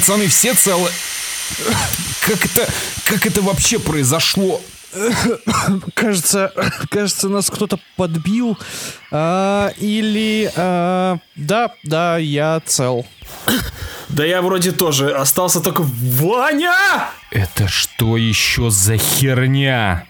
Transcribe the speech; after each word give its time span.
Пацаны, 0.00 0.28
все 0.28 0.54
целы? 0.54 0.88
Как 2.22 2.42
это, 2.46 2.66
как 3.04 3.26
это 3.26 3.42
вообще 3.42 3.78
произошло? 3.78 4.62
Кажется, 5.92 6.54
кажется, 6.88 7.28
нас 7.28 7.50
кто-то 7.50 7.78
подбил. 7.98 8.56
А, 9.10 9.70
или... 9.76 10.50
а, 10.56 11.18
да, 11.36 11.74
да, 11.84 12.16
я 12.16 12.62
цел. 12.64 13.04
Да 14.08 14.24
я 14.24 14.40
вроде 14.40 14.72
тоже. 14.72 15.10
Остался 15.10 15.60
только 15.60 15.82
Ваня! 15.82 17.10
Это 17.30 17.68
что 17.68 18.16
еще 18.16 18.70
за 18.70 18.96
херня? 18.96 20.06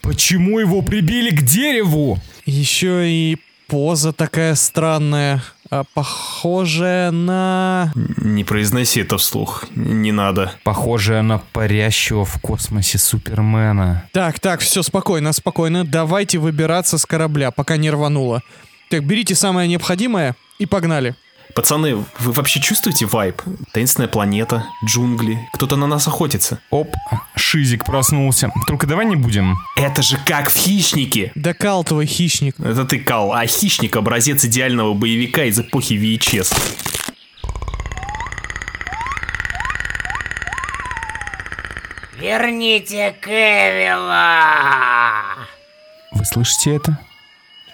Почему 0.00 0.60
его 0.60 0.80
прибили 0.80 1.34
к 1.34 1.42
дереву? 1.42 2.20
Еще 2.46 3.08
и 3.08 3.38
поза 3.66 4.12
такая 4.12 4.54
странная. 4.54 5.42
А, 5.72 5.84
похожая 5.94 7.10
на... 7.10 7.92
Не 7.94 8.44
произноси 8.44 9.00
это 9.00 9.16
вслух. 9.16 9.64
Не 9.74 10.12
надо. 10.12 10.52
Похожая 10.64 11.22
на 11.22 11.38
парящего 11.38 12.26
в 12.26 12.38
космосе 12.42 12.98
Супермена. 12.98 14.04
Так, 14.12 14.38
так, 14.38 14.60
все, 14.60 14.82
спокойно, 14.82 15.32
спокойно. 15.32 15.86
Давайте 15.86 16.36
выбираться 16.36 16.98
с 16.98 17.06
корабля, 17.06 17.50
пока 17.50 17.78
не 17.78 17.90
рвануло. 17.90 18.42
Так, 18.90 19.06
берите 19.06 19.34
самое 19.34 19.66
необходимое 19.66 20.36
и 20.58 20.66
погнали. 20.66 21.14
Пацаны, 21.54 21.96
вы 21.96 22.32
вообще 22.32 22.60
чувствуете 22.60 23.04
вайб? 23.04 23.42
Таинственная 23.72 24.08
планета, 24.08 24.64
джунгли, 24.86 25.48
кто-то 25.52 25.76
на 25.76 25.86
нас 25.86 26.08
охотится. 26.08 26.60
Оп, 26.70 26.94
Шизик 27.36 27.84
проснулся. 27.84 28.50
Только 28.66 28.86
давай 28.86 29.04
не 29.04 29.16
будем. 29.16 29.58
Это 29.76 30.00
же 30.00 30.18
как 30.24 30.50
в 30.50 30.56
«Хищнике». 30.56 31.30
Да 31.34 31.52
кал 31.52 31.84
твой 31.84 32.06
хищник. 32.06 32.58
Это 32.58 32.84
ты, 32.84 32.98
Кал, 32.98 33.32
а 33.32 33.46
«Хищник»— 33.46 33.96
образец 33.96 34.44
идеального 34.44 34.94
боевика 34.94 35.44
из 35.44 35.58
эпохи 35.60 35.94
VHS. 35.94 36.54
Верните 42.18 43.14
Кевилла! 43.20 44.32
Вы 46.12 46.24
слышите 46.24 46.76
это? 46.76 46.98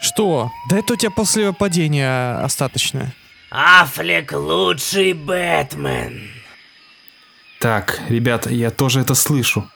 Что? 0.00 0.50
Да 0.70 0.78
это 0.78 0.94
у 0.94 0.96
тебя 0.96 1.10
после 1.10 1.52
падения 1.52 2.38
остаточное. 2.42 3.12
Аффлек 3.50 4.32
лучший 4.32 5.14
Бэтмен. 5.14 6.30
Так, 7.60 8.00
ребята, 8.08 8.50
я 8.50 8.70
тоже 8.70 9.00
это 9.00 9.14
слышу. 9.14 9.68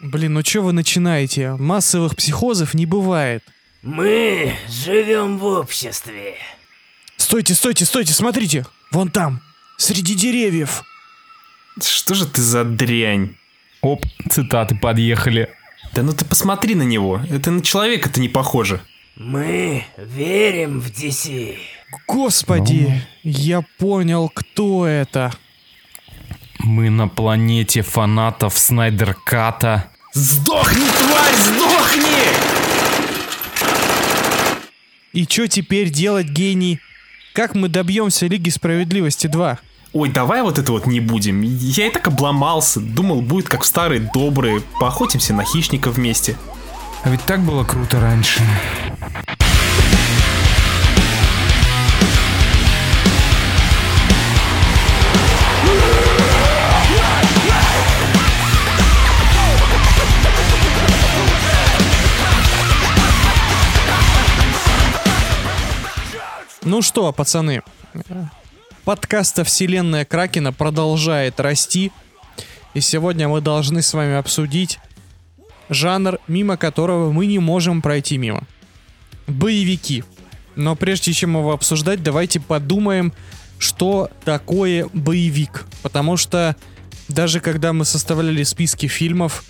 Блин, 0.00 0.34
ну 0.34 0.42
что 0.44 0.62
вы 0.62 0.72
начинаете? 0.72 1.52
Массовых 1.52 2.16
психозов 2.16 2.74
не 2.74 2.86
бывает. 2.86 3.44
Мы 3.82 4.56
живем 4.68 5.38
в 5.38 5.44
обществе. 5.44 6.34
Стойте, 7.16 7.54
стойте, 7.54 7.84
стойте, 7.84 8.12
смотрите. 8.12 8.66
Вон 8.90 9.10
там, 9.10 9.40
среди 9.76 10.14
деревьев. 10.14 10.82
Что 11.80 12.14
же 12.14 12.26
ты 12.26 12.42
за 12.42 12.64
дрянь? 12.64 13.36
Оп, 13.82 14.04
цитаты 14.28 14.74
подъехали. 14.74 15.48
Да 15.94 16.02
ну 16.02 16.12
ты 16.12 16.24
посмотри 16.24 16.74
на 16.74 16.82
него. 16.82 17.20
Это 17.30 17.50
на 17.50 17.62
человека-то 17.62 18.20
не 18.20 18.28
похоже. 18.28 18.80
Мы 19.16 19.84
верим 19.96 20.80
в 20.80 20.88
DC. 20.90 21.56
Господи, 22.06 23.02
я 23.22 23.62
понял, 23.78 24.30
кто 24.32 24.86
это. 24.86 25.32
Мы 26.60 26.90
на 26.90 27.08
планете 27.08 27.82
фанатов 27.82 28.58
Снайдерката. 28.58 29.90
Сдохни, 30.12 30.86
тварь, 30.98 31.34
сдохни! 31.34 32.10
И 35.12 35.24
что 35.24 35.48
теперь 35.48 35.90
делать, 35.90 36.28
гений? 36.28 36.80
Как 37.32 37.54
мы 37.54 37.68
добьемся 37.68 38.26
Лиги 38.26 38.50
Справедливости 38.50 39.26
2? 39.26 39.58
Ой, 39.92 40.08
давай 40.08 40.42
вот 40.42 40.58
это 40.58 40.70
вот 40.70 40.86
не 40.86 41.00
будем. 41.00 41.42
Я 41.42 41.88
и 41.88 41.90
так 41.90 42.06
обломался. 42.06 42.80
Думал, 42.80 43.22
будет 43.22 43.48
как 43.48 43.62
в 43.62 43.66
старые 43.66 44.08
добрые. 44.14 44.62
Поохотимся 44.78 45.34
на 45.34 45.44
хищника 45.44 45.90
вместе. 45.90 46.36
А 47.02 47.10
ведь 47.10 47.24
так 47.24 47.40
было 47.40 47.64
круто 47.64 47.98
раньше. 47.98 48.40
Ну 66.62 66.82
что, 66.82 67.10
пацаны, 67.10 67.62
подкаста 68.84 69.44
«Вселенная 69.44 70.04
Кракена» 70.04 70.52
продолжает 70.52 71.40
расти. 71.40 71.90
И 72.74 72.80
сегодня 72.80 73.28
мы 73.28 73.40
должны 73.40 73.80
с 73.80 73.94
вами 73.94 74.16
обсудить 74.16 74.78
жанр, 75.70 76.18
мимо 76.28 76.58
которого 76.58 77.12
мы 77.12 77.24
не 77.24 77.38
можем 77.38 77.80
пройти 77.80 78.18
мимо. 78.18 78.42
Боевики. 79.26 80.04
Но 80.54 80.76
прежде 80.76 81.14
чем 81.14 81.38
его 81.38 81.52
обсуждать, 81.52 82.02
давайте 82.02 82.40
подумаем, 82.40 83.14
что 83.58 84.10
такое 84.26 84.86
боевик. 84.92 85.64
Потому 85.82 86.18
что 86.18 86.56
даже 87.08 87.40
когда 87.40 87.72
мы 87.72 87.86
составляли 87.86 88.42
списки 88.42 88.86
фильмов, 88.86 89.44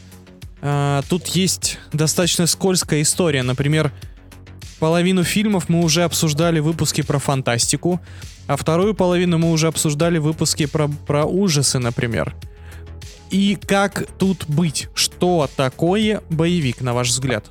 а, 0.62 1.02
тут 1.08 1.26
есть 1.28 1.80
достаточно 1.92 2.46
скользкая 2.46 3.02
история. 3.02 3.42
Например, 3.42 3.90
половину 4.80 5.22
фильмов 5.22 5.68
мы 5.68 5.84
уже 5.84 6.02
обсуждали 6.02 6.58
в 6.58 6.64
выпуске 6.64 7.04
про 7.04 7.18
фантастику, 7.18 8.00
а 8.48 8.56
вторую 8.56 8.94
половину 8.94 9.38
мы 9.38 9.52
уже 9.52 9.68
обсуждали 9.68 10.18
в 10.18 10.24
выпуске 10.24 10.66
про, 10.66 10.88
про 10.88 11.24
ужасы, 11.24 11.78
например. 11.78 12.34
И 13.30 13.56
как 13.64 14.06
тут 14.18 14.46
быть? 14.48 14.88
Что 14.94 15.48
такое 15.54 16.22
боевик, 16.30 16.80
на 16.80 16.94
ваш 16.94 17.10
взгляд? 17.10 17.44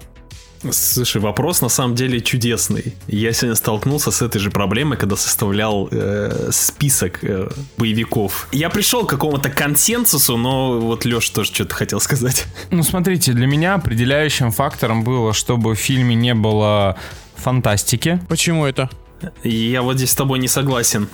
Слушай, 0.71 1.21
вопрос 1.21 1.61
на 1.61 1.69
самом 1.69 1.95
деле 1.95 2.19
чудесный. 2.19 2.93
Я 3.07 3.31
сегодня 3.31 3.55
столкнулся 3.55 4.11
с 4.11 4.21
этой 4.21 4.39
же 4.39 4.51
проблемой, 4.51 4.97
когда 4.97 5.15
составлял 5.15 5.87
э, 5.89 6.49
список 6.51 7.23
э, 7.23 7.49
боевиков. 7.77 8.47
Я 8.51 8.69
пришел 8.69 9.05
к 9.05 9.09
какому-то 9.09 9.49
консенсусу, 9.49 10.35
но 10.35 10.79
вот 10.79 11.05
Леш 11.05 11.29
тоже 11.29 11.53
что-то 11.53 11.75
хотел 11.75 12.01
сказать. 12.01 12.45
Ну, 12.71 12.83
смотрите, 12.83 13.31
для 13.31 13.47
меня 13.47 13.75
определяющим 13.75 14.51
фактором 14.51 15.03
было, 15.03 15.33
чтобы 15.33 15.75
в 15.75 15.79
фильме 15.79 16.15
не 16.15 16.33
было 16.33 16.97
фантастики. 17.35 18.19
Почему 18.27 18.65
это? 18.65 18.89
Я 19.43 19.81
вот 19.81 19.95
здесь 19.97 20.11
с 20.11 20.15
тобой 20.15 20.39
не 20.39 20.47
согласен. 20.47 21.07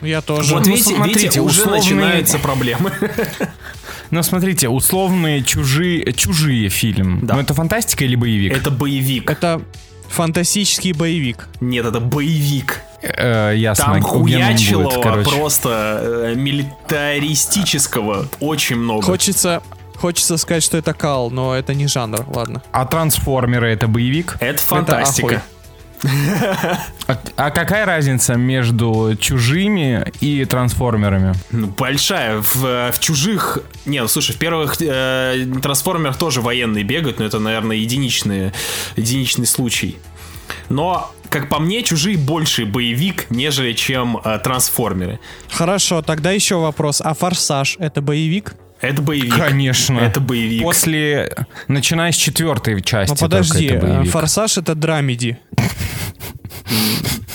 Я 0.00 0.20
тоже. 0.20 0.54
Вот 0.54 0.66
ну, 0.66 0.72
видите, 0.72 0.94
смотрите, 0.96 1.20
видите, 1.20 1.40
уже 1.40 1.62
условные- 1.62 1.80
начинаются 1.80 2.38
проблемы. 2.38 2.92
Но 4.12 4.22
смотрите, 4.22 4.68
условные 4.68 5.42
чужие, 5.42 6.12
чужие 6.12 6.68
фильм. 6.68 7.20
Да. 7.22 7.34
Ну, 7.34 7.40
это 7.40 7.54
фантастика 7.54 8.04
или 8.04 8.14
боевик? 8.14 8.54
Это 8.54 8.70
боевик. 8.70 9.30
Это 9.30 9.62
фантастический 10.10 10.92
боевик. 10.92 11.48
Нет, 11.60 11.86
это 11.86 11.98
боевик. 11.98 12.82
Э, 13.00 13.54
ясно. 13.56 13.86
Там 13.86 14.02
короче. 15.00 15.30
просто 15.30 16.00
э, 16.02 16.34
милитаристического 16.36 18.26
очень 18.40 18.76
много. 18.76 19.02
Хочется, 19.02 19.62
хочется 19.96 20.36
сказать, 20.36 20.62
что 20.62 20.76
это 20.76 20.92
кал, 20.92 21.30
но 21.30 21.54
это 21.54 21.72
не 21.72 21.86
жанр, 21.86 22.26
ладно. 22.28 22.62
А 22.70 22.84
трансформеры 22.84 23.70
это 23.72 23.88
боевик? 23.88 24.36
Это 24.40 24.60
фантастика. 24.60 25.36
ахуй. 25.36 25.40
А, 27.06 27.20
а 27.36 27.50
какая 27.50 27.84
разница 27.84 28.34
между 28.34 29.16
чужими 29.18 30.04
и 30.20 30.44
трансформерами? 30.44 31.34
Ну, 31.50 31.68
большая. 31.68 32.38
В, 32.40 32.92
в 32.92 33.00
чужих... 33.00 33.58
Не, 33.84 34.00
ну 34.00 34.08
слушай, 34.08 34.34
в 34.34 34.38
первых 34.38 34.80
э, 34.80 35.46
трансформерах 35.62 36.16
тоже 36.16 36.40
военные 36.40 36.84
бегают, 36.84 37.18
но 37.18 37.24
это, 37.24 37.38
наверное, 37.38 37.76
единичные, 37.76 38.52
единичный 38.96 39.46
случай. 39.46 39.98
Но, 40.68 41.12
как 41.28 41.48
по 41.48 41.58
мне, 41.58 41.82
чужие 41.82 42.16
больше 42.16 42.66
боевик, 42.66 43.26
нежели 43.30 43.72
чем 43.72 44.20
э, 44.24 44.38
трансформеры. 44.42 45.20
Хорошо, 45.50 46.02
тогда 46.02 46.30
еще 46.30 46.56
вопрос. 46.56 47.00
А 47.00 47.14
Форсаж 47.14 47.76
это 47.78 48.00
боевик? 48.00 48.54
Это 48.82 49.00
боевик. 49.00 49.34
Конечно. 49.36 49.98
Это 50.00 50.20
боевик. 50.20 50.62
После, 50.62 51.32
начиная 51.68 52.10
с 52.10 52.16
четвертой 52.16 52.82
части. 52.82 53.12
Ну 53.12 53.16
подожди, 53.16 53.66
это 53.66 53.86
боевик. 53.86 54.10
Форсаж 54.10 54.58
это 54.58 54.74
драмеди. 54.74 55.38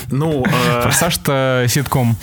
Ну, 0.09 0.43
э, 0.45 0.81
Форсаж-то 0.83 1.65
ситком. 1.67 2.17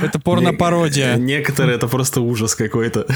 Это 0.00 0.18
порно-пародия. 0.18 1.16
некоторые 1.16 1.76
это 1.76 1.86
просто 1.88 2.20
ужас 2.20 2.54
какой-то. 2.54 3.06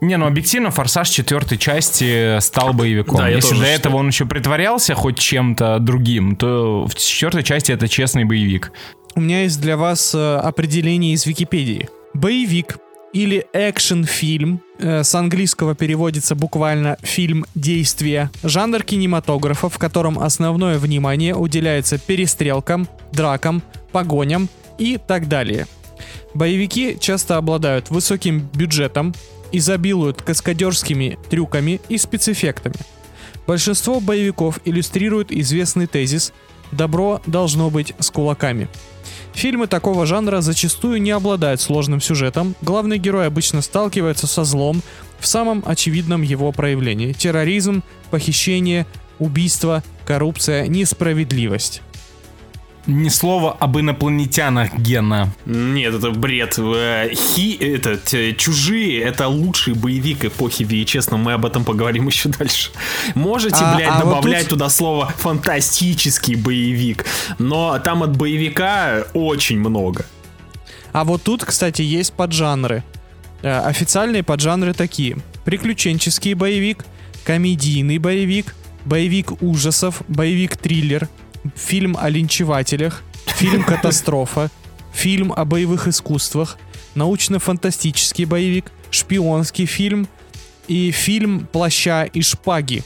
Не, 0.00 0.16
ну 0.16 0.26
объективно 0.26 0.70
Форсаж 0.70 1.08
четвертой 1.08 1.58
части 1.58 2.38
стал 2.40 2.72
боевиком. 2.72 3.18
Да, 3.18 3.28
я 3.28 3.36
Если 3.36 3.56
до 3.56 3.66
этого 3.66 3.96
он 3.96 4.08
еще 4.08 4.26
притворялся 4.26 4.94
хоть 4.94 5.18
чем-то 5.18 5.78
другим, 5.78 6.36
то 6.36 6.86
в 6.86 6.94
четвертой 6.94 7.42
части 7.42 7.72
это 7.72 7.88
честный 7.88 8.24
боевик. 8.24 8.72
У 9.14 9.20
меня 9.20 9.42
есть 9.42 9.60
для 9.60 9.76
вас 9.76 10.14
э, 10.14 10.36
определение 10.36 11.12
из 11.12 11.26
Википедии. 11.26 11.88
Боевик 12.14 12.78
или 13.12 13.46
экшн-фильм, 13.52 14.62
э, 14.78 15.02
с 15.02 15.14
английского 15.14 15.74
переводится 15.74 16.34
буквально 16.34 16.96
фильм 17.02 17.44
действия, 17.54 18.30
жанр 18.42 18.82
кинематографа, 18.82 19.68
в 19.68 19.76
котором 19.76 20.18
основное 20.18 20.78
внимание 20.78 21.34
уделяется 21.34 21.98
перестрелкам, 21.98 22.88
дракам, 23.12 23.62
погоням 23.92 24.48
и 24.78 24.98
так 24.98 25.28
далее. 25.28 25.66
Боевики 26.32 26.96
часто 26.98 27.36
обладают 27.36 27.90
высоким 27.90 28.48
бюджетом, 28.54 29.14
изобилуют 29.52 30.22
каскадерскими 30.22 31.18
трюками 31.28 31.82
и 31.90 31.98
спецэффектами. 31.98 32.76
Большинство 33.46 34.00
боевиков 34.00 34.58
иллюстрируют 34.64 35.30
известный 35.32 35.86
тезис 35.86 36.32
«добро 36.70 37.20
должно 37.26 37.68
быть 37.68 37.92
с 37.98 38.10
кулаками». 38.10 38.68
Фильмы 39.34 39.66
такого 39.66 40.06
жанра 40.06 40.40
зачастую 40.40 41.00
не 41.00 41.10
обладают 41.10 41.60
сложным 41.60 42.00
сюжетом, 42.00 42.54
главный 42.60 42.98
герой 42.98 43.26
обычно 43.26 43.62
сталкивается 43.62 44.26
со 44.26 44.44
злом 44.44 44.82
в 45.18 45.26
самом 45.26 45.62
очевидном 45.66 46.22
его 46.22 46.52
проявлении– 46.52 47.12
терроризм, 47.18 47.82
похищение, 48.10 48.86
убийство, 49.18 49.82
коррупция, 50.04 50.66
несправедливость. 50.66 51.82
Ни 52.86 53.08
слова 53.10 53.56
об 53.60 53.78
инопланетянах, 53.78 54.74
Гена. 54.76 55.32
Нет, 55.46 55.94
это 55.94 56.10
бред. 56.10 56.58
Э, 56.58 57.10
Хи, 57.14 57.54
этот, 57.60 58.12
э, 58.12 58.32
Чужие, 58.34 59.00
это 59.02 59.28
лучший 59.28 59.74
боевик 59.74 60.24
эпохи 60.24 60.64
VHS, 60.64 61.08
но 61.12 61.16
мы 61.16 61.34
об 61.34 61.46
этом 61.46 61.64
поговорим 61.64 62.08
еще 62.08 62.28
дальше. 62.28 62.70
Можете, 63.14 63.58
А- 63.60 63.76
блядь, 63.76 63.88
а 63.88 64.04
вот 64.04 64.16
добавлять 64.16 64.40
тут- 64.48 64.58
туда 64.58 64.68
слово 64.68 65.06
фантастический 65.16 66.34
боевик, 66.34 67.04
но 67.38 67.78
там 67.78 68.02
от 68.02 68.16
боевика 68.16 69.04
очень 69.14 69.60
много. 69.60 70.04
А 70.92 71.04
вот 71.04 71.22
тут, 71.22 71.44
кстати, 71.44 71.82
есть 71.82 72.12
поджанры. 72.14 72.82
Э, 73.42 73.60
Официальные 73.60 74.24
поджанры 74.24 74.74
такие. 74.74 75.18
Приключенческий 75.44 76.34
боевик, 76.34 76.84
комедийный 77.24 77.98
боевик, 77.98 78.54
боевик 78.84 79.40
ужасов, 79.40 80.02
боевик-триллер, 80.08 81.08
фильм 81.54 81.96
о 81.98 82.08
линчевателях, 82.08 83.02
фильм 83.26 83.64
«Катастрофа», 83.64 84.50
фильм 84.92 85.32
о 85.34 85.44
боевых 85.44 85.88
искусствах, 85.88 86.58
научно-фантастический 86.94 88.24
боевик, 88.24 88.70
шпионский 88.90 89.66
фильм 89.66 90.08
и 90.68 90.90
фильм 90.90 91.46
«Плаща 91.50 92.04
и 92.04 92.22
шпаги». 92.22 92.84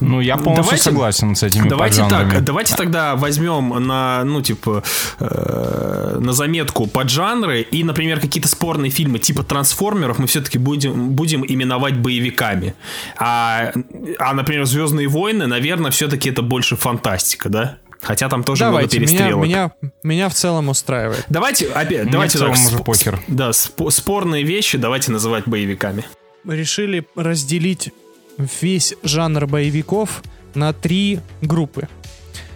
Ну, 0.00 0.20
я 0.20 0.36
полностью 0.36 0.64
Давайте- 0.64 0.82
согласен 0.84 1.34
с 1.36 1.42
этими 1.42 1.68
Давайте 1.68 2.02
поджанрами. 2.02 2.30
так, 2.30 2.44
давайте 2.44 2.74
тогда 2.76 3.16
возьмем 3.16 3.68
на, 3.86 4.24
ну, 4.24 4.40
типа, 4.42 4.82
э, 5.20 6.16
на 6.20 6.32
заметку 6.32 6.86
поджанры 6.86 7.60
и, 7.62 7.84
например, 7.84 8.20
какие-то 8.20 8.48
спорные 8.48 8.90
фильмы 8.90 9.18
типа 9.18 9.42
трансформеров 9.42 10.18
мы 10.18 10.26
все-таки 10.26 10.58
будем, 10.58 11.10
будем 11.10 11.44
именовать 11.46 11.96
боевиками. 11.98 12.74
А, 13.18 13.72
а, 14.18 14.32
например, 14.34 14.64
Звездные 14.64 15.08
войны, 15.08 15.46
наверное, 15.46 15.90
все-таки 15.90 16.30
это 16.30 16.42
больше 16.42 16.76
фантастика, 16.76 17.48
да? 17.48 17.76
Хотя 18.00 18.28
там 18.28 18.42
тоже 18.42 18.64
Давайте, 18.64 18.98
много 18.98 19.12
меня, 19.12 19.18
перестрелок. 19.18 19.44
меня, 19.46 19.70
меня 20.02 20.28
в 20.28 20.34
целом 20.34 20.68
устраивает. 20.70 21.24
Давайте, 21.28 21.66
опять, 21.66 22.02
Мне 22.04 22.10
давайте 22.12 22.36
в 22.38 22.40
целом 22.40 22.54
так, 22.54 22.64
уже 22.66 22.76
сп- 22.78 22.84
похер. 22.84 23.20
Да, 23.28 23.50
спо- 23.50 23.90
спорные 23.90 24.42
вещи 24.42 24.76
давайте 24.78 25.12
называть 25.12 25.44
боевиками. 25.46 26.04
решили 26.44 27.06
разделить 27.14 27.92
весь 28.38 28.94
жанр 29.02 29.46
боевиков 29.46 30.22
на 30.54 30.72
три 30.72 31.20
группы. 31.40 31.88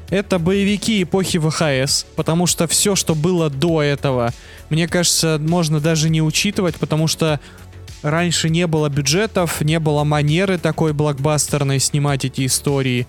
Это 0.08 0.38
боевики 0.38 1.02
эпохи 1.02 1.38
ВХС, 1.38 2.06
потому 2.14 2.46
что 2.46 2.68
все, 2.68 2.94
что 2.94 3.14
было 3.14 3.50
до 3.50 3.82
этого, 3.82 4.32
мне 4.70 4.86
кажется, 4.86 5.38
можно 5.40 5.80
даже 5.80 6.08
не 6.10 6.22
учитывать, 6.22 6.76
потому 6.76 7.08
что 7.08 7.40
раньше 8.02 8.48
не 8.48 8.66
было 8.68 8.88
бюджетов, 8.88 9.60
не 9.62 9.80
было 9.80 10.04
манеры 10.04 10.58
такой 10.58 10.92
блокбастерной 10.92 11.80
снимать 11.80 12.24
эти 12.24 12.46
истории. 12.46 13.06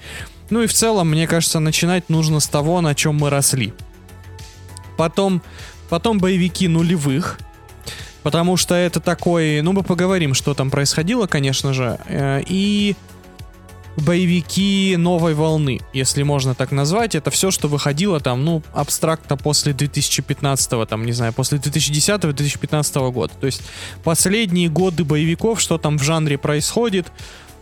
Ну 0.50 0.64
и 0.64 0.68
в 0.68 0.74
целом, 0.74 1.10
мне 1.10 1.28
кажется, 1.28 1.60
начинать 1.60 2.10
нужно 2.10 2.40
с 2.40 2.48
того, 2.48 2.82
на 2.82 2.96
чем 2.96 3.16
мы 3.16 3.30
росли. 3.30 3.74
Потом, 4.98 5.44
потом 5.90 6.18
боевики 6.18 6.68
нулевых, 6.68 7.38
Потому 8.24 8.58
что 8.58 8.76
это 8.76 9.00
такой, 9.00 9.62
ну 9.62 9.72
мы 9.72 9.84
поговорим, 9.84 10.34
что 10.34 10.54
там 10.54 10.70
происходило, 10.70 11.28
конечно 11.28 11.74
же, 11.74 12.00
э, 12.08 12.42
и 12.48 12.96
боевики 13.98 14.96
новой 14.98 15.34
волны, 15.34 15.82
если 15.92 16.24
можно 16.24 16.54
так 16.56 16.72
назвать, 16.72 17.16
это 17.16 17.32
все, 17.32 17.52
что 17.52 17.68
выходило 17.68 18.20
там, 18.20 18.46
ну, 18.46 18.62
абстрактно 18.74 19.38
после 19.38 19.74
2015, 19.74 20.88
там, 20.88 21.06
не 21.06 21.12
знаю, 21.12 21.34
после 21.34 21.58
2010-2015 21.58 23.12
года. 23.12 23.34
То 23.40 23.48
есть 23.48 23.64
последние 24.04 24.70
годы 24.70 25.04
боевиков, 25.04 25.60
что 25.60 25.78
там 25.78 25.98
в 25.98 26.04
жанре 26.04 26.38
происходит, 26.38 27.08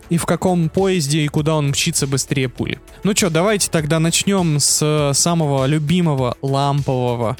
и 0.08 0.18
в 0.18 0.26
каком 0.26 0.68
поезде 0.68 1.22
и 1.22 1.28
куда 1.28 1.56
он 1.56 1.70
мчится 1.70 2.06
быстрее 2.06 2.48
пули. 2.48 2.78
Ну 3.02 3.12
что, 3.16 3.30
давайте 3.30 3.70
тогда 3.70 3.98
начнем 3.98 4.60
с 4.60 4.80
э, 4.80 5.14
самого 5.14 5.66
любимого 5.66 6.36
лампового, 6.42 7.36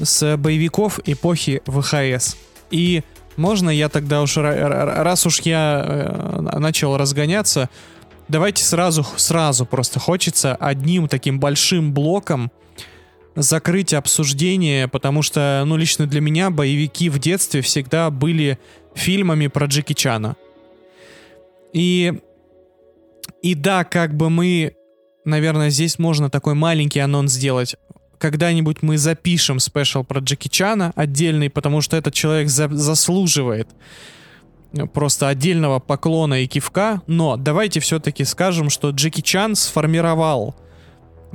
с 0.00 0.36
боевиков 0.36 1.00
эпохи 1.04 1.62
ВХС. 1.66 2.36
И 2.70 3.02
можно 3.36 3.70
я 3.70 3.88
тогда 3.88 4.22
уж, 4.22 4.36
ра- 4.36 4.56
ра- 4.56 5.02
раз 5.02 5.26
уж 5.26 5.40
я 5.40 5.84
э, 5.84 6.58
начал 6.58 6.96
разгоняться, 6.96 7.68
давайте 8.28 8.64
сразу, 8.64 9.06
сразу 9.16 9.66
просто 9.66 9.98
хочется 10.00 10.54
одним 10.54 11.08
таким 11.08 11.40
большим 11.40 11.92
блоком 11.92 12.50
закрыть 13.36 13.92
обсуждение, 13.92 14.86
потому 14.86 15.22
что, 15.22 15.64
ну, 15.66 15.76
лично 15.76 16.06
для 16.06 16.20
меня 16.20 16.50
боевики 16.50 17.08
в 17.08 17.18
детстве 17.18 17.62
всегда 17.62 18.10
были 18.10 18.58
фильмами 18.94 19.48
про 19.48 19.66
Джеки 19.66 19.92
Чана. 19.92 20.36
И, 21.72 22.12
и 23.42 23.54
да, 23.56 23.82
как 23.82 24.14
бы 24.14 24.30
мы, 24.30 24.76
наверное, 25.24 25.70
здесь 25.70 25.98
можно 25.98 26.30
такой 26.30 26.54
маленький 26.54 27.00
анонс 27.00 27.32
сделать. 27.32 27.74
Когда-нибудь 28.24 28.78
мы 28.80 28.96
запишем 28.96 29.60
спешл 29.60 30.02
про 30.02 30.20
Джеки 30.20 30.48
Чана 30.48 30.94
отдельный, 30.96 31.50
потому 31.50 31.82
что 31.82 31.98
этот 31.98 32.14
человек 32.14 32.48
за- 32.48 32.74
заслуживает 32.74 33.68
просто 34.94 35.28
отдельного 35.28 35.78
поклона 35.78 36.42
и 36.42 36.46
кивка. 36.46 37.02
Но 37.06 37.36
давайте 37.36 37.80
все-таки 37.80 38.24
скажем, 38.24 38.70
что 38.70 38.88
Джеки 38.92 39.20
Чан 39.20 39.54
сформировал 39.54 40.54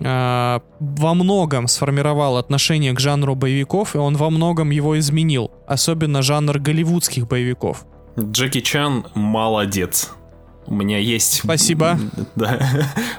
а, 0.03 0.63
во 0.79 1.13
многом 1.13 1.67
сформировал 1.67 2.37
отношение 2.37 2.93
к 2.93 2.99
жанру 2.99 3.35
боевиков, 3.35 3.93
и 3.93 3.99
он 3.99 4.17
во 4.17 4.31
многом 4.31 4.71
его 4.71 4.97
изменил, 4.97 5.51
особенно 5.67 6.23
жанр 6.23 6.57
голливудских 6.57 7.27
боевиков. 7.27 7.85
Джеки 8.19 8.61
Чан 8.61 9.05
молодец. 9.13 10.09
У 10.69 10.75
меня 10.75 10.99
есть... 10.99 11.41
Спасибо. 11.43 11.99
Да. 12.35 12.59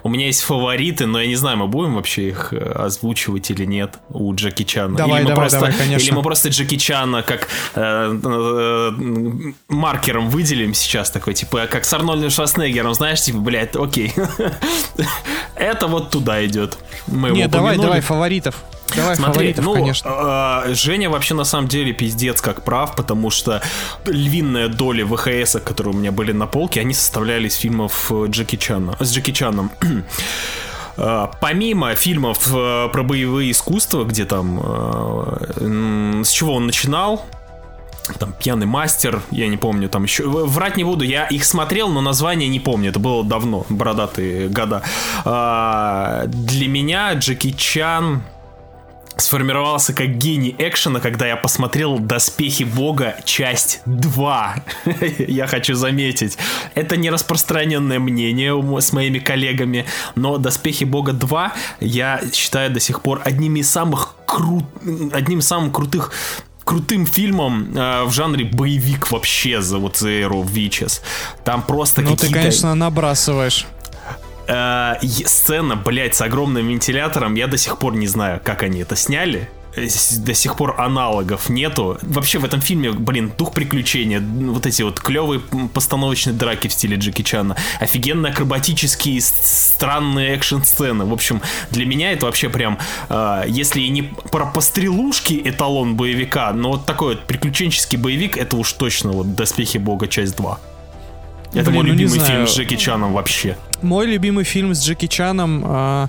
У 0.02 0.08
меня 0.08 0.26
есть 0.26 0.42
фавориты, 0.42 1.06
но 1.06 1.20
я 1.20 1.26
не 1.26 1.34
знаю, 1.34 1.58
мы 1.58 1.66
будем 1.66 1.96
вообще 1.96 2.28
их 2.28 2.52
э, 2.52 2.56
озвучивать 2.56 3.50
или 3.50 3.64
нет 3.64 3.98
у 4.08 4.32
Джеки 4.34 4.62
Чана. 4.62 4.96
Давай, 4.96 5.20
или 5.20 5.24
мы 5.24 5.28
давай, 5.30 5.42
просто, 5.42 5.60
давай, 5.60 5.74
конечно. 5.76 6.06
Или 6.06 6.14
мы 6.14 6.22
просто 6.22 6.48
Джеки 6.48 6.76
Чана 6.76 7.22
как 7.22 7.48
э, 7.74 8.20
э, 8.24 9.52
маркером 9.68 10.30
выделим 10.30 10.74
сейчас 10.74 11.10
такой, 11.10 11.34
типа, 11.34 11.66
как 11.70 11.84
с 11.84 11.92
Арнольдом 11.92 12.30
Шварценеггером, 12.30 12.94
знаешь, 12.94 13.20
типа, 13.20 13.38
блядь, 13.38 13.74
окей. 13.74 14.14
Это 15.56 15.86
вот 15.88 16.10
туда 16.10 16.44
идет. 16.46 16.78
Мы 17.08 17.30
Нет, 17.30 17.50
давай, 17.50 17.76
давай, 17.76 18.00
фаворитов. 18.00 18.62
Давай, 18.96 19.16
Смотри, 19.16 19.54
ну, 19.58 19.74
конечно. 19.74 20.64
э, 20.66 20.74
Женя 20.74 21.10
вообще 21.10 21.34
на 21.34 21.44
самом 21.44 21.68
деле 21.68 21.92
пиздец 21.92 22.40
как 22.40 22.62
прав, 22.62 22.94
потому 22.96 23.30
что 23.30 23.62
львиная 24.06 24.68
доля 24.68 25.06
ВХС, 25.06 25.56
которые 25.64 25.94
у 25.94 25.96
меня 25.96 26.12
были 26.12 26.32
на 26.32 26.46
полке, 26.46 26.80
они 26.80 26.94
составляли 26.94 27.48
из 27.48 27.54
фильмов 27.54 28.10
э, 28.10 28.26
Джеки 28.28 28.56
Чана, 28.56 28.96
с 28.98 29.12
Джеки 29.12 29.32
Чаном. 29.32 29.70
Э, 30.96 31.28
Помимо 31.40 31.94
фильмов 31.94 32.48
э, 32.52 32.88
про 32.92 33.02
боевые 33.02 33.50
искусства, 33.52 34.04
где 34.04 34.24
там 34.24 34.60
э, 34.62 36.22
с 36.24 36.30
чего 36.30 36.54
он 36.54 36.66
начинал, 36.66 37.26
там 38.18 38.32
пьяный 38.32 38.66
мастер, 38.66 39.22
я 39.30 39.48
не 39.48 39.56
помню, 39.56 39.88
там 39.88 40.04
еще 40.04 40.24
врать 40.28 40.76
не 40.76 40.84
буду, 40.84 41.04
я 41.04 41.26
их 41.26 41.44
смотрел, 41.44 41.88
но 41.88 42.00
название 42.00 42.48
не 42.48 42.60
помню, 42.60 42.90
это 42.90 42.98
было 42.98 43.24
давно, 43.24 43.64
бородатые 43.68 44.48
года. 44.48 44.82
А, 45.24 46.24
Для 46.26 46.68
меня 46.68 47.12
Джеки 47.14 47.52
Чан 47.52 48.22
сформировался 49.16 49.92
как 49.92 50.16
гений 50.16 50.54
экшена, 50.58 51.00
когда 51.00 51.26
я 51.26 51.36
посмотрел 51.36 51.98
«Доспехи 51.98 52.64
Бога. 52.64 53.16
Часть 53.24 53.80
2». 53.86 55.24
я 55.28 55.46
хочу 55.46 55.74
заметить. 55.74 56.38
Это 56.74 56.96
не 56.96 57.10
распространенное 57.10 57.98
мнение 57.98 58.80
с 58.80 58.92
моими 58.92 59.18
коллегами, 59.18 59.86
но 60.14 60.38
«Доспехи 60.38 60.84
Бога 60.84 61.12
2» 61.12 61.50
я 61.80 62.20
считаю 62.32 62.70
до 62.70 62.80
сих 62.80 63.02
пор 63.02 63.20
одним 63.24 63.56
из 63.56 63.70
самых 63.70 64.14
крут... 64.26 64.64
одним 65.12 65.40
из 65.40 65.46
самых 65.46 65.72
крутых 65.72 66.12
крутым 66.64 67.04
фильмом 67.04 67.76
э, 67.76 68.04
в 68.04 68.12
жанре 68.12 68.44
боевик 68.44 69.10
вообще 69.10 69.60
за 69.60 69.78
вот 69.78 69.96
за 69.96 70.10
эру 70.10 70.42
VHS. 70.42 71.00
Там 71.44 71.62
просто 71.62 72.00
Ну, 72.00 72.16
ты, 72.16 72.30
конечно, 72.30 72.74
набрасываешь. 72.76 73.66
Э, 74.52 74.96
сцена, 75.26 75.76
блядь, 75.76 76.16
с 76.16 76.20
огромным 76.22 76.66
вентилятором, 76.66 77.34
я 77.36 77.46
до 77.46 77.56
сих 77.56 77.78
пор 77.78 77.94
не 77.94 78.08
знаю, 78.08 78.40
как 78.42 78.64
они 78.64 78.80
это 78.80 78.96
сняли. 78.96 79.48
э, 79.76 79.86
до 80.18 80.34
сих 80.34 80.56
пор 80.56 80.74
аналогов 80.80 81.48
нету. 81.48 81.96
Вообще 82.02 82.38
в 82.40 82.44
этом 82.44 82.60
фильме, 82.60 82.90
блин, 82.90 83.30
дух 83.38 83.52
приключения, 83.54 84.20
вот 84.20 84.66
эти 84.66 84.82
вот 84.82 84.98
клевые 84.98 85.40
постановочные 85.72 86.34
драки 86.34 86.66
в 86.66 86.72
стиле 86.72 86.96
Джеки 86.96 87.22
Чана, 87.22 87.54
офигенно 87.78 88.30
акробатические 88.30 89.20
странные 89.20 90.34
экшн-сцены. 90.34 91.04
В 91.04 91.12
общем, 91.12 91.40
для 91.70 91.86
меня 91.86 92.10
это 92.10 92.26
вообще 92.26 92.48
прям, 92.48 92.78
э, 93.08 93.44
если 93.46 93.80
и 93.82 93.88
не 93.90 94.02
про 94.02 94.46
пострелушки 94.46 95.40
эталон 95.44 95.94
боевика, 95.94 96.52
но 96.52 96.72
вот 96.72 96.86
такой 96.86 97.14
вот 97.14 97.24
приключенческий 97.26 97.96
боевик, 97.98 98.36
это 98.36 98.56
уж 98.56 98.72
точно 98.72 99.12
вот 99.12 99.36
«Доспехи 99.36 99.78
Бога. 99.78 100.08
Часть 100.08 100.34
2». 100.36 100.58
Это 101.52 101.64
Блин, 101.70 101.74
мой 101.74 101.82
ну 101.84 101.92
любимый 101.92 102.10
знаю. 102.18 102.26
фильм 102.32 102.46
с 102.46 102.56
Джеки 102.56 102.76
Чаном 102.76 103.12
вообще. 103.12 103.56
Мой 103.82 104.06
любимый 104.06 104.44
фильм 104.44 104.74
с 104.74 104.84
Джеки 104.84 105.06
Чаном 105.06 105.62
а, 105.66 106.08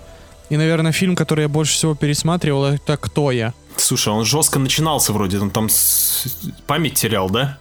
и, 0.50 0.58
наверное, 0.58 0.92
фильм, 0.92 1.16
который 1.16 1.44
я 1.44 1.48
больше 1.50 1.74
всего 1.74 1.96
пересматривал, 1.96 2.66
это 2.66 2.98
«Кто 2.98 3.32
я?». 3.32 3.54
Слушай, 3.78 4.10
он 4.14 4.26
жестко 4.26 4.60
начинался 4.60 5.14
вроде, 5.14 5.40
он 5.40 5.50
там 5.50 5.70
с- 5.70 6.28
память 6.68 6.96
терял, 6.96 7.30
да? 7.30 7.58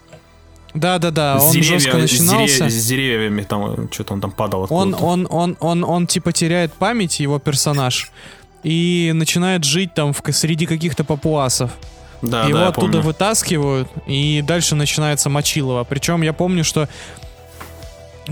Да-да-да, 0.74 1.38
С 1.38 1.44
он 1.44 1.52
деревья- 1.52 1.78
жестко 1.78 1.98
с 1.98 2.00
начинался. 2.02 2.46
деревья- 2.54 2.70
С 2.70 2.86
деревьями 2.86 3.42
там, 3.42 3.88
что-то 3.92 4.14
он 4.14 4.20
там 4.20 4.30
падал 4.32 4.66
Он, 4.70 4.88
откуда-то. 4.94 5.04
он, 5.04 5.26
он, 5.30 5.56
он, 5.60 5.84
он, 5.84 6.06
типа 6.06 6.32
теряет 6.32 6.72
память, 6.72 7.20
его 7.20 7.38
персонаж, 7.38 8.10
и 8.62 9.10
начинает 9.14 9.64
жить 9.64 9.94
там 9.94 10.12
в, 10.12 10.22
среди 10.32 10.66
каких-то 10.66 11.04
папуасов. 11.04 11.70
Да, 12.22 12.44
Его 12.44 12.58
да, 12.58 12.68
оттуда 12.68 12.86
помню. 12.98 13.00
вытаскивают, 13.02 13.88
и 14.06 14.42
дальше 14.46 14.74
начинается 14.74 15.30
Мочилово. 15.30 15.84
Причем 15.84 16.20
я 16.22 16.32
помню, 16.34 16.64
что 16.64 16.86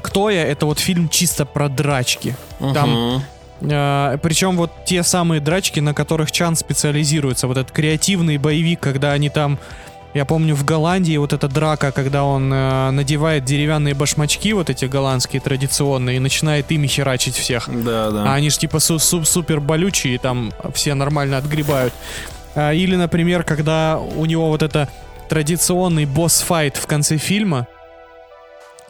«Кто 0.02 0.30
я?»— 0.30 0.44
это 0.46 0.66
вот 0.66 0.78
фильм 0.78 1.08
чисто 1.08 1.44
про 1.44 1.68
драчки. 1.68 2.34
Там 2.74 3.22
Мгм. 3.60 4.20
причем 4.22 4.56
вот 4.56 4.70
те 4.84 5.02
самые 5.02 5.40
драчки, 5.40 5.80
на 5.80 5.94
которых 5.94 6.30
Чан 6.32 6.54
специализируется. 6.56 7.46
Вот 7.48 7.56
этот 7.56 7.72
креативный 7.72 8.38
боевик, 8.38 8.80
когда 8.80 9.12
они 9.12 9.30
там... 9.30 9.58
Я 10.14 10.24
помню, 10.24 10.54
в 10.54 10.64
Голландии 10.64 11.16
вот 11.18 11.34
эта 11.34 11.48
драка, 11.48 11.92
когда 11.92 12.24
он 12.24 12.50
э, 12.52 12.90
надевает 12.92 13.44
деревянные 13.44 13.92
башмачки, 13.94 14.54
вот 14.54 14.70
эти 14.70 14.86
голландские 14.86 15.40
традиционные, 15.42 16.16
и 16.16 16.18
начинает 16.18 16.70
ими 16.72 16.86
херачить 16.86 17.36
всех. 17.36 17.68
Да, 17.68 18.10
да. 18.10 18.24
А 18.32 18.34
они 18.34 18.48
ж 18.48 18.56
типа 18.56 18.78
су- 18.80 18.98
су- 18.98 19.24
супер 19.24 19.60
болючие, 19.60 20.18
там 20.18 20.50
все 20.72 20.94
нормально 20.94 21.36
отгребают. 21.36 21.92
А, 22.54 22.72
Или, 22.72 22.96
например, 22.96 23.44
когда 23.44 23.98
у 23.98 24.24
него 24.24 24.48
вот 24.48 24.62
это 24.62 24.88
традиционный 25.28 26.06
босс-файт 26.06 26.78
в 26.78 26.86
конце 26.86 27.18
фильма, 27.18 27.66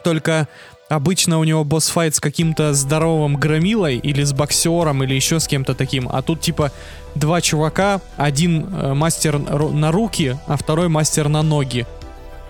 только 0.03 0.47
обычно 0.89 1.39
у 1.39 1.43
него 1.43 1.63
босс-файт 1.63 2.15
с 2.15 2.19
каким-то 2.19 2.73
здоровым 2.73 3.35
громилой 3.37 3.97
или 3.97 4.23
с 4.23 4.33
боксером 4.33 5.03
или 5.03 5.13
еще 5.13 5.39
с 5.39 5.47
кем-то 5.47 5.73
таким, 5.75 6.09
а 6.11 6.21
тут 6.21 6.41
типа 6.41 6.71
два 7.15 7.41
чувака, 7.41 8.01
один 8.17 8.67
э, 8.73 8.93
мастер 8.93 9.39
на 9.39 9.91
руки, 9.91 10.37
а 10.47 10.57
второй 10.57 10.89
мастер 10.89 11.29
на 11.29 11.41
ноги. 11.43 11.85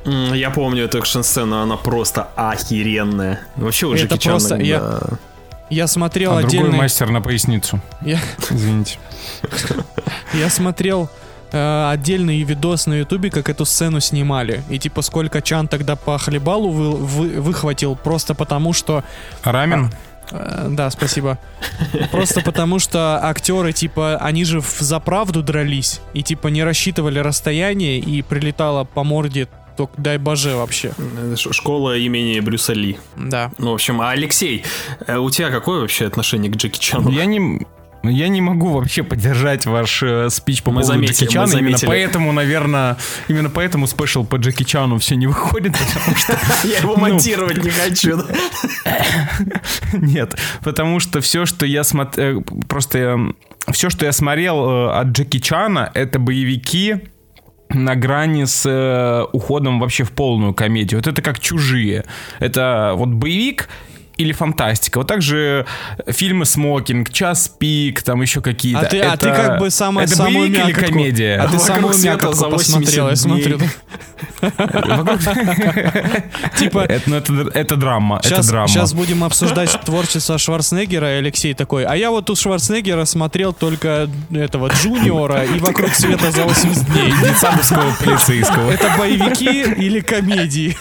Я 0.06 0.50
помню 0.50 0.86
эту 0.86 1.00
экшн-сцену, 1.00 1.58
она 1.62 1.76
просто 1.76 2.30
охеренная. 2.36 3.42
Вообще 3.58 3.86
у 3.88 3.94
Это 3.94 4.18
Чана, 4.18 4.38
просто- 4.40 4.56
я- 4.56 4.80
да. 4.80 5.00
Я 5.70 5.86
смотрел 5.86 6.32
А 6.32 6.42
другой 6.42 6.60
отдельный... 6.62 6.78
мастер 6.80 7.10
на 7.12 7.22
поясницу. 7.22 7.80
Я- 8.02 8.20
Извините. 8.50 8.98
Я 10.34 10.50
смотрел 10.50 11.10
э, 11.52 11.90
отдельный 11.92 12.42
видос 12.44 12.86
на 12.88 12.96
ютубе, 13.00 13.30
как 13.30 13.50
эту 13.50 13.66
сцену 13.66 14.00
снимали. 14.00 14.64
И 14.70 14.80
типа 14.80 15.02
сколько 15.02 15.42
Чан 15.42 15.68
тогда 15.68 15.96
по 15.96 16.18
хлебалу 16.18 16.70
вы- 16.70 16.96
вы- 16.96 17.42
выхватил, 17.42 17.96
просто 17.96 18.34
потому 18.36 18.74
что... 18.74 19.04
Рамен? 19.44 19.92
э, 20.32 20.68
да, 20.70 20.90
спасибо. 20.92 21.38
Просто 22.12 22.42
потому 22.42 22.80
что 22.80 23.20
актеры, 23.24 23.74
типа, 23.74 24.18
они 24.18 24.46
же 24.46 24.60
в- 24.62 24.80
за 24.80 25.00
правду 25.00 25.42
дрались. 25.44 26.02
И 26.14 26.22
типа 26.24 26.48
не 26.50 26.64
рассчитывали 26.64 27.20
расстояние, 27.20 28.00
и 28.00 28.22
прилетало 28.22 28.84
по 28.84 29.04
морде 29.04 29.48
только 29.78 29.94
дай 29.98 30.18
боже 30.18 30.56
вообще. 30.58 30.92
Ш- 31.38 31.54
Школа 31.54 31.96
имени 31.98 32.40
Брюса 32.42 32.74
Ли. 32.74 32.98
Да. 33.16 33.50
Ну, 33.58 33.72
в 33.72 33.74
общем, 33.76 34.02
а 34.02 34.12
Алексей, 34.12 34.64
э, 35.08 35.16
у 35.18 35.30
тебя 35.30 35.50
какое 35.52 35.80
вообще 35.80 36.06
отношение 36.06 36.52
к 36.52 36.58
Джеки 36.58 36.80
Чану? 36.80 37.10
Я 37.12 37.24
не... 37.26 37.66
Я 38.04 38.30
не 38.30 38.42
могу 38.42 38.70
вообще 38.70 39.04
поддержать 39.04 39.66
ваш 39.66 40.04
э, 40.04 40.30
спич 40.30 40.64
по 40.64 40.72
Мы 40.72 40.82
поводу 40.82 40.94
заметили, 40.94 41.26
Джеки 41.26 41.34
Чана. 41.34 41.58
Именно 41.58 41.78
поэтому, 41.86 42.32
наверное, 42.32 42.98
именно 43.28 43.50
поэтому 43.50 43.88
спешл 43.88 44.26
по 44.26 44.38
Джеки 44.38 44.64
Чану 44.64 44.98
все 45.00 45.16
не 45.16 45.28
выходит, 45.28 45.74
потому 45.74 46.16
что... 46.16 46.38
Я 46.68 46.80
его 46.80 46.96
Ну. 46.96 47.02
монтировать 47.02 47.64
не 47.64 47.70
хочу. 47.70 48.22
Нет, 49.94 50.38
потому 50.64 51.00
что 51.00 51.20
все, 51.22 51.46
что 51.46 51.66
я 51.66 51.84
смотрел, 51.84 52.44
просто 52.68 53.18
все, 53.72 53.90
что 53.90 54.06
я 54.06 54.12
смотрел 54.14 54.70
э, 54.70 54.92
от 55.00 55.08
Джеки 55.08 55.40
Чана, 55.40 55.92
это 55.94 56.20
боевики 56.20 57.02
на 57.70 57.96
грани 57.96 58.46
с 58.46 58.66
э, 58.66 59.26
уходом 59.32 59.80
вообще 59.80 60.04
в 60.04 60.12
полную 60.12 60.54
комедию. 60.54 61.00
Вот 61.00 61.08
это 61.08 61.22
как 61.22 61.40
чужие. 61.40 62.06
Это 62.40 62.94
вот 62.96 63.10
боевик 63.10 63.70
или 64.20 64.34
фантастика. 64.34 65.00
Вот 65.00 65.08
также 65.08 65.66
фильмы 66.08 66.46
«Смокинг», 66.46 67.10
«Час 67.12 67.48
пик», 67.58 68.04
там 68.04 68.22
еще 68.22 68.42
какие-то. 68.42 68.82
А 68.82 68.86
ты, 68.86 69.00
а 69.00 69.18
ты 69.18 69.30
Это- 69.30 69.42
как 69.44 69.60
бы 69.60 69.72
самая, 69.72 70.06
это 70.06 70.16
самую 70.16 70.50
боевик 70.50 70.60
или 70.60 70.74
мякотку- 70.74 70.88
комедия? 70.90 71.40
А 71.42 71.48
ты 71.48 71.58
самую 71.58 71.98
мякотку 71.98 72.34
за 72.36 72.48
80 72.50 72.76
посмотрел, 72.76 73.10
я 73.10 73.16
смотрю. 73.16 73.58
дней. 73.58 73.70
Типа, 76.58 76.80
Это, 76.80 77.10
ну, 77.10 77.16
это, 77.16 77.34
это 77.54 77.76
драма. 77.76 78.20
Сейчас, 78.24 78.40
это 78.40 78.48
драма. 78.50 78.68
сейчас 78.68 78.94
будем 78.94 79.24
обсуждать 79.24 79.80
творчество 79.86 80.38
Шварценеггера, 80.38 81.16
и 81.16 81.18
Алексей 81.20 81.54
такой, 81.54 81.86
а 81.86 81.96
я 81.96 82.12
вот 82.12 82.30
у 82.30 82.36
Шварценеггера 82.36 83.06
смотрел 83.06 83.54
только 83.54 84.10
этого 84.32 84.70
Джуниора 84.70 85.44
и 85.46 85.60
«Вокруг 85.60 85.94
света 85.94 86.32
за 86.32 86.44
80 86.44 86.86
дней». 86.92 87.14
детсадовского 87.24 87.94
полицейского. 88.04 88.72
Это 88.72 88.94
боевики 88.98 89.62
или 89.62 90.00
комедии? 90.02 90.76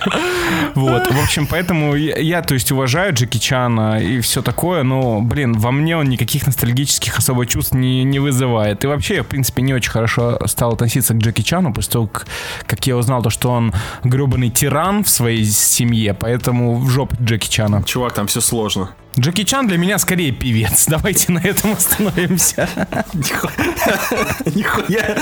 Вот, 0.74 1.06
в 1.06 1.22
общем, 1.22 1.46
поэтому 1.46 1.94
я, 1.94 2.42
то 2.42 2.54
есть, 2.54 2.72
уважаю 2.72 3.14
Джеки 3.14 3.38
Чана 3.38 4.00
и 4.00 4.20
все 4.20 4.42
такое, 4.42 4.82
но, 4.82 5.20
блин, 5.20 5.52
во 5.52 5.70
мне 5.70 5.96
он 5.96 6.08
никаких 6.08 6.46
ностальгических 6.46 7.18
особо 7.18 7.46
чувств 7.46 7.74
не, 7.74 8.02
не 8.04 8.18
вызывает. 8.18 8.84
И 8.84 8.86
вообще, 8.86 9.16
я, 9.16 9.22
в 9.22 9.26
принципе, 9.26 9.62
не 9.62 9.72
очень 9.72 9.90
хорошо 9.90 10.38
стал 10.46 10.72
относиться 10.72 11.14
к 11.14 11.18
Джеки 11.18 11.42
Чану, 11.42 11.72
после 11.72 11.92
того, 11.92 12.06
как, 12.08 12.26
как 12.66 12.86
я 12.86 12.96
узнал 12.96 13.22
то, 13.22 13.30
что 13.30 13.50
он 13.50 13.72
гребаный 14.02 14.50
тиран 14.50 15.04
в 15.04 15.08
своей 15.08 15.44
семье, 15.44 16.14
поэтому 16.14 16.76
в 16.76 16.90
жопу 16.90 17.16
Джеки 17.22 17.48
Чана. 17.48 17.82
Чувак, 17.84 18.14
там 18.14 18.26
все 18.26 18.40
сложно. 18.40 18.90
Джеки 19.18 19.44
Чан 19.44 19.68
для 19.68 19.78
меня 19.78 19.98
скорее 19.98 20.32
певец. 20.32 20.86
Давайте 20.88 21.32
на 21.32 21.38
этом 21.38 21.72
остановимся. 21.72 22.68
Нихуя. 24.54 25.16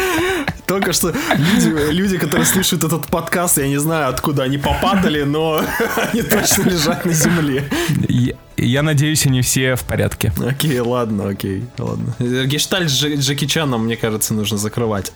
Только 0.67 0.93
что 0.93 1.13
люди, 1.37 1.93
люди, 1.93 2.19
которые 2.19 2.47
слушают 2.47 2.85
этот 2.85 3.07
подкаст, 3.09 3.59
я 3.59 3.69
не 3.69 3.79
знаю, 3.79 4.09
откуда 4.09 4.45
они 4.45 4.59
попадали, 4.59 5.23
но 5.23 5.63
они 6.13 6.23
точно 6.23 6.63
лежат 6.71 7.05
на 7.05 7.13
земле. 7.13 7.69
Я, 8.09 8.35
я 8.57 8.83
надеюсь, 8.83 9.27
они 9.27 9.43
все 9.43 9.75
в 9.75 9.83
порядке. 9.83 10.33
Окей, 10.45 10.79
ладно, 10.81 11.29
окей, 11.29 11.65
ладно. 11.79 12.15
Гештальт 12.47 12.89
с 12.91 13.05
Дж- 13.05 13.17
Джеки 13.17 13.47
Чаном, 13.47 13.85
мне 13.85 13.97
кажется, 13.97 14.35
нужно 14.35 14.57
закрывать. 14.57 15.13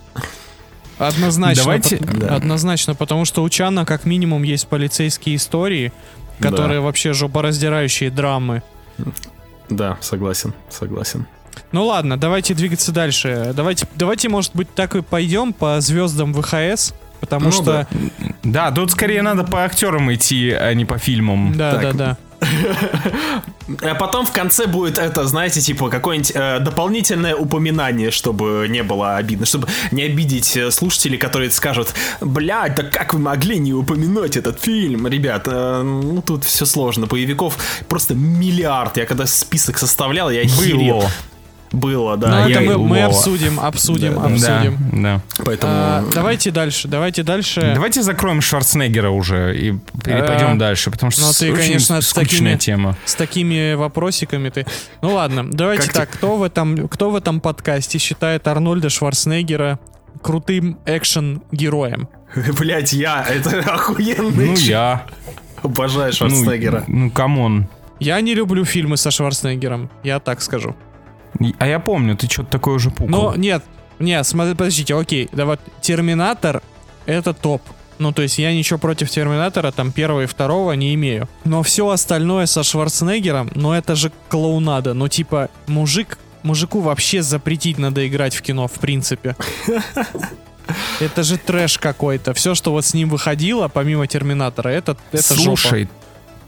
Однозначно. 0.99 1.63
Давайте- 1.63 1.97
по- 1.99 2.05
да. 2.17 2.35
Однозначно, 2.37 2.95
потому 2.95 3.25
что 3.25 3.43
у 3.43 3.49
Чана 3.49 3.85
как 3.85 4.05
минимум 4.05 4.43
есть 4.43 4.67
полицейские 4.67 5.37
истории, 5.37 5.93
которые 6.41 6.81
вообще 6.81 7.13
жопораздирающие 7.13 8.11
драмы. 8.11 8.63
Да, 9.69 9.97
согласен, 10.01 10.55
согласен. 10.71 11.27
Ну 11.73 11.85
ладно, 11.87 12.17
давайте 12.17 12.55
двигаться 12.55 12.93
дальше. 12.93 13.53
Давайте, 13.55 13.87
давайте, 13.95 14.29
может 14.29 14.55
быть, 14.55 14.73
так 14.75 14.95
и 14.97 15.03
пойдем 15.03 15.53
по 15.53 15.81
звездам 15.81 16.33
ВХС, 16.35 16.95
потому 17.21 17.47
Ну 17.47 17.53
что... 17.53 17.65
да. 17.65 17.87
Да, 18.43 18.71
тут 18.71 18.93
скорее 18.93 19.23
надо 19.23 19.45
по 19.45 19.65
актерам 19.65 20.13
идти, 20.15 20.51
а 20.51 20.73
не 20.75 20.85
по 20.85 20.99
фильмам. 20.99 21.55
Да, 21.57 21.73
Так. 21.73 21.83
да, 21.83 21.93
да. 21.93 22.17
А 23.83 23.95
потом 23.95 24.27
в 24.27 24.31
конце 24.33 24.67
будет 24.67 24.99
это, 24.99 25.27
знаете, 25.27 25.61
типа 25.61 25.89
какое-нибудь 25.89 26.33
э, 26.35 26.61
дополнительное 26.61 27.35
упоминание, 27.35 28.11
чтобы 28.11 28.67
не 28.69 28.83
было 28.83 29.17
обидно, 29.17 29.47
чтобы 29.47 29.67
не 29.91 30.03
обидеть 30.05 30.57
э, 30.57 30.71
слушателей, 30.71 31.19
которые 31.19 31.51
скажут, 31.51 31.95
блядь, 32.21 32.77
да 32.77 32.85
как 32.85 33.15
вы 33.15 33.21
могли 33.21 33.59
не 33.59 33.73
упомянуть 33.73 34.37
этот 34.37 34.61
фильм? 34.63 35.07
Ребят, 35.09 35.45
э, 35.47 35.83
ну 35.83 36.23
тут 36.23 36.45
все 36.45 36.67
сложно, 36.67 37.07
боевиков 37.07 37.57
просто 37.89 38.15
миллиард. 38.15 38.97
Я 38.99 39.07
когда 39.07 39.27
список 39.27 39.79
составлял, 39.79 40.31
я 40.31 40.43
охерел. 40.43 41.01
Было. 41.01 41.11
Было, 41.73 42.17
да. 42.17 42.29
Но 42.29 42.49
я- 42.49 42.63
это 42.63 42.79
мы, 42.79 42.79
мы 42.79 43.03
обсудим, 43.03 43.59
обсудим, 43.61 44.15
Да, 44.15 44.25
обсудим. 44.25 44.79
Да, 44.93 45.21
да. 45.37 45.45
Поэтому... 45.45 45.73
А, 45.75 46.05
давайте 46.15 46.51
дальше, 46.51 46.89
давайте 46.89 47.23
дальше. 47.23 47.73
Давайте 47.75 48.03
закроем 48.03 48.41
Шварценеггера 48.41 49.11
уже 49.11 49.57
и 49.59 49.73
перепойдем 50.05 50.53
А, 50.53 50.55
дальше, 50.55 50.91
потому 50.91 51.11
что 51.11 51.23
ну, 51.23 51.33
ты, 51.33 51.53
очень 51.53 51.63
конечно, 51.63 52.01
с 52.01 52.09
скучная 52.09 52.53
такими- 52.53 52.57
тема. 52.59 52.97
С 53.05 53.15
такими 53.15 53.75
вопросиками 53.75 54.49
ты. 54.49 54.65
Ну 55.03 55.15
ладно, 55.15 55.51
давайте 55.51 55.87
Как 55.89 55.93
так. 55.95 56.11
Кто 56.11 56.37
в 56.37 56.43
этом, 56.43 56.89
кто 56.89 57.11
в 57.11 57.17
этом 57.17 57.41
подкасте 57.41 57.99
считает 57.99 58.47
Арнольда 58.49 58.89
Шварценеггера 58.89 59.79
крутым 60.23 60.79
экшен-героем? 60.87 62.09
Блять, 62.59 62.93
я, 62.93 63.23
это 63.29 63.59
охуенный. 63.75 64.47
Ну, 64.51 64.55
я. 64.57 65.05
Обожаю 65.63 66.07
Ну, 66.09 66.13
Шварценеггера. 66.13 66.85
Ну, 66.87 67.11
come 67.11 67.43
on. 67.43 67.67
Я 67.99 68.21
не 68.21 68.35
люблю 68.35 68.65
фильмы 68.65 68.97
со 68.99 69.11
Шварценеггером, 69.11 69.91
я 70.05 70.21
так 70.21 70.43
скажу. 70.43 70.77
А 71.59 71.67
я 71.67 71.79
помню, 71.79 72.17
ты 72.17 72.27
что-то 72.29 72.51
такое 72.51 72.75
уже 72.75 72.91
пукал. 72.91 73.09
Но 73.09 73.35
нет, 73.37 73.63
Не, 73.99 74.23
смотри, 74.25 74.55
подождите, 74.55 74.95
окей, 74.95 75.29
да 75.33 75.47
вот 75.47 75.61
Терминатор 75.81 76.63
это 77.07 77.33
топ. 77.33 77.63
Ну, 77.99 78.13
то 78.13 78.23
есть 78.23 78.39
я 78.39 78.53
ничего 78.53 78.79
против 78.79 79.11
Терминатора, 79.11 79.73
там, 79.73 79.91
первого 79.91 80.23
и 80.23 80.27
второго 80.27 80.73
не 80.73 80.95
имею. 80.95 81.29
Но 81.45 81.63
все 81.63 81.89
остальное 81.89 82.47
со 82.47 82.63
Шварценеггером, 82.63 83.51
ну, 83.55 83.73
это 83.73 83.95
же 83.95 84.13
клоунада. 84.29 84.93
Ну, 84.93 85.09
типа, 85.09 85.49
мужик, 85.67 86.19
мужику 86.43 86.81
вообще 86.81 87.23
запретить 87.23 87.79
надо 87.79 88.07
играть 88.07 88.35
в 88.35 88.43
кино, 88.43 88.69
в 88.69 88.73
принципе. 88.73 89.35
Это 91.01 91.23
же 91.23 91.39
трэш 91.39 91.79
какой-то. 91.79 92.35
Все, 92.35 92.55
что 92.55 92.73
вот 92.73 92.85
с 92.85 92.93
ним 92.93 93.09
выходило, 93.09 93.69
помимо 93.69 94.07
Терминатора, 94.09 94.71
это, 94.71 94.97
это 95.13 95.23
Слушай, 95.23 95.83
жопа. 95.83 95.95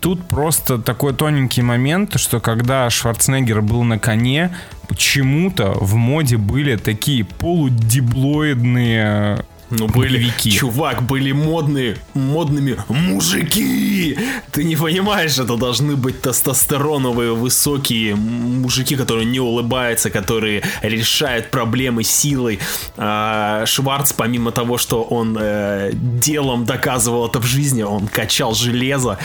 Тут 0.00 0.28
просто 0.28 0.78
такой 0.78 1.14
тоненький 1.14 1.62
момент, 1.62 2.18
что 2.18 2.40
когда 2.40 2.90
Шварценеггер 2.90 3.62
был 3.62 3.82
на 3.82 3.98
коне, 3.98 4.54
почему-то 4.88 5.72
в 5.72 5.94
моде 5.94 6.36
были 6.36 6.76
такие 6.76 7.24
полудиблоидные 7.24 9.44
Ну, 9.70 9.86
были, 9.86 10.16
Боевики. 10.16 10.50
чувак, 10.50 11.02
были 11.02 11.32
модные, 11.32 11.96
модными 12.14 12.76
мужики. 12.88 14.16
Ты 14.50 14.64
не 14.64 14.76
понимаешь, 14.76 15.38
это 15.38 15.56
должны 15.56 15.94
быть 15.96 16.22
тестостероновые 16.22 17.34
высокие 17.34 18.14
мужики, 18.14 18.96
которые 18.96 19.26
не 19.26 19.40
улыбаются, 19.40 20.08
которые 20.10 20.62
решают 20.82 21.50
проблемы 21.50 22.02
силой. 22.02 22.58
А, 22.96 23.66
Шварц, 23.66 24.12
помимо 24.12 24.52
того, 24.52 24.78
что 24.78 25.02
он 25.02 25.36
э, 25.38 25.90
делом 25.92 26.64
доказывал 26.64 27.26
это 27.26 27.38
в 27.40 27.44
жизни, 27.44 27.82
он 27.82 28.08
качал 28.08 28.54
железо, 28.54 29.18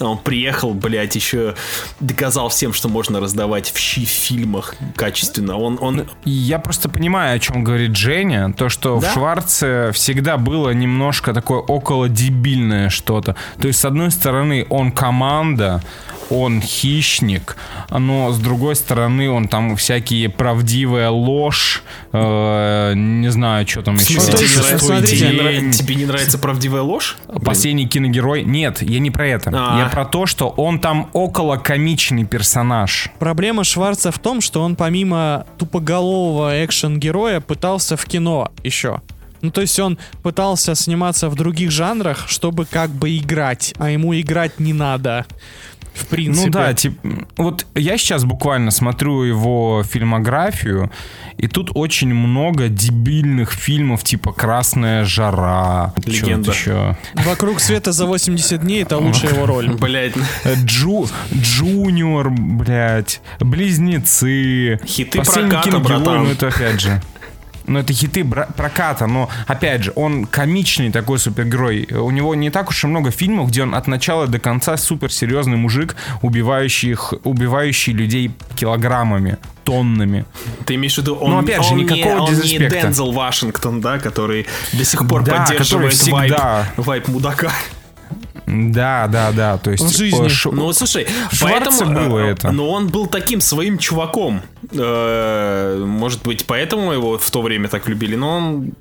он 0.00 0.18
приехал, 0.18 0.72
блядь, 0.72 1.14
еще 1.16 1.54
доказал 2.00 2.48
всем, 2.48 2.72
что 2.72 2.88
можно 2.88 3.20
раздавать 3.20 3.70
в 3.70 3.78
щи 3.78 4.06
в 4.06 4.08
фильмах 4.08 4.74
качественно. 4.96 5.56
Он, 5.58 5.76
он 5.80 6.08
Я 6.24 6.58
просто 6.58 6.88
понимаю, 6.88 7.36
о 7.36 7.38
чем 7.38 7.62
говорит 7.62 7.94
Женя. 7.96 8.52
То, 8.56 8.68
что 8.68 8.98
Да? 8.98 9.10
в 9.10 9.12
Шварце 9.12 9.81
всегда 9.92 10.36
было 10.36 10.70
немножко 10.70 11.34
такое 11.34 11.58
около 11.58 12.08
дебильное 12.08 12.90
что-то. 12.90 13.36
То 13.60 13.66
есть, 13.66 13.80
с 13.80 13.84
одной 13.84 14.10
стороны, 14.10 14.66
он 14.68 14.92
команда, 14.92 15.82
он 16.30 16.60
хищник, 16.60 17.56
но 17.90 18.32
с 18.32 18.38
другой 18.38 18.76
стороны, 18.76 19.30
он 19.30 19.48
там 19.48 19.76
всякие 19.76 20.28
правдивая 20.28 21.10
ложь, 21.10 21.82
э, 22.12 22.92
не 22.94 23.30
знаю, 23.30 23.66
что 23.68 23.82
там 23.82 23.96
еще. 23.96 24.20
смысле, 24.20 24.32
то 24.32 24.38
тебе, 24.38 24.78
смотрите, 24.78 25.16
тебе, 25.16 25.60
День, 25.60 25.70
тебе 25.72 25.94
не 25.94 26.06
нравится 26.06 26.38
правдивая 26.38 26.82
ложь? 26.82 27.16
Последний 27.44 27.86
киногерой. 27.86 28.44
Нет, 28.44 28.82
я 28.82 28.98
не 28.98 29.10
про 29.10 29.26
это. 29.26 29.50
А. 29.52 29.78
Я 29.78 29.86
про 29.86 30.04
то, 30.04 30.26
что 30.26 30.48
он 30.48 30.78
там 30.78 31.10
около 31.12 31.56
комичный 31.56 32.24
персонаж. 32.24 33.10
Проблема 33.18 33.64
Шварца 33.64 34.10
в 34.10 34.18
том, 34.18 34.40
что 34.40 34.62
он 34.62 34.76
помимо 34.76 35.46
тупоголового 35.58 36.64
экшен-героя 36.64 37.40
пытался 37.40 37.96
в 37.96 38.04
кино 38.06 38.50
еще. 38.62 39.00
Ну, 39.42 39.50
то 39.50 39.60
есть 39.60 39.78
он 39.78 39.98
пытался 40.22 40.74
сниматься 40.74 41.28
в 41.28 41.34
других 41.34 41.70
жанрах, 41.70 42.28
чтобы 42.28 42.64
как 42.64 42.90
бы 42.90 43.16
играть, 43.16 43.74
а 43.78 43.90
ему 43.90 44.18
играть 44.18 44.58
не 44.60 44.72
надо. 44.72 45.26
В 45.94 46.06
принципе. 46.06 46.46
Ну 46.46 46.52
да, 46.52 46.72
типа, 46.72 47.08
вот 47.36 47.66
я 47.74 47.98
сейчас 47.98 48.24
буквально 48.24 48.70
смотрю 48.70 49.24
его 49.24 49.84
фильмографию, 49.86 50.90
и 51.36 51.48
тут 51.48 51.70
очень 51.74 52.14
много 52.14 52.68
дебильных 52.68 53.52
фильмов, 53.52 54.02
типа 54.02 54.32
«Красная 54.32 55.04
жара», 55.04 55.92
Легенда. 56.06 56.50
еще. 56.50 56.96
Вокруг 57.14 57.60
света 57.60 57.92
за 57.92 58.06
80 58.06 58.62
дней 58.62 58.82
это 58.84 58.96
лучшая 58.96 59.34
его 59.34 59.44
роль. 59.44 59.68
Блять, 59.78 60.14
Джу, 60.64 61.08
Джуниор, 61.34 62.30
блядь, 62.30 63.20
Близнецы. 63.40 64.80
Хиты 64.86 65.18
Последний 65.18 65.50
проката, 65.50 65.78
братан. 65.78 66.24
Ну 66.24 66.30
это 66.30 66.48
опять 66.48 66.80
же. 66.80 67.02
Ну, 67.66 67.78
это 67.78 67.92
хиты 67.92 68.24
проката, 68.24 69.06
но, 69.06 69.28
опять 69.46 69.84
же, 69.84 69.92
он 69.94 70.26
комичный 70.26 70.90
такой 70.90 71.18
супергерой. 71.18 71.86
У 71.92 72.10
него 72.10 72.34
не 72.34 72.50
так 72.50 72.68
уж 72.70 72.84
и 72.84 72.86
много 72.86 73.10
фильмов, 73.10 73.48
где 73.50 73.62
он 73.62 73.74
от 73.74 73.86
начала 73.86 74.26
до 74.26 74.38
конца 74.38 74.76
суперсерьезный 74.76 75.56
мужик, 75.56 75.94
убивающий, 76.22 76.90
их- 76.92 77.14
убивающий 77.24 77.92
людей 77.92 78.30
килограммами, 78.56 79.38
тоннами. 79.64 80.24
ты 80.66 80.74
имеешь 80.74 80.94
в 80.94 80.98
виду, 80.98 81.14
он, 81.14 81.30
Ну, 81.30 81.38
опять 81.38 81.64
же, 81.64 81.72
он 81.74 81.78
никакого 81.78 82.02
не, 82.30 82.34
он 82.34 82.34
не. 82.34 82.58
Дензел 82.68 83.12
Вашингтон, 83.12 83.80
да, 83.80 83.98
который 83.98 84.46
до 84.72 84.84
сих 84.84 85.06
пор 85.06 85.22
Да, 85.22 85.44
поддерживает 85.44 85.92
который 85.92 86.12
vibe, 86.12 86.32
всегда. 86.32 86.66
vibe 86.76 87.08
мудака. 87.08 87.52
Да, 88.46 89.06
да, 89.08 89.32
да. 89.32 89.58
То 89.58 89.70
есть, 89.70 89.84
В 89.84 89.96
жизни. 89.96 90.26
э, 90.26 90.28
ш- 90.28 90.50
Ну, 90.50 90.72
слушай, 90.72 91.06
Шварце 91.30 91.84
поэтому... 91.84 92.08
было 92.08 92.18
э, 92.18 92.32
это. 92.32 92.50
Но 92.52 92.68
он 92.70 92.88
был 92.88 93.06
таким 93.06 93.40
своим 93.40 93.78
чуваком. 93.78 94.42
Э, 94.72 95.84
Может 95.86 96.22
быть, 96.22 96.44
поэтому 96.46 96.92
его 96.92 97.18
в 97.18 97.30
то 97.30 97.42
время 97.42 97.68
так 97.68 97.88
любили. 97.88 98.16
Но 98.16 98.36
он... 98.36 98.72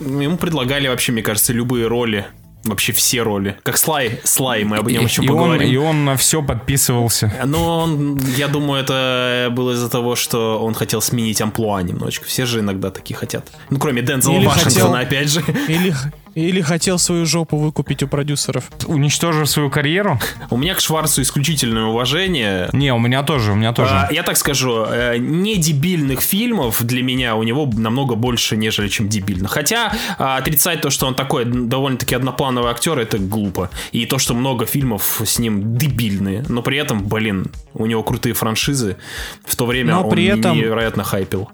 Ему 0.00 0.36
предлагали 0.36 0.86
вообще, 0.88 1.10
мне 1.12 1.22
кажется, 1.22 1.52
любые 1.52 1.88
роли. 1.88 2.26
Вообще 2.64 2.92
все 2.92 3.22
роли. 3.22 3.56
Как 3.62 3.78
Слай, 3.78 4.20
Слай, 4.24 4.64
мы 4.64 4.78
об 4.78 4.88
нем 4.88 5.04
еще 5.04 5.22
и, 5.22 5.28
он, 5.28 5.36
поговорим. 5.38 5.70
и 5.70 5.76
он 5.76 6.04
на 6.04 6.16
все 6.16 6.42
подписывался. 6.42 7.32
Но 7.46 7.78
он, 7.78 8.18
я 8.36 8.48
думаю, 8.48 8.82
это 8.82 9.48
было 9.52 9.72
из-за 9.72 9.88
того, 9.88 10.16
что 10.16 10.58
он 10.62 10.74
хотел 10.74 11.00
сменить 11.00 11.40
амплуа 11.40 11.80
немножечко. 11.82 12.26
Все 12.26 12.46
же 12.46 12.58
иногда 12.60 12.90
такие 12.90 13.16
хотят. 13.16 13.46
Ну, 13.70 13.78
кроме 13.78 14.02
Дензела 14.02 14.40
Вашингтона, 14.40 14.64
хотел- 14.64 14.94
опять 14.94 15.30
же. 15.30 15.40
Или, 15.68 15.94
или 16.38 16.60
хотел 16.60 16.98
свою 16.98 17.26
жопу 17.26 17.56
выкупить 17.56 18.02
у 18.02 18.08
продюсеров. 18.08 18.70
Уничтожив 18.86 19.48
свою 19.48 19.70
карьеру? 19.70 20.18
У 20.50 20.56
меня 20.56 20.74
к 20.74 20.80
Шварцу 20.80 21.22
исключительное 21.22 21.84
уважение. 21.84 22.68
Не, 22.72 22.92
у 22.94 22.98
меня 22.98 23.22
тоже, 23.22 23.52
у 23.52 23.54
меня 23.54 23.72
тоже. 23.72 23.90
А, 23.92 24.08
я 24.12 24.22
так 24.22 24.36
скажу, 24.36 24.84
э, 24.88 25.16
не 25.18 25.56
дебильных 25.56 26.20
фильмов 26.20 26.82
для 26.84 27.02
меня 27.02 27.34
у 27.34 27.42
него 27.42 27.66
намного 27.76 28.14
больше, 28.14 28.56
нежели 28.56 28.88
чем 28.88 29.08
дебильных. 29.08 29.50
Хотя 29.50 29.92
а, 30.18 30.36
отрицать 30.36 30.80
то, 30.80 30.90
что 30.90 31.06
он 31.06 31.14
такой 31.14 31.44
довольно-таки 31.44 32.14
одноплановый 32.14 32.70
актер, 32.70 32.98
это 32.98 33.18
глупо. 33.18 33.70
И 33.92 34.06
то, 34.06 34.18
что 34.18 34.34
много 34.34 34.66
фильмов 34.66 35.20
с 35.24 35.38
ним 35.38 35.76
дебильные. 35.76 36.44
Но 36.48 36.62
при 36.62 36.78
этом, 36.78 37.06
блин, 37.08 37.46
у 37.74 37.86
него 37.86 38.02
крутые 38.02 38.34
франшизы. 38.34 38.96
В 39.44 39.56
то 39.56 39.66
время 39.66 39.94
Но 39.94 40.04
он 40.04 40.10
при 40.10 40.26
этом- 40.26 40.56
невероятно 40.56 41.02
хайпил. 41.04 41.48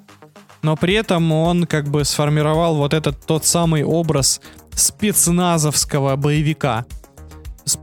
Но 0.65 0.77
при 0.77 0.95
этом 0.95 1.31
он 1.31 1.67
как 1.67 1.89
бы 1.91 2.07
сформировал 2.07 2.77
вот 2.77 2.95
этот 2.95 3.27
тот 3.27 3.45
самый 3.45 3.85
образ 3.85 4.41
спецназовского 4.75 6.17
боевика. 6.17 6.87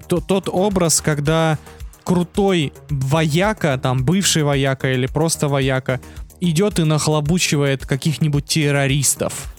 То- 0.08 0.20
Тот 0.20 0.50
образ, 0.52 1.00
когда 1.00 1.60
крутой 2.04 2.74
вояка, 2.90 3.78
там 3.78 4.04
бывший 4.04 4.42
вояка 4.42 4.92
или 4.92 5.06
просто 5.06 5.48
вояка, 5.48 6.00
идет 6.40 6.80
и 6.80 6.84
нахлобучивает 6.84 7.86
каких-нибудь 7.86 8.46
террористов. 8.46 9.54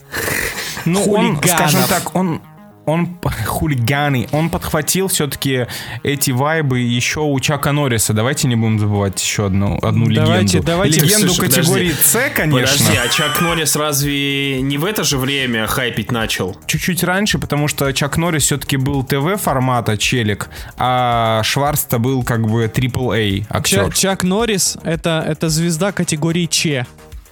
Ну, 0.85 1.05
он, 1.13 1.41
скажем 1.45 1.83
так, 1.89 2.17
он 2.17 2.43
он 2.87 3.19
хулиганы, 3.47 4.29
он 4.33 4.51
подхватил 4.51 5.09
все-таки 5.09 5.67
эти 6.03 6.31
вайбы 6.31 6.81
еще 6.81 7.21
у 7.21 7.39
Чака 7.41 7.73
Норриса. 7.73 8.13
Давайте 8.13 8.49
не 8.49 8.57
будем 8.57 8.79
забывать 8.79 9.21
еще 9.23 9.47
одну, 9.47 9.79
одну 9.83 10.07
Давайте, 10.11 10.59
легенду. 10.59 10.67
давайте. 10.67 11.01
Легенду 11.01 11.35
Слушай, 11.35 11.51
категории. 11.51 11.93
С, 11.93 12.19
конечно. 12.35 12.73
Подожди, 12.73 12.97
а 12.97 13.09
Чак 13.09 13.41
Норрис 13.41 13.77
разве 13.77 14.61
не 14.63 14.79
в 14.79 14.85
это 14.85 15.05
же 15.05 15.19
время 15.19 15.67
хайпить 15.67 16.11
начал? 16.11 16.57
Чуть-чуть 16.67 17.05
раньше, 17.05 17.39
потому 17.39 17.69
что 17.69 17.93
Чак 17.93 18.17
Норрис 18.17 18.45
все-таки 18.45 18.77
был 18.77 19.05
ТВ 19.05 19.41
формата 19.41 19.97
челик, 19.97 20.49
а 20.77 21.43
Шварц-то 21.45 21.99
был 21.99 22.23
как 22.25 22.49
бы 22.49 22.65
AAA 22.65 23.47
актер. 23.49 23.93
Чак 23.93 24.25
Норрис 24.25 24.77
это, 24.83 25.25
это 25.27 25.49
звезда 25.49 25.93
категории 25.93 26.47
Че. 26.47 26.87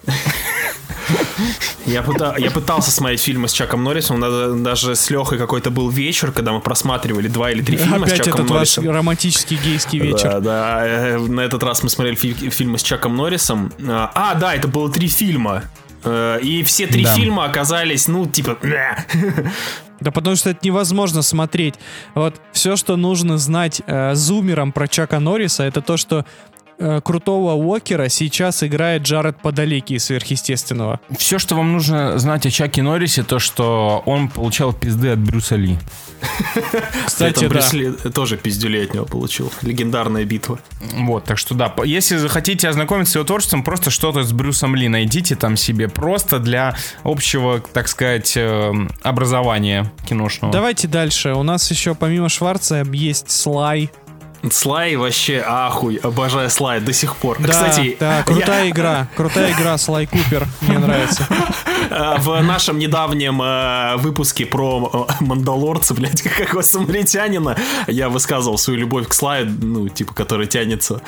Я, 1.86 2.02
пыта- 2.02 2.34
я 2.38 2.50
пытался 2.50 2.90
смотреть 2.90 3.20
фильмы 3.22 3.48
с 3.48 3.52
Чаком 3.52 3.82
Норрисом, 3.84 4.62
даже 4.62 4.94
с 4.94 5.10
Лехой 5.10 5.38
какой-то 5.38 5.70
был 5.70 5.88
вечер, 5.90 6.32
когда 6.32 6.52
мы 6.52 6.60
просматривали 6.60 7.28
два 7.28 7.50
или 7.50 7.62
три 7.62 7.76
фильма 7.76 8.06
с 8.06 8.12
Опять 8.12 8.26
Чаком 8.26 8.40
этот 8.44 8.50
ваш 8.50 8.76
Норрисом. 8.76 8.94
романтический 8.96 9.58
гейский 9.62 9.98
вечер. 9.98 10.30
Да, 10.34 10.40
да, 10.40 10.86
э, 10.86 11.18
на 11.18 11.40
этот 11.40 11.62
раз 11.62 11.82
мы 11.82 11.88
смотрели 11.88 12.14
фи- 12.16 12.50
фильмы 12.50 12.78
с 12.78 12.82
Чаком 12.82 13.16
Норрисом. 13.16 13.72
А, 13.88 14.10
А, 14.14 14.34
да, 14.34 14.54
это 14.54 14.68
было 14.68 14.90
три 14.90 15.08
фильма. 15.08 15.64
Э, 16.04 16.38
И 16.42 16.62
все 16.62 16.86
три 16.86 17.04
Да. 17.04 17.14
фильма 17.14 17.44
оказались, 17.44 18.08
ну, 18.08 18.26
типа... 18.26 18.56
Да 20.00 20.10
потому 20.12 20.34
что 20.34 20.48
это 20.48 20.60
невозможно 20.62 21.20
смотреть. 21.20 21.74
Вот 22.14 22.40
все, 22.52 22.76
что 22.76 22.96
нужно 22.96 23.36
знать 23.36 23.82
э, 23.86 24.14
зумерам 24.14 24.72
про 24.72 24.88
Чака 24.88 25.20
Норриса, 25.20 25.64
это 25.64 25.82
то, 25.82 25.98
что 25.98 26.24
крутого 27.04 27.52
Уокера 27.52 28.08
сейчас 28.08 28.62
играет 28.62 29.02
Джаред 29.02 29.40
Падалеки 29.40 29.94
из 29.94 30.04
сверхъестественного. 30.04 31.00
Все, 31.16 31.38
что 31.38 31.54
вам 31.54 31.72
нужно 31.72 32.18
знать 32.18 32.46
о 32.46 32.50
Чаке 32.50 32.82
Норрисе, 32.82 33.22
то, 33.22 33.38
что 33.38 34.02
он 34.06 34.28
получал 34.28 34.72
пизды 34.72 35.10
от 35.10 35.18
Брюса 35.18 35.56
Ли. 35.56 35.78
Кстати. 37.06 37.44
Брюс 37.46 37.72
Ли 37.72 37.92
тоже 37.92 38.36
пиздюлей 38.36 38.84
от 38.84 38.94
него 38.94 39.04
получил. 39.04 39.52
Легендарная 39.62 40.24
битва. 40.24 40.58
Вот, 40.94 41.24
так 41.24 41.38
что 41.38 41.54
да, 41.54 41.74
если 41.84 42.16
захотите 42.16 42.68
ознакомиться 42.68 43.12
с 43.12 43.14
его 43.16 43.24
творчеством, 43.24 43.62
просто 43.62 43.90
что-то 43.90 44.22
с 44.22 44.32
Брюсом 44.32 44.74
Ли 44.74 44.88
найдите 44.88 45.36
там 45.36 45.56
себе, 45.56 45.88
просто 45.88 46.38
для 46.38 46.76
общего, 47.02 47.60
так 47.60 47.88
сказать, 47.88 48.36
э, 48.36 48.72
образования 49.02 49.90
киношного. 50.06 50.52
Давайте 50.52 50.88
дальше. 50.88 51.34
У 51.34 51.42
нас 51.42 51.70
еще 51.70 51.94
помимо 51.94 52.28
Шварца 52.28 52.82
есть 52.92 53.30
Слай. 53.30 53.90
Слай 54.50 54.96
вообще 54.96 55.44
ахуй, 55.46 55.96
обожаю 55.96 56.48
Слай 56.50 56.80
до 56.80 56.92
сих 56.92 57.16
пор. 57.16 57.38
Да, 57.40 57.48
Кстати, 57.48 57.96
да, 58.00 58.22
крутая 58.22 58.70
игра, 58.70 59.08
крутая 59.16 59.52
игра, 59.52 59.76
Слай 59.76 60.06
Купер, 60.06 60.46
мне 60.62 60.78
нравится. 60.78 61.26
в 62.18 62.40
нашем 62.42 62.78
недавнем 62.78 63.42
э, 63.42 63.96
выпуске 63.96 64.46
про 64.46 65.06
э, 65.08 65.24
Мандалорца, 65.24 65.94
блядь, 65.94 66.22
как 66.36 66.50
его 66.50 66.62
самаритянина, 66.62 67.56
я 67.86 68.08
высказывал 68.08 68.58
свою 68.58 68.80
любовь 68.80 69.08
к 69.08 69.12
Слаю, 69.12 69.50
ну, 69.60 69.88
типа, 69.88 70.14
который 70.14 70.46
тянется 70.46 71.02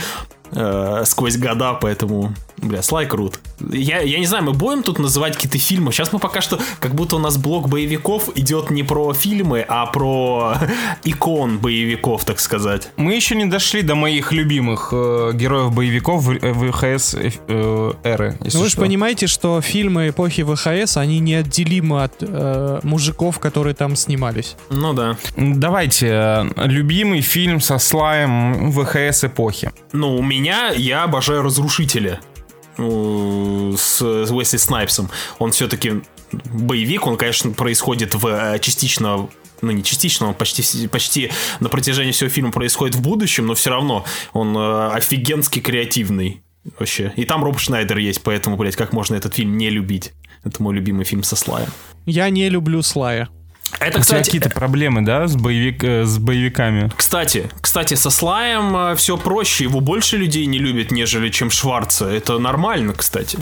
э, 0.53 1.03
сквозь 1.07 1.37
года, 1.37 1.75
поэтому, 1.75 2.33
бля, 2.59 2.83
Слай 2.83 3.07
крут. 3.07 3.41
Я, 3.73 4.01
я 4.01 4.19
не 4.19 4.27
знаю, 4.27 4.45
мы 4.45 4.53
будем 4.53 4.83
тут 4.83 4.99
называть 4.99 5.35
какие-то 5.35 5.59
фильмы. 5.59 5.93
Сейчас 5.93 6.13
мы 6.13 6.19
пока 6.19 6.41
что, 6.41 6.59
как 6.81 6.95
будто 6.95 7.17
у 7.17 7.19
нас 7.19 7.37
блок 7.37 7.69
боевиков 7.69 8.29
идет 8.37 8.71
не 8.71 8.83
про 8.83 9.13
фильмы, 9.15 9.65
а 9.69 9.87
про 9.87 10.55
икон 11.05 11.59
боевиков, 11.59 12.25
так 12.25 12.41
сказать. 12.41 12.89
Мы 12.97 13.15
еще 13.15 13.35
не 13.35 13.47
дошли 13.47 13.83
до 13.83 13.95
моих 13.95 14.33
любимых 14.33 14.91
э, 14.93 15.31
героев 15.35 15.73
боевиков 15.73 16.23
в- 16.25 16.31
э, 16.33 16.53
ВХС 16.53 17.15
э, 17.15 17.31
э, 17.49 17.93
эры. 18.05 18.37
если 18.45 18.59
Ну 18.59 18.65
вы 18.65 18.71
же 18.71 18.77
понимаете, 18.77 19.27
что 19.27 19.61
фильмы 19.61 20.09
эпохи 20.11 20.43
ВХС, 20.45 20.97
они 20.97 21.19
неотделимы 21.21 22.03
от 22.03 22.15
э, 22.21 22.81
мужиков, 22.83 23.39
которые 23.39 23.75
там 23.75 23.97
снимались. 23.97 24.57
Ну 24.71 24.93
да. 24.93 25.17
Давайте, 25.37 26.09
э, 26.11 26.45
любимый 26.67 27.21
фильм 27.21 27.61
со 27.61 27.79
слаем 27.79 28.71
ВХС 28.73 29.25
эпохи. 29.25 29.71
Ну, 29.93 30.17
у 30.17 30.23
меня, 30.23 30.42
я 30.45 31.05
обожаю 31.05 31.43
Разрушителя 31.43 32.21
с, 32.77 34.03
Уэсли 34.03 34.57
Снайпсом. 34.57 35.11
Он 35.39 35.53
все-таки 35.53 36.03
боевик, 36.33 37.07
он, 37.07 37.17
конечно, 37.17 37.51
происходит 37.51 38.15
в 38.15 38.27
э, 38.27 38.59
частично 38.59 39.29
ну 39.61 39.71
не 39.71 39.85
частично, 39.85 40.27
он 40.29 40.35
почти, 40.35 40.89
почти 40.89 41.31
на 41.61 41.69
протяжении 41.69 42.11
всего 42.11 42.29
фильма 42.29 42.51
происходит 42.51 42.97
в 42.97 43.01
будущем, 43.03 43.47
но 43.47 43.55
все 43.55 43.71
равно 43.71 44.05
он 44.33 44.57
э, 44.57 44.89
офигенски 44.93 45.61
креативный 45.61 46.43
вообще. 46.79 47.13
И 47.17 47.25
там 47.25 47.45
Роб 47.45 47.59
Шнайдер 47.59 47.99
есть, 47.99 48.23
поэтому, 48.23 48.57
блядь, 48.57 48.77
как 48.77 48.93
можно 48.93 49.15
этот 49.15 49.35
фильм 49.35 49.57
не 49.57 49.71
любить? 49.71 50.13
Это 50.45 50.61
мой 50.63 50.75
любимый 50.75 51.05
фильм 51.05 51.23
со 51.23 51.37
Слаем. 51.37 51.69
Я 52.07 52.29
не 52.31 52.49
люблю 52.49 52.83
Слая. 52.83 53.29
Это, 53.81 53.89
У 53.89 53.91
тебя 53.91 54.01
кстати, 54.03 54.25
какие-то 54.27 54.51
проблемы, 54.51 55.03
да, 55.03 55.27
с, 55.27 55.37
боевик, 55.37 55.83
э, 55.83 56.05
с 56.05 56.19
боевиками? 56.19 56.91
Кстати, 56.97 57.51
кстати, 57.61 57.95
со 57.95 58.11
Слаем 58.11 58.97
все 58.97 59.17
проще, 59.17 59.65
его 59.65 59.81
больше 59.81 60.17
людей 60.17 60.47
не 60.47 60.59
любят, 60.59 60.91
нежели 60.91 61.31
чем 61.31 61.51
Шварца. 61.51 62.07
Это 62.09 62.39
нормально, 62.39 62.93
кстати. 62.93 63.39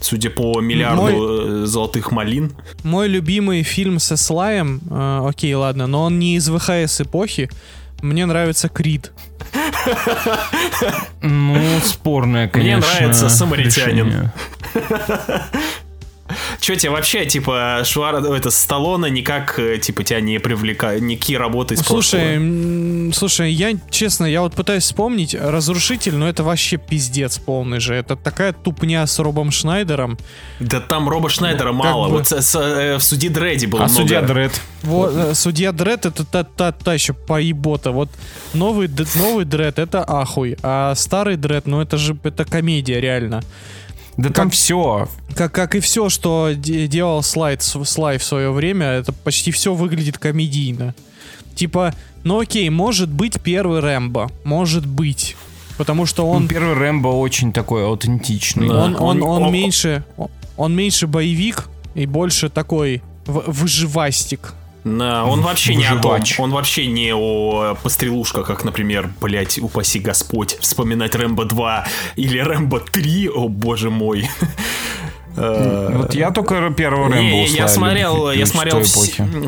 Судя 0.00 0.30
по 0.30 0.60
миллиарду 0.60 1.62
э, 1.62 1.66
золотых 1.66 2.12
малин. 2.12 2.52
Мой 2.84 3.08
любимый 3.08 3.62
фильм 3.62 3.98
со 3.98 4.16
Слаем, 4.16 4.80
э, 4.90 5.28
окей, 5.28 5.54
ладно, 5.54 5.86
но 5.86 6.04
он 6.04 6.18
не 6.18 6.36
из 6.36 6.48
ВХС 6.48 7.00
эпохи. 7.00 7.50
Мне 8.00 8.26
нравится 8.26 8.68
Крид. 8.68 9.12
Ну, 11.20 11.80
спорное, 11.82 12.44
Мне 12.44 12.52
конечно. 12.52 12.92
нравится 12.92 13.28
«Самаритянин». 13.28 14.30
Че 16.60 16.76
тебе 16.76 16.90
вообще, 16.92 17.24
типа, 17.26 17.82
Швар... 17.84 18.16
это 18.16 18.50
Сталлоне 18.50 19.10
никак, 19.10 19.58
э, 19.58 19.78
типа, 19.78 20.04
тебя 20.04 20.20
не 20.20 20.38
привлекает, 20.38 21.00
никакие 21.02 21.38
работы 21.38 21.74
из 21.74 21.80
Слушай, 21.80 22.36
прошлого? 22.38 23.12
слушай, 23.12 23.52
я 23.52 23.72
честно, 23.90 24.24
я 24.26 24.42
вот 24.42 24.54
пытаюсь 24.54 24.84
вспомнить 24.84 25.34
Разрушитель, 25.34 26.14
но 26.16 26.28
это 26.28 26.42
вообще 26.44 26.76
пиздец 26.76 27.38
полный 27.38 27.80
же. 27.80 27.94
Это 27.94 28.16
такая 28.16 28.52
тупня 28.52 29.06
с 29.06 29.18
Робом 29.18 29.50
Шнайдером. 29.50 30.18
Да 30.60 30.80
там 30.80 31.08
Роба 31.08 31.28
Шнайдера 31.30 31.72
мало. 31.72 32.08
бы- 32.08 32.18
Вот 32.18 32.28
с- 32.28 32.42
с- 32.42 32.58
э, 32.58 32.96
в 32.96 33.02
суде 33.02 33.28
Дредди 33.28 33.66
было 33.66 33.84
А 33.84 33.86
много. 33.86 34.00
судья 34.00 34.22
Дред? 34.22 34.60
Вот, 34.82 35.12
э, 35.14 35.34
судья 35.34 35.72
Дред 35.72 36.06
это 36.06 36.24
та, 36.30 36.44
та, 36.44 36.72
та 36.72 36.94
еще 36.94 37.12
поебота. 37.12 37.90
Вот 37.90 38.08
новый, 38.54 38.88
новый 39.14 39.44
Дред 39.44 39.78
это 39.78 40.04
ахуй, 40.06 40.56
а 40.62 40.94
старый 40.94 41.36
Дред, 41.36 41.66
ну 41.66 41.80
это 41.80 41.96
же 41.96 42.16
это 42.24 42.44
комедия 42.44 43.00
реально. 43.00 43.42
Да 44.18 44.28
там 44.30 44.50
все. 44.50 45.08
Как, 45.34 45.52
как 45.52 45.74
и 45.74 45.80
все, 45.80 46.08
что 46.10 46.50
де- 46.54 46.86
делал 46.88 47.22
слайд, 47.22 47.62
Слай 47.62 48.18
в 48.18 48.24
свое 48.24 48.50
время, 48.50 48.86
это 48.86 49.12
почти 49.12 49.50
все 49.52 49.72
выглядит 49.72 50.18
комедийно. 50.18 50.94
Типа, 51.54 51.94
ну 52.24 52.40
окей, 52.40 52.68
может 52.68 53.08
быть 53.10 53.40
первый 53.40 53.80
Рэмбо, 53.80 54.30
может 54.44 54.84
быть. 54.86 55.36
Потому 55.76 56.04
что 56.06 56.26
он, 56.28 56.42
Он 56.42 56.48
первый 56.48 56.74
Рэмбо 56.74 57.08
очень 57.08 57.52
такой 57.52 57.86
аутентичный. 57.86 58.68
Да. 58.68 58.84
он, 58.84 58.96
он, 58.96 59.22
он- 59.22 59.42
он 59.44 59.52
меньше, 59.52 60.04
он 60.56 60.74
меньше 60.74 61.06
боевик 61.06 61.68
и 61.94 62.04
больше 62.06 62.48
такой 62.48 63.02
в- 63.26 63.44
выживастик. 63.52 64.54
Он 65.26 65.40
вообще 65.42 65.74
не 65.74 65.86
о 65.86 65.96
том. 65.96 66.20
Он 66.38 66.50
вообще 66.50 66.86
не 66.86 67.12
о 67.14 67.76
пострелушках, 67.82 68.46
как, 68.46 68.64
например, 68.64 69.10
блять, 69.20 69.58
упаси 69.58 69.98
Господь, 69.98 70.58
вспоминать 70.60 71.14
Рэмбо 71.14 71.44
2 71.44 71.86
или 72.16 72.38
Рэмбо 72.38 72.80
3, 72.80 73.28
о 73.28 73.48
боже 73.48 73.90
мой. 73.90 74.28
Э, 75.40 75.96
Вот 75.98 76.14
я 76.14 76.32
только 76.32 76.68
первого 76.70 77.08
Не, 77.08 77.14
Рэмбо 77.14 77.36
я 77.36 77.44
уславлю 77.44 77.68
смотрел, 77.68 78.30
я 78.32 78.46
смотрел 78.46 78.82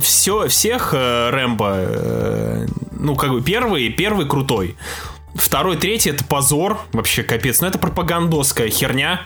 все, 0.01 0.47
всех 0.47 0.95
э, 0.95 1.31
Рэмбо. 1.31 1.73
э, 1.75 2.67
ну, 2.93 3.17
как 3.17 3.33
бы 3.33 3.43
первый, 3.43 3.89
первый 3.89 4.27
крутой. 4.27 4.77
Второй, 5.35 5.77
третий 5.77 6.11
это 6.11 6.25
позор, 6.25 6.79
вообще 6.93 7.23
капец. 7.23 7.61
Но 7.61 7.67
это 7.67 7.79
пропагандоская 7.79 8.69
херня. 8.69 9.23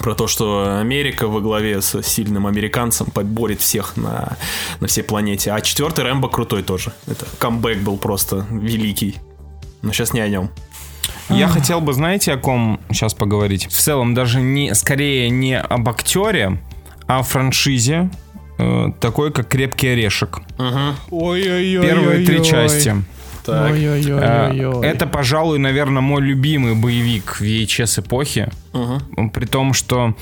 Про 0.00 0.14
то, 0.14 0.26
что 0.26 0.78
Америка 0.80 1.28
во 1.28 1.40
главе 1.40 1.80
с 1.80 2.02
сильным 2.02 2.46
американцем 2.46 3.06
поборет 3.06 3.60
всех 3.60 3.96
на, 3.96 4.36
на 4.80 4.86
всей 4.86 5.02
планете. 5.02 5.52
А 5.52 5.60
четвертый 5.60 6.04
Рэмбо 6.04 6.28
крутой 6.28 6.62
тоже. 6.62 6.92
Это 7.06 7.26
камбэк 7.38 7.78
был 7.78 7.96
просто 7.96 8.46
великий. 8.50 9.16
Но 9.82 9.92
сейчас 9.92 10.12
не 10.12 10.20
о 10.20 10.28
нем. 10.28 10.50
Я 11.28 11.48
хотел 11.48 11.80
бы, 11.80 11.92
знаете, 11.92 12.32
о 12.32 12.36
ком 12.36 12.80
сейчас 12.90 13.14
поговорить? 13.14 13.66
В 13.66 13.78
целом, 13.78 14.14
даже 14.14 14.40
не, 14.40 14.74
скорее 14.74 15.30
не 15.30 15.58
об 15.58 15.88
актере, 15.88 16.60
а 17.06 17.20
о 17.20 17.22
франшизе, 17.22 18.10
э, 18.58 18.88
такой 19.00 19.32
как 19.32 19.48
«Крепкий 19.48 19.88
орешек». 19.88 20.40
Ой-ой-ой. 21.10 21.86
Первые 21.86 22.26
три 22.26 22.44
части. 22.44 22.94
Так. 23.44 23.72
Э. 23.74 24.80
Это, 24.82 25.06
пожалуй, 25.06 25.58
наверное, 25.58 26.00
мой 26.02 26.22
любимый 26.22 26.74
боевик 26.74 27.38
VHS 27.40 28.00
эпохи. 28.00 28.50
Мгм. 28.72 29.30
При 29.30 29.46
том, 29.46 29.74
что 29.74 30.14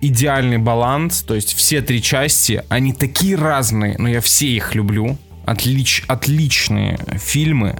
идеальный 0.00 0.58
баланс, 0.58 1.22
то 1.22 1.34
есть 1.34 1.54
все 1.54 1.80
три 1.80 2.02
части, 2.02 2.62
они 2.68 2.92
такие 2.92 3.36
разные, 3.36 3.96
но 3.98 4.08
я 4.08 4.20
все 4.20 4.48
их 4.48 4.74
люблю. 4.74 5.16
Отлич, 5.46 6.04
отличные 6.06 6.98
фильмы. 7.14 7.78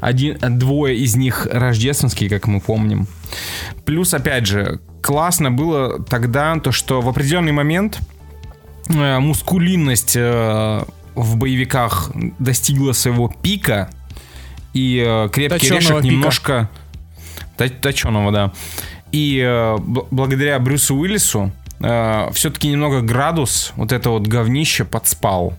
Один, 0.00 0.38
двое 0.58 0.96
из 0.96 1.16
них 1.16 1.48
рождественские, 1.50 2.30
как 2.30 2.46
мы 2.46 2.60
помним. 2.60 3.08
Плюс, 3.84 4.14
опять 4.14 4.46
же, 4.46 4.80
классно 5.02 5.50
было 5.50 6.02
тогда 6.02 6.56
то, 6.60 6.70
что 6.70 7.00
в 7.00 7.08
определенный 7.08 7.52
момент 7.52 7.98
э, 8.88 9.18
мускулинность 9.18 10.14
э, 10.16 10.84
в 11.22 11.36
боевиках 11.36 12.10
достигла 12.38 12.92
своего 12.92 13.32
пика, 13.42 13.90
и 14.74 15.04
э, 15.06 15.28
крепкий 15.32 15.58
Точёного 15.68 15.78
орешек 15.78 16.02
пика. 16.02 16.14
немножко 16.14 16.68
точеного, 17.80 18.32
да. 18.32 18.52
И 19.12 19.38
э, 19.38 19.76
бл- 19.76 20.06
благодаря 20.10 20.58
Брюсу 20.58 20.94
Уиллису 20.96 21.50
все-таки 22.32 22.66
немного 22.68 23.02
градус 23.02 23.72
вот 23.76 23.92
это 23.92 24.10
вот 24.10 24.26
говнище 24.26 24.84
подспал. 24.84 25.54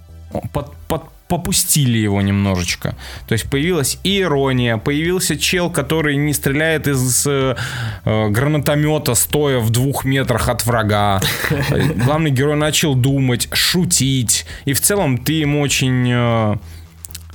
Под, 0.51 0.75
под- 0.87 1.09
попустили 1.29 1.99
его 1.99 2.21
немножечко. 2.21 2.95
То 3.27 3.33
есть 3.33 3.49
появилась 3.49 3.99
и 4.03 4.21
ирония, 4.21 4.77
появился 4.77 5.37
чел, 5.37 5.69
который 5.69 6.17
не 6.17 6.33
стреляет 6.33 6.87
из 6.87 7.25
э, 7.27 7.55
э, 8.03 8.29
гранатомета, 8.29 9.13
стоя 9.13 9.59
в 9.59 9.69
двух 9.69 10.05
метрах 10.05 10.49
от 10.49 10.65
врага. 10.65 11.21
Главный 11.95 12.31
герой 12.31 12.55
начал 12.57 12.95
думать, 12.95 13.47
шутить. 13.53 14.45
И 14.65 14.73
в 14.73 14.81
целом 14.81 15.19
ты 15.19 15.33
ему 15.33 15.61
очень... 15.61 16.09
э, 16.11 16.55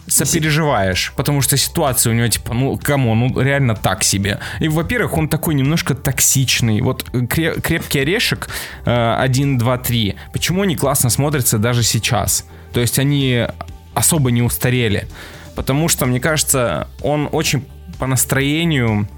сопереживаешь, 0.06 1.12
потому 1.16 1.40
что 1.40 1.56
ситуация 1.56 2.10
у 2.12 2.14
него 2.14 2.28
типа, 2.28 2.52
ну, 2.52 2.76
кому, 2.76 3.14
ну, 3.14 3.40
реально 3.40 3.74
так 3.74 4.02
себе. 4.02 4.38
И, 4.60 4.68
во-первых, 4.68 5.16
он 5.16 5.28
такой 5.28 5.54
немножко 5.54 5.94
токсичный. 5.94 6.82
Вот 6.82 7.06
э, 7.12 7.20
кре- 7.20 7.60
крепкий 7.60 8.00
орешек 8.00 8.48
э, 8.84 9.16
1, 9.20 9.56
2, 9.56 9.78
3. 9.78 10.16
Почему 10.32 10.62
они 10.62 10.76
классно 10.76 11.10
смотрятся 11.10 11.58
даже 11.58 11.82
сейчас? 11.82 12.44
То 12.72 12.80
есть 12.80 12.98
они 12.98 13.46
особо 13.94 14.30
не 14.30 14.42
устарели. 14.42 15.08
Потому 15.54 15.88
что, 15.88 16.06
мне 16.06 16.20
кажется, 16.20 16.88
он 17.02 17.28
очень 17.30 17.64
по 17.98 18.06
настроению 18.06 19.08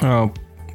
э, 0.00 0.28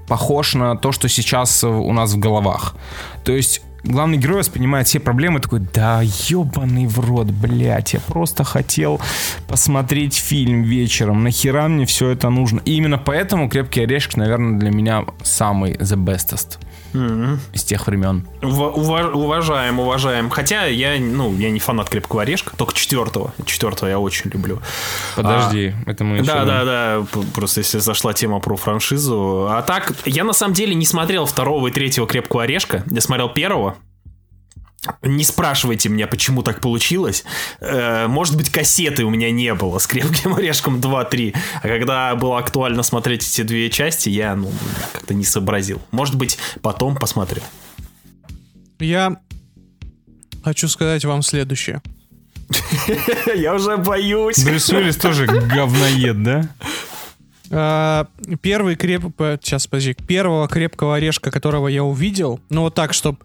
похож 0.07 0.53
на 0.53 0.75
то, 0.75 0.91
что 0.91 1.09
сейчас 1.09 1.63
у 1.63 1.91
нас 1.91 2.13
в 2.13 2.19
головах. 2.19 2.75
То 3.23 3.31
есть 3.31 3.61
главный 3.83 4.17
герой 4.17 4.39
воспринимает 4.39 4.88
все 4.88 4.99
проблемы 4.99 5.39
такой, 5.39 5.59
да 5.59 6.01
ебаный 6.01 6.88
в 6.88 6.99
рот, 6.99 7.27
блядь, 7.27 7.93
я 7.93 7.99
просто 7.99 8.43
хотел 8.43 8.99
посмотреть 9.47 10.15
фильм 10.15 10.63
вечером, 10.63 11.23
нахера 11.23 11.67
мне 11.67 11.85
все 11.85 12.09
это 12.09 12.29
нужно. 12.29 12.61
И 12.65 12.73
именно 12.73 12.97
поэтому 12.97 13.49
«Крепкий 13.49 13.81
орешек», 13.81 14.17
наверное, 14.17 14.59
для 14.59 14.71
меня 14.71 15.05
самый 15.23 15.73
the 15.73 15.97
bestest. 15.97 16.57
Из 17.53 17.63
тех 17.63 17.88
времен. 17.88 18.27
Ува- 18.41 19.12
уважаем, 19.12 19.79
уважаем. 19.79 20.29
Хотя 20.29 20.65
я, 20.65 20.99
ну, 20.99 21.36
я 21.38 21.49
не 21.51 21.60
фанат 21.60 21.89
крепкого 21.89 22.21
орешка, 22.23 22.55
только 22.55 22.73
четвертого. 22.73 23.34
Четвертого 23.45 23.89
я 23.89 23.99
очень 23.99 24.29
люблю. 24.31 24.62
Подожди, 25.15 25.73
это 25.86 26.03
мы 26.03 26.17
еще... 26.17 26.25
Да, 26.25 26.45
да, 26.45 26.65
да. 26.65 27.05
Просто 27.34 27.62
если 27.62 27.79
зашла 27.79 28.13
тема 28.13 28.39
про 28.39 28.55
франшизу. 28.55 29.47
А 29.49 29.62
так, 29.62 29.93
я 30.05 30.23
на 30.23 30.34
самом 30.34 30.53
деле 30.53 30.75
не 30.75 30.86
смотрел 30.86 31.25
второго 31.25 31.67
и 31.67 31.71
третьего 31.71 32.08
крепкого 32.08 32.43
орешка. 32.43 32.84
Я 32.89 33.01
смотрел 33.01 33.29
первого. 33.29 33.75
Не 35.02 35.24
спрашивайте 35.24 35.89
меня, 35.89 36.08
почему 36.08 36.43
так 36.43 36.62
получилось. 36.62 37.24
Э, 37.60 38.08
Может 38.08 38.38
быть, 38.38 38.50
кассеты 38.50 39.04
у 39.04 39.10
меня 39.10 39.32
не 39.32 39.54
было 39.54 39.80
с 39.80 39.88
крепким 39.88 40.36
орешком 40.36 40.80
2-3. 40.80 41.36
А 41.62 41.67
когда 41.67 42.15
было 42.15 42.39
актуально 42.39 42.84
смотреть 42.84 43.28
эти 43.28 43.41
две 43.41 43.69
части, 43.69 44.10
я 44.10 44.36
ну, 44.36 44.52
как-то 44.93 45.13
не 45.13 45.24
сообразил. 45.24 45.82
Может 45.91 46.15
быть, 46.15 46.38
потом 46.62 46.95
посмотрю. 46.95 47.41
Я 48.80 49.17
хочу 50.43 50.67
сказать 50.67 51.06
вам 51.06 51.21
следующее. 51.21 51.82
Я 53.36 53.56
уже 53.56 53.78
боюсь. 53.78 54.43
Брюс 54.43 54.69
Уиллис 54.69 54.98
тоже 54.98 55.26
говноед, 55.26 56.21
да? 56.21 56.50
А, 57.52 58.08
Первый 58.41 58.76
креп... 58.76 59.04
Сейчас, 59.41 59.67
подожди. 59.67 59.93
Первого 59.93 60.48
крепкого 60.48 60.95
орешка, 60.95 61.32
которого 61.32 61.67
я 61.67 61.84
увидел, 61.84 62.39
ну 62.50 62.62
вот 62.62 62.76
так, 62.76 62.93
чтобы 62.93 63.19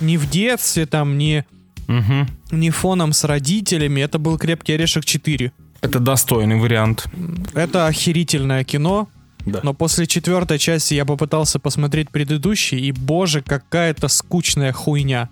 не 0.00 0.16
в 0.18 0.28
детстве, 0.30 0.86
там, 0.86 1.18
не, 1.18 1.44
Мгм. 1.86 2.28
не 2.50 2.70
фоном 2.70 3.12
с 3.12 3.24
родителями, 3.24 4.00
это 4.00 4.18
был 4.18 4.38
«Крепкий 4.38 4.72
орешек 4.74 5.04
4». 5.04 5.52
Это 5.82 6.00
достойный 6.00 6.56
вариант. 6.58 7.06
Это 7.54 7.86
охерительное 7.86 8.64
кино, 8.64 9.08
Да. 9.44 9.60
но 9.62 9.74
после 9.74 10.06
четвертой 10.06 10.58
части 10.58 10.94
я 10.94 11.04
попытался 11.04 11.58
посмотреть 11.58 12.10
предыдущий, 12.10 12.78
и, 12.78 12.90
боже, 12.92 13.42
какая-то 13.42 14.08
скучная 14.08 14.72
хуйня. 14.72 15.28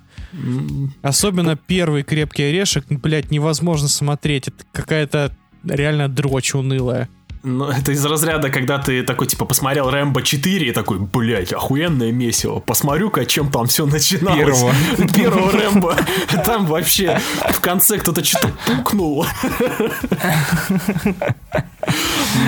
Особенно 1.03 1.57
первый 1.57 2.03
«Крепкий 2.03 2.43
орешек», 2.45 2.85
блядь, 2.89 3.31
невозможно 3.31 3.89
смотреть. 3.89 4.49
Это 4.49 4.65
какая-то 4.73 5.37
реально 5.65 6.09
дрочь 6.09 6.55
унылая. 6.55 7.09
Ну, 7.45 7.67
это 7.67 7.91
из 7.91 8.05
разряда, 8.05 8.51
когда 8.51 8.79
ты 8.79 9.03
такой, 9.03 9.27
типа, 9.27 9.45
посмотрел 9.45 9.91
Рэмбо 9.91 10.23
4 10.23 10.69
и 10.69 10.73
такой, 10.73 10.99
блядь, 11.01 11.53
охуенное 11.53 12.13
месиво. 12.13 12.61
Посмотрю-ка, 12.61 13.27
чем 13.27 13.51
там 13.51 13.67
все 13.67 13.85
начиналось. 13.85 14.39
Первого. 14.39 14.73
Первого 15.15 15.51
Рэмбо. 15.51 15.97
Там 16.45 16.67
вообще 16.67 17.21
в 17.51 17.61
конце 17.61 17.99
кто-то 17.99 18.25
что-то 18.25 18.53
пукнул. 18.67 19.27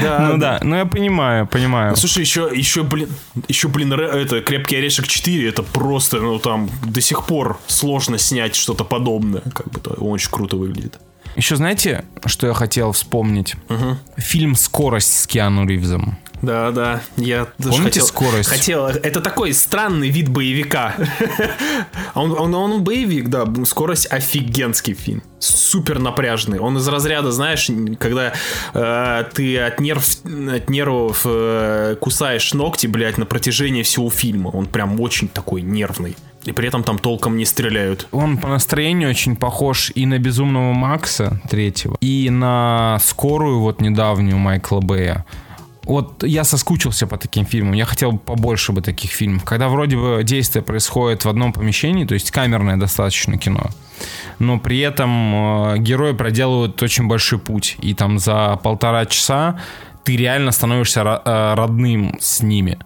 Да. 0.02 0.28
Ну 0.30 0.38
да, 0.38 0.60
ну 0.62 0.76
я 0.76 0.86
понимаю, 0.86 1.46
понимаю. 1.46 1.96
Слушай, 1.96 2.20
еще, 2.20 2.48
еще, 2.54 2.84
блин, 2.84 3.08
еще, 3.48 3.68
блин, 3.68 3.92
это 3.92 4.40
Крепкий 4.40 4.76
орешек 4.76 5.08
4, 5.08 5.48
это 5.48 5.64
просто, 5.64 6.20
ну 6.20 6.38
там 6.38 6.70
до 6.84 7.00
сих 7.00 7.26
пор 7.26 7.58
сложно 7.66 8.16
снять 8.16 8.54
что-то 8.54 8.84
подобное. 8.84 9.42
Как 9.52 9.68
бы 9.70 9.80
то 9.80 9.90
очень 9.90 10.30
круто 10.30 10.56
выглядит. 10.56 10.98
Еще 11.36 11.56
знаете, 11.56 12.04
что 12.26 12.46
я 12.46 12.54
хотел 12.54 12.92
вспомнить? 12.92 13.54
Фильм 14.16 14.54
«Скорость» 14.54 15.20
с 15.20 15.26
Киану 15.26 15.66
Ривзом. 15.66 16.16
Да, 16.44 16.70
да, 16.70 17.00
я 17.16 17.46
даже 17.58 17.76
Помните 17.76 18.00
хотел, 18.00 18.06
«Скорость»? 18.06 18.48
Хотел, 18.50 18.86
это 18.86 19.20
такой 19.20 19.52
странный 19.52 20.10
вид 20.10 20.28
боевика. 20.28 20.94
он, 22.14 22.32
он, 22.32 22.54
он 22.54 22.84
боевик, 22.84 23.28
да, 23.28 23.46
скорость 23.64 24.06
офигенский 24.10 24.94
фильм. 24.94 25.22
Супер 25.38 25.98
напряжный. 25.98 26.58
Он 26.58 26.76
из 26.78 26.88
разряда, 26.88 27.30
знаешь, 27.32 27.70
когда 27.98 28.32
э, 28.72 29.24
ты 29.32 29.58
от, 29.58 29.80
нерв, 29.80 30.04
от 30.24 30.70
нервов 30.70 31.22
э, 31.24 31.96
кусаешь 32.00 32.54
ногти, 32.54 32.86
блядь, 32.86 33.18
на 33.18 33.26
протяжении 33.26 33.82
всего 33.82 34.10
фильма. 34.10 34.48
Он 34.48 34.66
прям 34.66 35.00
очень 35.00 35.28
такой 35.28 35.62
нервный. 35.62 36.16
И 36.44 36.52
при 36.52 36.68
этом 36.68 36.82
там 36.82 36.98
толком 36.98 37.36
не 37.36 37.44
стреляют. 37.44 38.06
Он 38.12 38.36
по 38.36 38.48
настроению 38.48 39.10
очень 39.10 39.34
похож 39.36 39.90
и 39.94 40.04
на 40.04 40.18
«Безумного 40.18 40.72
Макса» 40.72 41.40
третьего, 41.48 41.96
и 42.00 42.28
на 42.30 42.98
«Скорую» 43.02 43.60
вот 43.60 43.80
недавнюю 43.80 44.36
Майкла 44.36 44.80
Бэя. 44.80 45.24
Вот 45.84 46.24
я 46.24 46.44
соскучился 46.44 47.06
по 47.06 47.16
таким 47.16 47.44
фильмам. 47.44 47.74
Я 47.74 47.84
хотел 47.84 48.18
побольше 48.18 48.72
бы 48.72 48.80
таких 48.82 49.10
фильмов. 49.10 49.44
Когда 49.44 49.68
вроде 49.68 49.96
бы 49.96 50.22
действие 50.24 50.62
происходит 50.62 51.24
в 51.24 51.28
одном 51.28 51.52
помещении, 51.52 52.04
то 52.04 52.14
есть 52.14 52.30
камерное 52.30 52.76
достаточно 52.76 53.36
кино, 53.36 53.70
но 54.38 54.58
при 54.58 54.80
этом 54.80 55.74
э, 55.74 55.78
герои 55.78 56.12
проделывают 56.12 56.82
очень 56.82 57.06
большой 57.06 57.38
путь. 57.38 57.76
И 57.82 57.94
там 57.94 58.18
за 58.18 58.58
полтора 58.62 59.06
часа 59.06 59.60
ты 60.04 60.16
реально 60.16 60.52
становишься 60.52 61.00
э, 61.00 61.54
родным 61.54 62.16
с 62.20 62.42
ними. 62.42 62.78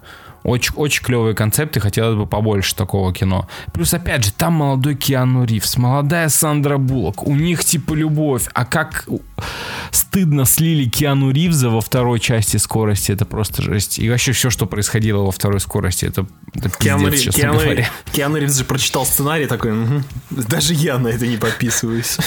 Очень, 0.43 0.73
очень 0.75 1.03
клевые 1.03 1.35
концепты, 1.35 1.79
хотелось 1.79 2.15
бы 2.15 2.25
побольше 2.25 2.75
такого 2.75 3.13
кино. 3.13 3.47
Плюс, 3.73 3.93
опять 3.93 4.23
же, 4.25 4.31
там 4.31 4.53
молодой 4.53 4.95
Киану 4.95 5.43
Ривз, 5.43 5.77
молодая 5.77 6.29
Сандра 6.29 6.77
Буллок, 6.77 7.27
у 7.27 7.35
них 7.35 7.63
типа 7.65 7.93
любовь. 7.93 8.47
А 8.53 8.65
как 8.65 9.05
стыдно 9.91 10.45
слили 10.45 10.89
Киану 10.89 11.31
Ривза 11.31 11.69
во 11.69 11.81
второй 11.81 12.19
части 12.19 12.57
скорости, 12.57 13.11
это 13.11 13.25
просто 13.25 13.61
жесть. 13.61 13.99
И 13.99 14.09
вообще 14.09 14.31
все, 14.31 14.49
что 14.49 14.65
происходило 14.65 15.23
во 15.23 15.31
второй 15.31 15.59
скорости, 15.59 16.05
это, 16.05 16.25
это 16.53 16.69
Киану, 16.69 17.11
пиздец, 17.11 17.35
Ри- 17.35 17.41
Киану- 17.41 17.59
говоря. 17.59 17.89
Киану 18.13 18.37
Ривз 18.37 18.57
же 18.57 18.63
прочитал 18.65 19.05
сценарий 19.05 19.45
такой, 19.45 19.73
«Мгм, 19.73 20.03
даже 20.29 20.73
я 20.73 20.97
на 20.97 21.09
это 21.09 21.27
не 21.27 21.37
подписываюсь. 21.37 22.17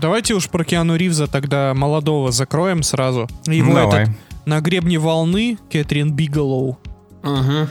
Давайте 0.00 0.34
уж 0.34 0.48
про 0.48 0.64
Киану 0.64 0.96
Ривза 0.96 1.26
тогда 1.26 1.74
молодого 1.74 2.32
закроем 2.32 2.82
сразу. 2.82 3.28
Его 3.46 3.74
Давай. 3.74 4.02
этот 4.04 4.14
на 4.46 4.60
гребне 4.60 4.98
волны 4.98 5.58
Кэтрин 5.70 6.12
Биголоу. 6.12 6.78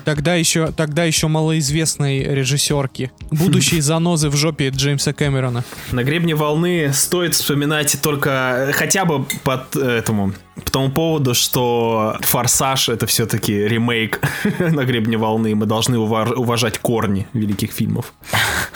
Тогда 0.04 0.36
еще, 0.36 0.72
тогда 0.74 1.06
еще 1.06 1.28
малоизвестной 1.28 2.24
режиссерки. 2.24 3.12
Будущей 3.32 3.80
занозы 3.82 4.30
в 4.30 4.36
жопе 4.36 4.70
Джеймса 4.70 5.14
Кэмерона. 5.14 5.64
На 5.94 6.04
гребне 6.04 6.36
волны 6.36 6.92
стоит 6.94 7.36
вспоминать 7.36 7.98
только 8.02 8.68
э, 8.70 8.72
хотя 8.74 9.06
бы 9.06 9.26
под 9.46 9.78
э, 9.78 10.00
этому 10.00 10.34
по 10.64 10.72
тому 10.72 10.90
поводу, 10.90 11.34
что 11.34 12.18
Форсаж 12.22 12.90
это 12.90 13.06
все-таки 13.08 13.54
ремейк 13.54 14.22
на 14.60 14.86
гребне 14.86 15.18
волны. 15.18 15.54
Мы 15.56 15.66
должны 15.66 15.96
ува- 15.96 16.34
уважать 16.34 16.80
корни 16.80 17.28
великих 17.34 17.72
фильмов. 17.72 18.14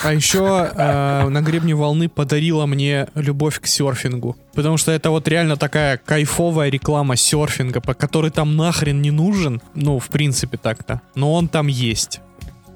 А 0.04 0.14
еще 0.14 0.70
э, 0.76 1.28
на 1.30 1.42
гребне 1.42 1.76
волны 1.76 2.10
подарила 2.10 2.66
мне 2.66 3.08
любовь 3.16 3.60
к 3.60 3.68
серфингу. 3.68 4.36
Потому 4.54 4.78
что 4.78 4.92
это 4.92 5.10
вот 5.10 5.28
реально 5.28 5.56
такая 5.56 5.98
кайфовая 5.98 6.70
реклама 6.70 7.16
серфинга, 7.16 7.80
по 7.82 7.94
которой 7.94 8.32
там 8.32 8.58
нахрен 8.58 9.02
не 9.02 9.12
нужен. 9.12 9.62
Ну, 9.74 10.00
в 10.00 10.08
принципе, 10.10 10.58
так-то. 10.58 11.02
Но 11.16 11.34
он 11.34 11.48
там 11.48 11.68
есть. 11.68 12.20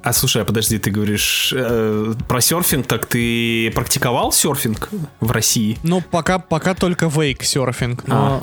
А 0.03 0.11
слушай, 0.11 0.41
а 0.41 0.45
подожди, 0.45 0.77
ты 0.79 0.91
говоришь 0.91 1.53
э, 1.55 2.13
про 2.27 2.41
серфинг, 2.41 2.85
так 2.87 3.05
ты 3.05 3.71
практиковал 3.73 4.33
серфинг 4.33 4.89
в 5.21 5.31
России? 5.31 5.77
Ну, 5.83 6.01
пока, 6.01 6.39
пока 6.39 6.73
только 6.75 7.07
вейк 7.07 7.41
серфинг. 7.43 8.03
А, 8.07 8.39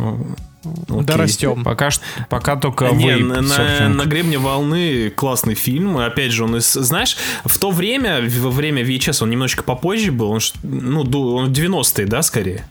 Но 0.64 0.96
окей. 0.96 1.02
дорастем. 1.06 1.62
Пока, 1.62 1.90
ш- 1.90 2.00
пока 2.30 2.56
только 2.56 2.86
Не, 2.88 3.08
вейп 3.12 3.26
на, 3.26 3.40
на- 3.42 3.88
на 3.90 4.04
гребне 4.06 4.38
волны 4.38 5.10
классный 5.10 5.54
фильм. 5.54 5.98
Опять 5.98 6.32
же, 6.32 6.44
он 6.44 6.56
из, 6.56 6.72
знаешь, 6.72 7.16
в 7.44 7.58
то 7.58 7.70
время, 7.70 8.22
во 8.38 8.50
время 8.50 8.82
VHS, 8.82 9.22
он 9.22 9.28
немножечко 9.30 9.62
попозже 9.62 10.12
был, 10.12 10.30
он, 10.30 10.40
ну, 10.62 11.00
он 11.34 11.52
90-е, 11.52 12.06
да, 12.06 12.22
скорее. 12.22 12.64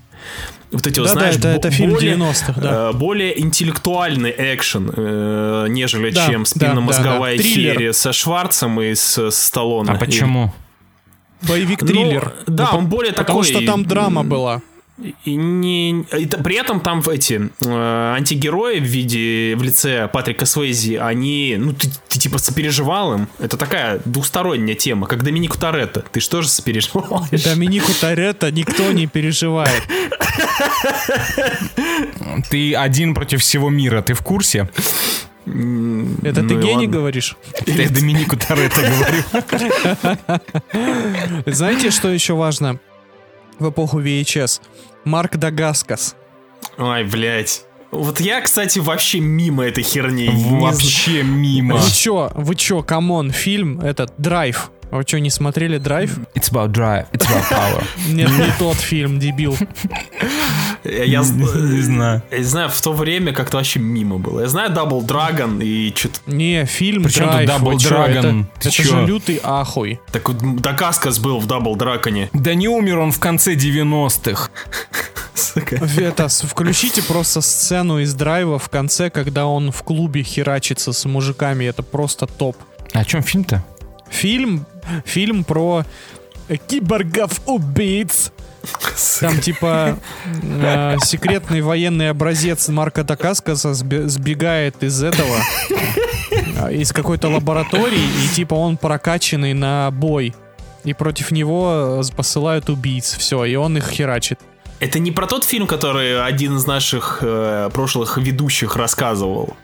Вот 0.72 0.86
эти 0.86 1.00
вот, 1.00 1.08
Да-да, 1.08 1.20
знаешь, 1.20 1.36
это- 1.38 1.48
бо- 1.50 1.56
это 1.56 1.72
фильм 1.72 1.92
более, 1.94 2.16
90-х, 2.16 2.54
да. 2.62 2.90
э, 2.90 2.94
более 2.94 3.40
интеллектуальный 3.42 4.34
экшен, 4.38 4.92
э, 4.96 5.66
нежели 5.70 6.12
Да, 6.12 6.28
чем 6.28 6.44
да, 6.44 6.50
спинномозговая 6.50 7.38
да, 7.38 7.44
да. 7.44 7.50
Триллер. 7.50 7.74
серия 7.76 7.94
со 7.94 8.14
Шварцем 8.14 8.80
и 8.82 8.94
с, 8.94 9.18
с 9.32 9.36
Сталлоне. 9.36 9.92
А 9.92 9.96
почему? 9.96 10.54
Боевик-триллер. 11.42 12.34
Ну, 12.48 12.54
да, 12.56 12.70
Ну, 12.74 12.80
он 12.80 12.88
более 12.88 13.14
Потому 13.14 13.42
такой, 13.44 13.54
что 13.56 13.66
там 13.66 13.86
драма 13.86 14.24
была. 14.24 14.62
И 15.24 15.36
не, 15.36 16.02
и 16.02 16.26
т- 16.26 16.38
при 16.44 16.56
этом 16.58 16.82
там 16.82 17.02
эти 17.10 17.50
э, 17.66 18.14
антигерои 18.16 18.80
в 18.80 18.84
виде 18.84 19.56
в 19.56 19.64
лице 19.64 20.10
Патрика 20.12 20.46
Свейзи, 20.46 20.96
они, 20.96 21.56
ну 21.58 21.72
ты, 21.74 21.90
ты 22.10 22.20
типа 22.20 22.38
сопереживал 22.38 23.14
им. 23.14 23.28
Это 23.40 23.56
такая 23.56 24.02
двухсторонняя 24.04 24.76
тема, 24.76 25.08
как 25.08 25.24
Доминику 25.24 25.58
Торетто. 25.58 26.02
Ты 26.12 26.20
что 26.20 26.42
же 26.42 26.50
сопереживаешь? 26.50 27.44
Доминику 27.44 27.94
Торетто 27.94 28.52
никто 28.52 28.92
не 28.92 29.08
переживает. 29.08 29.84
Ты 32.50 32.76
один 32.76 33.14
против 33.14 33.42
всего 33.42 33.70
мира, 33.70 34.02
ты 34.02 34.14
в 34.14 34.22
курсе? 34.22 34.70
Это 35.46 36.42
ты 36.42 36.54
Ну 36.56 36.60
и 36.60 36.62
гений 36.64 36.74
ладно. 36.86 36.88
говоришь? 36.92 37.38
Это 37.54 37.72
я 37.84 37.90
Доминику 37.90 38.36
Торетто 38.38 38.82
говорю. 38.82 39.24
Знаете, 41.46 41.90
что 41.92 42.10
еще 42.10 42.34
важно 42.34 42.80
в 43.58 43.70
эпоху 43.70 44.00
VHS? 44.02 44.62
Марк 45.04 45.38
Дакаскас. 45.38 46.16
Ой, 46.78 47.04
блядь. 47.04 47.64
Вот 47.92 48.20
я, 48.20 48.42
кстати, 48.42 48.80
вообще 48.80 49.20
мимо 49.20 49.66
этой 49.66 49.84
херни. 49.84 50.28
Не 50.28 50.60
Вообще 50.60 51.24
мимо. 51.24 51.78
Вы 51.78 51.90
чё, 51.92 52.32
вы 52.36 52.56
чё, 52.56 52.84
come 52.84 53.11
on, 53.11 53.32
фильм 53.32 53.82
этот, 53.82 54.14
Драйв. 54.18 54.72
А 54.92 54.98
Вы 54.98 55.04
что, 55.08 55.20
не 55.20 55.30
смотрели 55.30 55.78
«Драйв»? 55.78 56.18
It's 56.36 56.52
about 56.52 56.72
drive, 56.72 57.06
it's 57.12 57.28
about 57.28 57.50
power. 57.52 57.84
Нет, 58.08 58.30
не 58.30 58.52
тот 58.58 58.78
фильм, 58.78 59.20
дебил. 59.20 59.56
Я, 60.84 61.20
Не 61.20 61.24
знаю. 61.82 62.24
я 62.32 62.38
не 62.38 62.44
знаю, 62.44 62.70
в 62.70 62.82
то 62.82 62.94
время 62.94 63.34
как-то 63.34 63.58
вообще 63.58 63.80
мимо 63.80 64.18
было. 64.18 64.42
Я 64.42 64.48
знаю 64.48 64.72
Double 64.72 65.06
Dragon 65.06 65.64
и 65.64 65.94
что-то... 65.96 66.20
Не, 66.26 66.66
фильм 66.66 67.04
Причем 67.04 67.26
Double 67.26 67.76
Dragon? 67.76 68.46
Это, 68.60 68.72
же 68.72 69.06
лютый 69.06 69.40
ахуй. 69.44 70.00
Так 70.12 70.30
вот, 70.30 70.62
Дакаскас 70.62 71.20
был 71.20 71.40
в 71.40 71.48
Double 71.48 71.76
Dragon. 71.76 72.30
Да 72.34 72.56
не 72.56 72.68
умер 72.68 73.00
он 73.00 73.12
в 73.12 73.20
конце 73.20 73.56
90-х. 73.56 74.50
Это, 75.98 76.28
включите 76.28 77.02
просто 77.04 77.42
сцену 77.42 78.00
из 78.00 78.14
«Драйва» 78.14 78.60
в 78.60 78.70
конце, 78.70 79.10
когда 79.10 79.46
он 79.46 79.72
в 79.72 79.84
клубе 79.84 80.24
херачится 80.24 80.94
с 80.94 81.06
мужиками. 81.06 81.66
Это 81.66 81.84
просто 81.84 82.26
топ. 82.26 82.58
А 82.94 83.00
о 83.00 83.06
чем 83.06 83.22
фильм-то? 83.22 83.64
Фильм, 84.10 84.66
фильм 85.06 85.44
про 85.44 85.86
киборгов-убийц. 86.68 88.32
Там 89.22 89.40
типа 89.40 89.98
э, 90.44 90.98
секретный 91.02 91.62
военный 91.62 92.10
образец 92.10 92.68
Марка 92.68 93.04
Дакаскаса 93.04 93.70
сбе- 93.70 94.08
сбегает 94.08 94.84
из 94.84 95.02
этого, 95.02 95.38
э, 96.32 96.74
из 96.74 96.92
какой-то 96.92 97.30
лаборатории, 97.30 98.04
и 98.26 98.36
типа 98.36 98.56
он 98.56 98.78
прокачанный 98.78 99.54
на 99.54 99.90
бой. 99.92 100.36
И 100.84 100.94
против 100.94 101.32
него 101.32 102.02
э, 102.04 102.16
посылают 102.16 102.70
убийц. 102.70 103.16
Все, 103.18 103.46
и 103.46 103.56
он 103.56 103.78
их 103.78 103.90
херачит. 103.90 104.40
Это 104.80 105.00
не 105.00 105.12
про 105.12 105.28
тот 105.28 105.44
фильм, 105.44 105.68
который 105.68 106.22
один 106.24 106.58
из 106.58 106.66
наших 106.66 107.20
э, 107.22 107.70
прошлых 107.74 108.18
ведущих 108.18 108.76
рассказывал. 108.76 109.56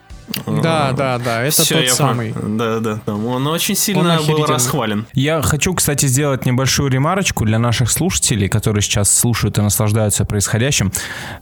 Да, 0.48 0.92
да, 0.92 1.18
да, 1.20 1.42
это 1.44 1.62
Всё, 1.64 1.80
тот 1.82 1.90
самый. 1.90 2.30
пом- 2.32 2.58
Да, 2.58 2.80
да, 2.80 3.00
да. 3.06 3.16
Он 3.16 3.46
очень 3.48 3.76
сильно 3.76 4.02
был 4.04 4.10
охерительный. 4.12 4.48
расхвален. 4.48 5.06
Я 5.14 5.42
хочу, 5.42 5.74
кстати, 5.74 6.06
сделать 6.08 6.46
небольшую 6.46 6.90
ремарочку 6.90 7.46
для 7.46 7.60
наших 7.60 7.92
слушателей, 7.92 8.50
которые 8.50 8.82
сейчас 8.82 9.12
слушают 9.14 9.58
и 9.58 9.62
наслаждаются 9.62 10.26
происходящим. 10.26 10.92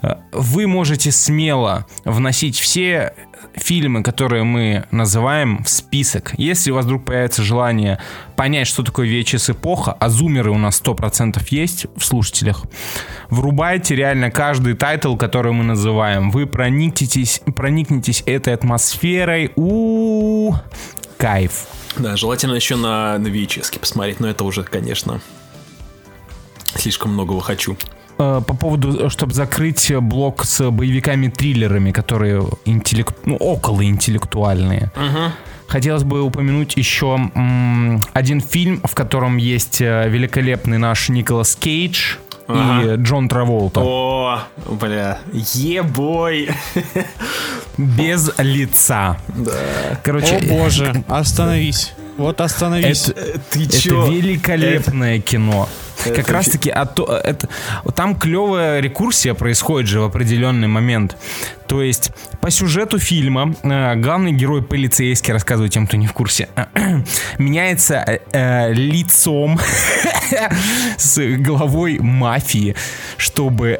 Э, 0.02 0.16
Вы 0.32 0.68
можете 0.68 1.12
смело 1.12 1.86
вносить 2.06 2.60
все 2.60 3.14
фильмы, 3.54 4.04
которые 4.04 4.44
мы 4.44 4.86
называем, 4.92 5.64
в 5.64 5.70
список. 5.70 6.34
Если 6.38 6.72
у 6.72 6.76
вас 6.76 6.86
вдруг 6.86 7.06
появится 7.06 7.44
желание 7.44 8.00
понять, 8.36 8.68
что 8.68 8.84
такое 8.84 9.08
VHS-эпоха, 9.08 9.92
а 9.94 10.10
зумеры 10.10 10.52
у 10.52 10.58
нас 10.58 10.82
100% 10.84 11.42
есть 11.50 11.88
в 11.96 12.04
слушателях, 12.04 12.64
врубайте 13.30 13.96
реально 13.96 14.32
каждый 14.32 14.76
title, 14.76 15.16
который 15.16 15.52
мы 15.52 15.64
называем. 15.64 16.32
Вы 16.32 16.46
проникнетесь, 16.46 17.42
проникнетесь 17.56 18.24
этой 18.26 18.54
атмосферой. 18.54 19.52
у 19.56 20.54
кайф. 21.18 21.68
Да, 21.98 22.18
желательно 22.18 22.56
еще 22.56 22.76
на, 22.76 23.18
на 23.18 23.28
VHS 23.28 23.80
посмотреть, 23.80 24.20
но 24.20 24.28
это 24.28 24.44
уже, 24.44 24.64
конечно, 24.64 25.22
слишком 26.76 27.14
многого 27.14 27.40
хочу. 27.42 27.78
Э, 28.20 28.42
по 28.46 28.54
поводу, 28.54 29.10
чтобы 29.10 29.34
закрыть 29.34 29.92
блок 29.98 30.46
с 30.46 30.70
боевиками-триллерами, 30.70 31.92
которые 31.92 32.48
интеллект, 32.66 33.16
ну, 33.26 33.36
около 33.38 33.84
интеллектуальные. 33.84 34.92
Хотелось 35.68 36.04
бы 36.04 36.22
упомянуть 36.22 36.78
еще 36.78 37.16
м, 37.34 38.00
один 38.14 38.42
фильм, 38.42 38.82
в 38.84 38.94
котором 38.94 39.38
есть 39.38 39.82
э, 39.82 40.08
великолепный 40.08 40.78
наш 40.78 41.10
Николас 41.10 41.56
Кейдж 41.56 42.16
и 42.48 42.52
Ага. 42.52 42.96
Джон 42.98 43.28
Траволта. 43.30 43.80
О, 43.84 44.40
бля, 44.70 45.18
ебой. 45.56 46.50
Без 47.78 48.30
лица. 48.38 49.18
Короче, 50.04 50.36
О 50.38 50.42
боже, 50.48 51.04
остановись. 51.08 51.94
Вот 52.18 52.42
остановись. 52.42 53.08
это, 53.10 53.40
Ты 53.50 53.64
это 53.64 53.80
чё? 53.80 54.08
великолепное 54.12 55.20
кино. 55.20 55.68
Как 56.12 56.30
раз 56.30 56.46
таки 56.48 56.70
а 56.70 56.86
то- 56.86 57.06
это, 57.24 57.48
там 57.96 58.16
клевая 58.16 58.80
рекурсия 58.80 59.34
происходит 59.34 59.90
же 59.90 60.00
в 60.00 60.04
определенный 60.06 60.68
момент. 60.68 61.18
То 61.68 61.82
есть 61.82 62.12
по 62.42 62.52
сюжету 62.52 63.00
фильма 63.00 63.56
э, 63.64 63.96
главный 63.96 64.32
герой 64.32 64.62
полицейский, 64.64 65.34
рассказываю 65.34 65.70
тем, 65.70 65.88
кто 65.88 65.98
не 65.98 66.08
в 66.08 66.14
курсе, 66.14 66.50
меняется 67.38 67.96
э, 68.06 68.20
э, 68.32 68.74
лицом 68.74 69.60
с 70.98 71.20
главой 71.38 72.00
мафии, 72.00 72.76
чтобы 73.18 73.80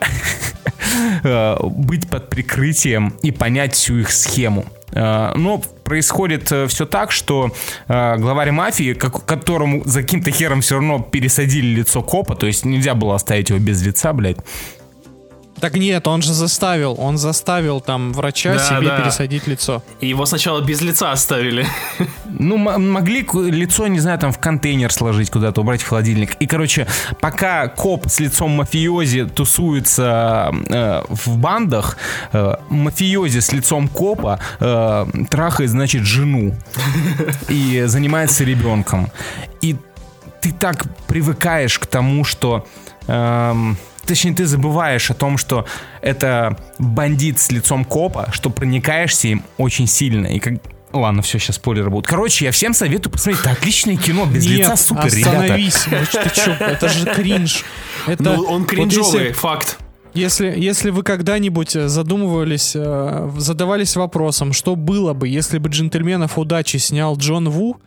э, 1.24 1.56
быть 1.62 2.08
под 2.10 2.30
прикрытием 2.30 3.14
и 3.22 3.32
понять 3.32 3.74
всю 3.74 3.98
их 4.00 4.12
схему. 4.12 4.66
Э, 4.92 5.34
Но 5.36 5.62
происходит 5.84 6.52
все 6.70 6.86
так, 6.86 7.12
что 7.12 7.52
э, 7.88 8.18
главарь 8.18 8.52
мафии, 8.52 8.94
которому 8.94 9.84
за 9.86 10.02
каким-то 10.02 10.32
хером 10.32 10.62
все 10.62 10.76
равно 10.76 11.00
пересадили 11.00 11.76
лицо 11.80 12.02
копа, 12.14 12.36
то 12.36 12.46
есть 12.46 12.64
нельзя 12.64 12.94
было 12.94 13.16
оставить 13.16 13.50
его 13.50 13.58
без 13.58 13.82
лица, 13.82 14.14
блядь. 14.14 14.38
Так 15.60 15.78
нет, 15.78 16.08
он 16.08 16.22
же 16.22 16.34
заставил, 16.34 16.96
он 17.00 17.18
заставил 17.18 17.82
там 17.82 18.14
врача 18.14 18.54
Да, 18.56 18.60
себе 18.60 18.88
да. 18.90 19.00
пересадить 19.00 19.48
лицо. 19.48 19.82
И 20.02 20.08
Его 20.10 20.26
сначала 20.26 20.62
без 20.62 20.82
лица 20.82 21.12
оставили. 21.12 21.66
Ну, 22.40 22.56
м- 22.68 22.92
могли 22.92 23.26
лицо, 23.50 23.88
не 23.88 24.00
знаю, 24.00 24.20
там 24.20 24.32
в 24.32 24.38
контейнер 24.40 24.92
сложить 24.92 25.30
куда-то, 25.30 25.62
убрать 25.62 25.82
в 25.82 25.88
холодильник. 25.88 26.36
И, 26.42 26.48
короче, 26.48 26.88
пока 27.22 27.68
коп 27.68 28.08
с 28.08 28.20
лицом 28.20 28.52
мафиози 28.52 29.26
тусуется 29.26 30.52
э, 30.70 31.04
в 31.10 31.38
бандах, 31.38 31.98
э, 32.34 32.56
мафиози 32.70 33.40
с 33.40 33.54
лицом 33.54 33.88
копа 33.88 34.40
э, 34.60 35.06
трахает, 35.30 35.70
значит, 35.70 36.04
жену 36.04 36.56
и 37.50 37.84
занимается 37.86 38.44
ребенком. 38.44 39.10
И 39.62 39.76
ты 40.44 40.52
так 40.52 40.86
привыкаешь 41.08 41.80
к 41.80 41.86
тому, 41.88 42.24
что... 42.24 42.68
эм, 43.08 43.78
Точнее, 44.06 44.34
ты 44.34 44.46
забываешь 44.46 45.10
о 45.12 45.14
том, 45.14 45.38
что 45.38 45.66
это 46.02 46.58
бандит 46.78 47.40
с 47.40 47.50
лицом 47.52 47.86
копа, 47.86 48.28
что 48.34 48.50
проникаешься 48.50 49.30
им 49.30 49.44
очень 49.58 49.88
сильно. 49.88 50.28
И 50.28 50.40
как... 50.40 50.56
Ладно, 50.92 51.22
все, 51.22 51.40
сейчас 51.40 51.56
спойлеры 51.56 51.90
будут. 51.90 52.06
Короче, 52.06 52.44
я 52.46 52.52
всем 52.52 52.74
советую 52.74 53.14
посмотреть. 53.14 53.40
Это 53.46 53.52
отличное 53.52 53.96
кино, 53.96 54.26
без 54.26 54.46
Нет, 54.46 54.58
лица, 54.60 54.76
супер, 54.76 55.06
ребята. 55.06 55.30
остановись. 55.40 55.86
Ну, 55.90 55.98
ты 56.22 56.30
чё, 56.36 56.52
это 56.52 56.90
же 56.90 57.06
кринж. 57.14 57.64
Это, 58.06 58.24
Ну, 58.24 58.44
он 58.44 58.62
вот 58.64 58.70
кринжовый, 58.70 59.22
если- 59.28 59.34
факт. 59.34 59.78
Если, 60.14 60.48
если 60.56 60.90
вы 60.92 61.02
когда-нибудь 61.02 61.76
э, 61.76 61.88
задумывались, 61.88 62.74
э, 62.76 63.32
задавались 63.38 63.96
вопросом, 63.96 64.52
что 64.52 64.76
было 64.76 65.14
бы, 65.14 65.28
если 65.30 65.58
бы 65.60 65.70
«Джентльменов 65.70 66.38
удачи» 66.38 66.76
снял 66.78 67.16
Джон 67.18 67.50
Ву, 67.50 67.78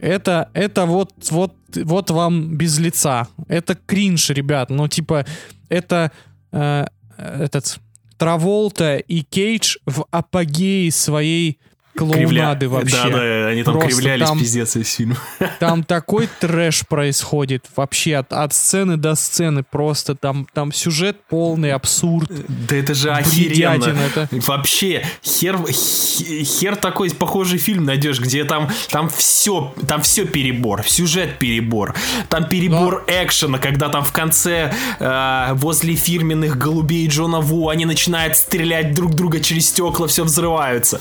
это, 0.00 0.50
это 0.54 0.86
вот, 0.86 1.12
вот, 1.30 1.54
вот 1.74 2.10
вам 2.10 2.56
без 2.56 2.78
лица. 2.78 3.28
Это 3.48 3.74
кринж, 3.74 4.30
ребят. 4.30 4.70
Ну, 4.70 4.88
типа, 4.88 5.24
это 5.68 6.12
э, 6.52 6.86
этот 7.16 7.78
Траволта 8.16 8.96
и 8.96 9.22
Кейдж 9.22 9.76
в 9.86 10.04
апогее 10.10 10.90
своей 10.90 11.58
клоунады 11.98 12.68
вообще. 12.68 12.96
Да, 12.96 13.08
да, 13.08 13.46
они 13.48 13.62
там 13.62 13.74
Просто 13.74 13.88
кривлялись, 13.96 14.26
там- 14.28 14.38
пиздец, 14.38 14.74
весь 14.76 14.94
фильм. 14.94 15.16
Там 15.58 15.82
такой 15.84 16.28
трэш 16.40 16.86
происходит 16.86 17.66
вообще 17.76 18.16
от, 18.16 18.32
от 18.32 18.52
сцены 18.54 18.96
до 18.96 19.14
сцены. 19.14 19.62
Просто 19.62 20.14
там, 20.14 20.46
там 20.52 20.72
сюжет 20.72 21.16
полный 21.28 21.72
абсурд. 21.72 22.30
Да 22.48 22.76
это 22.76 22.94
же 22.94 23.10
охеренно. 23.10 23.84
это. 23.84 24.28
Вообще, 24.46 25.04
хер, 25.24 25.58
хе- 25.66 26.44
хер 26.44 26.76
такой 26.76 27.10
похожий 27.10 27.58
фильм 27.58 27.84
найдешь, 27.84 28.20
где 28.20 28.44
там, 28.44 28.68
там 28.90 29.08
все, 29.08 29.74
там 29.86 30.02
все 30.02 30.24
перебор, 30.24 30.84
сюжет 30.86 31.38
перебор, 31.38 31.94
там 32.28 32.48
перебор 32.48 33.04
экшена, 33.08 33.58
когда 33.58 33.88
там 33.88 34.04
в 34.04 34.12
конце 34.12 34.72
э, 35.00 35.48
возле 35.54 35.94
фирменных 35.94 36.56
голубей 36.58 37.08
Джона 37.08 37.40
Ву 37.40 37.68
они 37.68 37.84
начинают 37.84 38.36
стрелять 38.36 38.94
друг 38.94 39.14
друга 39.14 39.40
через 39.40 39.68
стекла, 39.68 40.06
все 40.06 40.24
взрываются. 40.24 41.00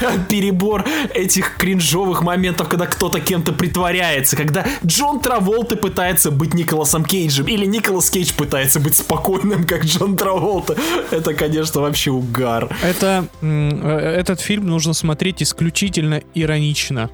Перебор 0.28 0.84
этих 1.14 1.56
кринжовых 1.56 2.22
моментов, 2.22 2.68
когда 2.68 2.86
кто-то 2.86 3.20
кем-то 3.20 3.52
притворяется, 3.52 4.36
когда 4.36 4.64
Джон 4.84 5.20
Траволта 5.20 5.76
пытается 5.76 6.30
быть 6.30 6.54
Николасом 6.54 7.04
Кейджем, 7.04 7.46
или 7.46 7.66
Николас 7.66 8.10
Кейдж 8.10 8.32
пытается 8.36 8.80
быть 8.80 8.96
спокойным, 8.96 9.64
как 9.64 9.84
Джон 9.84 10.16
Траволта. 10.16 10.76
Это, 11.10 11.34
конечно, 11.34 11.80
вообще 11.80 12.10
угар. 12.10 12.74
Это, 12.82 13.26
этот 13.40 14.40
фильм 14.40 14.66
нужно 14.66 14.94
смотреть 14.94 15.42
исключительно 15.42 16.22
иронично. 16.34 17.10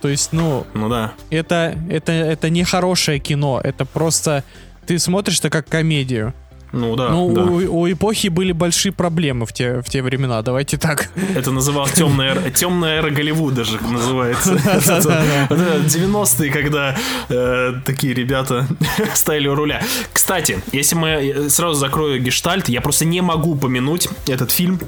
То 0.00 0.08
есть, 0.08 0.32
ну, 0.32 0.66
Ну 0.74 0.88
да. 0.88 1.14
это, 1.30 1.76
это, 1.90 2.12
это 2.12 2.50
не 2.50 2.64
хорошее 2.64 3.18
кино, 3.18 3.60
это 3.62 3.84
просто... 3.84 4.44
Ты 4.86 4.98
смотришь 5.00 5.40
это 5.40 5.50
как 5.50 5.68
комедию. 5.68 6.32
Ну 6.72 6.96
да, 6.96 7.08
ну, 7.08 7.32
да. 7.32 7.42
у, 7.42 7.80
у 7.80 7.90
эпохи 7.90 8.28
были 8.28 8.52
большие 8.52 8.92
проблемы 8.92 9.46
в 9.46 9.52
те, 9.52 9.80
в 9.80 9.88
те 9.88 10.02
времена, 10.02 10.42
давайте 10.42 10.76
так. 10.76 11.10
Это 11.34 11.50
называлось 11.50 11.92
темная 11.92 12.34
эра, 12.34 12.50
темная 12.50 12.98
эра 12.98 13.10
Голливуда 13.10 13.64
же 13.64 13.78
называется. 13.80 14.56
Вот 15.48 15.60
это 15.60 15.78
90-е, 15.84 16.50
когда 16.50 16.96
э, 17.28 17.74
такие 17.84 18.14
ребята 18.14 18.66
стояли 19.14 19.48
у 19.48 19.54
руля. 19.54 19.82
Кстати, 20.12 20.60
если 20.72 20.96
мы 20.96 21.08
э, 21.08 21.48
сразу 21.48 21.74
закрою 21.74 22.20
гештальт, 22.20 22.68
я 22.68 22.80
просто 22.80 23.04
не 23.04 23.20
могу 23.20 23.52
упомянуть 23.52 24.08
этот 24.26 24.50
фильм 24.50 24.80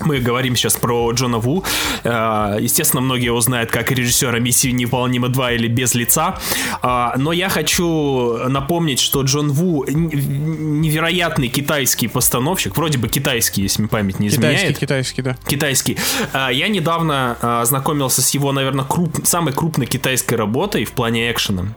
Мы 0.00 0.18
говорим 0.20 0.56
сейчас 0.56 0.76
про 0.76 1.10
Джона 1.12 1.38
Ву. 1.38 1.64
Э, 2.04 2.58
Естественно, 2.60 3.00
многие 3.00 3.26
его 3.26 3.40
знают 3.40 3.70
как 3.70 3.90
режиссера 3.90 4.38
«Миссии 4.38 4.68
невыполнима 4.70 5.28
2» 5.28 5.54
или 5.56 5.68
«Без 5.68 5.94
лица». 5.94 6.38
А, 6.82 7.14
Но 7.16 7.32
я 7.32 7.48
хочу 7.48 8.38
напомнить, 8.48 9.00
что 9.00 9.22
Джон 9.22 9.50
Ву 9.52 9.84
невероятный 9.88 11.48
китайский 11.48 12.08
постановщик. 12.08 12.76
Вроде 12.76 12.98
бы 12.98 13.08
китайский, 13.08 13.62
если 13.62 13.82
мне 13.82 13.88
память 13.88 14.18
не 14.20 14.28
изменяет 14.28 14.78
Китайский, 14.78 14.80
китайский, 14.80 15.22
да. 15.22 15.36
китайский. 15.48 15.96
А, 16.32 16.50
Я 16.50 16.68
недавно 16.68 17.60
ознакомился 17.62 18.22
с 18.22 18.30
его, 18.30 18.52
наверное, 18.52 18.84
круп- 18.84 19.24
самой 19.24 19.52
крупной 19.52 19.86
китайской 19.86 20.34
работой 20.34 20.84
в 20.84 20.92
плане 20.92 21.30
экшена. 21.30 21.74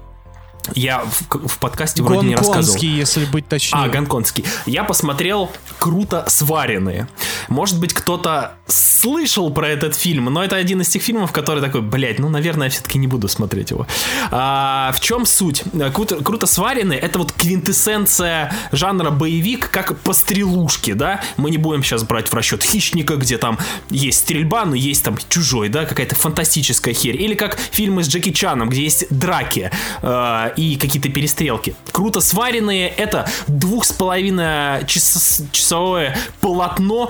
Я 0.76 1.04
в, 1.04 1.48
в 1.48 1.58
подкасте 1.60 2.04
вроде 2.04 2.28
не 2.28 2.36
рассказывал. 2.36 2.82
Если 2.82 3.26
быть 3.26 3.48
точнее. 3.48 3.80
А, 3.80 3.88
гонконгский. 3.88 4.46
Я 4.66 4.84
посмотрел 4.84 5.52
«Круто 5.80 6.26
сваренные». 6.28 7.08
Может 7.50 7.80
быть, 7.80 7.94
кто-то 7.94 8.54
слышал 8.66 9.50
про 9.52 9.70
этот 9.70 9.96
фильм, 9.96 10.26
но 10.26 10.44
это 10.44 10.56
один 10.56 10.82
из 10.82 10.90
тех 10.90 11.02
фильмов, 11.02 11.32
который 11.32 11.62
такой, 11.62 11.82
блядь, 11.82 12.20
ну, 12.20 12.30
наверное, 12.30 12.68
я 12.68 12.72
все-таки 12.72 12.98
не 12.98 13.08
буду 13.08 13.28
смотреть 13.28 13.72
его. 13.72 13.88
А, 14.32 14.92
в 14.94 15.00
чем 15.00 15.26
суть? 15.26 15.64
Круто, 15.94 16.24
«Круто 16.24 16.48
сваренные»— 16.48 17.00
это 17.02 17.20
вот 17.20 17.32
квинтэссенция 17.32 18.54
жанра 18.72 19.12
боевик, 19.12 19.70
как 19.70 19.98
по 20.00 20.14
стрелушке, 20.14 20.94
да? 20.94 21.22
Мы 21.38 21.52
не 21.52 21.58
будем 21.58 21.84
сейчас 21.84 22.04
брать 22.04 22.28
в 22.28 22.34
расчет 22.34 22.64
«Хищника», 22.64 23.16
где 23.16 23.38
там 23.38 23.58
есть 23.90 24.20
стрельба, 24.20 24.66
но 24.66 24.76
есть 24.76 25.04
там 25.04 25.18
чужой, 25.30 25.70
да, 25.70 25.86
какая-то 25.86 26.16
фантастическая 26.16 26.94
херь. 26.94 27.22
Или 27.22 27.36
как 27.36 27.58
фильмы 27.72 28.04
с 28.04 28.08
Джеки 28.08 28.32
Чаном, 28.32 28.70
где 28.70 28.84
есть 28.84 29.06
драки 29.10 29.72
э, 30.02 30.52
и 30.58 30.76
какие-то 30.76 31.10
перестрелки. 31.10 31.76
Круто 31.92 32.20
сваренные— 32.20 32.90
это 32.98 33.30
двух 33.48 33.86
с 33.86 33.94
половиной 33.94 34.86
час- 34.86 35.44
часовое 35.52 36.18
полотно 36.42 37.10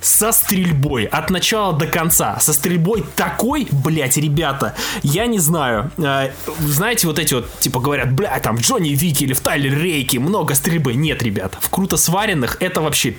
со 0.00 0.32
стрельбой 0.32 1.04
от 1.04 1.30
начала 1.30 1.72
до 1.72 1.86
конца. 1.86 2.38
Со 2.40 2.52
стрельбой 2.52 3.04
такой, 3.16 3.68
блять, 3.70 4.16
ребята, 4.16 4.74
я 5.02 5.26
не 5.26 5.38
знаю. 5.38 5.90
Э, 5.98 6.30
знаете, 6.60 7.06
вот 7.06 7.18
эти 7.18 7.34
вот, 7.34 7.50
типа, 7.60 7.80
говорят, 7.80 8.12
бля, 8.12 8.38
там 8.40 8.56
в 8.56 8.60
Джонни 8.60 8.90
Вики 8.90 9.24
или 9.24 9.32
в 9.32 9.40
Тайлер 9.40 9.78
Рейке 9.78 10.18
много 10.18 10.54
стрельбы. 10.54 10.94
Нет, 10.94 11.22
ребят, 11.22 11.56
в 11.60 11.68
круто 11.70 11.96
сваренных 11.96 12.56
это 12.60 12.80
вообще 12.80 13.16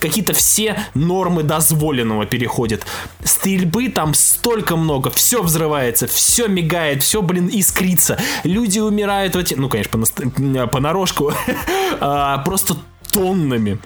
какие-то 0.00 0.32
все 0.32 0.78
нормы 0.94 1.42
дозволенного 1.42 2.26
переходят. 2.26 2.86
Стрельбы 3.24 3.88
там 3.88 4.14
столько 4.14 4.76
много, 4.76 5.10
все 5.10 5.42
взрывается, 5.42 6.06
все 6.06 6.48
мигает, 6.48 7.02
все, 7.02 7.22
блин, 7.22 7.48
искрится. 7.52 8.18
Люди 8.44 8.78
умирают 8.78 9.34
в 9.34 9.38
эти, 9.38 9.54
ну, 9.54 9.68
конечно, 9.68 9.98
по 9.98 10.66
понарошку, 10.66 11.32
а, 12.00 12.38
просто 12.38 12.76
тоннами 13.10 13.78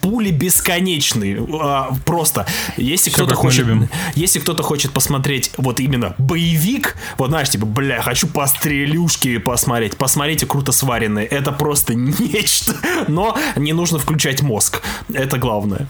пули 0.00 0.30
бесконечные. 0.30 1.44
А, 1.60 1.92
просто. 2.04 2.46
Если 2.76 3.10
кто-то 3.10 3.34
хочет. 3.34 3.66
Если 4.14 4.38
кто-то 4.38 4.62
хочет 4.62 4.92
посмотреть 4.92 5.50
вот 5.56 5.80
именно 5.80 6.14
боевик, 6.18 6.96
вот 7.18 7.28
знаешь, 7.30 7.50
типа, 7.50 7.66
бля, 7.66 8.02
хочу 8.02 8.26
по 8.26 8.46
стрелюшке 8.46 9.40
посмотреть. 9.40 9.96
Посмотрите 9.96 10.46
круто 10.46 10.72
сваренные. 10.72 11.26
Это 11.26 11.52
просто 11.52 11.94
нечто. 11.96 12.74
Но 13.08 13.36
не 13.56 13.72
нужно 13.72 13.98
включать 13.98 14.42
мозг. 14.42 14.82
Это 15.12 15.38
главное. 15.38 15.86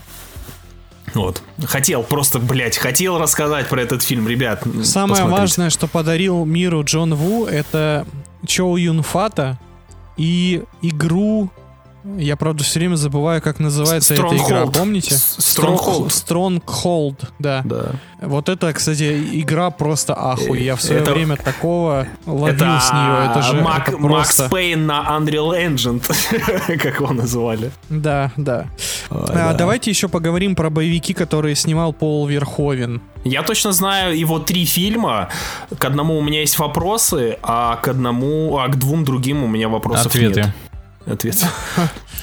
Вот. 1.14 1.42
Хотел 1.64 2.02
просто, 2.02 2.38
блядь, 2.38 2.76
хотел 2.76 3.18
рассказать 3.18 3.68
про 3.68 3.82
этот 3.82 4.02
фильм, 4.02 4.26
ребят. 4.28 4.62
Самое 4.82 5.22
посмотрите. 5.22 5.40
важное, 5.40 5.70
что 5.70 5.86
подарил 5.86 6.44
миру 6.44 6.84
Джон 6.84 7.14
Ву, 7.14 7.44
это 7.44 8.06
Чоу 8.46 8.76
Юн 8.76 9.02
Фата 9.02 9.58
и 10.16 10.62
игру... 10.80 11.50
Я, 12.04 12.36
правда, 12.36 12.64
все 12.64 12.80
время 12.80 12.96
забываю, 12.96 13.40
как 13.40 13.60
называется 13.60 14.14
эта 14.14 14.36
игра. 14.36 14.66
Помните? 14.66 15.14
Stronghold. 15.14 16.08
Stronghold, 16.08 17.28
да. 17.38 17.62
Да. 17.64 17.92
Вот 18.20 18.48
это, 18.48 18.72
кстати, 18.72 19.40
игра 19.40 19.70
просто 19.70 20.14
ахуй. 20.14 20.62
Я 20.62 20.76
в 20.76 20.82
свое 20.82 21.00
Это- 21.02 21.12
время 21.12 21.36
такого 21.36 22.06
ловил 22.26 22.54
Это, 22.54 22.80
с 22.80 22.92
нее. 22.92 23.30
Это 23.30 23.42
же 23.42 23.52
Мак- 23.62 23.88
это 23.88 23.98
Макс 23.98 24.36
просто... 24.36 24.48
Пейн 24.48 24.86
на 24.86 25.16
Unreal 25.18 25.52
Engine, 25.56 26.76
как 26.78 27.00
его 27.00 27.12
называли. 27.12 27.70
Да, 27.88 28.32
да. 28.36 28.66
Ой, 29.10 29.18
А, 29.30 29.32
да. 29.34 29.54
Давайте 29.54 29.90
еще 29.90 30.08
поговорим 30.08 30.54
про 30.54 30.70
боевики, 30.70 31.14
которые 31.14 31.54
снимал 31.54 31.92
Пол 31.92 32.26
Верховен. 32.26 33.00
Я 33.24 33.42
точно 33.42 33.70
знаю 33.72 34.18
его 34.18 34.40
три 34.40 34.64
фильма. 34.64 35.28
К 35.78 35.84
одному 35.84 36.18
у 36.18 36.22
меня 36.22 36.40
есть 36.40 36.58
вопросы, 36.58 37.38
а 37.42 37.76
к 37.76 37.86
одному, 37.88 38.58
а 38.58 38.66
к 38.68 38.76
двум 38.76 39.04
другим 39.04 39.44
у 39.44 39.46
меня 39.46 39.68
вопросов 39.68 40.06
Ответы. 40.06 40.40
нет. 40.42 40.50
Ответы. 41.06 41.46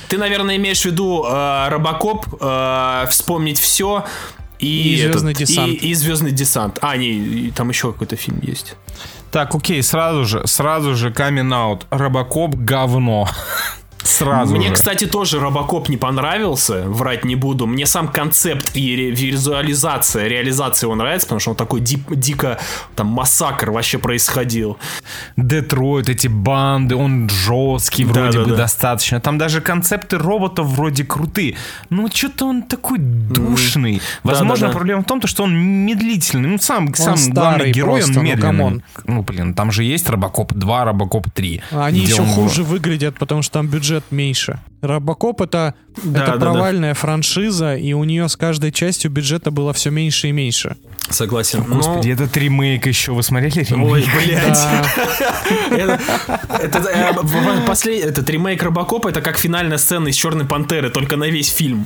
Ты, 0.07 0.17
наверное, 0.17 0.55
имеешь 0.55 0.82
в 0.82 0.86
виду 0.86 1.23
э, 1.23 1.69
Робокоп, 1.69 2.25
э, 2.39 3.05
вспомнить 3.09 3.59
все. 3.59 4.05
И, 4.59 4.95
И 4.95 4.97
«Звездный 4.97 5.32
этот, 5.32 5.47
десант». 5.47 5.69
И, 5.69 5.75
и 5.75 5.93
Звездный 5.93 6.32
десант. 6.32 6.80
А, 6.82 6.97
не, 6.97 7.09
и 7.11 7.51
там 7.51 7.69
еще 7.69 7.91
какой-то 7.91 8.15
фильм 8.15 8.39
есть. 8.41 8.75
Так, 9.32 9.53
окей, 9.55 9.82
сразу 9.84 10.25
же, 10.25 10.47
сразу 10.47 10.95
же 10.95 11.11
камин 11.11 11.53
аут. 11.53 11.86
Робокоп 11.91 12.55
говно. 12.55 13.30
Сразу 14.04 14.56
Мне, 14.56 14.70
же. 14.70 14.74
кстати, 14.76 15.06
тоже 15.06 15.39
Робокоп 15.39 15.89
не 15.89 15.97
понравился, 15.97 16.84
врать 16.88 17.26
не 17.26 17.36
буду. 17.36 17.68
Мне 17.68 17.86
сам 17.86 18.08
концепт 18.08 18.72
и 18.74 18.95
ре- 18.95 19.12
визуализация, 19.12 20.28
реализация 20.28 20.88
его 20.88 20.95
нравится, 20.95 21.28
потому 21.28 21.39
что 21.41 21.52
он 21.52 21.56
такой 21.58 21.82
дип- 21.82 22.16
дико, 22.16 22.60
там, 22.95 23.08
массакр 23.08 23.72
вообще 23.72 23.97
происходил. 23.97 24.78
Детройт, 25.36 26.08
эти 26.10 26.28
банды, 26.28 26.95
он 26.95 27.30
жесткий 27.30 28.06
Да, 28.06 28.22
вроде 28.22 28.38
да, 28.39 28.43
бы 28.45 28.50
да. 28.52 28.56
достаточно. 28.58 29.20
Там 29.20 29.38
даже 29.38 29.60
концепты 29.60 30.18
роботов 30.18 30.68
вроде 30.68 31.04
крутые. 31.04 31.58
Но 31.89 32.08
что-то 32.08 32.45
он 32.45 32.64
такой 32.64 33.00
душный. 33.00 34.02
Возможно, 34.24 34.68
да-да. 34.68 34.78
проблема 34.78 35.02
в 35.04 35.06
том, 35.06 35.20
то, 35.20 35.28
что 35.28 35.43
он 35.43 35.56
медлительный. 35.58 36.47
Ну, 36.50 36.58
сам, 36.58 36.93
сам 36.95 37.18
старый 37.18 37.34
главный 37.34 37.72
герой, 37.72 38.00
просто, 38.00 38.12
он 38.12 38.16
ну, 38.16 38.22
медленный. 38.32 38.41
come 38.41 38.66
on. 38.66 38.84
Ну, 39.06 39.22
блин, 39.24 39.54
там 39.54 39.72
же 39.72 39.84
есть 39.84 40.10
Робокоп 40.10 40.54
2, 40.54 40.86
Робокоп 40.86 41.30
3. 41.32 41.62
А 41.72 41.86
Они 41.86 42.00
еще 42.00 42.22
он 42.22 42.30
хуже 42.30 42.64
выглядят, 42.64 43.18
потому 43.20 43.41
что 43.41 43.54
там 43.54 43.68
бюджет 43.68 43.89
меньше. 44.12 44.60
Робокоп 44.82 45.42
это, 45.42 45.76
Да, 46.04 46.24
это 46.24 46.32
да, 46.32 46.34
да. 46.34 46.40
провальная 46.40 46.94
франшиза, 46.94 47.76
и 47.76 47.94
у 47.94 48.04
нее 48.04 48.30
с 48.30 48.36
каждой 48.36 48.72
частью 48.72 49.12
бюджета 49.12 49.52
было 49.52 49.74
все 49.74 49.90
меньше 49.90 50.30
и 50.30 50.32
меньше. 50.32 50.78
Согласен. 51.10 51.64
Господи, 51.64 52.10
этот 52.12 52.36
ремейк 52.38 52.86
еще. 52.86 53.14
Вы 53.14 53.24
смотрели 53.24 53.64
ремейк? 53.64 53.72
Ну, 53.72 53.86
Ой, 53.88 54.06
блядь. 54.16 54.54
Да. 54.54 54.86
Это- 55.72 56.00
это, 56.62 56.80
э, 56.89 58.10
Этот 58.10 58.30
ремейк 58.30 58.62
Робокопа 58.64 59.10
это 59.10 59.22
как 59.22 59.38
финальная 59.38 59.78
сцена 59.78 60.08
из 60.10 60.16
Черной 60.16 60.45
Пантеры, 60.45 60.89
только 60.89 61.16
на 61.18 61.26
весь 61.26 61.50
фильм. 61.50 61.86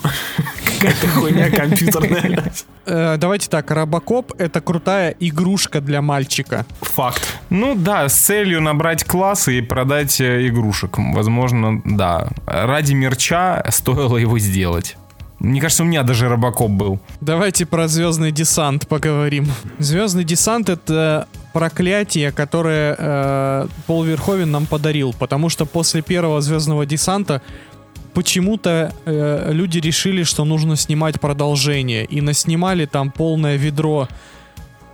Какая-то 0.65 1.07
хуйня 1.07 1.49
компьютерная. 1.49 2.43
Э, 2.85 3.15
Давайте 3.17 3.49
так, 3.49 3.71
Робокоп 3.71 4.33
это 4.37 4.59
крутая 4.59 5.15
игрушка 5.19 5.79
для 5.79 6.01
мальчика. 6.01 6.65
Факт. 6.81 7.37
Ну 7.49 7.75
да, 7.75 8.09
с 8.09 8.13
целью 8.15 8.61
набрать 8.61 9.05
классы 9.05 9.59
и 9.59 9.61
продать 9.61 10.19
э, 10.19 10.47
игрушек. 10.47 10.97
Возможно, 10.97 11.81
да. 11.85 12.27
Ради 12.45 12.93
мерча 12.93 13.63
стоило 13.69 14.17
его 14.17 14.37
сделать. 14.39 14.97
Мне 15.43 15.59
кажется, 15.59 15.83
у 15.83 15.85
меня 15.85 16.03
даже 16.03 16.29
Робокоп 16.29 16.71
был. 16.71 16.99
Давайте 17.19 17.65
про 17.65 17.89
Звездный 17.89 18.31
десант 18.31 18.87
поговорим. 18.87 19.45
Звездный 19.77 20.23
десант 20.23 20.69
это 20.69 21.27
проклятие, 21.51 22.31
которое 22.31 22.95
э, 22.97 23.67
Пол 23.85 24.03
Верховен 24.05 24.49
нам 24.51 24.65
подарил, 24.65 25.13
потому 25.13 25.49
что 25.49 25.65
после 25.65 26.01
первого 26.01 26.39
Звездного 26.39 26.85
десанта 26.85 27.41
почему-то 28.13 28.93
э, 29.05 29.49
люди 29.51 29.79
решили, 29.79 30.23
что 30.23 30.45
нужно 30.45 30.77
снимать 30.77 31.19
продолжение, 31.19 32.05
и 32.05 32.21
наснимали 32.21 32.85
там 32.85 33.11
полное 33.11 33.57
ведро 33.57 34.07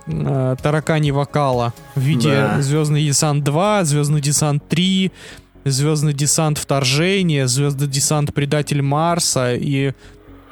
э, 0.06 0.56
таракани 0.60 1.12
вокала 1.12 1.72
в 1.94 2.00
виде 2.00 2.28
Да. 2.28 2.60
Звездный 2.60 3.06
десант 3.06 3.44
2, 3.44 3.84
Звездный 3.84 4.20
десант 4.20 4.68
3, 4.68 5.12
Звездный 5.64 6.12
десант 6.12 6.58
Вторжение, 6.58 7.46
Звездный 7.46 7.86
десант 7.86 8.34
Предатель 8.34 8.82
Марса 8.82 9.54
и 9.54 9.92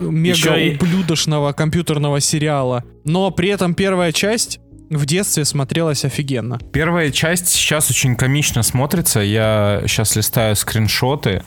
мега 0.00 0.36
Ещё 0.36 0.56
и- 0.56 0.74
ублюдочного 0.76 1.52
компьютерного 1.52 2.20
сериала. 2.20 2.84
Но 3.04 3.30
при 3.30 3.48
этом 3.48 3.74
первая 3.74 4.12
часть 4.12 4.60
в 4.90 5.06
детстве 5.06 5.44
смотрелась 5.44 6.04
офигенно. 6.04 6.58
Первая 6.72 7.10
часть 7.10 7.48
сейчас 7.48 7.90
очень 7.90 8.16
комично 8.16 8.62
смотрится. 8.62 9.20
Я 9.20 9.82
сейчас 9.86 10.16
листаю 10.16 10.56
скриншоты 10.56 11.42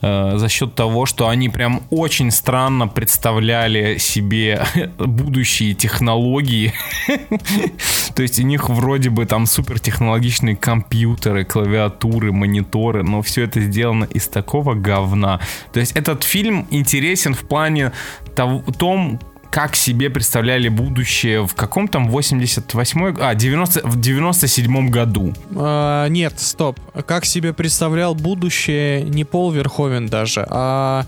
э, 0.00 0.32
за 0.36 0.48
счет 0.48 0.74
того, 0.74 1.06
что 1.06 1.28
они 1.28 1.48
прям 1.48 1.82
очень 1.90 2.30
странно 2.30 2.88
представляли 2.88 3.98
себе 3.98 4.64
будущие 4.98 5.74
технологии. 5.74 6.74
То 8.14 8.22
есть 8.22 8.38
у 8.38 8.42
них 8.42 8.68
вроде 8.68 9.10
бы 9.10 9.26
там 9.26 9.46
супертехнологичные 9.46 10.56
компьютеры, 10.56 11.44
клавиатуры, 11.44 12.32
мониторы, 12.32 13.02
но 13.02 13.22
все 13.22 13.44
это 13.44 13.60
сделано 13.60 14.04
из 14.04 14.28
такого 14.28 14.74
говна. 14.74 15.40
То 15.72 15.80
есть 15.80 15.92
этот 15.92 16.24
фильм 16.24 16.66
интересен 16.70 17.34
в 17.34 17.44
плане 17.44 17.92
того, 18.34 18.62
том, 18.78 19.18
как 19.52 19.76
себе 19.76 20.08
представляли 20.08 20.68
будущее 20.68 21.46
в 21.46 21.54
каком 21.54 21.86
там 21.86 22.08
88 22.08 23.16
а 23.20 23.34
90 23.34 23.86
в 23.86 24.00
97 24.00 24.88
году. 24.88 25.34
А, 25.54 26.08
нет, 26.08 26.40
стоп. 26.40 26.80
Как 27.06 27.26
себе 27.26 27.52
представлял 27.52 28.14
будущее 28.14 29.02
не 29.02 29.24
Пол 29.24 29.52
Верховен 29.52 30.06
даже, 30.06 30.46
а 30.48 31.04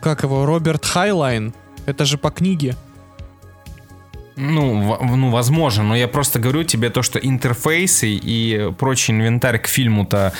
как 0.00 0.22
его, 0.22 0.46
Роберт 0.46 0.86
Хайнлайн. 0.86 1.52
Это 1.84 2.06
же 2.06 2.16
по 2.16 2.30
книге. 2.30 2.76
Ну, 4.36 4.96
в- 4.98 5.16
ну, 5.16 5.30
возможно, 5.30 5.84
но 5.84 5.94
я 5.96 6.08
просто 6.08 6.40
говорю 6.40 6.64
тебе 6.64 6.90
то, 6.90 7.02
что 7.02 7.18
интерфейсы 7.20 8.08
и 8.10 8.72
прочий 8.78 9.12
инвентарь 9.12 9.58
к 9.58 9.68
фильму-то 9.68 10.32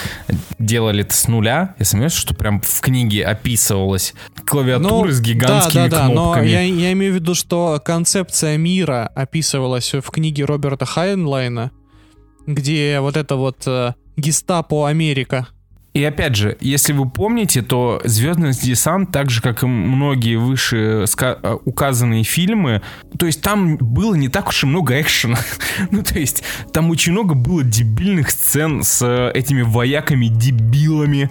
делали 0.58 1.06
с 1.08 1.28
нуля. 1.28 1.74
Я 1.78 1.84
сомневаюсь, 1.84 2.12
что 2.14 2.34
прям 2.34 2.60
в 2.60 2.80
книге 2.80 3.24
описывалась 3.24 4.14
клавиатура 4.46 5.12
с 5.12 5.20
гигантскими 5.20 5.82
Ну, 5.84 5.88
да, 5.90 5.96
да, 5.96 6.02
да, 6.02 6.08
но 6.08 6.12
кнопками. 6.32 6.48
я, 6.48 6.60
я 6.62 6.92
имею 6.92 7.12
в 7.12 7.14
виду, 7.14 7.34
что 7.34 7.80
концепция 7.84 8.56
мира 8.56 9.10
описывалась 9.14 9.92
в 9.94 10.10
книге 10.10 10.44
Роберта 10.44 10.86
Хайнлайна, 10.86 11.70
где 12.46 12.98
вот 13.00 13.16
это 13.16 13.36
вот 13.36 13.62
э, 13.66 13.94
гестапо 14.16 14.88
Америка. 14.88 15.46
И 15.94 16.02
опять 16.02 16.34
же, 16.34 16.56
если 16.60 16.92
вы 16.92 17.08
помните, 17.08 17.62
то 17.62 18.00
«Звездный 18.02 18.50
десант», 18.50 19.12
так 19.12 19.30
же, 19.30 19.40
как 19.40 19.62
и 19.62 19.66
многие 19.66 20.34
выше 20.34 21.04
э, 21.06 21.56
указанные 21.64 22.24
фильмы, 22.24 22.82
то 23.16 23.26
есть 23.26 23.40
там 23.42 23.76
было 23.76 24.16
не 24.16 24.28
так 24.28 24.48
уж 24.48 24.64
и 24.64 24.66
много 24.66 25.00
экшена. 25.00 25.38
ну, 25.92 26.02
то 26.02 26.18
есть 26.18 26.42
там 26.72 26.90
очень 26.90 27.12
много 27.12 27.36
было 27.36 27.62
дебильных 27.62 28.30
сцен 28.30 28.82
с 28.82 29.02
э, 29.06 29.30
этими 29.38 29.62
вояками-дебилами, 29.62 31.30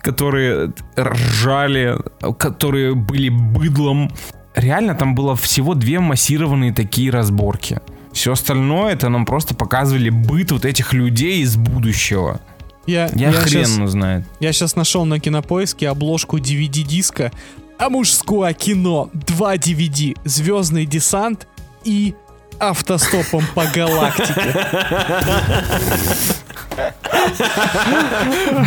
которые 0.00 0.72
ржали, 0.98 1.98
которые 2.36 2.96
были 2.96 3.28
быдлом. 3.28 4.10
Реально 4.56 4.96
там 4.96 5.14
было 5.14 5.36
всего 5.36 5.74
две 5.74 6.00
массированные 6.00 6.72
такие 6.72 7.12
разборки. 7.12 7.78
Все 8.12 8.32
остальное 8.32 8.94
это 8.94 9.08
нам 9.08 9.24
просто 9.24 9.54
показывали 9.54 10.10
быт 10.10 10.50
вот 10.50 10.64
этих 10.64 10.92
людей 10.92 11.42
из 11.42 11.56
будущего. 11.56 12.40
Я, 12.88 13.10
Я, 13.14 13.32
хрен 13.32 13.64
щас- 13.66 13.76
ну 13.76 13.86
знает. 13.86 14.24
я 14.40 14.50
сейчас 14.52 14.74
нашел 14.74 15.04
на 15.04 15.20
кинопоиске 15.20 15.90
обложку 15.90 16.38
DVD-диска, 16.38 17.30
а 17.78 17.90
мужское 17.90 18.54
кино, 18.54 19.10
два 19.12 19.56
DVD, 19.56 20.16
Звездный 20.24 20.86
десант 20.86 21.46
и 21.84 22.14
автостопом 22.58 23.44
по 23.54 23.66
галактике. 23.66 24.56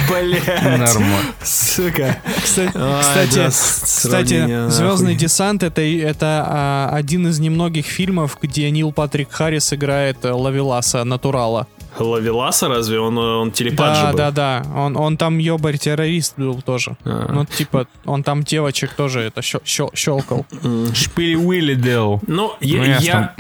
Блять. 0.10 0.64
Нормально. 0.64 1.18
Сука. 1.44 2.18
Кстати, 2.44 2.72
Ай, 2.76 3.02
кстати, 3.02 3.50
кстати 3.50 4.34
нахуй. 4.34 4.72
Звездный 4.72 5.16
десант 5.16 5.64
это, 5.64 5.82
это 5.82 6.46
а, 6.48 6.90
один 6.94 7.28
из 7.28 7.40
немногих 7.40 7.86
фильмов, 7.86 8.38
где 8.42 8.70
Нил 8.72 8.92
Патрик 8.92 9.32
Харрис 9.32 9.74
играет 9.74 10.24
э, 10.24 10.32
Лавеласа 10.32 11.04
Натурала. 11.04 11.68
Лавеласа 12.00 12.68
разве? 12.68 13.00
Он, 13.00 13.18
он 13.18 13.52
телепат 13.52 13.96
же 13.96 14.02
Да, 14.04 14.10
был. 14.12 14.18
да, 14.18 14.32
да. 14.32 14.64
Он, 14.76 14.98
он 14.98 15.18
там 15.18 15.38
ёбарь 15.38 15.78
террорист 15.78 16.34
был 16.38 16.62
тоже. 16.62 16.96
А. 17.06 17.32
Ну, 17.32 17.46
типа, 17.46 17.86
он 18.06 18.24
там 18.24 18.44
девочек 18.44 18.94
тоже 18.94 19.20
это 19.22 19.42
щел- 19.42 19.62
щел- 19.66 19.92
щелкал. 19.96 20.46
Шпили 20.94 21.36
Уилли 21.36 21.76
делал. 21.76 22.22
Ну, 22.28 22.54
я, 22.62 22.78
Ну, 22.78 22.84
я. 22.86 23.36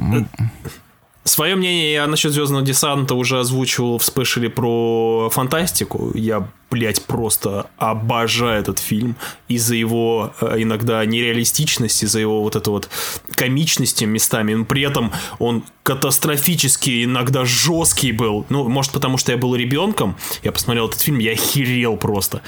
Свое 1.24 1.56
мнение 1.56 1.94
я 1.94 2.08
насчет 2.08 2.34
Звездного 2.34 2.66
десанта 2.66 3.14
уже 3.14 3.40
озвучивал 3.40 4.00
в 4.00 4.04
спешле 4.04 4.50
про 4.50 5.30
фантастику. 5.32 6.12
Я, 6.16 6.48
блядь, 6.72 7.04
просто 7.06 7.70
обожаю 7.78 8.60
этот 8.60 8.80
фильм 8.80 9.16
из-за 9.48 9.76
его 9.76 10.34
э, 10.42 10.56
иногда 10.58 11.06
нереалистичности, 11.06 12.06
из-за 12.06 12.20
его 12.20 12.42
вот 12.42 12.56
этой 12.56 12.70
вот 12.70 12.90
комичности 13.36 14.04
местами. 14.04 14.56
Но 14.56 14.66
при 14.66 14.82
этом 14.82 15.12
он 15.38 15.64
катастрофически 15.84 17.04
иногда 17.04 17.46
жесткий 17.46 18.14
был. 18.14 18.48
Ну, 18.50 18.68
может, 18.68 18.92
потому 18.92 19.20
что 19.20 19.32
я 19.32 19.38
был 19.38 19.56
ребенком. 19.56 20.18
Я 20.42 20.52
посмотрел 20.52 20.88
этот 20.88 21.02
фильм, 21.02 21.20
я 21.20 21.34
охерел 21.34 21.98
просто. 21.98 22.42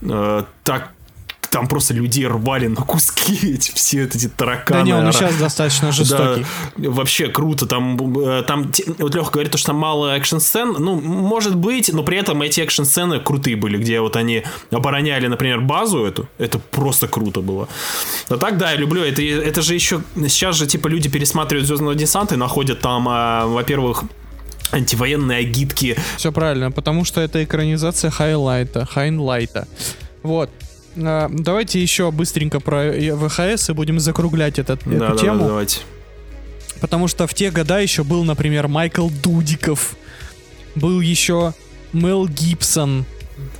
Э, 0.00 0.44
так 0.62 0.92
там 1.54 1.68
просто 1.68 1.94
людей 1.94 2.26
рвали 2.26 2.66
на 2.66 2.82
куски 2.82 3.38
эти 3.54 3.72
все 3.72 4.02
эти 4.02 4.28
тараканы. 4.28 4.80
Да 4.80 4.84
не, 4.84 4.92
он 4.92 5.12
сейчас 5.12 5.36
достаточно 5.36 5.92
жестокий. 5.92 6.44
да, 6.76 6.90
вообще 6.90 7.28
круто. 7.28 7.66
Там, 7.66 7.96
э, 8.18 8.42
там 8.42 8.72
вот 8.98 9.14
Леха 9.14 9.30
говорит, 9.30 9.52
то, 9.52 9.58
что 9.58 9.68
там 9.68 9.76
мало 9.76 10.16
экшн-сцен. 10.16 10.74
Ну, 10.80 11.00
может 11.00 11.54
быть, 11.54 11.92
но 11.92 12.02
при 12.02 12.18
этом 12.18 12.42
эти 12.42 12.60
экшн-сцены 12.60 13.20
крутые 13.20 13.54
были, 13.54 13.78
где 13.78 14.00
вот 14.00 14.16
они 14.16 14.42
обороняли, 14.72 15.28
например, 15.28 15.60
базу 15.60 16.04
эту. 16.04 16.28
Это 16.38 16.58
просто 16.58 17.06
круто 17.06 17.40
было. 17.40 17.68
Но 18.30 18.36
так, 18.36 18.58
да, 18.58 18.72
я 18.72 18.76
люблю. 18.76 19.04
Это, 19.04 19.22
это 19.22 19.62
же 19.62 19.74
еще... 19.74 20.02
Сейчас 20.16 20.56
же, 20.56 20.66
типа, 20.66 20.88
люди 20.88 21.08
пересматривают 21.08 21.68
«Звездного 21.68 21.94
десанта» 21.94 22.34
и 22.34 22.38
находят 22.38 22.80
там, 22.80 23.06
а, 23.08 23.46
во-первых, 23.46 24.02
антивоенные 24.72 25.38
агитки. 25.38 25.96
Все 26.16 26.32
правильно, 26.32 26.72
потому 26.72 27.04
что 27.04 27.20
это 27.20 27.44
экранизация 27.44 28.10
Хайлайна, 28.10 28.86
Хайнлайна. 28.86 29.68
Вот. 30.24 30.50
А, 30.96 31.28
давайте 31.30 31.80
еще 31.80 32.10
быстренько 32.10 32.60
про 32.60 32.84
э, 32.84 33.14
ВХС 33.16 33.70
и 33.70 33.72
будем 33.72 33.98
закруглять 34.00 34.58
этот, 34.58 34.80
Да, 34.84 34.92
эту 35.06 35.14
да, 35.16 35.16
тему. 35.16 35.38
да, 35.40 35.46
давайте. 35.48 35.80
Потому 36.80 37.08
что 37.08 37.26
в 37.26 37.34
те 37.34 37.50
года 37.50 37.78
еще 37.80 38.04
был, 38.04 38.24
например, 38.24 38.68
Майкл 38.68 39.08
Дудиков. 39.08 39.96
Был 40.74 41.00
еще 41.00 41.54
Мел 41.92 42.26
Гибсон. 42.26 43.04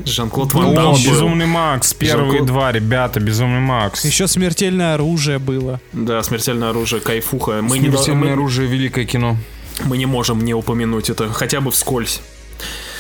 Жан-Клод 0.05 0.53
Ван 0.55 0.67
О, 0.67 0.75
Дам 0.75 0.93
был. 0.93 0.99
Безумный 0.99 1.47
Макс, 1.47 1.95
первые 1.95 2.29
Жан-Клод. 2.31 2.47
два, 2.47 2.73
ребята, 2.73 3.21
Безумный 3.21 3.61
Макс. 3.61 4.05
Еще 4.05 4.27
смертельное 4.29 4.95
оружие 4.95 5.39
было. 5.39 5.81
Да, 5.93 6.23
«Смертельное 6.23 6.71
оружие», 6.71 7.01
кайфуха. 7.01 7.61
Мы 7.63 7.79
не, 7.79 7.89
Смертельное 7.91 8.23
мы, 8.29 8.33
оружие, 8.33 8.69
великое 8.69 9.05
кино. 9.05 9.37
мы 9.85 9.97
не 9.99 10.07
можем 10.07 10.45
не 10.45 10.55
упомянуть 10.55 11.11
это, 11.11 11.29
хотя 11.33 11.61
бы 11.61 11.71
вскользь. 11.71 12.21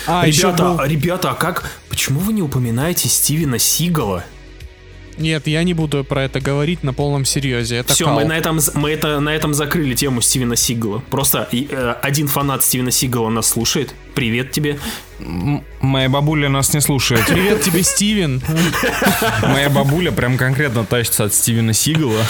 А, 0.06 0.26
ребята, 0.26 0.62
был... 0.62 0.80
а, 0.80 0.88
ребята, 0.88 1.30
а 1.30 1.34
как? 1.34 1.70
Почему 1.88 2.20
вы 2.20 2.32
не 2.32 2.42
упоминаете 2.42 3.08
Стивена 3.08 3.58
Сигала? 3.58 4.24
Нет, 5.16 5.46
я 5.46 5.62
не 5.62 5.74
буду 5.74 6.02
про 6.04 6.24
это 6.24 6.40
говорить 6.40 6.82
на 6.82 6.92
полном 6.92 7.24
серьезе. 7.24 7.76
Это 7.76 7.94
Все, 7.94 8.06
кал. 8.06 8.14
мы 8.16 8.24
на 8.24 8.36
этом 8.36 8.58
мы 8.74 8.90
это 8.90 9.20
на 9.20 9.34
этом 9.34 9.54
закрыли 9.54 9.94
тему 9.94 10.20
Стивена 10.20 10.56
Сигала. 10.56 10.98
Просто 11.10 11.48
э, 11.52 11.94
один 12.02 12.26
фанат 12.26 12.64
Стивена 12.64 12.90
Сигала 12.90 13.28
нас 13.28 13.46
слушает. 13.48 13.94
Привет 14.14 14.50
тебе. 14.50 14.78
Моя 15.80 16.08
бабуля 16.08 16.48
нас 16.48 16.72
не 16.74 16.80
слушает. 16.80 17.24
Привет 17.26 17.62
тебе, 17.62 17.82
Стивен. 17.82 18.42
Моя 19.42 19.70
бабуля 19.70 20.10
прям 20.10 20.36
конкретно 20.36 20.84
тащится 20.84 21.24
от 21.24 21.34
Стивена 21.34 21.72
Сигала. 21.72 22.22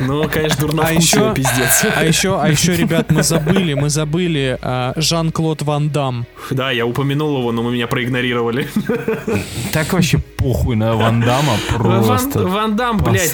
Ну, 0.00 0.28
конечно, 0.28 0.56
А 0.58 0.60
дурновкусие, 0.60 0.98
еще, 0.98 1.34
пиздец. 1.34 1.86
а 1.96 2.04
еще, 2.04 2.40
а 2.40 2.48
еще, 2.48 2.76
ребят, 2.76 3.10
мы 3.10 3.22
забыли, 3.22 3.74
мы 3.74 3.90
забыли 3.90 4.58
а, 4.62 4.92
Жан-Клод 4.96 5.62
Ван 5.62 5.90
Дам. 5.90 6.26
Да, 6.50 6.70
я 6.70 6.86
упомянул 6.86 7.38
его, 7.38 7.52
но 7.52 7.62
вы 7.62 7.72
меня 7.72 7.86
проигнорировали. 7.86 8.68
Так 9.72 9.92
вообще 9.92 10.18
похуй 10.18 10.76
на 10.76 10.94
Ван 10.94 11.20
Дамма, 11.20 11.56
просто. 11.70 12.40
Ван, 12.40 12.48
Ван 12.52 12.76
Дам, 12.76 12.98
блядь. 12.98 13.32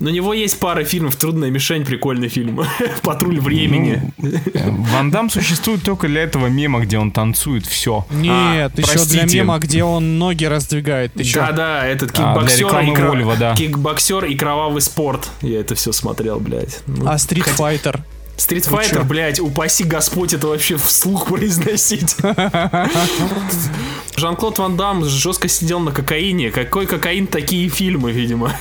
На 0.00 0.08
него 0.08 0.32
есть 0.34 0.58
пара 0.58 0.84
фильмов. 0.84 1.16
Трудная 1.16 1.50
мишень, 1.50 1.84
прикольный 1.84 2.28
фильм. 2.28 2.60
Патруль 3.02 3.40
времени. 3.40 4.12
Э, 4.54 4.70
Ван 4.70 5.10
Дам 5.10 5.30
существует 5.30 5.82
только 5.82 6.08
для 6.08 6.22
этого 6.22 6.46
мема, 6.64 6.80
где 6.80 6.98
он 6.98 7.10
танцует, 7.10 7.66
все. 7.66 8.06
Нет, 8.10 8.78
еще 8.78 8.86
для 8.92 8.94
простите. 8.94 9.36
мема, 9.38 9.58
где 9.58 9.84
он 9.84 10.18
ноги 10.18 10.44
раздвигает. 10.46 11.12
Ты 11.12 11.24
чё? 11.24 11.40
Да, 11.40 11.52
да, 11.52 11.86
этот 11.86 12.10
А, 12.10 12.14
для 12.14 12.24
кикбоксер, 12.48 12.58
рекламы 12.66 12.92
и, 12.92 12.96
Вольво, 13.02 13.36
да. 13.36 13.54
кикбоксер 13.54 14.24
и 14.24 14.34
кровавый 14.34 14.80
спорт. 14.80 15.28
Я 15.42 15.60
это 15.60 15.74
все 15.74 15.92
смотрел, 15.92 16.40
блядь. 16.40 16.80
Ну, 16.86 17.06
А 17.06 17.16
Street 17.16 17.48
Fighter? 17.56 18.00
Стрит 18.36 18.64
чё? 18.64 18.70
Файтер, 18.70 19.04
блядь, 19.04 19.38
упаси 19.38 19.84
Господь 19.84 20.32
это 20.34 20.48
вообще 20.48 20.76
вслух 20.76 21.26
произносить. 21.28 22.16
Жан-Клод 24.16 24.58
Ван 24.58 24.76
Дам 24.76 25.04
жестко 25.04 25.46
сидел 25.48 25.78
на 25.80 25.92
кокаине. 25.92 26.50
Какой 26.50 26.86
кокаин, 26.86 27.26
такие 27.28 27.68
фильмы, 27.68 28.10
видимо. 28.12 28.52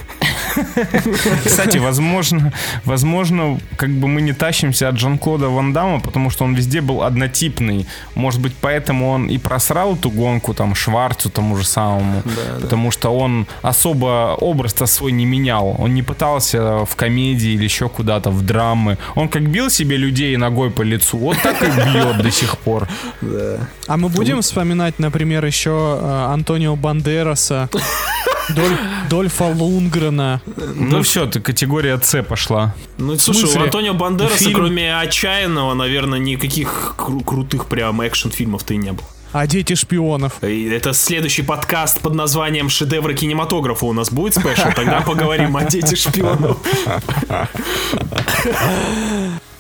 Кстати, 1.45 1.77
возможно, 1.77 2.53
возможно, 2.85 3.59
как 3.77 3.89
бы 3.89 4.07
мы 4.07 4.21
не 4.21 4.33
тащимся 4.33 4.89
от 4.89 4.99
Жан-Клода 4.99 5.49
Ван 5.49 5.73
Дамма, 5.73 5.99
потому 5.99 6.29
что 6.29 6.45
он 6.45 6.55
везде 6.55 6.81
был 6.81 7.03
однотипный. 7.03 7.87
Может 8.15 8.41
быть, 8.41 8.53
поэтому 8.61 9.09
он 9.09 9.27
и 9.27 9.37
просрал 9.37 9.95
эту 9.95 10.09
гонку 10.09 10.53
там 10.53 10.75
Шварцу 10.75 11.29
тому 11.29 11.55
же 11.55 11.65
самому. 11.65 12.23
потому 12.61 12.91
что 12.91 13.09
он 13.15 13.47
особо 13.61 14.35
образ-то 14.39 14.85
свой 14.85 15.11
не 15.11 15.25
менял. 15.25 15.75
Он 15.79 15.93
не 15.93 16.03
пытался 16.03 16.85
в 16.85 16.95
комедии 16.95 17.51
или 17.51 17.63
еще 17.63 17.89
куда-то, 17.89 18.29
в 18.31 18.41
драмы. 18.41 18.97
Он 19.15 19.27
как 19.29 19.43
бил 19.49 19.69
себе 19.69 19.97
людей 19.97 20.37
ногой 20.37 20.69
по 20.69 20.81
лицу, 20.81 21.17
вот 21.17 21.37
так 21.43 21.61
и 21.61 21.65
бьет 21.65 22.17
до 22.17 22.31
сих 22.31 22.57
пор. 22.57 22.87
А 23.87 23.97
мы 23.97 24.09
будем 24.09 24.41
вспоминать, 24.41 24.99
например, 24.99 25.45
еще 25.45 25.99
э, 26.01 26.33
Антонио 26.33 26.75
Бандераса, 26.75 27.69
Доль- 28.49 28.77
Дольфа 29.09 29.43
Лунгрена. 29.45 30.41
Ну 30.75 31.01
все, 31.03 31.25
ты 31.27 31.39
категория 31.39 31.97
С 32.01 32.21
пошла. 32.23 32.75
Ну, 32.97 33.17
слушай, 33.17 33.57
у? 33.57 33.63
Антонио 33.63 33.93
Бандераса, 33.93 34.37
Фильм- 34.37 34.55
кроме 34.55 34.97
«Отчаянного», 34.97 35.73
наверное, 35.73 36.19
никаких 36.19 36.95
кру- 36.97 37.23
крутых 37.23 37.67
прям 37.67 38.01
экшн-фильмов-то 38.01 38.73
и 38.73 38.77
не 38.77 38.91
было. 38.91 39.07
А 39.31 39.47
дети 39.47 39.73
шпионов. 39.73 40.43
Это 40.43 40.93
следующий 40.93 41.41
подкаст 41.41 41.99
под 42.01 42.13
названием 42.13 42.69
«Шедевры 42.69 43.15
кинематографа» 43.15 43.85
у 43.85 43.93
нас 43.93 44.11
будет 44.11 44.35
спешл, 44.35 44.69
тогда 44.75 45.01
поговорим 45.01 45.57
о 45.57 45.63
дети 45.63 45.95
шпионов. 45.95 46.57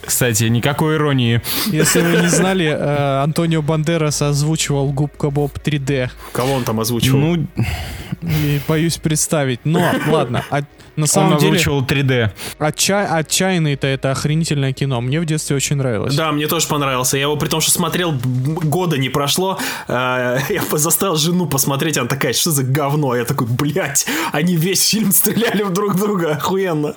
Кстати, 0.05 0.43
никакой 0.45 0.95
иронии. 0.95 1.41
Если 1.67 2.01
вы 2.01 2.21
не 2.21 2.27
знали, 2.27 2.65
э, 2.65 3.23
Антонио 3.23 3.61
Бандерас 3.61 4.21
озвучивал 4.21 4.91
Губка 4.91 5.29
Боб 5.29 5.57
3D. 5.63 6.09
Кого 6.31 6.53
он 6.53 6.63
там 6.63 6.79
озвучивал? 6.79 7.19
Ну, 7.19 7.47
И 8.21 8.59
боюсь 8.67 8.97
представить. 8.97 9.61
Но, 9.63 9.91
ладно. 10.07 10.43
А 10.49 10.61
На 10.95 11.03
Он 11.03 11.07
самом 11.07 11.37
деле, 11.39 11.53
озвучивал 11.53 11.81
3D. 11.83 12.31
отча- 12.59 13.07
отчаянный-то 13.07 13.87
это 13.87 14.11
охренительное 14.11 14.73
кино. 14.73 15.01
Мне 15.01 15.19
в 15.19 15.25
детстве 15.25 15.55
очень 15.55 15.77
нравилось. 15.77 16.15
Да, 16.15 16.31
мне 16.31 16.47
тоже 16.47 16.67
понравился. 16.67 17.17
Я 17.17 17.23
его 17.23 17.35
при 17.35 17.47
том, 17.47 17.61
что 17.61 17.71
смотрел, 17.71 18.13
года 18.13 18.97
не 18.99 19.09
прошло, 19.09 19.57
э, 19.87 20.37
я 20.49 20.61
заставил 20.71 21.15
жену 21.15 21.47
посмотреть, 21.47 21.97
она 21.97 22.07
такая, 22.07 22.33
что 22.33 22.51
за 22.51 22.63
говно? 22.63 23.15
Я 23.15 23.25
такой, 23.25 23.47
блядь, 23.47 24.05
они 24.31 24.55
весь 24.55 24.87
фильм 24.87 25.11
стреляли 25.11 25.63
в 25.63 25.73
друг 25.73 25.95
друга, 25.95 26.33
охуенно. 26.33 26.93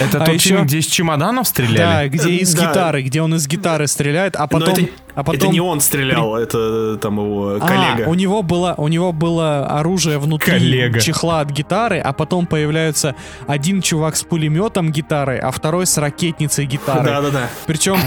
Это 0.00 0.22
А 0.22 0.26
тот 0.26 0.34
еще- 0.34 0.48
фильм, 0.50 0.64
где 0.66 0.78
из 0.78 0.86
чемоданов 0.86 1.44
Да, 1.44 1.50
стреляли? 1.50 2.08
где 2.08 2.30
из 2.36 2.54
Да. 2.54 2.68
гитары, 2.68 3.02
где 3.02 3.22
он 3.22 3.34
из 3.34 3.46
гитары 3.46 3.86
стреляет, 3.86 4.36
а 4.36 4.46
потом... 4.46 4.74
это, 4.74 4.82
а 5.14 5.22
потом... 5.24 5.34
это 5.34 5.48
не 5.48 5.60
он 5.60 5.80
стрелял, 5.80 6.36
это 6.36 6.96
там 6.96 7.16
его 7.18 7.58
А, 7.60 7.66
коллега. 7.66 8.08
у 8.08 8.14
него 8.14 8.42
было, 8.42 8.74
у 8.76 8.88
него 8.88 9.12
было 9.12 9.66
оружие 9.66 10.18
внутри 10.18 10.52
Коллега. 10.52 11.00
чехла 11.00 11.40
от 11.40 11.50
гитары, 11.50 11.98
а 11.98 12.12
потом 12.12 12.46
появляются 12.46 13.14
один 13.46 13.82
чувак 13.82 14.16
с 14.16 14.22
пулеметом 14.22 14.90
гитары, 14.92 15.38
а 15.38 15.50
второй 15.50 15.86
с 15.86 15.96
ракетницей 15.98 16.66
гитары. 16.66 17.04
Да-да-да. 17.04 17.48
Причем 17.66 17.98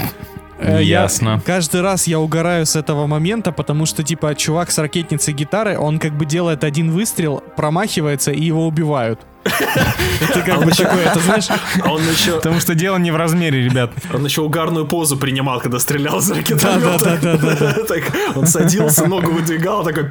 э, 0.58 0.82
я- 0.82 1.02
Ясно. 1.02 1.40
каждый 1.44 1.80
раз 1.80 2.06
я 2.06 2.18
угораю 2.20 2.66
с 2.66 2.76
этого 2.76 3.06
момента, 3.06 3.52
потому 3.52 3.86
что 3.86 4.02
типа 4.02 4.34
чувак 4.34 4.70
с 4.70 4.78
ракетницей 4.78 5.34
гитары, 5.34 5.78
он 5.78 5.98
как 5.98 6.16
бы 6.16 6.24
делает 6.26 6.64
один 6.64 6.90
выстрел, 6.90 7.42
промахивается 7.56 8.30
и 8.32 8.42
его 8.42 8.66
убивают. 8.66 9.20
Это 9.44 10.40
как 10.44 10.64
бы 10.64 10.70
такое, 10.70 11.04
это 11.04 11.20
знаешь, 11.20 11.46
А 11.82 11.92
он 11.92 12.00
еще, 12.02 12.36
Потому 12.36 12.60
что 12.60 12.74
дело 12.74 12.96
не 12.96 13.10
в 13.10 13.16
размере, 13.16 13.62
ребят. 13.64 13.90
он 14.12 14.24
еще 14.24 14.40
угарную 14.42 14.86
позу 14.86 15.16
принимал, 15.16 15.60
когда 15.60 15.78
стрелял 15.78 16.20
за 16.20 16.34
ракетомета. 16.36 16.98
Да-да-да-да-да. 16.98 17.74
Так, 17.88 18.04
Он 18.34 18.46
садился, 18.46 19.06
ногу 19.06 19.32
выдвигал, 19.32 19.84
такой... 19.84 20.10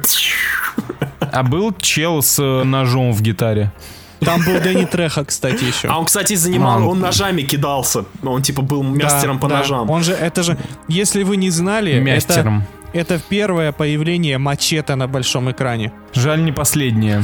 А 1.20 1.42
был 1.42 1.72
чел 1.80 2.22
с 2.22 2.38
э, 2.38 2.62
ножом 2.64 3.12
в 3.12 3.20
гитаре? 3.20 3.72
там 4.20 4.40
был 4.44 4.58
Дэнни 4.60 4.84
Треха, 4.86 5.24
кстати, 5.24 5.64
еще. 5.64 5.88
А 5.88 5.98
он, 5.98 6.06
кстати, 6.06 6.34
занимал, 6.34 6.78
А. 6.82 6.86
он 6.86 7.00
ножами 7.00 7.42
кидался. 7.42 8.04
Он 8.22 8.40
типа 8.42 8.62
был 8.62 8.82
мастером 8.82 9.36
Да, 9.36 9.42
по 9.42 9.48
да. 9.48 9.58
ножам. 9.58 9.90
Он 9.90 10.02
же, 10.02 10.12
это 10.12 10.42
же, 10.42 10.56
если 10.88 11.24
вы 11.24 11.36
не 11.36 11.50
знали, 11.50 11.92
это, 11.92 12.14
Мастером. 12.14 12.64
это 12.94 13.20
первое 13.28 13.72
появление 13.72 14.38
мачете 14.38 14.94
на 14.94 15.08
большом 15.08 15.50
экране. 15.50 15.92
Жаль, 16.14 16.42
не 16.42 16.52
последнее. 16.52 17.22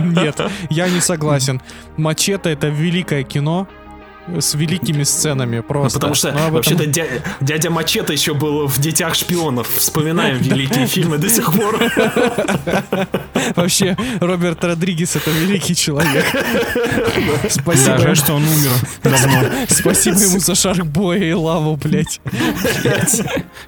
Нет, 0.00 0.40
я 0.70 0.88
не 0.88 1.00
согласен. 1.00 1.60
Мачете 1.96 2.50
это 2.50 2.68
великое 2.68 3.22
кино 3.22 3.68
с 4.40 4.54
великими 4.54 5.02
сценами 5.02 5.56
Ну, 5.58 5.62
просто. 5.62 5.98
потому 5.98 6.14
что 6.14 6.28
Но 6.32 6.38
об 6.38 6.40
этом- 6.42 6.54
вообще-то 6.54 6.84
дя- 6.84 7.22
дядя 7.40 7.70
Мачете 7.70 8.12
еще 8.12 8.34
был 8.34 8.66
в 8.66 8.78
«Детях 8.78 9.14
шпионов». 9.14 9.68
Вспоминаем 9.68 10.38
великие 10.38 10.86
фильмы 10.86 11.18
до 11.18 11.28
сих 11.28 11.52
пор. 11.52 11.78
вообще 13.56 13.96
Роберт 14.20 14.64
Родригес 14.64 15.16
это 15.16 15.30
великий 15.30 15.74
человек. 15.74 16.24
Спасибо, 17.50 17.98
жаль, 17.98 18.16
что 18.16 18.34
он 18.34 18.42
умер 18.44 18.70
давно. 19.02 19.42
спасибо 19.68 20.16
ему 20.18 20.38
за 20.38 20.54
Шаркбоя 20.54 21.18
и 21.18 21.32
лаву, 21.32 21.76
блять. 21.76 22.20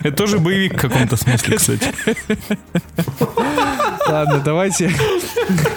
Это 0.00 0.16
тоже 0.16 0.38
боевик 0.38 0.74
в 0.74 0.80
каком-то 0.80 1.16
смысле, 1.16 1.56
кстати. 1.56 1.92
Ладно, 4.08 4.40
давайте. 4.44 4.90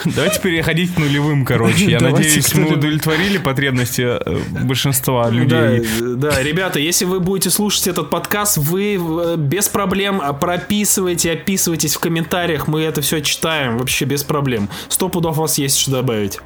Давайте 0.05 0.39
переходить 0.39 0.93
к 0.93 0.97
нулевым, 0.97 1.45
короче. 1.45 1.85
Я 1.85 1.99
надеюсь, 1.99 2.53
мы 2.53 2.73
удовлетворили 2.73 3.37
потребности 3.37 4.01
э, 4.01 4.39
большинства 4.69 5.25
Да, 5.25 5.29
людей. 5.31 5.85
да, 6.15 6.41
ребята, 6.41 6.79
если 6.79 7.03
вы 7.03 7.19
будете 7.19 7.49
слушать 7.49 7.87
этот 7.87 8.09
подкаст, 8.09 8.55
вы 8.57 8.95
э, 8.95 9.35
без 9.37 9.67
проблем 9.67 10.21
прописывайте, 10.39 11.33
описывайтесь 11.33 11.95
в 11.95 11.99
комментариях, 11.99 12.67
мы 12.69 12.81
это 12.81 13.01
все 13.01 13.19
читаем, 13.21 13.77
вообще 13.77 14.05
без 14.05 14.23
проблем. 14.23 14.69
Сто 14.87 15.09
пудов 15.09 15.37
у 15.37 15.41
вас 15.41 15.57
есть 15.57 15.77
что 15.77 15.91
добавить. 15.91 16.39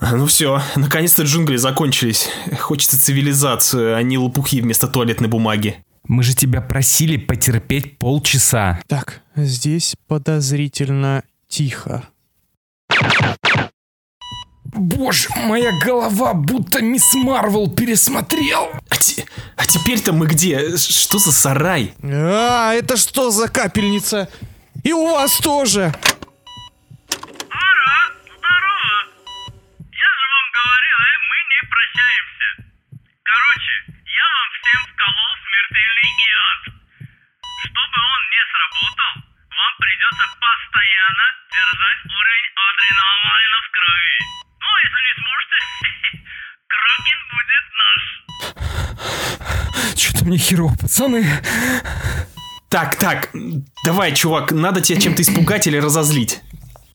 Ну 0.00 0.26
все, 0.26 0.62
наконец-то 0.76 1.22
джунгли 1.24 1.56
закончились. 1.56 2.28
Хочется 2.58 3.00
цивилизацию, 3.00 3.96
а 3.96 4.02
не 4.02 4.16
лопухи 4.16 4.60
вместо 4.62 4.88
туалетной 4.88 5.28
бумаги. 5.28 5.84
Мы 6.08 6.22
же 6.22 6.34
тебя 6.34 6.62
просили 6.62 7.18
потерпеть 7.18 7.98
полчаса. 7.98 8.80
Так, 8.88 9.20
здесь 9.36 9.94
подозрительно 10.08 11.22
тихо. 11.48 12.04
Боже, 14.72 15.28
моя 15.36 15.72
голова 15.84 16.32
будто 16.34 16.80
мисс 16.80 17.14
Марвел 17.14 17.68
пересмотрел. 17.70 18.70
А, 18.88 18.96
те- 18.96 19.26
а 19.56 19.66
теперь-то 19.66 20.12
мы 20.12 20.26
где? 20.26 20.76
Что 20.76 21.18
за 21.18 21.32
сарай? 21.32 21.94
А, 22.02 22.72
это 22.74 22.96
что 22.96 23.30
за 23.30 23.48
капельница? 23.48 24.28
И 24.84 24.92
у 24.92 25.10
вас 25.12 25.36
тоже. 25.38 25.92
Ара, 27.50 28.00
здорово! 28.24 28.94
Я 29.90 30.10
же 30.20 30.26
вам 30.34 30.46
говорил, 30.54 30.98
мы 31.30 31.38
не 31.50 31.60
прощаемся. 31.68 32.48
Короче, 33.26 33.74
я 34.06 34.26
вам 34.38 34.48
всем 34.56 34.80
вколол 34.94 35.32
смертельный 35.44 36.10
яд. 36.30 36.62
Чтобы 37.66 37.96
он 37.98 38.20
не 38.32 38.42
сработал, 38.50 39.12
вам 39.50 39.72
придется 39.82 40.24
постоянно 40.40 41.26
держать 41.52 42.00
уровень 42.08 42.48
адреналина 42.54 43.58
в 43.60 43.68
крови. 43.74 44.18
Ну, 44.60 44.68
если 44.84 45.00
не 45.06 45.14
сможете, 45.20 45.56
Кракен 46.72 47.20
будет 47.32 47.64
наш. 47.82 48.02
Что-то 49.98 50.24
мне 50.24 50.38
херово, 50.38 50.74
пацаны. 50.76 51.26
Так, 52.68 52.96
так, 52.96 53.30
давай, 53.84 54.14
чувак, 54.14 54.52
надо 54.52 54.80
тебя 54.80 55.00
чем-то 55.00 55.22
испугать 55.22 55.66
или 55.66 55.76
разозлить. 55.78 56.40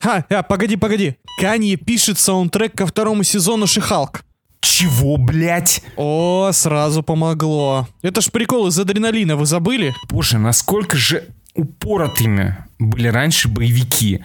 А, 0.01 0.23
а, 0.29 0.43
погоди, 0.43 0.75
погоди. 0.77 1.15
Канье 1.39 1.75
пишет 1.75 2.17
саундтрек 2.19 2.75
ко 2.77 2.85
второму 2.87 3.23
сезону 3.23 3.67
Шихалк. 3.67 4.23
Чего, 4.61 5.17
блять? 5.17 5.83
О, 5.95 6.49
сразу 6.53 7.03
помогло. 7.03 7.87
Это 8.01 8.21
ж 8.21 8.31
прикол 8.31 8.67
из 8.67 8.79
адреналина, 8.79 9.35
вы 9.35 9.45
забыли? 9.45 9.93
Боже, 10.09 10.37
насколько 10.37 10.97
же 10.97 11.27
упоротыми 11.53 12.57
были 12.79 13.07
раньше 13.07 13.47
боевики. 13.47 14.23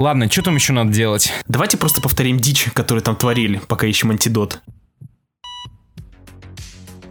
Ладно, 0.00 0.30
что 0.30 0.40
там 0.40 0.54
еще 0.54 0.72
надо 0.72 0.90
делать? 0.90 1.30
Давайте 1.46 1.76
просто 1.76 2.00
повторим 2.00 2.40
дичь, 2.40 2.70
которую 2.72 3.02
там 3.02 3.16
творили, 3.16 3.60
пока 3.68 3.86
ищем 3.86 4.10
антидот. 4.10 4.62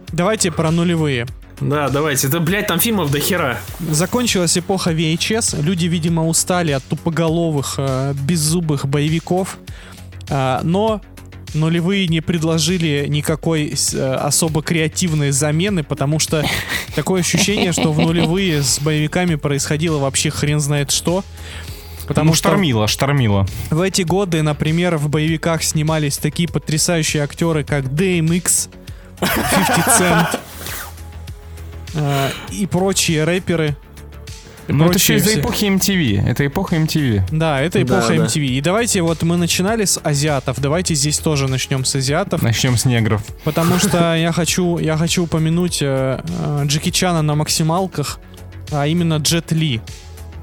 Давайте 0.08 0.50
про 0.50 0.72
нулевые. 0.72 1.28
Да, 1.60 1.88
давайте. 1.88 2.26
Это, 2.26 2.40
блядь, 2.40 2.66
там 2.66 2.80
фильмов 2.80 3.12
до 3.12 3.20
хера. 3.20 3.58
Закончилась 3.78 4.58
эпоха 4.58 4.90
VHS. 4.90 5.62
Люди, 5.62 5.86
видимо, 5.86 6.26
устали 6.26 6.72
от 6.72 6.82
тупоголовых, 6.82 7.76
э, 7.78 8.12
беззубых 8.24 8.86
боевиков. 8.86 9.58
А, 10.28 10.60
но 10.64 11.00
нулевые 11.54 12.08
не 12.08 12.20
предложили 12.20 13.06
никакой 13.06 13.72
э, 13.72 14.14
особо 14.14 14.62
креативной 14.64 15.30
замены, 15.30 15.84
потому 15.84 16.18
что 16.18 16.44
такое 16.96 17.20
ощущение, 17.20 17.70
что 17.70 17.92
в 17.92 18.00
нулевые 18.00 18.64
с 18.64 18.80
боевиками 18.80 19.36
происходило 19.36 19.98
вообще 19.98 20.30
хрен 20.30 20.58
знает 20.58 20.90
что. 20.90 21.22
Потому 22.10 22.30
ну, 22.30 22.34
что 22.34 22.48
штормило, 22.48 22.88
штормило. 22.88 23.46
в 23.70 23.80
эти 23.80 24.02
годы, 24.02 24.42
например, 24.42 24.96
в 24.96 25.08
боевиках 25.08 25.62
снимались 25.62 26.18
такие 26.18 26.48
потрясающие 26.48 27.22
актеры, 27.22 27.62
как 27.62 27.84
DMX, 27.84 28.68
50 29.20 30.00
Cent 30.00 30.40
э, 31.94 32.30
и 32.50 32.66
прочие 32.66 33.22
рэперы. 33.22 33.76
Ну, 34.66 34.86
это 34.86 34.98
еще 34.98 35.18
из-за 35.18 35.38
эпохи 35.38 35.66
MTV. 35.66 36.28
Это 36.28 36.44
эпоха 36.48 36.74
MTV. 36.74 37.22
Да, 37.30 37.60
это 37.60 37.78
Да, 37.78 37.84
эпоха 37.84 38.08
да. 38.08 38.24
MTV. 38.24 38.44
И 38.44 38.60
давайте 38.60 39.02
вот 39.02 39.22
мы 39.22 39.36
начинали 39.36 39.84
с 39.84 40.00
азиатов, 40.02 40.60
давайте 40.60 40.96
здесь 40.96 41.20
тоже 41.20 41.46
начнем 41.46 41.84
с 41.84 41.94
азиатов, 41.94 42.42
Начнем 42.42 42.76
с 42.76 42.86
негров. 42.86 43.22
потому 43.44 43.78
что 43.78 44.16
я 44.16 44.32
хочу, 44.32 44.78
я 44.78 44.96
хочу 44.96 45.22
упомянуть 45.22 45.78
э, 45.80 46.20
э, 46.26 46.62
Джеки 46.64 46.90
Чана 46.90 47.22
на 47.22 47.36
максималках, 47.36 48.18
а 48.72 48.88
именно 48.88 49.18
Джет 49.18 49.52
Ли 49.52 49.80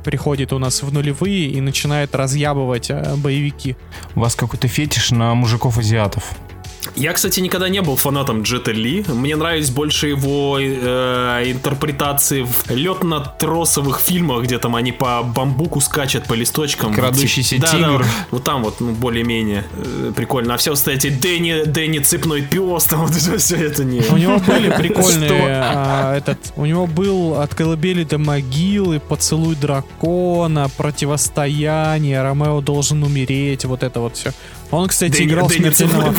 приходит 0.07 0.53
у 0.53 0.57
нас 0.57 0.83
в 0.83 0.93
нулевые 0.93 1.49
и 1.49 1.59
начинает 1.59 2.15
разъябывать 2.15 2.89
э, 2.89 3.15
боевики. 3.17 3.75
У 4.15 4.21
вас 4.21 4.35
какой-то 4.35 4.69
фетиш 4.69 5.11
на 5.11 5.35
мужиков-азиатов. 5.35 6.46
Я, 6.95 7.13
кстати, 7.13 7.39
никогда 7.39 7.69
не 7.69 7.81
был 7.81 7.95
фанатом 7.95 8.41
Джета 8.41 8.71
Ли. 8.71 9.05
Мне 9.07 9.35
нравились 9.35 9.69
больше 9.69 10.07
его 10.07 10.57
э, 10.59 11.43
интерпретации 11.45 12.43
в 12.43 12.69
летно-тросовых 12.69 13.99
фильмах, 13.99 14.43
где 14.43 14.59
там 14.59 14.75
они 14.75 14.91
по 14.91 15.23
бамбуку 15.23 15.81
скачут 15.81 16.25
по 16.25 16.33
листочкам. 16.33 16.93
Крадущийся 16.93 17.57
Да, 17.59 17.71
да, 17.71 17.77
тигр. 17.77 18.05
вот 18.31 18.43
там 18.43 18.63
вот, 18.63 18.79
ну, 18.79 18.91
более-менее 18.93 19.65
э, 19.73 20.11
прикольно. 20.15 20.55
А 20.55 20.57
все, 20.57 20.73
кстати, 20.73 21.09
Дэнни, 21.09 21.63
Дэнни 21.65 21.99
Цепной 21.99 22.41
Пес, 22.41 22.85
там 22.85 23.05
вот 23.05 23.15
это 23.15 23.37
все 23.37 23.55
это 23.55 23.83
не... 23.83 24.01
У 24.01 24.17
него 24.17 24.39
были 24.39 24.71
прикольные, 24.71 25.61
а, 25.63 26.15
этот, 26.15 26.37
у 26.55 26.65
него 26.65 26.87
был 26.87 27.39
от 27.39 27.53
колыбели 27.55 28.03
до 28.03 28.17
могилы, 28.17 28.99
поцелуй 28.99 29.55
дракона, 29.55 30.69
противостояние, 30.77 32.21
Ромео 32.21 32.61
должен 32.61 33.03
умереть, 33.03 33.65
вот 33.65 33.83
это 33.83 33.99
вот 33.99 34.15
все. 34.15 34.31
Он, 34.71 34.87
кстати, 34.87 35.21
Дэнни- 35.21 35.27
играл 35.27 35.47
Дэнни 35.47 35.69
смертельного. 35.71 36.13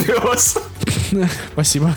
Спасибо. 1.53 1.94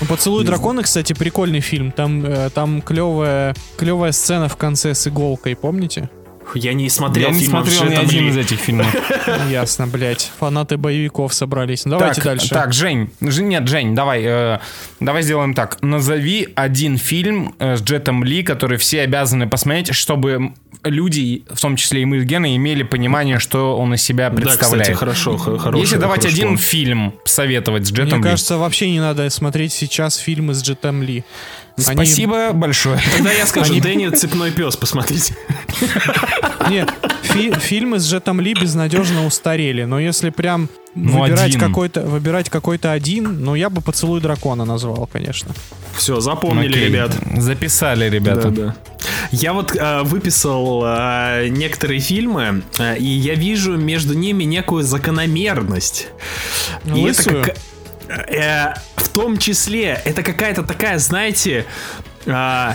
Ну, 0.00 0.06
Поцелуй 0.06 0.44
дракона, 0.44 0.82
кстати, 0.82 1.12
прикольный 1.12 1.60
фильм. 1.60 1.90
Там, 1.92 2.24
э, 2.24 2.50
там 2.50 2.82
клевая, 2.82 3.54
клевая 3.76 4.12
сцена 4.12 4.48
в 4.48 4.56
конце 4.56 4.94
с 4.94 5.06
иголкой, 5.06 5.56
помните? 5.56 6.10
Я 6.54 6.72
не 6.72 6.88
смотрел 6.88 7.30
Я 7.30 7.34
не 7.34 7.44
смотрел 7.44 7.84
ни 7.84 7.94
один 7.94 8.28
из 8.28 8.36
этих 8.36 8.58
фильмов. 8.58 8.86
Ясно, 9.50 9.86
блядь. 9.86 10.30
Фанаты 10.38 10.76
боевиков 10.76 11.32
собрались. 11.34 11.84
Ну, 11.84 11.98
Давайте 11.98 12.22
дальше. 12.22 12.48
Так, 12.50 12.72
Жень, 12.72 13.10
нет, 13.20 13.66
Жень, 13.68 13.94
давай, 13.94 14.22
э, 14.24 14.58
давай 15.00 15.22
сделаем 15.22 15.54
так. 15.54 15.82
Назови 15.82 16.48
один 16.54 16.96
фильм 16.96 17.54
э, 17.58 17.76
с 17.76 17.82
Джетом 17.82 18.24
Ли, 18.24 18.42
который 18.42 18.78
все 18.78 19.02
обязаны 19.02 19.48
посмотреть, 19.48 19.94
чтобы 19.94 20.52
люди, 20.84 21.44
в 21.50 21.60
том 21.60 21.76
числе 21.76 22.02
и 22.02 22.04
мы 22.04 22.20
с 22.20 22.24
Геной, 22.24 22.56
имели 22.56 22.82
понимание, 22.82 23.38
что 23.38 23.76
он 23.76 23.94
из 23.94 24.02
себя 24.02 24.30
Да, 24.30 24.36
представляет. 24.36 24.82
кстати, 24.84 24.98
хорошо, 24.98 25.36
х- 25.36 25.58
хороший. 25.58 25.80
Если 25.82 25.96
давать 25.96 26.20
хороший 26.22 26.34
один 26.34 26.48
план. 26.48 26.58
фильм 26.58 27.14
советовать 27.24 27.86
с 27.86 27.90
Джетом 27.92 28.18
Мне 28.20 28.28
Ли. 28.28 28.30
кажется, 28.32 28.58
вообще 28.58 28.90
не 28.90 29.00
надо 29.00 29.28
смотреть 29.30 29.72
сейчас 29.72 30.16
фильмы 30.16 30.54
с 30.54 30.62
Джетом 30.62 31.02
Ли. 31.02 31.24
Они- 31.86 32.04
Спасибо 32.04 32.52
большое. 32.52 32.98
Тогда 33.14 33.32
я 33.32 33.46
скажу, 33.46 33.72
Они- 33.72 33.80
Дэнни 33.80 34.08
цепной 34.08 34.50
пес, 34.50 34.76
посмотрите. 34.76 35.36
Не, 36.70 36.86
фи- 37.22 37.52
фильмы 37.60 37.98
с 37.98 38.06
Джетом 38.10 38.40
Ли 38.40 38.54
безнадежно 38.54 39.26
устарели, 39.26 39.84
но 39.84 39.98
если 40.00 40.30
прям 40.30 40.68
Ну, 40.94 41.20
выбирать 41.22 41.46
один. 41.54 41.60
какой-то 41.60 42.00
выбирать 42.02 42.50
какой-то 42.50 42.92
один, 42.92 43.44
ну 43.44 43.54
я 43.54 43.70
бы 43.70 43.80
поцелуй 43.80 44.20
дракона 44.20 44.64
назвал, 44.64 45.08
конечно. 45.12 45.54
Все, 45.96 46.20
запомнили, 46.20 46.70
Окей, 46.72 46.88
ребят. 46.88 47.12
Записали, 47.36 48.08
ребята. 48.10 48.50
Да, 48.50 48.62
да. 48.66 48.76
Я 49.30 49.52
вот 49.52 49.74
э, 49.76 50.02
выписал 50.02 50.82
э, 50.84 51.48
некоторые 51.48 52.00
фильмы, 52.00 52.62
э, 52.78 52.96
и 52.98 53.04
я 53.04 53.34
вижу 53.34 53.76
между 53.76 54.14
ними 54.14 54.44
некую 54.44 54.82
закономерность. 54.84 56.08
И 56.84 56.88
это 56.90 56.94
Лысую? 56.98 57.44
как- 57.44 57.56
э, 58.08 58.74
в 58.96 59.08
том 59.08 59.38
числе, 59.38 60.00
это 60.04 60.22
какая-то 60.22 60.62
такая, 60.62 60.98
знаете, 60.98 61.64
а, 62.26 62.74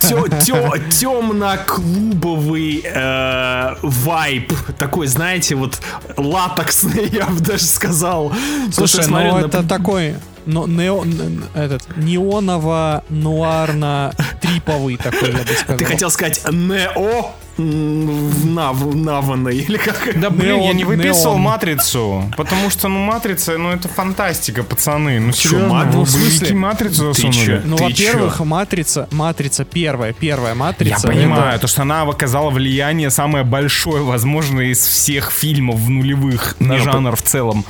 темно-клубовый 0.00 2.82
э, 2.84 3.74
вайб. 3.82 4.52
Такой, 4.78 5.06
знаете, 5.06 5.54
вот 5.54 5.80
латексный, 6.16 7.08
я 7.12 7.26
бы 7.26 7.40
даже 7.40 7.64
сказал. 7.64 8.32
Слушай, 8.72 9.04
смотрю 9.04 9.32
ну 9.32 9.40
на- 9.40 9.46
это 9.46 9.62
такой 9.62 10.14
но, 10.46 10.66
нео- 10.66 11.04
н- 11.04 11.44
этот 11.54 11.82
неоново-нуарно-триповый 11.96 14.96
такой, 14.96 15.30
я 15.32 15.38
бы 15.38 15.44
сказал. 15.58 15.78
Ты 15.78 15.84
хотел 15.84 16.10
сказать 16.10 16.40
нео 16.50 17.32
нав, 17.58 18.94
наванный 18.94 19.56
или 19.68 19.76
как? 19.76 20.18
Да 20.20 20.30
блин, 20.30 20.56
я 20.56 20.62
Неон, 20.64 20.76
не 20.76 20.84
выписывал 20.84 21.34
неон. 21.34 21.42
матрицу, 21.42 22.24
потому 22.36 22.70
что, 22.70 22.88
ну, 22.88 22.98
матрица, 22.98 23.56
ну, 23.58 23.70
это 23.70 23.88
фантастика, 23.88 24.62
пацаны. 24.64 25.20
Ну, 25.20 25.32
Серьезно? 25.32 25.58
серьезно, 25.68 25.84
Ну, 25.84 25.98
ну, 25.98 26.04
в 26.04 26.10
смысле? 26.10 26.54
матрицу 26.56 26.94
Ты 26.94 27.22
засунули. 27.22 27.46
чё? 27.46 27.60
Ну, 27.64 27.76
во-первых, 27.76 28.38
чё? 28.38 28.44
матрица, 28.44 29.08
матрица 29.12 29.64
первая, 29.64 30.12
первая 30.12 30.50
Я 30.52 30.54
матрица. 30.56 31.06
понимаю, 31.08 31.58
то, 31.60 31.66
что 31.66 31.82
она 31.82 32.02
оказала 32.02 32.50
влияние 32.50 33.10
самое 33.10 33.44
большое, 33.44 34.02
возможно, 34.02 34.60
из 34.60 34.78
всех 34.84 35.30
фильмов 35.30 35.76
в 35.76 35.90
нулевых 35.90 36.56
на 36.58 36.72
Не, 36.74 36.78
жанр 36.80 37.14
в 37.16 37.22
целом. 37.22 37.64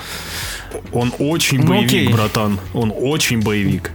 Он 0.93 1.13
очень 1.19 1.59
Ну, 1.61 1.67
боевик, 1.69 1.87
окей. 1.89 2.09
братан. 2.09 2.59
Он 2.73 2.93
очень 2.97 3.41
боевик. 3.43 3.93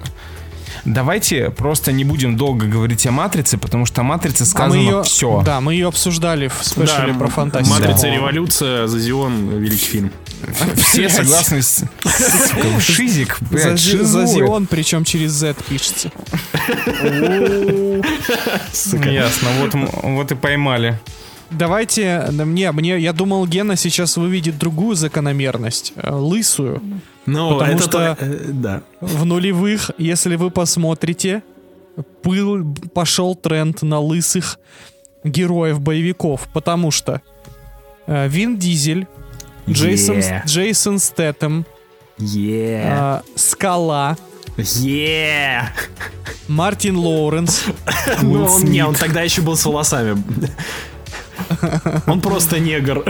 Давайте 0.90 1.52
просто 1.52 1.92
не 1.92 2.04
будем 2.04 2.36
долго 2.36 2.66
говорить 2.66 3.06
о 3.06 3.12
матрице, 3.12 3.60
потому 3.60 3.86
что 3.86 4.02
о 4.02 4.04
матрице 4.04 4.42
А 4.42 4.46
мы 4.46 4.50
сказано 4.50 4.74
ее, 4.82 5.04
все. 5.04 5.44
да, 5.46 5.62
мы 5.62 5.76
ее 5.76 5.88
обсуждали 5.88 6.48
в 6.48 6.56
спешле 6.64 7.14
про 7.14 7.28
фантастику. 7.28 7.76
Матрица 7.76 7.98
по-моему. 8.02 8.18
революция, 8.18 8.88
Зазион, 8.88 9.50
великий 9.60 9.86
фильм. 9.86 10.12
Все 10.76 11.08
согласны 11.10 11.62
с... 11.62 11.84
Шизик, 12.80 13.38
За, 13.40 13.46
блядь, 13.50 13.80
Зи- 13.80 13.92
шизоид. 13.92 14.08
за 14.08 14.26
Зион, 14.34 14.66
причем 14.66 15.04
через 15.04 15.32
Z 15.32 15.56
пишется. 15.70 16.12
Ясно, 19.06 19.50
вот, 19.60 19.74
вот 20.04 20.32
и 20.32 20.36
поймали. 20.36 21.00
Давайте, 21.52 22.28
да, 22.32 22.46
мне, 22.46 22.72
мне, 22.72 23.00
я 23.00 23.12
думал, 23.14 23.46
Гена 23.48 23.76
сейчас 23.76 24.18
выведет 24.18 24.58
другую 24.58 24.96
закономерность, 24.96 25.94
э, 25.96 26.12
лысую. 26.14 26.82
Ну, 27.26 27.54
Потому 27.58 27.72
это 27.74 27.82
что- 27.84 27.92
то- 27.92 28.18
э, 28.20 28.40
да. 28.48 28.82
В 29.02 29.26
нулевых, 29.26 29.92
если 29.98 30.36
вы 30.36 30.52
посмотрите, 30.52 31.42
был, 32.24 32.64
пошел 32.94 33.36
тренд 33.36 33.82
на 33.82 34.00
лысых 34.00 34.60
героев 35.24 35.80
боевиков, 35.82 36.48
потому 36.54 36.92
что 36.92 37.22
э, 38.08 38.28
Вин 38.28 38.58
Дизель, 38.58 39.08
Джейсон, 39.68 40.18
Yeah. 40.18 40.46
Джейсон 40.46 41.00
Стэттем, 41.00 41.66
Е. 42.18 42.82
э, 42.86 43.20
Скала, 43.36 44.18
Е. 44.58 45.70
Мартин 46.48 46.98
Лоуренс, 46.98 47.66
Ну, 48.22 48.44
он, 48.46 48.64
не, 48.66 48.84
он 48.86 48.96
тогда 48.96 49.22
еще 49.22 49.42
был 49.42 49.56
с 49.56 49.66
волосами. 49.66 50.22
Он 52.08 52.22
просто 52.22 52.60
негр. 52.60 53.04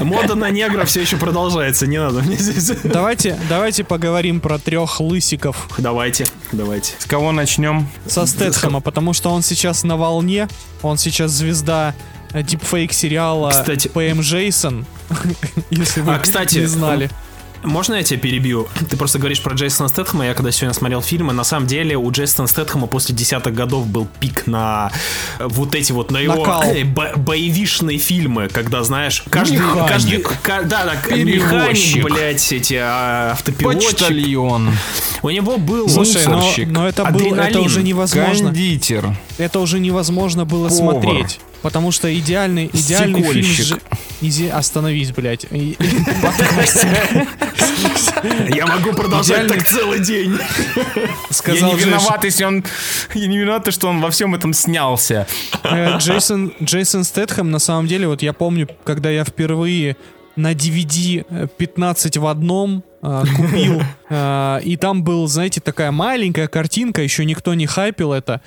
Мода 0.00 0.34
на 0.34 0.50
негра 0.50 0.84
все 0.84 1.00
еще 1.02 1.16
продолжается, 1.16 1.86
не 1.86 1.98
надо 1.98 2.22
мне 2.22 2.36
здесь. 2.36 2.76
Давайте, 2.84 3.38
давайте 3.48 3.84
поговорим 3.84 4.40
про 4.40 4.58
трех 4.58 5.00
лысиков 5.00 5.68
Давайте, 5.78 6.24
давайте. 6.52 6.94
С 6.98 7.06
кого 7.06 7.32
начнем? 7.32 7.88
со 8.06 8.26
Стэтхэма, 8.26 8.80
потому 8.80 9.12
что 9.12 9.30
он 9.30 9.42
сейчас 9.42 9.84
на 9.84 9.96
волне, 9.96 10.48
он 10.82 10.96
сейчас 10.98 11.32
звезда 11.32 11.94
э, 12.32 12.42
дипфейк 12.42 12.92
сериала 12.92 13.50
Кстати- 13.50 13.88
ПМ 13.88 14.20
Джейсон, 14.20 14.86
если 15.70 16.00
вы 16.00 16.14
А, 16.14 16.18
кстати, 16.18 16.58
не 16.58 16.66
знали. 16.66 17.10
Можно 17.62 17.94
я 17.94 18.02
тебя 18.02 18.18
перебью? 18.18 18.68
Ты 18.90 18.96
просто 18.96 19.18
говоришь 19.18 19.40
про 19.40 19.54
Джейсона 19.54 19.88
Стэтхэма, 19.88 20.26
я 20.26 20.34
когда 20.34 20.50
сегодня 20.50 20.74
смотрел 20.74 21.00
фильмы, 21.00 21.32
на 21.32 21.44
самом 21.44 21.66
деле 21.66 21.96
у 21.96 22.10
Джейсона 22.10 22.48
Стэтхэма 22.48 22.86
после 22.86 23.14
десятых 23.14 23.54
годов 23.54 23.86
был 23.86 24.08
пик 24.20 24.46
на 24.46 24.90
э, 25.38 25.46
вот 25.48 25.74
эти 25.74 25.92
вот, 25.92 26.10
на 26.10 26.18
его 26.18 26.46
э, 26.64 26.84
бо- 26.84 27.12
боевишные 27.16 27.98
фильмы, 27.98 28.48
когда, 28.48 28.82
знаешь, 28.82 29.22
каждый... 29.30 29.58
Механик. 29.58 29.88
каждый 29.88 30.18
ка- 30.22 30.62
да, 30.64 30.84
да, 30.84 30.96
Перевозчик. 31.08 31.96
механик, 31.96 32.04
блядь, 32.04 32.52
эти 32.52 32.74
а, 32.80 33.32
автопилотчик. 33.32 33.90
Почтальон. 33.90 34.70
У 35.22 35.30
него 35.30 35.56
был... 35.58 35.88
Слушай, 35.88 36.26
но, 36.26 36.42
но 36.66 36.88
это, 36.88 37.04
был, 37.06 37.34
это 37.34 37.60
уже 37.60 37.82
невозможно. 37.82 38.46
Кондитер. 38.46 39.16
Это 39.38 39.60
уже 39.60 39.78
невозможно 39.78 40.44
было 40.44 40.68
Повар. 40.68 40.94
смотреть. 41.02 41.40
Потому 41.62 41.92
что 41.92 42.12
идеальный, 42.16 42.68
идеальный 42.72 43.22
фильм... 43.22 43.80
Изи- 44.20 44.50
Остановись, 44.50 45.10
блядь. 45.12 45.46
Я 48.54 48.66
могу 48.66 48.92
продолжать 48.92 49.48
так 49.48 49.66
целый 49.66 50.00
день. 50.00 50.38
Я 51.46 51.60
не 51.60 51.74
виноват, 51.74 52.24
если 52.24 52.44
он... 52.44 52.64
Я 53.14 53.26
не 53.26 53.38
виноват, 53.38 53.72
что 53.72 53.88
он 53.88 54.00
во 54.00 54.10
всем 54.10 54.34
этом 54.34 54.52
снялся. 54.52 55.26
Э, 55.64 55.98
Джейсон, 55.98 56.52
Джейсон 56.62 57.04
Стэтхэм, 57.04 57.50
на 57.50 57.58
самом 57.58 57.86
деле, 57.86 58.06
вот 58.08 58.22
я 58.22 58.32
помню, 58.32 58.68
когда 58.84 59.10
я 59.10 59.24
впервые 59.24 59.96
на 60.36 60.52
DVD 60.52 61.24
э, 61.28 61.46
15 61.56 62.16
в 62.16 62.26
одном 62.26 62.84
э, 63.02 63.24
купил, 63.36 63.82
э, 64.08 64.60
и 64.64 64.76
там 64.76 65.02
был, 65.02 65.26
знаете, 65.26 65.60
такая 65.60 65.90
маленькая 65.90 66.46
картинка, 66.48 67.02
еще 67.02 67.24
никто 67.24 67.54
не 67.54 67.66
хайпил 67.66 68.12
это, 68.12 68.40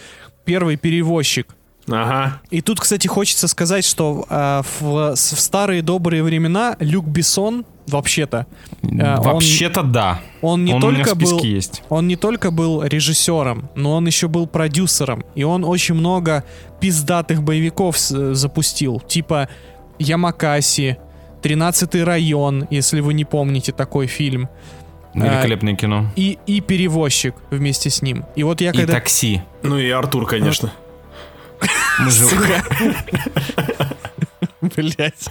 первый 0.45 0.77
перевозчик. 0.77 1.53
Ага. 1.87 2.41
И 2.49 2.61
тут, 2.61 2.79
кстати, 2.79 3.07
хочется 3.07 3.47
сказать, 3.47 3.85
что 3.85 4.25
э, 4.29 4.61
в, 4.79 5.13
в 5.13 5.15
старые 5.15 5.81
добрые 5.83 6.23
времена 6.23 6.75
Люк 6.79 7.05
Бессон, 7.05 7.63
вообще-то, 7.87 8.47
э, 8.81 8.87
он- 8.87 9.21
Вообще-то 9.21 9.83
да. 9.83 10.19
он, 10.41 10.65
не 10.65 10.73
он 10.73 10.83
у 10.83 10.89
меня 10.91 11.03
в 11.03 11.07
только 11.09 11.15
был, 11.19 11.43
есть. 11.43 11.83
он 11.89 12.07
не 12.07 12.15
только 12.15 12.49
был 12.49 12.81
режиссером, 12.83 13.69
но 13.75 13.93
он 13.93 14.07
еще 14.07 14.27
был 14.27 14.47
продюсером. 14.47 15.23
И 15.35 15.43
он 15.43 15.63
очень 15.63 15.93
много 15.95 16.43
пиздатых 16.79 17.43
боевиков 17.43 17.97
с- 17.99 18.33
запустил. 18.33 18.99
Типа 19.07 19.47
Ямакаси, 19.99 20.97
13 21.43 21.95
район, 22.03 22.67
если 22.71 22.99
вы 23.01 23.13
не 23.13 23.25
помните 23.25 23.71
такой 23.71 24.07
фильм. 24.07 24.49
Великолепное 25.13 25.75
кино. 25.75 26.07
И, 26.15 26.37
и 26.47 26.59
перевозчик 26.61 27.35
вместе 27.51 27.89
с 27.89 28.01
ним. 28.01 28.25
И 28.35 28.43
вот 28.43 28.59
я 28.61 28.71
И 28.71 28.73
когда... 28.77 28.93
такси. 28.93 29.41
Ну 29.63 29.77
и 29.77 29.89
Артур, 29.89 30.25
конечно. 30.25 30.73
Мы 31.99 32.11
же... 32.11 32.25
Блять. 34.75 35.29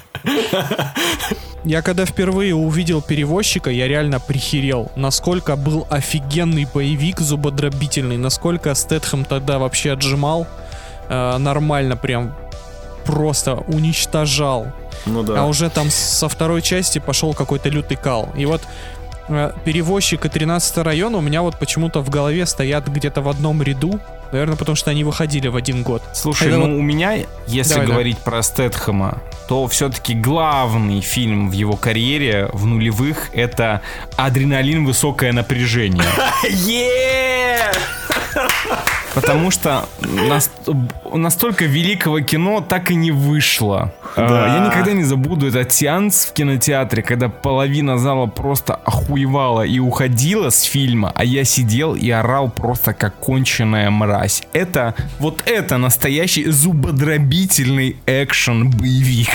Я 1.65 1.83
когда 1.83 2.05
впервые 2.05 2.55
увидел 2.55 3.01
перевозчика, 3.03 3.71
я 3.71 3.89
реально 3.89 4.21
прихерел. 4.21 4.93
Насколько 4.97 5.57
был 5.57 5.87
офигенный 5.91 6.67
боевик 6.73 7.21
зубодробительный, 7.21 8.17
насколько 8.17 8.75
Стэтхэм 8.75 9.25
тогда 9.25 9.59
вообще 9.59 9.93
отжимал. 9.93 10.47
э, 11.09 11.39
нормально 11.39 11.97
прям 11.97 12.35
просто 13.05 13.55
уничтожал. 13.55 14.67
Ну 15.07 15.23
да. 15.23 15.41
А 15.43 15.47
уже 15.47 15.69
там 15.71 15.91
со 15.91 16.29
второй 16.29 16.63
части 16.63 16.99
пошел 16.99 17.35
какой-то 17.35 17.69
лютый 17.69 17.97
кал. 17.97 18.31
И 18.37 18.47
вот 18.47 18.63
перевозчик 19.65 20.25
и 20.27 20.29
13 20.29 20.79
район 20.79 21.15
у 21.15 21.21
меня 21.21 21.43
вот 21.43 21.59
почему-то 21.59 22.01
в 22.01 22.11
голове 22.11 22.47
стоят 22.47 22.87
где-то 22.89 23.21
в 23.23 23.29
одном 23.29 23.63
ряду. 23.63 23.99
Наверное, 24.33 24.57
потому 24.57 24.75
что 24.75 24.91
они 24.91 25.05
выходили 25.05 25.47
в 25.49 25.55
один 25.57 25.83
год. 25.83 26.03
Слушай, 26.13 26.49
Это 26.49 26.59
ну 26.59 26.63
вот- 26.71 26.79
у 26.79 26.83
меня, 26.83 27.19
если 27.47 27.75
Давай, 27.75 27.87
говорить 27.87 28.19
про 28.19 28.43
Стэтхэма, 28.43 29.23
то 29.49 29.67
все-таки 29.69 30.15
главный 30.15 31.01
фильм 31.01 31.51
в 31.51 31.53
его 31.53 31.77
карьере 31.77 32.49
в 32.53 32.67
нулевых 32.67 33.31
это 33.33 33.81
«Адреналин. 34.17 34.85
Высокое 34.85 35.33
напряжение». 35.33 36.05
Е! 36.51 37.71
Потому 39.15 39.51
что 39.51 39.87
нас- 40.01 40.51
настолько 41.13 41.65
великого 41.67 42.21
кино 42.21 42.61
так 42.61 42.91
и 42.91 42.95
не 42.95 43.13
вышло. 43.13 43.93
Да. 44.17 44.57
Я 44.59 44.67
никогда 44.67 44.93
не 44.93 45.05
забуду 45.05 45.49
этот 45.49 45.73
сеанс 45.73 46.25
в 46.27 46.33
кинотеатре, 46.33 47.03
когда 47.03 47.29
половина 47.29 47.99
зала 47.99 48.27
просто 48.27 48.75
охуевала 48.75 49.63
и 49.63 49.79
уходила 49.79 50.51
с 50.51 50.63
фильма, 50.63 51.13
а 51.15 51.25
я 51.25 51.45
сидел 51.45 51.95
и 51.95 52.11
орал 52.11 52.49
просто 52.51 52.93
как 52.95 53.15
конченая 53.19 53.91
мразь. 53.91 54.43
Это, 54.53 54.95
вот 55.19 55.43
это 55.47 55.79
настоящий 55.79 56.45
зубодробительный 56.51 57.97
экшен-боевик. 58.07 59.29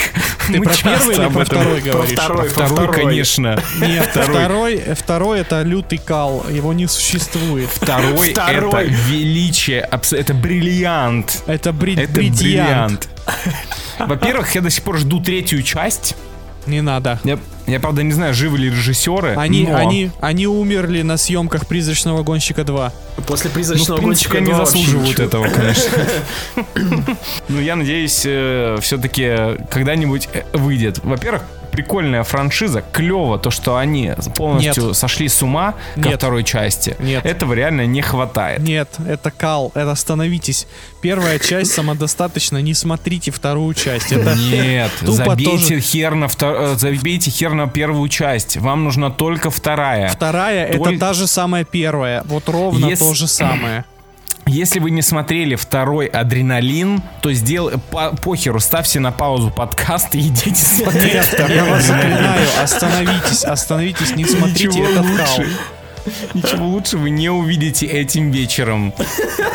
Ты 0.48 0.58
Мы 0.60 0.66
про 0.66 0.74
первый 0.84 1.16
или 1.16 1.28
про 1.30 1.46
второй 1.46 1.82
Про 1.82 1.92
говоришь? 1.92 2.20
второй, 2.20 2.50
Про 2.50 2.66
второй, 2.68 2.94
конечно. 2.94 3.60
Нет, 3.80 4.06
Второй. 4.08 4.36
второй, 4.36 4.78
второй 4.96 5.40
это 5.42 5.62
лютый 5.62 5.98
кал, 6.00 6.46
его 6.50 6.74
не 6.74 6.88
существует. 6.88 7.70
Второй, 7.70 8.32
Второй. 8.32 8.86
это 8.86 8.94
величие, 9.08 9.69
абс- 9.78 10.14
это 10.14 10.34
бриллиант. 10.34 11.44
Это 11.48 11.72
бри- 11.72 11.98
Это 12.00 12.14
бриллиант. 12.14 12.40
бриллиант. 12.40 13.10
Во-первых, 14.00 14.56
я 14.56 14.62
до 14.62 14.70
сих 14.70 14.84
пор 14.84 14.98
жду 14.98 15.20
третью 15.22 15.62
часть. 15.64 16.16
Не 16.68 16.82
надо. 16.82 17.20
Я, 17.24 17.38
я, 17.70 17.80
правда, 17.80 18.04
не 18.04 18.12
знаю, 18.14 18.34
живы 18.34 18.58
ли 18.58 18.70
режиссеры. 18.70 19.36
Они, 19.36 19.66
но, 19.68 19.76
они, 19.78 20.12
они 20.20 20.48
умерли 20.48 21.02
на 21.02 21.18
съемках 21.18 21.68
«Призрачного 21.68 22.24
гонщика 22.24 22.62
2». 22.62 22.92
После 23.28 23.50
ну, 23.50 23.56
призрачного 23.56 23.98
в 23.98 24.02
принципе, 24.02 24.30
гонщика 24.30 24.38
они 24.38 24.46
2 24.48 24.58
вообще 24.58 24.78
заслуживают 24.78 25.10
ничего. 25.10 25.26
этого, 25.28 25.48
конечно. 25.50 27.16
Ну, 27.50 27.60
я 27.60 27.76
надеюсь, 27.76 28.20
все-таки 28.84 29.58
когда-нибудь 29.70 30.30
э, 30.34 30.44
выйдет. 30.54 31.00
Во-первых, 31.04 31.44
прикольная 31.72 32.24
франшиза, 32.24 32.84
клево 32.92 33.38
то, 33.38 33.52
что 33.52 33.78
они 33.78 34.12
полностью 34.36 34.88
Нет. 34.88 34.98
сошли 34.98 35.30
с 35.30 35.42
ума 35.42 35.76
ко 35.96 36.10
Нет. 36.10 36.16
второй 36.18 36.44
части. 36.44 36.96
Нет. 37.00 37.26
Этого 37.26 37.54
реально 37.54 37.86
не 37.86 38.02
хватает. 38.02 38.60
Нет, 38.60 38.90
это 39.08 39.32
кал, 39.32 39.72
это 39.76 39.92
остановитесь. 39.92 40.68
Первая 41.02 41.40
часть 41.40 41.72
самодостаточна, 41.72 42.62
не 42.62 42.74
смотрите 42.74 43.32
вторую 43.32 43.74
часть. 43.74 44.12
Это 44.12 44.36
Нет, 44.36 44.92
забейте 45.02 45.52
тоже- 45.52 45.80
хер 45.80 46.16
на 46.16 46.26
втор- 46.26 46.74
э, 46.74 46.76
забейте 46.78 47.32
хер 47.32 47.54
на 47.60 47.68
первую 47.68 48.10
часть. 48.10 48.58
Вам 48.58 48.84
нужна 48.84 49.10
только 49.10 49.50
вторая. 49.52 50.10
вторая, 50.10 50.74
Толь- 50.74 50.92
это 50.96 51.00
та 51.00 51.14
же 51.14 51.28
самая 51.28 51.64
первая. 51.64 52.24
Вот 52.26 52.50
ровно 52.50 52.86
Если- 52.88 53.04
то 53.06 53.14
же 53.14 53.28
самое. 53.28 53.86
Если 54.48 54.80
вы 54.80 54.90
не 54.90 55.04
смотрели 55.04 55.54
второй 55.54 56.08
адреналин, 56.08 57.04
то 57.22 57.32
сделай 57.34 57.76
по- 57.92 58.16
похеру, 58.16 58.60
ставьте 58.60 59.00
на 59.00 59.12
паузу 59.12 59.52
подкаст 59.52 60.16
и 60.16 60.20
идите 60.22 60.56
смотреть 60.66 61.14
я 61.50 61.66
вас 61.66 61.84
заклинаю, 61.84 62.48
остановитесь, 62.62 63.44
остановитесь, 63.44 64.16
не 64.16 64.26
смотрите 64.26 64.80
этот 64.82 65.06
лучше. 65.06 65.50
Ничего 66.34 66.68
лучше 66.68 66.98
вы 66.98 67.10
не 67.10 67.30
увидите 67.30 67.86
этим 67.86 68.32
вечером. 68.32 68.94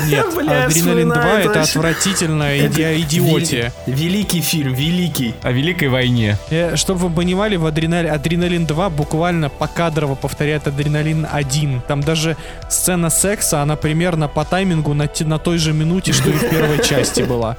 Нет, 0.08 0.26
Бля, 0.34 0.64
Адреналин 0.64 1.08
2 1.08 1.14
вспоминаю 1.14 1.40
это 1.40 1.50
это. 1.50 1.62
отвратительная 1.62 2.66
иди- 2.66 3.00
идиотия. 3.00 3.72
Вели- 3.86 3.94
Великий 4.14 4.40
фильм, 4.40 4.74
великий. 4.74 5.34
О 5.42 5.50
Великой 5.52 5.88
войне. 5.88 6.36
Чтобы 6.74 7.08
вы 7.08 7.10
понимали, 7.14 7.56
в 7.56 7.66
Адреналин, 7.66 8.12
Адреналин 8.12 8.66
2 8.66 8.90
буквально 8.90 9.48
покадрово 9.48 10.14
повторяет 10.14 10.66
Адреналин 10.66 11.26
1. 11.30 11.82
Там 11.88 12.00
даже 12.02 12.36
сцена 12.68 13.10
секса, 13.10 13.62
она 13.62 13.76
примерно 13.76 14.28
по 14.28 14.44
таймингу 14.44 14.94
на, 14.94 15.06
те- 15.08 15.24
на 15.24 15.38
той 15.38 15.58
же 15.58 15.72
минуте, 15.72 16.12
что 16.12 16.28
и 16.30 16.32
в 16.32 16.48
первой 16.50 16.82
части 16.84 17.22
была. 17.22 17.56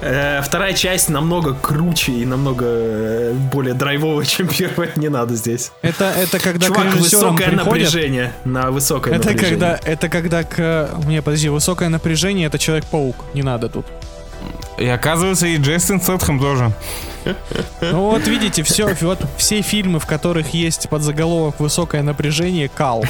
Э, 0.00 0.42
вторая 0.42 0.74
часть 0.74 1.08
намного 1.08 1.54
круче 1.54 2.12
и 2.12 2.26
намного 2.26 2.64
э, 2.68 3.32
более 3.52 3.72
драйвовая, 3.74 4.26
чем 4.26 4.48
первая. 4.48 4.90
Не 4.96 5.08
надо 5.08 5.34
здесь. 5.34 5.70
Это, 5.82 6.12
это 6.16 6.38
когда 6.38 6.66
к 6.66 6.68
Чувак, 6.68 6.86
режиссерам 6.94 7.34
высокое 7.36 7.48
приходят... 7.48 7.64
напряжение. 7.94 8.32
На 8.44 8.70
высокое 8.70 9.14
Это 9.14 9.30
напряжение. 9.30 9.50
когда, 9.50 9.80
это 9.84 10.08
когда 10.08 10.42
к... 10.42 10.90
Не, 11.06 11.22
подожди, 11.22 11.48
высокое 11.48 11.88
напряжение 11.88 12.46
это 12.46 12.58
Человек-паук. 12.58 13.16
Не 13.34 13.42
надо 13.42 13.68
тут. 13.68 13.86
И 14.78 14.86
оказывается, 14.86 15.46
и 15.46 15.56
Джейсон 15.56 16.00
Сетхэм 16.00 16.40
тоже. 16.40 16.72
Ну 17.80 18.10
вот 18.10 18.26
видите, 18.26 18.62
все, 18.62 18.94
вот 19.00 19.20
все 19.36 19.62
фильмы, 19.62 19.98
в 19.98 20.06
которых 20.06 20.54
есть 20.54 20.88
подзаголовок 20.88 21.60
«Высокое 21.60 22.02
напряжение», 22.02 22.68
кал. 22.68 23.04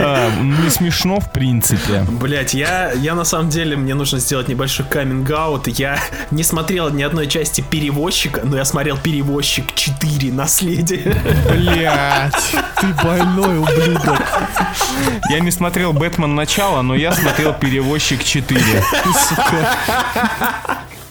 А, 0.00 0.30
не 0.40 0.70
смешно, 0.70 1.20
в 1.20 1.30
принципе. 1.32 2.04
Блять, 2.08 2.54
я, 2.54 2.92
я 2.92 3.14
на 3.14 3.24
самом 3.24 3.50
деле, 3.50 3.76
мне 3.76 3.94
нужно 3.94 4.18
сделать 4.18 4.48
небольшой 4.48 4.86
каминг-аут. 4.86 5.68
Я 5.68 5.98
не 6.30 6.42
смотрел 6.42 6.90
ни 6.90 7.02
одной 7.02 7.26
части 7.26 7.60
перевозчика, 7.60 8.40
но 8.44 8.56
я 8.56 8.64
смотрел 8.64 8.96
перевозчик 8.96 9.74
4 9.74 10.32
наследие. 10.32 11.14
Блять, 11.50 12.54
ты 12.80 12.86
больной 13.04 13.58
ублюдок. 13.58 14.22
Я 15.30 15.40
не 15.40 15.50
смотрел 15.50 15.92
Бэтмен 15.92 16.34
начало, 16.34 16.82
но 16.82 16.94
я 16.94 17.12
смотрел 17.12 17.52
Перевозчик 17.52 18.24
4. 18.24 18.60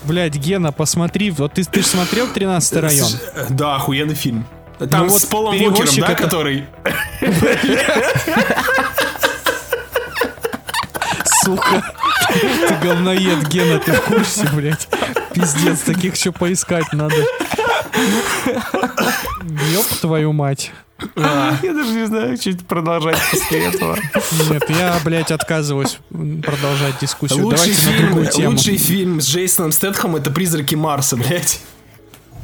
Блять, 0.04 0.36
Гена, 0.36 0.72
посмотри, 0.72 1.30
вот 1.30 1.54
ты, 1.54 1.64
ты 1.64 1.80
же 1.82 1.86
смотрел 1.86 2.28
13 2.28 2.76
район? 2.82 3.08
Да, 3.50 3.76
охуенный 3.76 4.14
фильм. 4.14 4.46
Там 4.78 5.06
Ну 5.06 5.08
вот 5.12 5.20
с 5.22 5.24
Полом 5.26 5.54
Уокером, 5.60 5.94
да, 5.96 6.12
это- 6.12 6.22
который... 6.22 6.64
Сука. 11.44 11.82
Ты 12.32 12.74
говноед, 12.82 13.48
Гена, 13.48 13.78
ты 13.78 13.92
в 13.92 14.00
курсе, 14.02 14.46
блять? 14.54 14.88
Пиздец, 15.32 15.80
таких 15.80 16.14
еще 16.16 16.32
поискать 16.32 16.92
надо. 16.92 17.16
Ёб 19.72 19.86
твою 20.00 20.32
мать. 20.32 20.72
Я 21.16 21.74
даже 21.74 21.92
не 21.92 22.06
знаю, 22.06 22.36
что 22.36 22.56
продолжать 22.66 23.18
после 23.30 23.66
этого. 23.66 23.96
Нет, 24.50 24.68
я, 24.68 24.98
блядь, 25.04 25.30
отказываюсь 25.30 25.98
продолжать 26.10 26.98
дискуссию. 27.00 27.44
Лучший 27.44 27.72
Давайте 27.72 27.86
на 27.86 27.92
фильм, 27.92 28.06
другую 28.06 28.26
тему. 28.30 28.50
лучший 28.50 28.76
фильм 28.76 29.20
с 29.20 29.28
Джейсоном 29.28 29.72
Стэтхом 29.72 30.16
это 30.16 30.30
«Призраки 30.30 30.74
Марса», 30.74 31.16
блять. 31.16 31.60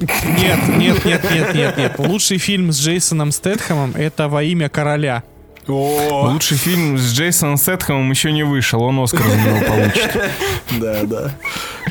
Нет, 0.01 0.59
нет, 0.77 1.05
нет, 1.05 1.31
нет, 1.31 1.55
нет, 1.55 1.77
нет. 1.77 1.95
Лучший 1.99 2.39
фильм 2.39 2.73
с 2.73 2.79
Джейсоном 2.81 3.33
Стэтхэмом 3.33 3.95
это 3.97 4.29
«Во 4.29 4.43
имя 4.43 4.69
короля». 4.69 5.23
Лучший 5.67 6.57
фильм 6.57 6.99
с 6.99 7.13
Джейсоном 7.13 7.57
Сетхэмом 7.57 8.11
еще 8.11 8.33
не 8.33 8.43
вышел, 8.43 8.83
он 8.83 8.99
Оскар 8.99 9.23
за 9.23 9.37
него 9.37 9.61
получит. 9.67 10.33
да, 10.81 11.03
да. 11.05 11.31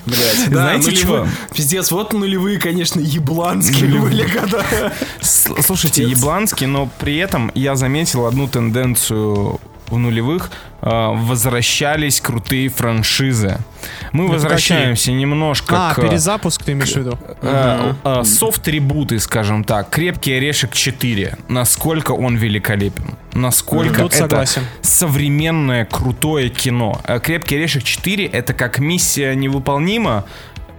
Блять, 0.06 0.48
Знаете 0.48 0.96
чё? 0.96 1.28
Пиздец, 1.54 1.92
вот 1.92 2.14
нулевые, 2.14 2.60
конечно, 2.60 3.00
ебланские 3.00 4.00
были, 4.00 4.28
когда... 4.28 4.64
Слушайте, 5.22 6.04
Ябланский, 6.04 6.68
но 6.68 6.90
при 7.00 7.18
этом 7.18 7.52
я 7.56 7.76
заметил 7.76 8.26
одну 8.26 8.48
тенденцию 8.48 9.60
в 9.88 9.98
нулевых. 9.98 10.50
э, 10.82 10.90
Возвращались 11.14 12.20
крутые 12.22 12.70
франшизы. 12.70 13.58
Мы 14.12 14.26
Это 14.26 14.34
возвращаемся 14.34 15.12
немножко 15.12 15.76
А, 15.90 15.94
к... 15.94 16.02
перезапуск 16.02 16.64
ты 16.64 16.72
имеешь 16.72 16.94
в 16.94 16.98
виду? 16.98 17.18
э, 17.42 17.94
э, 18.04 18.24
софт-ребуты, 18.24 19.20
скажем 19.20 19.64
так. 19.64 19.90
Крепкий 19.90 20.34
орешек 20.34 20.74
4. 20.74 21.38
Насколько 21.50 22.12
он 22.12 22.36
великолепен. 22.38 23.16
Насколько 23.34 24.02
Тут 24.02 24.14
это 24.14 24.18
согласен. 24.30 24.62
современное 24.82 25.86
крутое 25.86 26.50
кино. 26.50 27.02
Э, 27.06 27.20
Крепкий 27.20 27.56
орешек 27.56 27.84
4 27.84 28.26
это 28.26 28.54
как 28.54 28.80
миссия 28.80 29.36
невыполнима, 29.36 30.26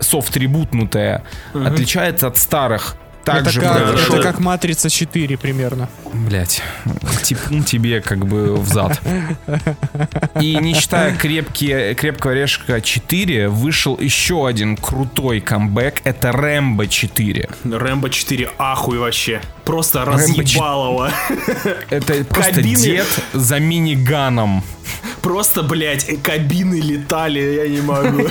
софт-ребутнутая, 0.01 1.23
отличается 1.55 2.27
от 2.27 2.37
старых. 2.37 2.97
Это 3.33 3.45
Также 3.45 3.61
как, 3.61 3.73
произошел- 3.83 4.15
это 4.17 4.23
как 4.23 4.39
«Матрица 4.41 4.89
4» 4.89 5.37
примерно. 5.39 5.89
Блять, 6.13 6.63
типун 7.23 7.65
тебе 7.65 8.01
как 8.01 8.27
бы 8.27 8.55
в 8.57 8.69
зад. 8.69 9.01
И 10.41 10.57
не 10.57 10.75
считая 10.75 11.15
крепкие, 11.17 11.95
крепкого 11.95 12.33
орешка 12.33 12.81
4, 12.81 13.49
вышел 13.49 13.99
еще 13.99 14.47
один 14.47 14.77
крутой 14.77 15.41
камбэк. 15.41 16.03
Это 16.05 16.33
Рэмбо 16.33 16.87
4. 16.87 17.49
Рэмбо 17.65 18.11
4 18.11 18.51
ахуй 18.59 18.99
вообще. 18.99 19.41
Просто 19.65 20.05
разъебалово. 20.05 21.11
Это 21.91 22.25
просто 22.25 22.63
дед 22.63 23.07
за 23.33 23.59
миниганом. 23.59 24.63
Просто, 25.23 25.63
блядь, 25.63 26.23
кабины 26.23 26.81
летали, 26.81 27.41
я 27.41 27.69
не 27.69 27.81
могу. 27.81 28.29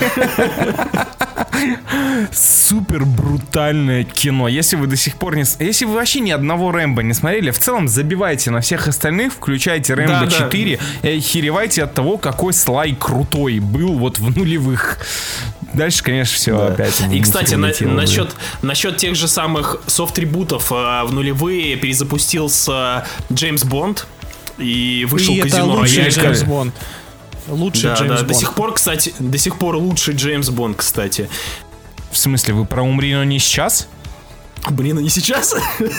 Супер 2.32 3.06
брутальное 3.06 4.04
кино. 4.04 4.48
Если 4.48 4.76
вы 4.76 4.88
до 4.88 4.96
сих 4.96 5.16
пор 5.16 5.36
не... 5.36 5.44
Если 5.60 5.86
вы 5.86 5.96
вообще 5.96 6.20
ни 6.20 6.32
одного 6.32 6.72
Рэмбо 6.72 7.02
не 7.02 7.14
смотрели, 7.14 7.52
в 7.52 7.60
целом 7.60 7.88
забивайте 7.88 8.52
на 8.52 8.62
всех 8.62 8.88
остальных, 8.88 9.34
включайте 9.34 9.94
Рэмбо 9.94 10.14
Да, 10.14 10.26
да. 10.26 10.32
4 10.32 10.80
и 11.02 11.08
охеревайте 11.08 11.84
от 11.84 11.94
того, 11.94 12.18
какой 12.18 12.54
слай 12.54 12.94
крутой 12.94 13.60
был 13.60 13.98
вот 13.98 14.20
в 14.20 14.38
нулевых. 14.38 15.00
Дальше, 15.74 16.04
конечно, 16.04 16.36
все 16.36 16.60
опять. 16.60 17.02
И, 17.12 17.20
кстати, 17.22 17.56
на- 17.56 17.72
насчет, 17.94 18.36
насчет 18.62 18.98
тех 18.98 19.16
же 19.16 19.28
самых 19.28 19.82
софт-трибутов 19.88 20.72
э, 20.72 21.04
в 21.06 21.14
нулевые 21.14 21.76
перезапустился 21.78 23.06
Джеймс 23.32 23.64
Бонд. 23.64 24.06
И 24.60 25.06
вышел 25.10 25.34
И 25.34 25.40
казино 25.42 25.82
Рояль. 25.82 26.10
Джеймс 26.10 26.44
Бонд. 26.44 26.76
Лучший 27.48 27.90
Да, 27.90 27.96
Джеймс 27.96 28.10
да, 28.12 28.16
Бонд. 28.18 28.28
до 28.28 28.34
сих 28.34 28.54
пор, 28.54 28.74
кстати, 28.74 29.14
до 29.20 29.38
сих 29.38 29.58
пор 29.58 29.76
лучший 29.78 30.14
Джеймс 30.16 30.50
Бонд, 30.50 30.78
кстати. 30.78 31.28
В 32.12 32.18
смысле, 32.18 32.54
вы 32.54 32.66
про 32.66 32.84
«Умри, 32.84 33.14
но 33.16 33.24
не 33.24 33.40
сейчас»? 33.40 33.88
Блин, 34.70 35.00
а 35.00 35.02
не 35.02 35.10
сейчас? 35.10 35.56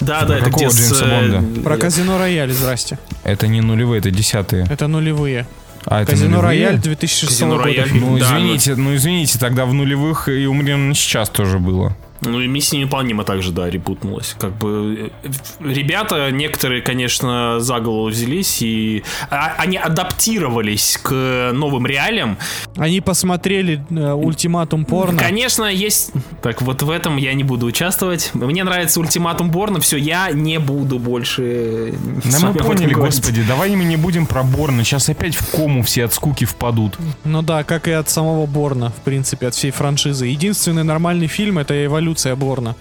Да, 0.00 0.22
да, 0.24 0.38
это 0.38 0.48
где. 0.50 0.68
Джеймса 0.68 1.04
э, 1.04 1.30
Бонда? 1.30 1.60
Про 1.62 1.76
казино 1.76 2.16
Рояль, 2.18 2.50
здрасте. 2.52 2.98
Это 3.22 3.46
не 3.48 3.60
нулевые, 3.60 3.98
это 4.00 4.10
десятые. 4.10 4.66
Это 4.70 4.86
нулевые. 4.88 5.46
А 5.90 6.04
Казино? 6.04 6.42
Рояль 6.42 6.78
2006 6.78 7.28
Казино 7.28 7.52
года. 7.52 7.64
Рояль. 7.64 7.88
Ну 7.94 8.18
Да, 8.18 8.26
извините, 8.26 8.76
ну 8.76 8.94
извините, 8.94 9.38
тогда 9.38 9.64
в 9.64 9.72
нулевых 9.72 10.28
и 10.28 10.46
умрем 10.46 10.94
сейчас 10.94 11.30
тоже 11.30 11.58
было. 11.58 11.96
Ну 12.20 12.40
и 12.40 12.48
миссия 12.48 12.78
невыполнима 12.78 13.24
также, 13.24 13.52
да, 13.52 13.70
репутнулась. 13.70 14.34
Как 14.38 14.56
бы 14.56 15.12
э, 15.22 15.28
ребята, 15.60 16.30
некоторые, 16.30 16.82
конечно, 16.82 17.60
за 17.60 17.78
голову 17.80 18.08
взялись 18.08 18.60
и 18.60 19.04
а- 19.30 19.54
они 19.58 19.76
адаптировались 19.76 20.98
к 21.00 21.50
новым 21.52 21.86
реалиям. 21.86 22.36
Они 22.76 23.00
посмотрели 23.00 23.84
э, 23.90 24.12
ультиматум 24.12 24.84
порно. 24.84 25.18
Конечно, 25.18 25.64
есть... 25.64 26.12
Так, 26.42 26.60
вот 26.62 26.82
в 26.82 26.90
этом 26.90 27.16
я 27.16 27.34
не 27.34 27.44
буду 27.44 27.66
участвовать. 27.66 28.30
Мне 28.34 28.64
нравится 28.64 29.00
ультиматум 29.00 29.50
Борна, 29.50 29.80
все, 29.80 29.96
я 29.96 30.30
не 30.32 30.58
буду 30.58 30.98
больше... 30.98 31.94
Да 32.24 32.48
мы 32.48 32.54
поняли, 32.54 32.94
господи, 32.94 33.42
давай 33.46 33.70
мы 33.76 33.84
не 33.84 33.96
будем 33.96 34.26
про 34.26 34.42
Борна, 34.42 34.82
сейчас 34.82 35.08
опять 35.08 35.36
в 35.36 35.50
кому 35.54 35.82
все 35.82 36.04
от 36.06 36.14
скуки 36.14 36.44
впадут. 36.44 36.98
Ну 37.24 37.42
да, 37.42 37.62
как 37.62 37.86
и 37.86 37.92
от 37.92 38.08
самого 38.08 38.46
Борна, 38.46 38.90
в 38.90 39.02
принципе, 39.02 39.46
от 39.46 39.54
всей 39.54 39.70
франшизы. 39.70 40.26
Единственный 40.26 40.84
нормальный 40.84 41.28
фильм— 41.28 41.58
это 41.60 41.84
эволюция 41.84 42.07
Борна. 42.36 42.74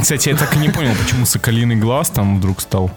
Кстати, 0.00 0.30
я 0.30 0.36
так 0.36 0.56
и 0.56 0.58
не 0.58 0.68
понял, 0.68 0.94
почему 0.94 1.26
Соколиный 1.26 1.76
Глаз 1.76 2.10
там 2.10 2.38
вдруг 2.38 2.60
стал. 2.60 2.90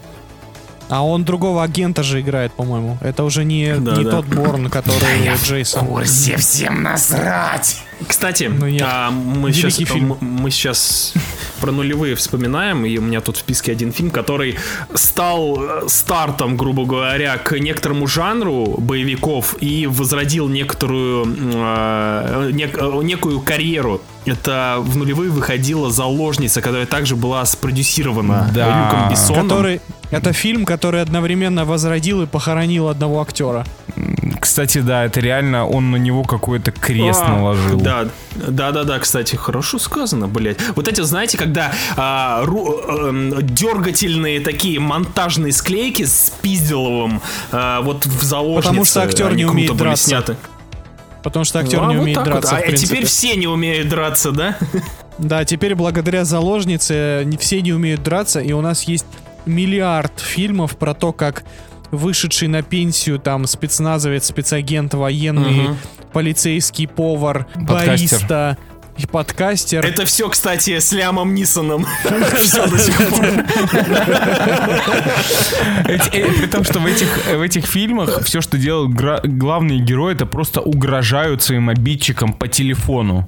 А 0.89 1.05
он 1.05 1.23
другого 1.23 1.63
агента 1.63 2.03
же 2.03 2.19
играет, 2.19 2.51
по-моему. 2.51 2.97
Это 3.01 3.23
уже 3.23 3.45
не, 3.45 3.75
Да, 3.75 3.95
не 3.95 4.03
да. 4.03 4.11
тот 4.11 4.25
Борн, 4.25 4.69
который 4.69 5.29
Джейсон. 5.43 5.87
Курсе 5.87 6.35
всем 6.37 6.83
насрать. 6.83 7.81
Кстати, 8.07 8.43
Ну, 8.45 8.67
нет. 8.67 8.83
а, 8.85 9.11
мы, 9.11 9.51
сейчас, 9.53 9.75
фильм. 9.75 10.17
мы 10.19 10.49
сейчас 10.51 11.13
про 11.59 11.71
нулевые 11.71 12.15
вспоминаем, 12.15 12.85
и 12.85 12.97
у 12.97 13.01
меня 13.01 13.21
тут 13.21 13.37
в 13.37 13.39
списке 13.39 13.71
один 13.71 13.91
фильм, 13.91 14.09
который 14.11 14.57
стал 14.93 15.57
э, 15.61 15.87
стартом, 15.87 16.57
грубо 16.57 16.85
говоря, 16.85 17.37
к 17.37 17.57
некоторому 17.59 18.07
жанру 18.07 18.75
боевиков 18.79 19.55
и 19.61 19.87
возродил 19.87 20.47
некоторую 20.49 21.25
э, 21.25 22.49
нек- 22.51 22.77
э, 22.99 23.03
некую 23.03 23.39
карьеру. 23.41 24.01
Это 24.25 24.77
в 24.79 24.97
нулевые 24.97 25.31
выходила 25.31 25.91
заложница, 25.91 26.61
которая 26.61 26.85
также 26.85 27.15
была 27.15 27.43
спродюсирована 27.45 28.49
Да. 28.53 28.85
Люком 28.85 29.09
Бессоном. 29.09 29.49
Который, 29.49 29.81
это 30.11 30.31
фильм, 30.33 30.65
который 30.65 31.01
одновременно 31.01 31.65
возродил 31.65 32.21
и 32.21 32.25
похоронил 32.27 32.87
одного 32.87 33.21
актера. 33.21 33.65
Кстати, 34.41 34.79
да, 34.79 35.05
это 35.05 35.19
реально 35.19 35.67
он 35.67 35.91
на 35.91 35.97
него 35.97 36.23
какой-то 36.23 36.71
крест 36.71 37.21
А, 37.23 37.27
наложил. 37.29 37.79
Да, 37.79 38.07
да, 38.35 38.71
да, 38.71 38.83
да, 38.83 38.97
кстати, 38.97 39.35
хорошо 39.35 39.77
сказано, 39.77 40.27
блядь. 40.27 40.57
Вот 40.75 40.87
эти, 40.87 40.99
знаете, 41.01 41.37
когда 41.37 41.71
а, 41.95 42.43
ру- 42.43 43.07
эм, 43.07 43.45
дергательные 43.45 44.39
такие 44.41 44.79
монтажные 44.79 45.53
склейки 45.53 46.05
с 46.05 46.33
пизделовым 46.41 47.21
а, 47.51 47.81
вот 47.81 48.03
в 48.05 48.23
заложнице. 48.23 48.67
Потому 48.69 48.85
что 48.85 49.01
актер 49.03 49.35
не 49.35 49.45
умеет 49.45 49.77
драться. 49.77 50.07
сняты. 50.07 50.37
Потому 51.21 51.45
что 51.45 51.59
актер 51.59 51.83
А, 51.83 51.85
не 51.85 51.95
вот 51.97 52.01
умеет 52.01 52.15
так 52.17 52.25
вот. 52.25 52.33
драться, 52.41 52.55
А, 52.55 52.59
а 52.59 52.71
теперь 52.71 53.05
все 53.05 53.35
не 53.35 53.45
умеют 53.45 53.89
драться, 53.89 54.31
да? 54.31 54.57
Да, 55.19 55.45
теперь 55.45 55.75
благодаря 55.75 56.25
заложнице 56.25 57.21
не 57.25 57.37
все 57.37 57.61
не 57.61 57.73
умеют 57.73 58.01
драться, 58.01 58.39
и 58.39 58.53
у 58.53 58.61
нас 58.61 58.81
есть 58.83 59.05
миллиард 59.45 60.19
фильмов 60.19 60.75
про 60.77 60.95
то, 60.95 61.11
как 61.13 61.43
вышедший 61.91 62.47
на 62.47 62.61
пенсию 62.63 63.19
там 63.19 63.45
спецназовец, 63.47 64.25
спецагент, 64.25 64.93
военный, 64.93 65.61
Мгм. 65.69 65.77
полицейский, 66.13 66.87
повар, 66.87 67.45
Подкастер. 67.53 67.87
бариста 67.87 68.57
и 68.97 69.05
подкастер. 69.05 69.85
Это 69.85 70.05
все, 70.05 70.29
кстати, 70.29 70.77
с 70.79 70.91
Лямом 70.91 71.33
Нисоном. 71.33 71.85
Все 72.37 72.67
до 72.67 72.77
сих 72.77 72.97
пор. 73.09 73.25
Эти- 75.85 76.17
э, 76.17 76.31
При 76.39 76.47
том, 76.47 76.63
что 76.63 76.79
в 76.79 76.85
этих, 76.85 77.07
в 77.35 77.41
этих 77.41 77.65
фильмах 77.65 78.23
все, 78.23 78.41
что 78.41 78.57
делают 78.57 78.91
главные 78.93 79.79
герои, 79.79 80.13
это 80.13 80.25
просто 80.25 80.61
угрожают 80.61 81.41
своим 81.41 81.69
обидчикам 81.69 82.33
по 82.33 82.47
телефону. 82.47 83.27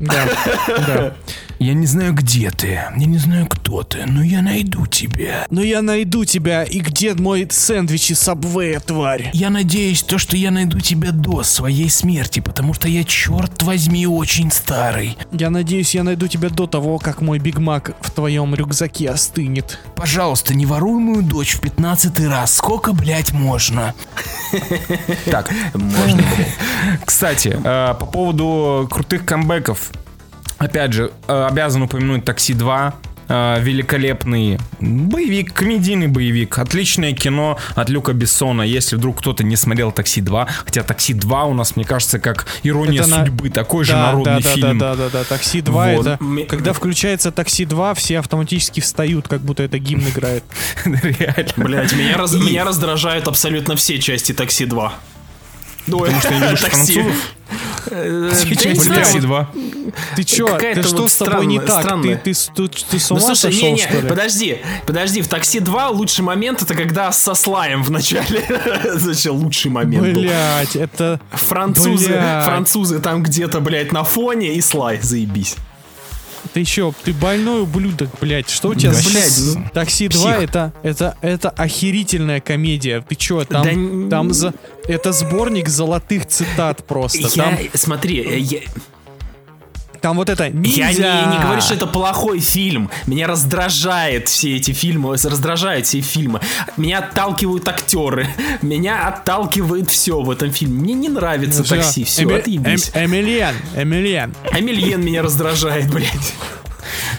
Да, 0.00 0.24
да. 0.66 1.14
Я 1.62 1.74
не 1.74 1.86
знаю, 1.86 2.12
где 2.12 2.50
ты, 2.50 2.66
я 2.72 3.06
не 3.06 3.18
знаю, 3.18 3.46
кто 3.46 3.84
ты, 3.84 4.04
но 4.04 4.20
я 4.20 4.42
найду 4.42 4.84
тебя. 4.86 5.46
Но 5.48 5.62
я 5.62 5.80
найду 5.80 6.24
тебя, 6.24 6.64
и 6.64 6.80
где 6.80 7.14
мой 7.14 7.46
сэндвич 7.48 8.10
из 8.10 8.18
Сабвея, 8.18 8.80
тварь? 8.80 9.30
Я 9.32 9.48
надеюсь, 9.48 10.02
то, 10.02 10.18
что 10.18 10.36
я 10.36 10.50
найду 10.50 10.80
тебя 10.80 11.12
до 11.12 11.44
своей 11.44 11.88
смерти, 11.88 12.40
потому 12.40 12.74
что 12.74 12.88
я, 12.88 13.04
черт 13.04 13.62
возьми, 13.62 14.08
очень 14.08 14.50
старый. 14.50 15.16
Я 15.30 15.50
надеюсь, 15.50 15.94
я 15.94 16.02
найду 16.02 16.26
тебя 16.26 16.48
до 16.48 16.66
того, 16.66 16.98
как 16.98 17.20
мой 17.20 17.38
Биг 17.38 17.60
Мак 17.60 17.92
в 18.00 18.10
твоем 18.10 18.56
рюкзаке 18.56 19.10
остынет. 19.10 19.78
Пожалуйста, 19.94 20.54
не 20.54 20.66
воруй 20.66 21.00
мою 21.00 21.22
дочь 21.22 21.54
в 21.54 21.60
пятнадцатый 21.60 22.26
раз. 22.26 22.56
Сколько, 22.56 22.92
блядь, 22.92 23.30
можно? 23.30 23.94
Так, 25.26 25.48
можно. 25.74 26.24
Кстати, 27.04 27.56
э, 27.56 27.94
по 27.94 28.06
поводу 28.06 28.88
крутых 28.90 29.24
камбэков. 29.24 29.92
Опять 30.62 30.92
же, 30.92 31.10
э, 31.26 31.46
обязан 31.50 31.82
упомянуть 31.82 32.24
«Такси 32.24 32.52
2». 32.54 32.92
э, 33.28 33.60
Великолепный 33.60 34.58
боевик, 34.80 35.52
комедийный 35.54 36.06
боевик. 36.06 36.56
Отличное 36.58 37.12
кино 37.14 37.58
от 37.74 37.88
Люка 37.88 38.12
Бессона. 38.12 38.62
Если 38.62 38.94
вдруг 38.94 39.18
кто-то 39.18 39.42
не 39.42 39.56
смотрел 39.56 39.90
«Такси 39.90 40.20
2», 40.20 40.46
хотя 40.64 40.82
«Такси 40.84 41.14
2» 41.14 41.50
у 41.50 41.54
нас, 41.54 41.74
мне 41.74 41.84
кажется, 41.84 42.20
как 42.20 42.46
«Ирония 42.62 43.00
Это 43.00 43.10
на- 43.10 43.24
судьбы». 43.24 43.50
Такой 43.50 43.84
же 43.84 43.92
да, 43.92 44.06
народный 44.12 44.42
да, 44.42 44.50
фильм. 44.54 44.78
Да, 44.78 44.94
да, 44.94 45.08
да, 45.08 45.18
да, 45.18 45.24
Такси 45.24 45.62
2 45.62 45.92
Вот. 45.94 46.06
это. 46.06 46.18
Когда 46.48 46.72
включается 46.72 47.32
такси 47.32 47.64
2, 47.64 47.94
все 47.94 48.18
автоматически 48.20 48.78
встают, 48.80 49.26
как 49.26 49.40
будто 49.40 49.64
это 49.64 49.78
гимн 49.78 50.08
играет. 50.08 50.44
Реально. 50.84 51.52
Блять, 51.56 51.92
меня 51.92 52.64
раздражают 52.64 53.26
абсолютно 53.26 53.74
все 53.74 53.98
части 53.98 54.32
такси 54.32 54.66
2. 54.66 54.92
Потому 55.86 56.20
что 56.20 56.34
не 56.34 56.38
любишь 56.40 56.60
французов? 56.60 57.34
Сейчас. 58.34 58.84
«Такси 58.94 59.18
2». 59.18 59.46
Ты 60.16 60.24
чё? 60.24 60.46
Ты 60.58 60.82
что 60.82 61.08
с 61.08 61.16
тобой 61.16 61.46
не 61.46 61.58
так? 61.60 61.82
Ты, 62.24 62.32
с- 62.34 62.50
Ну 63.10 63.16
ума 63.16 63.34
сошел, 63.34 63.76
что 63.76 64.00
ли? 64.00 64.08
подожди, 64.08 64.58
подожди, 64.86 65.20
в 65.20 65.28
такси 65.28 65.60
2 65.60 65.88
лучший 65.90 66.22
момент 66.24 66.62
это 66.62 66.74
когда 66.74 67.12
со 67.12 67.34
слаем 67.34 67.82
в 67.82 67.90
начале. 67.90 68.42
Зачем 68.94 69.34
лучший 69.34 69.70
момент 69.70 70.14
был? 70.14 70.22
Блять, 70.22 70.76
это... 70.76 71.20
Французы, 71.32 72.08
французы 72.44 72.98
там 73.00 73.22
где-то, 73.22 73.60
блядь, 73.60 73.92
на 73.92 74.04
фоне 74.04 74.54
и 74.54 74.60
слай, 74.60 74.98
заебись. 75.02 75.56
Ты 76.52 76.64
чё? 76.64 76.92
Ты 77.04 77.12
больной 77.12 77.62
ублюдок, 77.62 78.10
блять. 78.20 78.50
Что 78.50 78.68
у 78.70 78.74
тебя 78.74 78.92
Да, 78.92 78.98
блядь, 79.08 79.40
ну, 79.54 79.64
Такси 79.72 80.08
2 80.08 80.32
псих. 80.34 80.48
это, 80.48 80.72
это, 80.82 81.16
это 81.20 81.50
охерительная 81.50 82.40
комедия. 82.40 83.04
Ты 83.08 83.14
чё, 83.14 83.44
там, 83.44 83.64
Да 84.08 84.16
там 84.16 84.32
за... 84.32 84.54
Это 84.88 85.12
сборник 85.12 85.68
золотых 85.68 86.26
цитат 86.26 86.84
просто. 86.86 87.18
Я, 87.18 87.28
Там, 87.30 87.58
смотри, 87.74 88.20
э, 88.20 88.38
я, 88.38 88.60
там 90.02 90.16
вот 90.16 90.28
это 90.28 90.44
я 90.44 90.50
ниндзя. 90.50 91.24
не, 91.26 91.36
не 91.36 91.42
говорю, 91.42 91.60
что 91.62 91.74
это 91.74 91.86
плохой 91.86 92.40
фильм. 92.40 92.90
Меня 93.06 93.26
раздражает 93.28 94.28
все 94.28 94.56
эти 94.56 94.72
фильмы, 94.72 95.12
раздражают 95.12 95.86
все 95.86 96.00
фильмы. 96.00 96.40
Меня 96.76 96.98
отталкивают 96.98 97.66
актеры, 97.68 98.26
меня 98.60 99.06
отталкивает 99.08 99.88
все 99.90 100.20
в 100.20 100.30
этом 100.30 100.50
фильме. 100.52 100.80
Мне 100.82 100.94
не 100.94 101.08
нравится 101.08 101.62
Всё. 101.62 101.76
такси, 101.76 102.04
все, 102.04 102.24
Эми- 102.24 102.38
отъебись. 102.40 102.90
Эм- 102.94 103.12
Эмилиан, 103.12 103.54
Эмилиан. 103.76 104.34
Амельен 104.50 105.00
меня 105.04 105.22
раздражает, 105.22 105.90
блядь. 105.92 106.34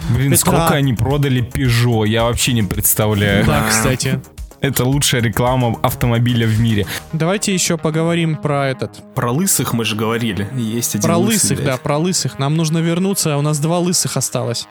Блин, 0.10 0.32
Петра. 0.34 0.38
сколько 0.38 0.76
они 0.76 0.94
продали 0.94 1.42
Peugeot, 1.42 2.06
я 2.08 2.24
вообще 2.26 2.52
не 2.54 2.64
представляю. 2.64 3.46
Да, 3.46 3.66
кстати. 3.70 4.20
Это 4.64 4.86
лучшая 4.86 5.22
реклама 5.22 5.78
автомобиля 5.84 6.48
в 6.48 6.58
мире. 6.58 6.86
Давайте 7.12 7.54
еще 7.54 7.78
поговорим 7.78 8.38
про 8.38 8.70
этот. 8.70 9.04
Про 9.14 9.34
лысых 9.34 9.74
мы 9.74 9.84
же 9.84 9.98
говорили. 9.98 10.48
Есть 10.56 10.96
один 10.96 11.06
Про 11.06 11.18
лысый, 11.18 11.34
лысых, 11.34 11.58
блядь. 11.58 11.66
да, 11.68 11.78
про 11.78 11.98
лысых. 11.98 12.40
Нам 12.40 12.56
нужно 12.56 12.78
вернуться, 12.78 13.36
у 13.38 13.42
нас 13.42 13.60
два 13.60 13.80
лысых 13.80 14.16
осталось 14.16 14.66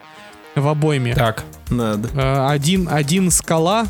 в 0.55 0.66
обойме. 0.66 1.14
Так. 1.14 1.45
Надо. 1.68 2.09
Э, 2.14 2.47
Один, 2.49 2.88
один 2.90 3.30
скала, 3.30 3.84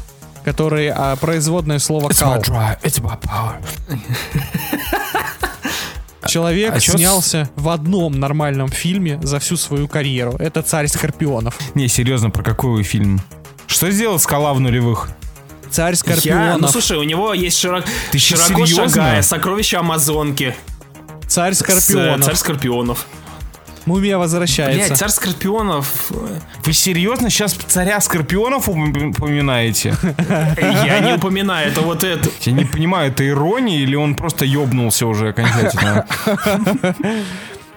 который 0.44 0.88
а, 0.88 1.14
производное 1.16 1.78
слово 1.78 2.08
кал. 2.08 2.38
drive, 2.40 2.80
it's 2.82 3.00
my 3.00 3.16
power. 3.20 3.54
Человек 6.26 6.72
А 6.74 6.80
чё 6.80 6.92
с- 6.92 6.96
снялся 6.96 7.48
в 7.56 7.68
одном 7.68 8.18
нормальном 8.18 8.68
фильме 8.68 9.20
за 9.22 9.38
всю 9.38 9.56
свою 9.56 9.88
карьеру. 9.88 10.34
Это 10.38 10.62
царь 10.62 10.86
скорпионов. 10.88 11.58
Не, 11.74 11.88
серьезно, 11.88 12.30
про 12.30 12.42
какой 12.42 12.82
фильм? 12.84 13.20
Что 13.66 13.90
сделал 13.90 14.18
Скала 14.18 14.54
в 14.54 14.60
нулевых? 14.60 15.10
Царь 15.72 15.92
Я, 15.94 15.96
скорпионов. 15.96 16.60
ну 16.60 16.68
слушай, 16.68 16.96
у 16.98 17.02
него 17.02 17.32
есть 17.34 17.58
широк, 17.58 17.84
Ты 18.10 18.18
широко 18.18 18.66
серьезно? 18.66 18.88
шагая, 18.88 19.22
сокровища 19.22 19.80
Амазонки. 19.80 20.54
царь 21.26 21.54
с, 21.54 21.58
скорпионов. 21.60 22.26
Царь 22.26 22.34
Скорпионов. 22.36 23.06
Мумия 23.84 24.16
возвращается. 24.16 24.86
Блять, 24.86 24.96
царь 24.98 25.08
Скорпионов. 25.08 25.90
Вы 26.64 26.72
серьезно 26.72 27.30
сейчас 27.30 27.54
царя 27.54 28.00
Скорпионов 28.00 28.68
упом- 28.68 29.10
упоминаете? 29.10 29.96
Я 30.86 31.00
не 31.00 31.14
упоминаю, 31.14 31.68
это 31.72 31.80
вот 31.80 32.04
это. 32.04 32.28
Я 32.42 32.52
не 32.52 32.64
понимаю, 32.64 33.10
это 33.10 33.26
ирония 33.26 33.78
или 33.80 33.96
он 33.96 34.14
просто 34.14 34.44
ёбнулся 34.44 35.06
уже 35.06 35.30
окончательно? 35.30 36.06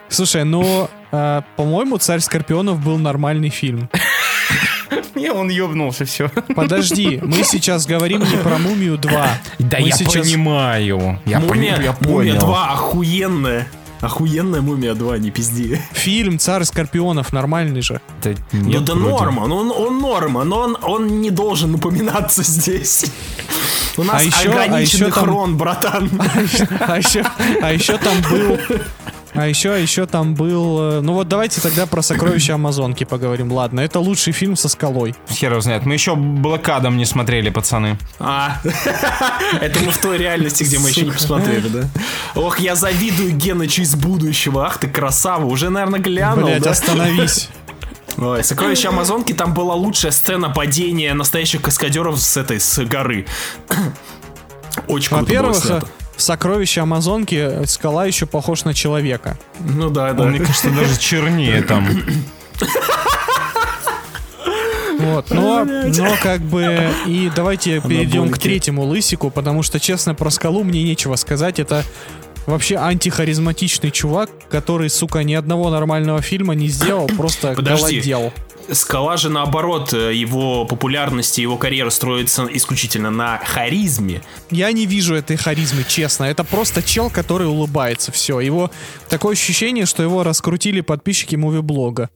Слушай, 0.10 0.44
ну, 0.44 0.90
э, 1.12 1.42
по-моему, 1.56 1.98
царь 1.98 2.20
скорпионов 2.20 2.80
был 2.84 2.98
нормальный 3.00 3.50
фильм. 3.50 3.90
Не, 5.16 5.32
он 5.32 5.50
ёбнулся, 5.50 6.06
все. 6.06 6.30
Подожди, 6.56 7.20
мы 7.24 7.44
сейчас 7.44 7.86
говорим 7.86 8.20
не 8.22 8.38
про 8.38 8.58
Мумию 8.58 8.98
2. 8.98 9.28
Да 9.60 9.78
Мы 9.80 9.88
я 9.88 9.96
сейчас- 9.96 10.28
понимаю. 10.28 11.20
Я, 11.26 11.40
Мумия, 11.40 11.76
пони- 11.78 11.84
я 11.84 11.96
Мумия 12.02 12.34
понял. 12.34 12.40
2 12.40 12.72
охуенная. 12.74 13.68
Охуенная 14.02 14.62
Мумия 14.62 14.94
2, 14.94 15.18
не 15.18 15.32
пизди. 15.32 15.82
Фильм 15.94 16.38
«Царь 16.38 16.64
скорпионов» 16.66 17.34
нормальный 17.34 17.82
же. 17.82 18.02
Да 18.22 18.32
ну 18.52 18.62
нет, 18.68 18.84
да 18.86 18.94
вроде. 18.94 19.10
норма, 19.10 19.48
ну 19.48 19.56
он, 19.58 19.72
он 19.72 20.00
норма, 20.00 20.44
но 20.44 20.60
он, 20.60 20.78
он 20.84 21.22
не 21.22 21.32
должен 21.32 21.74
упоминаться 21.76 22.44
здесь. 22.44 23.06
У 23.98 24.04
нас 24.04 24.22
А 24.22 24.24
еще- 24.24 24.50
а 24.50 24.66
ограниченный 24.66 25.06
еще 25.08 25.12
там- 25.16 25.24
хрон, 25.24 25.58
братан. 25.58 26.12
А 26.82 26.98
еще, 26.98 27.26
а 27.62 27.72
еще 27.74 27.98
там 27.98 28.14
был... 28.30 28.60
А 29.36 29.48
еще, 29.48 29.72
а 29.74 29.78
еще 29.78 30.06
там 30.06 30.34
был... 30.34 30.80
э, 30.80 31.02
Ну 31.02 31.14
вот 31.14 31.28
давайте 31.28 31.62
тогда 31.62 31.86
про 31.86 32.02
«Сокровища 32.02 32.56
Амазонки» 32.56 33.04
поговорим. 33.04 33.52
Ладно, 33.52 33.82
это 33.82 34.00
лучший 34.00 34.34
фильм 34.34 34.56
со 34.56 34.70
скалой. 34.70 35.14
Хер 35.30 35.52
его 35.52 35.62
знает. 35.62 35.86
Мы 35.86 35.94
еще 35.94 36.16
Блокадом 36.16 36.98
не 36.98 37.06
смотрели, 37.06 37.50
пацаны. 37.50 37.98
А, 38.20 38.62
это 39.62 39.80
мы 39.82 39.92
в 39.92 39.98
той 39.98 40.18
реальности, 40.18 40.64
где 40.64 40.80
мы 40.80 40.90
еще 40.90 41.02
не 41.02 41.12
посмотрели, 41.12 41.68
да? 41.68 41.90
Ох, 42.36 42.60
я 42.60 42.76
завидую 42.76 43.34
Генычу 43.34 43.82
из 43.82 43.96
будущего. 43.96 44.66
Ах 44.66 44.78
ты 44.78 44.88
красава, 44.88 45.46
уже, 45.46 45.70
наверное, 45.70 46.00
глянул, 46.00 46.46
Блять, 46.48 46.66
остановись. 46.66 47.50
Ой, 48.18 48.44
Сокровища 48.44 48.90
Амазонки, 48.90 49.34
там 49.34 49.54
была 49.54 49.76
лучшая 49.76 50.12
сцена 50.14 50.50
падения 50.50 51.14
настоящих 51.14 51.62
каскадеров 51.62 52.20
с 52.20 52.38
этой, 52.38 52.60
с 52.62 52.80
горы. 52.86 53.26
Очень 54.88 55.10
круто 55.10 55.26
было 55.34 55.48
Во-первых, 55.52 55.84
в 56.16 56.22
«Сокровища 56.22 56.84
Амазонки» 56.84 57.66
скала 57.66 58.06
еще 58.06 58.26
похож 58.26 58.64
на 58.64 58.74
человека. 58.74 59.38
Ну 59.60 59.90
да, 59.90 60.14
да. 60.14 60.24
Он, 60.24 60.32
мне 60.32 60.40
кажется, 60.40 60.70
даже 60.70 60.98
чернее 61.00 61.62
там. 61.62 61.88
Вот, 64.98 65.30
но, 65.30 65.66
но 65.66 66.16
как 66.24 66.42
бы 66.42 66.90
и 67.06 67.30
давайте 67.36 67.82
перейдем 67.82 68.32
к 68.32 68.38
третьему 68.38 68.84
лысику, 68.84 69.30
потому 69.30 69.62
что, 69.62 69.80
честно, 69.80 70.16
про 70.16 70.30
скалу 70.30 70.64
мне 70.64 70.84
нечего 70.84 71.16
сказать. 71.16 71.60
Это 71.60 71.84
вообще 72.46 72.78
антихаризматичный 72.78 73.92
чувак, 73.92 74.30
который, 74.50 74.90
сука, 74.90 75.24
ни 75.24 75.34
одного 75.34 75.70
нормального 75.70 76.22
фильма 76.22 76.56
не 76.56 76.70
сделал, 76.70 77.08
просто 77.08 77.54
Подожди. 77.54 77.98
голодел. 78.00 78.34
Скала 78.72 79.18
же 79.18 79.30
наоборот, 79.30 79.94
э, 79.94 80.14
его 80.14 80.66
популярность 80.66 81.38
и 81.40 81.42
его 81.42 81.58
карьера 81.58 81.90
строится 81.90 82.48
исключительно 82.52 83.12
на 83.12 83.38
харизме. 83.38 84.22
Я 84.50 84.72
не 84.72 84.86
вижу 84.86 85.16
этой 85.16 85.38
харизмы, 85.38 85.84
честно. 85.88 86.26
Это 86.26 86.44
просто 86.44 86.82
чел, 86.82 87.10
который 87.10 87.48
улыбается. 87.48 88.12
Все. 88.12 88.40
Его 88.40 88.72
такое 89.10 89.34
ощущение, 89.34 89.86
что 89.86 90.04
его 90.04 90.24
раскрутили 90.24 90.82
подписчики 90.82 91.36
муви-блога. 91.36 92.10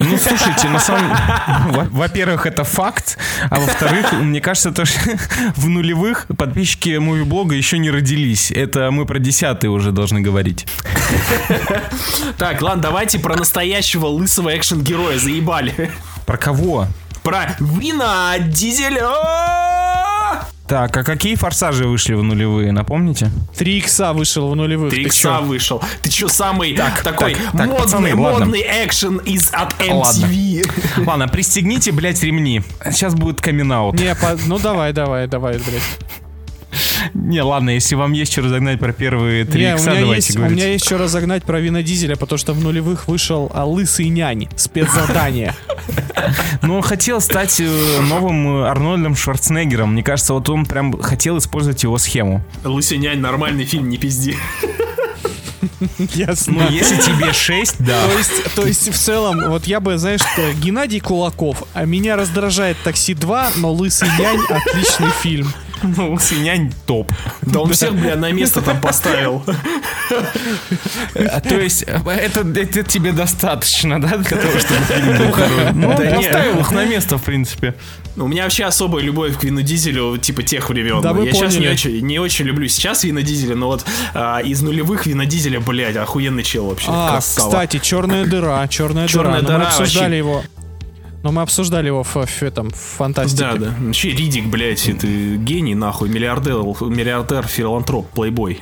Ну, 0.00 0.18
слушайте, 0.18 0.68
на 0.68 0.80
самом... 0.80 1.10
Во- 1.72 1.84
Во-первых, 1.90 2.46
это 2.46 2.64
факт, 2.64 3.16
а 3.48 3.60
во-вторых, 3.60 4.12
мне 4.12 4.40
кажется, 4.40 4.72
то, 4.72 4.84
что 4.84 4.98
в 5.56 5.68
нулевых 5.68 6.26
подписчики 6.36 6.96
муви-блога 6.98 7.54
еще 7.54 7.78
не 7.78 7.90
родились. 7.90 8.50
Это 8.50 8.90
мы 8.90 9.06
про 9.06 9.18
десятые 9.18 9.70
уже 9.70 9.92
должны 9.92 10.20
говорить. 10.20 10.66
Так, 12.38 12.60
ладно, 12.62 12.82
давайте 12.82 13.18
про 13.18 13.36
настоящего 13.36 14.06
лысого 14.06 14.54
экшен-героя, 14.56 15.18
заебали. 15.18 15.90
Про 16.26 16.36
кого? 16.36 16.86
Про 17.22 17.56
Вина 17.60 18.34
Дизеля! 18.38 19.73
Так, 20.66 20.96
а 20.96 21.04
какие 21.04 21.34
форсажи 21.34 21.86
вышли 21.86 22.14
в 22.14 22.22
нулевые, 22.22 22.72
напомните? 22.72 23.30
Три 23.54 23.78
икса 23.78 24.14
вышел 24.14 24.48
в 24.48 24.56
нулевых. 24.56 24.90
Три 24.94 25.02
Ты 25.04 25.08
икса 25.08 25.20
чё? 25.20 25.42
вышел. 25.42 25.82
Ты 26.02 26.08
чё, 26.10 26.28
самый 26.28 26.74
Так, 26.74 27.02
такой 27.02 27.34
так, 27.34 27.42
так, 27.52 27.66
модный, 27.66 27.76
пацаны, 27.78 28.14
ладно. 28.16 28.46
модный 28.46 28.62
экшен 28.62 29.18
из 29.18 29.50
от 29.52 29.74
Ладно. 29.86 30.24
MTV? 30.26 31.04
Ладно, 31.04 31.28
пристегните, 31.28 31.92
блядь, 31.92 32.22
ремни. 32.22 32.62
Сейчас 32.90 33.14
будет 33.14 33.42
камин 33.42 33.68
Не, 33.68 34.14
по- 34.14 34.38
ну 34.46 34.58
давай, 34.58 34.92
давай, 34.94 35.26
давай, 35.26 35.58
блядь. 35.58 35.82
Не, 37.14 37.42
ладно, 37.42 37.70
если 37.70 37.94
вам 37.94 38.12
есть 38.12 38.32
что 38.32 38.42
разогнать 38.42 38.78
про 38.78 38.92
первые 38.92 39.44
три 39.44 39.62
Не, 39.64 39.72
у 39.72 39.76
икса, 39.76 39.90
меня, 39.90 40.00
давайте 40.00 40.26
есть, 40.26 40.36
у 40.36 40.38
говорить. 40.38 40.56
меня 40.56 40.72
есть 40.72 40.84
что 40.84 40.98
разогнать 40.98 41.44
про 41.44 41.60
Вина 41.60 41.82
Дизеля, 41.82 42.16
потому 42.16 42.38
что 42.38 42.52
в 42.52 42.62
нулевых 42.62 43.08
вышел 43.08 43.50
а, 43.54 43.64
Лысый 43.64 44.08
нянь, 44.08 44.48
спецзадание. 44.56 45.54
Ну, 46.62 46.76
он 46.76 46.82
хотел 46.82 47.20
стать 47.20 47.60
э, 47.60 48.00
новым 48.08 48.62
э, 48.62 48.68
Арнольдом 48.68 49.14
Шварценеггером. 49.14 49.92
Мне 49.92 50.02
кажется, 50.02 50.32
вот 50.32 50.48
он 50.48 50.64
прям 50.64 50.98
хотел 51.02 51.36
использовать 51.36 51.82
его 51.82 51.98
схему. 51.98 52.42
Лысый 52.62 52.96
нянь, 52.96 53.18
нормальный 53.18 53.66
фильм, 53.66 53.90
не 53.90 53.98
пизди. 53.98 54.34
Ясно. 56.14 56.64
Ну, 56.64 56.70
если 56.70 56.96
тебе 56.96 57.32
6, 57.32 57.76
да. 57.80 58.06
То 58.06 58.18
есть, 58.18 58.54
то 58.54 58.66
есть, 58.66 58.88
в 58.94 58.96
целом, 58.96 59.50
вот 59.50 59.66
я 59.66 59.80
бы, 59.80 59.98
знаешь, 59.98 60.20
что, 60.20 60.52
Геннадий 60.54 61.00
Кулаков, 61.00 61.64
а 61.74 61.84
меня 61.84 62.16
раздражает 62.16 62.76
«Такси 62.82 63.12
2», 63.14 63.52
но 63.56 63.72
«Лысый 63.72 64.08
нянь»— 64.18 64.40
отличный 64.48 65.10
фильм. 65.22 65.52
Ну, 65.96 66.18
синянь 66.18 66.72
топ. 66.86 67.12
Да 67.42 67.60
он 67.60 67.72
всех, 67.72 67.94
бля, 67.94 68.16
на 68.16 68.32
место 68.32 68.62
там 68.62 68.80
поставил. 68.80 69.42
То 71.18 71.60
есть, 71.60 71.82
это, 71.82 72.40
это 72.40 72.82
тебе 72.82 73.12
достаточно, 73.12 74.00
да, 74.00 74.16
для 74.16 74.36
того, 74.36 74.58
чтобы 74.58 74.80
фильм 74.88 75.18
был 75.18 75.32
хороший? 75.32 75.72
Ну, 75.74 75.94
Да 75.96 76.16
поставил 76.16 76.60
их 76.60 76.70
на 76.70 76.84
место, 76.84 77.18
в 77.18 77.22
принципе. 77.22 77.74
У 78.16 78.28
меня 78.28 78.44
вообще 78.44 78.64
особая 78.64 79.02
любовь 79.02 79.36
к 79.36 79.44
Вину 79.44 79.60
Дизелю, 79.62 80.16
типа 80.18 80.42
тех 80.42 80.68
времен. 80.68 81.00
Да 81.00 81.10
Я 81.18 81.32
сейчас 81.32 81.58
не 81.58 81.68
очень, 81.68 82.00
не 82.06 82.18
очень 82.18 82.44
люблю 82.44 82.68
сейчас 82.68 83.02
Вина 83.04 83.22
Дизеля, 83.22 83.56
но 83.56 83.66
вот 83.66 83.84
а, 84.14 84.38
из 84.38 84.62
нулевых 84.62 85.06
Вина 85.06 85.26
Дизеля, 85.26 85.60
блядь, 85.60 85.96
охуенный 85.96 86.44
чел 86.44 86.66
вообще. 86.66 86.86
А, 86.88 87.18
кстати, 87.20 87.78
«Черная 87.82 88.24
дыра», 88.24 88.66
«Черная, 88.68 89.08
«Черная 89.08 89.40
дыра». 89.40 89.58
Дыра» 89.58 89.58
мы 89.58 89.64
обсуждали 89.66 90.20
вообще- 90.20 90.48
его... 90.48 90.63
Но 91.24 91.32
мы 91.32 91.40
обсуждали 91.42 91.86
его 91.86 92.02
в, 92.04 92.14
в 92.14 92.42
этом, 92.42 92.70
в 92.70 92.76
фантастике. 92.76 93.40
Да, 93.40 93.54
да. 93.56 93.74
Вообще 93.80 94.10
Ридик, 94.10 94.44
блядь, 94.46 94.86
это 94.88 95.06
гений, 95.06 95.74
нахуй, 95.74 96.10
миллиардер, 96.10 96.56
миллиардер, 96.82 97.46
филантроп, 97.46 98.08
плейбой. 98.10 98.60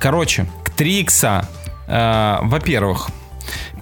Короче, 0.00 0.50
к 0.64 0.70
3 0.70 1.00
икса. 1.02 1.48
э, 1.86 2.38
Во-первых, 2.42 3.08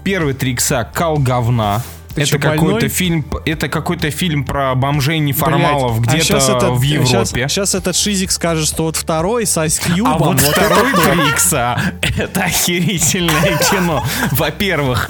первый 0.03 0.35
3 0.35 0.51
икса 0.51 0.87
кал 0.93 1.17
говна. 1.17 1.81
Ты 2.15 2.21
это 2.23 2.39
какой-то 2.39 2.89
фильм, 2.89 3.25
это 3.45 3.69
какой-то 3.69 4.09
фильм 4.11 4.43
про 4.43 4.73
бомжей 4.75 5.19
неформалов 5.19 5.99
а 5.99 6.01
где-то 6.01 6.25
щас 6.25 6.49
этот- 6.49 6.71
в 6.77 6.81
Европе. 6.81 7.47
Сейчас, 7.47 7.75
этот 7.75 7.95
шизик 7.95 8.31
скажет, 8.31 8.67
что 8.67 8.83
вот 8.83 8.95
второй 8.95 9.45
с 9.45 9.57
Ice 9.57 9.79
Cube, 9.85 10.07
А 10.07 10.17
вот 10.17 10.41
это 10.41 10.51
второй 10.51 10.91
топ. 10.93 11.03
три 11.03 11.29
икса 11.29 11.79
это 12.17 12.43
охерительное 12.43 13.57
кино. 13.69 14.03
Во-первых, 14.31 15.09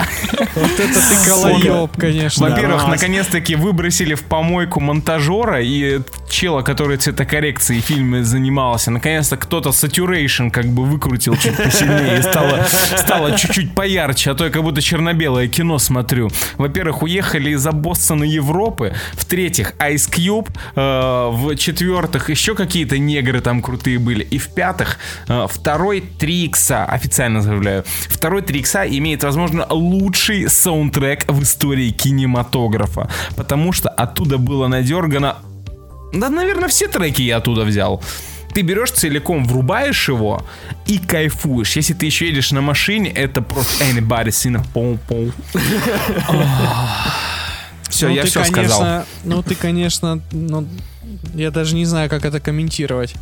Вот 0.56 0.80
это 0.80 0.94
ты 1.00 1.30
колоеб, 1.30 1.92
конечно. 1.98 2.50
во-первых, 2.50 2.88
наконец-таки 2.88 3.56
выбросили 3.56 4.14
в 4.14 4.24
помойку 4.24 4.80
монтажера 4.80 5.62
и 5.62 6.02
чела, 6.30 6.62
который 6.62 6.98
цветокоррекцией 6.98 7.82
в 7.82 7.86
фильме 7.86 8.24
занимался. 8.24 8.92
Наконец-то 8.92 9.38
кто-то 9.38 9.70
saturation 9.70 10.52
как 10.52 10.66
бы 10.66 10.84
выкрутил 10.86 11.36
чуть 11.38 11.56
посильнее 11.58 12.20
и 12.20 12.22
стало, 12.22 12.66
стало 12.98 13.38
чуть-чуть 13.38 13.74
поярче, 13.74 14.32
а 14.32 14.36
то 14.36 14.46
я 14.46 14.52
как 14.52 14.64
будто 14.64 14.82
черно-белое 14.82 15.48
кино 15.48 15.80
смотрю. 15.80 16.30
Во-первых, 16.58 16.89
уехали 17.02 17.52
из-за 17.52 17.72
Бостона 17.72 18.24
Европы. 18.24 18.94
В-третьих, 19.14 19.74
Ice 19.80 20.10
Cube. 20.10 20.50
Э, 20.76 21.30
В-четвертых, 21.32 22.30
еще 22.30 22.56
какие-то 22.56 22.98
негры 22.98 23.42
там 23.42 23.62
крутые 23.62 24.00
были. 24.00 24.24
И 24.24 24.38
в-пятых, 24.38 24.98
э, 25.28 25.48
второй 25.50 26.02
3 26.02 26.46
икса, 26.46 26.86
официально 26.86 27.42
заявляю, 27.42 27.84
второй 28.10 28.42
3 28.42 28.60
икса 28.60 28.84
имеет, 28.84 29.24
возможно, 29.24 29.66
лучший 29.70 30.50
саундтрек 30.50 31.26
в 31.28 31.44
истории 31.44 31.92
кинематографа. 31.92 33.10
Потому 33.36 33.72
что 33.72 33.90
оттуда 33.90 34.38
было 34.38 34.68
надергано 34.68 35.38
да, 36.14 36.30
наверное, 36.30 36.68
все 36.70 36.88
треки 36.88 37.22
я 37.22 37.38
оттуда 37.38 37.64
взял. 37.64 38.02
Ты 38.54 38.62
берешь 38.62 38.92
целиком, 38.92 39.46
врубаешь 39.46 40.10
его 40.10 40.46
и 40.88 40.98
кайфуешь. 40.98 41.76
Если 41.76 41.94
ты 41.94 42.06
еще 42.06 42.28
едешь 42.28 42.52
на 42.52 42.62
машине, 42.62 43.10
это 43.12 43.42
просто 43.42 43.84
anybody 43.86 44.30
seen 44.30 44.58
a 44.58 44.64
pom 44.74 45.00
pom. 45.08 45.32
Все, 47.90 48.08
Ну, 48.08 48.14
я 48.14 48.24
все 48.26 48.44
конечно, 48.44 48.64
сказал. 48.64 49.06
Ну, 49.24 49.44
ты, 49.44 49.56
конечно, 49.56 50.22
ну, 50.32 50.68
я 51.34 51.52
даже 51.52 51.76
не 51.76 51.86
знаю, 51.86 52.10
как 52.10 52.24
это 52.24 52.40
комментировать. 52.40 53.16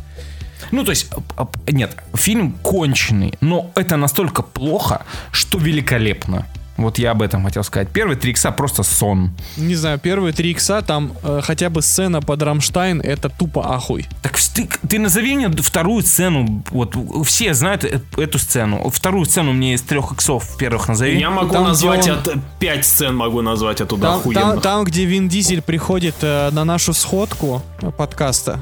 Ну, 0.70 0.84
то 0.84 0.90
есть, 0.90 1.08
а, 1.36 1.48
а, 1.66 1.72
нет, 1.72 1.96
фильм 2.14 2.52
конченый, 2.62 3.34
но 3.40 3.70
это 3.74 3.96
настолько 3.96 4.42
плохо, 4.42 5.06
что 5.32 5.58
великолепно. 5.58 6.46
Вот 6.78 6.98
я 6.98 7.10
об 7.10 7.22
этом 7.22 7.44
хотел 7.44 7.64
сказать. 7.64 7.88
Первый 7.88 8.14
три 8.16 8.30
икса 8.30 8.52
просто 8.52 8.84
сон. 8.84 9.32
Не 9.56 9.74
знаю, 9.74 9.98
первые 9.98 10.32
три 10.32 10.52
икса, 10.52 10.80
там 10.80 11.12
э, 11.24 11.40
хотя 11.42 11.70
бы 11.70 11.82
сцена 11.82 12.22
под 12.22 12.40
Рамштайн, 12.40 13.00
это 13.00 13.28
тупо 13.28 13.74
ахуй. 13.74 14.06
Так 14.22 14.38
ты, 14.54 14.68
ты 14.88 14.98
назови 15.00 15.34
мне 15.36 15.48
вторую 15.50 16.02
сцену. 16.04 16.62
Вот 16.70 16.94
все 17.26 17.52
знают 17.52 17.82
э- 17.84 18.00
эту 18.16 18.38
сцену. 18.38 18.88
Вторую 18.90 19.24
сцену 19.26 19.52
мне 19.52 19.74
из 19.74 19.82
трех 19.82 20.12
иксов 20.12 20.56
первых 20.56 20.86
назови. 20.88 21.18
Я 21.18 21.30
могу 21.30 21.52
Там, 21.52 21.64
назвать 21.64 22.08
он- 22.08 22.14
от... 22.18 22.28
Пять 22.60 22.86
сцен 22.86 23.16
могу 23.16 23.42
назвать 23.42 23.80
оттуда 23.80 24.02
Там, 24.02 24.20
охуенно. 24.20 24.40
там, 24.52 24.60
там, 24.60 24.84
где 24.84 25.04
Вин 25.04 25.28
Дизель 25.28 25.62
приходит 25.62 26.14
э, 26.22 26.50
на 26.52 26.64
нашу 26.64 26.92
сходку 26.92 27.60
э, 27.82 27.90
подкаста, 27.90 28.60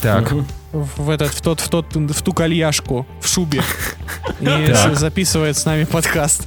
Так. 0.00 0.30
в, 0.72 0.88
в 1.02 1.10
этот, 1.10 1.32
в 1.34 1.40
тот, 1.42 1.60
в 1.60 1.68
тот, 1.68 1.86
в 1.94 2.22
ту 2.22 2.32
кальяшку, 2.32 3.04
в 3.20 3.26
шубе, 3.26 3.62
и 4.40 4.72
записывает 4.94 5.56
с 5.56 5.64
нами 5.64 5.82
подкаст. 5.84 6.46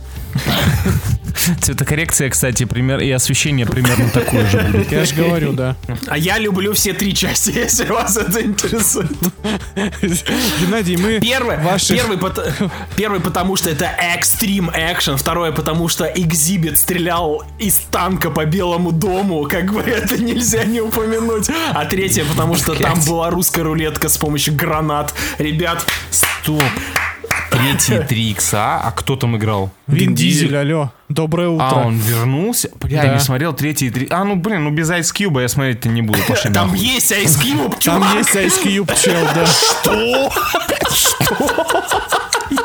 Цветокоррекция, 1.61 2.29
кстати, 2.29 2.63
пример 2.63 2.99
и 2.99 3.09
освещение 3.11 3.65
примерно 3.65 4.09
такое 4.09 4.45
же 4.47 4.59
будет. 4.59 4.91
Я 4.91 5.05
же 5.05 5.15
говорю, 5.15 5.53
да. 5.53 5.75
А 6.07 6.17
я 6.17 6.37
люблю 6.37 6.73
все 6.73 6.93
три 6.93 7.13
части, 7.13 7.49
если 7.55 7.85
вас 7.85 8.15
это 8.17 8.41
интересует. 8.41 9.11
Геннадий, 10.61 10.95
мы 10.97 11.19
Первый, 11.19 11.57
ваши... 11.57 11.93
первый, 11.95 12.17
пот- 12.17 12.53
первый, 12.95 13.19
потому 13.19 13.55
что 13.55 13.69
это 13.69 13.85
экстрим 13.85 14.69
экшен. 14.73 15.17
Второе, 15.17 15.51
потому 15.51 15.87
что 15.87 16.05
Экзибит 16.05 16.77
стрелял 16.77 17.43
из 17.59 17.75
танка 17.91 18.29
по 18.29 18.45
Белому 18.45 18.91
дому. 18.91 19.43
Как 19.49 19.71
бы 19.73 19.81
это 19.81 20.17
нельзя 20.17 20.63
не 20.63 20.81
упомянуть. 20.81 21.49
А 21.73 21.85
третье, 21.85 22.25
потому 22.25 22.55
что 22.55 22.75
там 22.75 22.99
была 23.05 23.29
русская 23.29 23.63
рулетка 23.63 24.07
с 24.07 24.17
помощью 24.17 24.55
гранат. 24.55 25.13
Ребят, 25.39 25.85
Стоп. 26.11 26.61
Третий 27.49 27.99
3 27.99 28.31
икса, 28.31 28.79
а 28.83 28.91
кто 28.91 29.15
там 29.15 29.37
играл? 29.37 29.71
Вин 29.87 30.15
Дизель, 30.15 30.55
алло. 30.57 30.91
Доброе 31.09 31.49
утро. 31.49 31.65
А, 31.65 31.85
он 31.87 31.97
вернулся? 31.97 32.69
Бля, 32.81 33.01
Да. 33.01 33.07
я 33.07 33.13
не 33.13 33.19
смотрел 33.19 33.53
третий 33.53 33.89
три. 33.91 34.07
А, 34.09 34.23
ну 34.23 34.35
блин, 34.35 34.63
ну 34.63 34.71
без 34.71 34.89
Ice 34.89 35.13
Cube 35.13 35.41
я 35.41 35.47
смотреть-то 35.47 35.87
не 35.89 36.01
буду. 36.01 36.17
Пошли 36.27 36.51
там 36.51 36.69
нахуй. 36.69 36.79
есть 36.83 37.11
Ice 37.11 37.39
Cube, 37.39 37.69
Там 37.83 38.01
чувак. 38.01 38.15
есть 38.15 38.35
Ice 38.35 38.63
Cube, 38.63 38.99
чел, 38.99 39.27
да. 39.35 39.45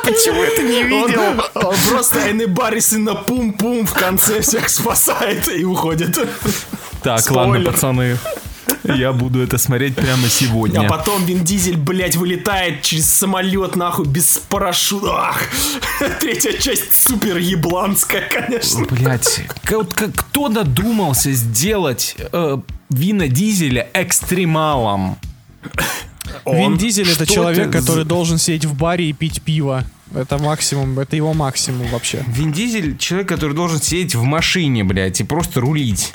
Почему 0.03 0.43
это 0.43 0.63
не 0.63 0.85
Он, 0.95 1.41
он 1.55 1.75
просто 1.91 2.31
Энебарис 2.31 2.93
и 2.95 2.99
на 2.99 3.15
пум-пум 3.15 3.87
в 3.87 3.93
конце 3.93 4.41
всех 4.41 4.69
спасает 4.71 5.49
и 5.49 5.65
уходит. 5.65 6.17
Так, 7.03 7.21
Спойлер. 7.21 7.41
ладно, 7.53 7.61
пацаны. 7.71 8.17
Я 8.85 9.13
буду 9.13 9.41
это 9.41 9.59
смотреть 9.59 9.97
прямо 9.97 10.29
сегодня. 10.29 10.81
А 10.81 10.89
потом 10.89 11.25
Вин 11.25 11.45
Дизель, 11.45 11.77
блядь, 11.77 12.17
вылетает 12.17 12.83
через 12.83 13.11
самолет, 13.11 13.77
нахуй, 13.77 14.07
без 14.07 14.39
парашюта. 14.39 15.29
Ах, 15.31 15.43
третья 16.21 16.53
часть 16.53 16.95
супер 16.95 17.37
ебланская, 17.37 18.29
конечно. 18.29 18.87
Блять, 18.87 19.43
кто 19.63 20.49
додумался 20.49 21.33
сделать 21.33 22.17
э, 22.33 22.59
Вина 22.91 23.29
Дизеля 23.29 23.89
экстремалом? 23.95 25.19
Вин 26.47 26.77
Дизель 26.77 27.11
это 27.11 27.25
Что 27.25 27.35
человек, 27.35 27.69
это 27.69 27.79
который 27.79 28.05
должен 28.05 28.39
сидеть 28.39 28.65
в 28.65 28.75
баре 28.75 29.11
и 29.11 29.13
пить 29.13 29.43
пиво. 29.43 29.85
Это 30.15 30.39
максимум, 30.39 30.99
это 30.99 31.17
его 31.17 31.35
максимум 31.35 31.87
вообще. 31.89 32.25
Вин 32.29 32.53
Дизель 32.53 32.97
человек, 32.97 33.29
который 33.29 33.55
должен 33.55 33.81
сидеть 33.81 34.15
в 34.15 34.23
машине, 34.23 34.85
блядь, 34.85 35.21
и 35.21 35.25
просто 35.25 35.61
рулить. 35.61 36.13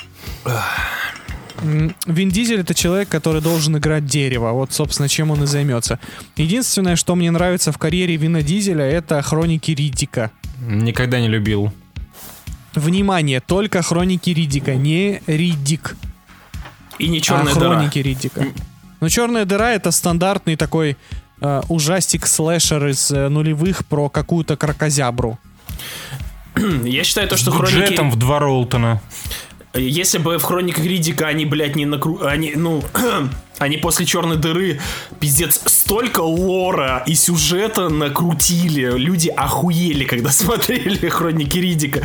Вин 1.64 2.30
Дизель 2.30 2.60
это 2.60 2.74
человек, 2.74 3.10
который 3.10 3.42
должен 3.42 3.78
играть 3.78 4.06
дерево. 4.06 4.52
Вот, 4.52 4.74
собственно, 4.74 5.08
чем 5.08 5.32
он 5.32 5.44
и 5.44 5.48
займется. 5.48 6.00
Единственное, 6.36 6.96
что 6.96 7.16
мне 7.16 7.32
нравится 7.32 7.72
в 7.72 7.78
карьере 7.78 8.18
Вина 8.18 8.42
Дизеля, 8.42 8.86
это 8.86 9.22
хроники 9.22 9.72
Риддика. 9.72 10.32
Никогда 10.68 11.20
не 11.20 11.28
любил. 11.28 11.74
Внимание, 12.76 13.40
только 13.40 13.82
хроники 13.82 14.32
Риддика, 14.32 14.76
не 14.76 15.22
Риддик, 15.28 15.96
И 17.00 17.08
не 17.08 17.20
а 17.20 17.22
черная 17.22 17.54
дыра. 17.54 17.76
хроники 17.76 18.00
Риддика. 18.00 18.46
Но 19.00 19.10
черная 19.10 19.46
дыра 19.46 19.72
это 19.74 19.92
стандартный 19.92 20.56
такой 20.56 20.98
э, 21.42 21.62
ужастик 21.70 22.26
слэшер 22.26 22.88
из 22.88 23.12
э, 23.12 23.28
нулевых 23.30 23.86
про 23.86 24.10
какую-то 24.10 24.58
крокозябру. 24.58 25.38
Я 26.84 27.04
считаю 27.04 27.28
то, 27.28 27.38
что 27.38 27.52
С 27.52 27.56
хроники... 27.56 27.76
бюджетом 27.76 28.12
в 28.12 28.16
два 28.16 28.40
Ролтона. 28.40 29.02
Если 29.76 30.20
бы 30.20 30.38
в 30.38 30.44
хрониках 30.44 30.84
Ридика 30.84 31.28
они, 31.28 31.46
блядь, 31.46 31.76
не 31.76 31.86
накру... 31.86 32.24
Они, 32.24 32.54
ну... 32.56 32.84
Они 33.64 33.78
после 33.78 34.06
черной 34.06 34.36
дыры, 34.38 34.80
пиздец, 35.20 35.62
столько 35.66 36.20
лора 36.22 37.04
и 37.06 37.16
сюжета 37.16 37.88
накрутили. 37.90 38.98
Люди 38.98 39.30
охуели, 39.30 40.04
когда 40.04 40.32
смотрели 40.34 41.08
хроники 41.10 41.58
Ридика. 41.58 42.02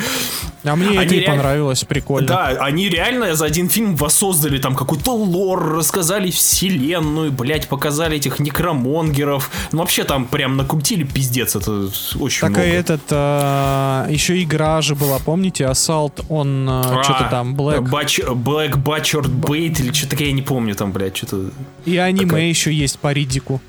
А 0.64 0.76
мне 0.76 0.88
Они 0.88 0.98
это 1.06 1.14
и 1.14 1.18
реально- 1.20 1.36
понравилось, 1.42 1.84
прикольно. 1.84 2.28
Да, 2.28 2.46
они 2.60 2.88
реально 2.88 3.34
за 3.34 3.44
один 3.46 3.68
фильм 3.68 3.96
воссоздали 3.96 4.58
там 4.58 4.74
какой-то 4.76 5.12
лор, 5.14 5.74
рассказали 5.76 6.30
вселенную, 6.30 7.32
блядь, 7.32 7.68
показали 7.68 8.16
этих 8.16 8.38
некромонгеров. 8.38 9.50
Ну, 9.72 9.78
вообще 9.78 10.04
там 10.04 10.26
прям 10.26 10.56
накрутили 10.56 11.04
пиздец, 11.04 11.56
это 11.56 11.88
очень 12.18 12.40
Так 12.40 12.50
много. 12.50 12.66
и 12.66 12.70
этот, 12.70 13.00
а, 13.10 14.06
еще 14.10 14.42
игра 14.42 14.80
же 14.82 14.94
была, 14.94 15.18
помните, 15.18 15.64
Assault, 15.64 16.24
он 16.28 16.68
А, 16.70 17.02
что-то 17.02 17.28
там, 17.30 17.54
Black. 17.54 17.80
Бач, 17.88 18.18
Black 18.20 18.72
Butchered 18.82 19.28
Bait 19.28 19.80
или 19.80 19.92
что-то 19.92 20.22
я 20.22 20.32
не 20.32 20.42
помню 20.42 20.74
там, 20.74 20.92
блядь, 20.92 21.16
что-то... 21.16 21.47
И 21.84 21.96
аниме 21.96 22.26
такая- 22.26 22.44
еще 22.48 22.72
есть 22.72 22.98
по 22.98 23.12
Ридику. 23.12 23.60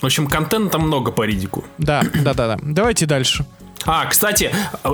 В 0.00 0.06
общем, 0.06 0.26
контента 0.26 0.78
много 0.78 1.12
по 1.12 1.22
Ридику. 1.24 1.64
Да, 1.78 2.02
да, 2.22 2.34
да, 2.34 2.56
да. 2.56 2.58
Давайте 2.62 3.06
дальше. 3.06 3.46
А, 3.86 4.06
кстати, 4.06 4.50
э, 4.82 4.90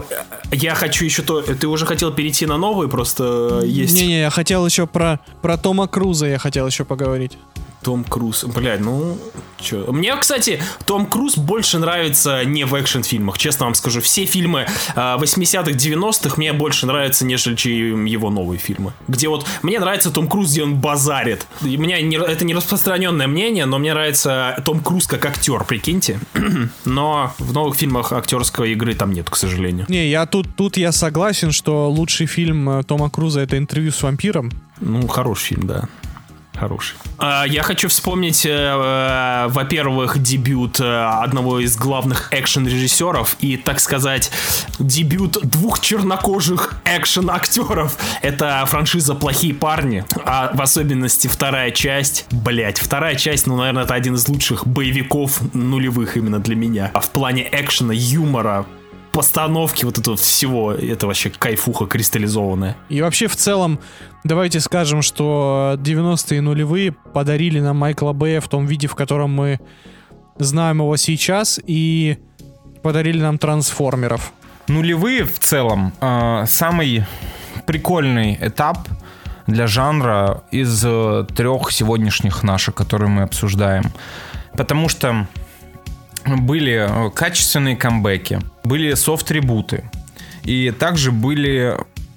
я 0.53 0.75
хочу 0.75 1.05
еще 1.05 1.23
то... 1.23 1.43
Ты 1.43 1.69
уже 1.69 1.87
хотел 1.87 2.13
перейти 2.13 2.47
на 2.47 2.57
новый, 2.59 2.89
просто 2.89 3.61
есть 3.65 3.95
Не-не, 3.95 4.21
я 4.23 4.31
хотел 4.31 4.67
еще 4.67 4.87
про, 4.87 5.21
про 5.43 5.57
Тома 5.57 5.87
Круза, 5.87 6.27
я 6.27 6.39
хотел 6.39 6.67
еще 6.67 6.85
поговорить. 6.85 7.39
Том 7.83 8.05
Круз. 8.05 8.45
Блядь, 8.45 8.81
ну... 8.81 9.19
Чё? 9.59 9.93
Мне, 9.93 10.17
кстати, 10.17 10.63
Том 10.87 11.07
Круз 11.07 11.37
больше 11.37 11.79
нравится 11.79 12.45
не 12.45 12.65
в 12.65 12.75
экшн-фильмах, 12.75 13.37
честно 13.39 13.67
вам 13.67 13.75
скажу. 13.75 14.01
Все 14.01 14.25
фильмы 14.25 14.67
э, 14.95 14.99
80-х, 14.99 15.73
90-х 15.73 16.35
мне 16.37 16.53
больше 16.53 16.87
нравятся, 16.87 17.27
нежели 17.27 17.57
чем 17.57 18.05
его 18.07 18.31
новые 18.31 18.59
фильмы. 18.59 18.93
Где 19.09 19.29
вот... 19.29 19.47
Мне 19.63 19.79
нравится 19.79 20.11
Том 20.11 20.29
Круз, 20.29 20.51
где 20.51 20.63
он 20.63 20.77
базарит. 20.77 21.47
И 21.63 21.77
у 21.77 21.81
меня 21.81 22.01
не, 22.01 22.17
это 22.17 22.45
не 22.45 22.55
распространенное 22.55 23.27
мнение, 23.27 23.67
но 23.67 23.79
мне 23.79 23.93
нравится 23.93 24.63
Том 24.65 24.81
Круз 24.81 25.07
как 25.07 25.27
актер, 25.27 25.65
прикиньте. 25.65 26.21
но 26.85 27.35
в 27.39 27.53
новых 27.53 27.77
фильмах 27.77 28.13
актерской 28.13 28.73
игры 28.73 28.95
там 28.95 29.13
нет, 29.13 29.29
к 29.29 29.37
сожалению. 29.37 29.87
Не, 29.89 30.09
я 30.09 30.27
тут, 30.27 30.55
тут 30.57 30.77
я 30.77 30.93
согласен, 30.93 31.53
что 31.53 31.91
лучший 31.91 32.27
фильм 32.27 32.69
э, 32.69 32.83
Тома 32.85 33.11
Круза 33.11 33.41
это 33.41 33.59
интервью 33.59 33.93
с 33.93 34.03
вампиром. 34.03 34.51
Ну, 34.81 35.07
хороший 35.07 35.49
фильм, 35.49 35.67
да. 35.67 35.89
Хороший. 36.61 36.97
А, 37.17 37.45
Я 37.45 37.63
хочу 37.63 37.89
вспомнить, 37.89 38.45
э, 38.45 38.51
э, 38.51 39.47
во-первых, 39.49 40.19
дебют 40.19 40.79
э, 40.79 40.85
одного 40.85 41.59
из 41.59 41.75
главных 41.75 42.29
экшен-режиссеров 42.33 43.37
и, 43.41 43.57
так 43.57 43.81
сказать, 43.81 44.31
дебют 44.79 45.39
двух 45.43 45.81
чернокожих 45.81 46.75
экшен-актеров. 46.85 47.97
Это 48.21 48.63
франшиза 48.67 49.15
«Плохие 49.15 49.55
парни», 49.55 50.05
а 50.27 50.51
в 50.53 50.61
особенности 50.61 51.29
вторая 51.29 51.71
часть. 51.71 52.27
Блять, 52.31 52.79
вторая 52.79 53.15
часть, 53.15 53.47
ну, 53.47 53.57
наверное, 53.57 53.85
это 53.85 53.95
один 53.95 54.17
из 54.17 54.29
лучших 54.29 54.67
боевиков 54.67 55.41
нулевых 55.55 56.19
именно 56.19 56.41
для 56.41 56.57
меня. 56.57 56.91
А 56.93 57.01
в 57.01 57.09
плане 57.09 57.49
экшена, 57.51 57.95
юмора, 57.95 58.67
постановки 59.13 59.85
вот 59.85 59.99
этого 59.99 60.17
всего, 60.17 60.73
это 60.73 61.07
вообще 61.07 61.31
кайфуха 61.31 61.87
кристаллизованная. 61.87 62.77
И 62.89 63.01
вообще 63.03 63.27
в 63.27 63.37
целом, 63.37 63.81
давайте 64.25 64.61
скажем, 64.61 65.03
что 65.03 65.75
90-е 65.79 66.41
нулевые 66.41 66.93
подарили 66.93 67.61
нам 67.61 67.77
Майкла 67.77 68.13
Бэя 68.13 68.41
в 68.41 68.49
том 68.49 68.67
виде, 68.67 68.87
в 68.87 68.95
котором 68.95 69.31
мы 69.31 69.61
знаем 70.39 70.79
его 70.79 70.97
сейчас, 70.97 71.61
и 71.67 72.19
подарили 72.83 73.21
нам 73.21 73.39
трансформеров. 73.39 74.33
Нулевые 74.69 75.25
в 75.25 75.39
целом 75.39 75.93
э, 76.01 76.45
самый 76.47 77.05
прикольный 77.67 78.39
этап 78.41 78.79
для 79.47 79.67
жанра 79.67 80.45
из 80.51 80.83
э, 80.87 81.27
трех 81.35 81.73
сегодняшних 81.73 82.43
наших, 82.43 82.75
которые 82.75 83.09
мы 83.09 83.23
обсуждаем. 83.23 83.93
Потому 84.57 84.89
что 84.89 85.27
были 86.27 86.87
э, 86.89 87.11
качественные 87.11 87.77
камбэки, 87.77 88.41
были 88.65 88.95
софт-трибуты, 88.95 89.85
и 90.45 90.71
также 90.71 91.13
были 91.13 91.77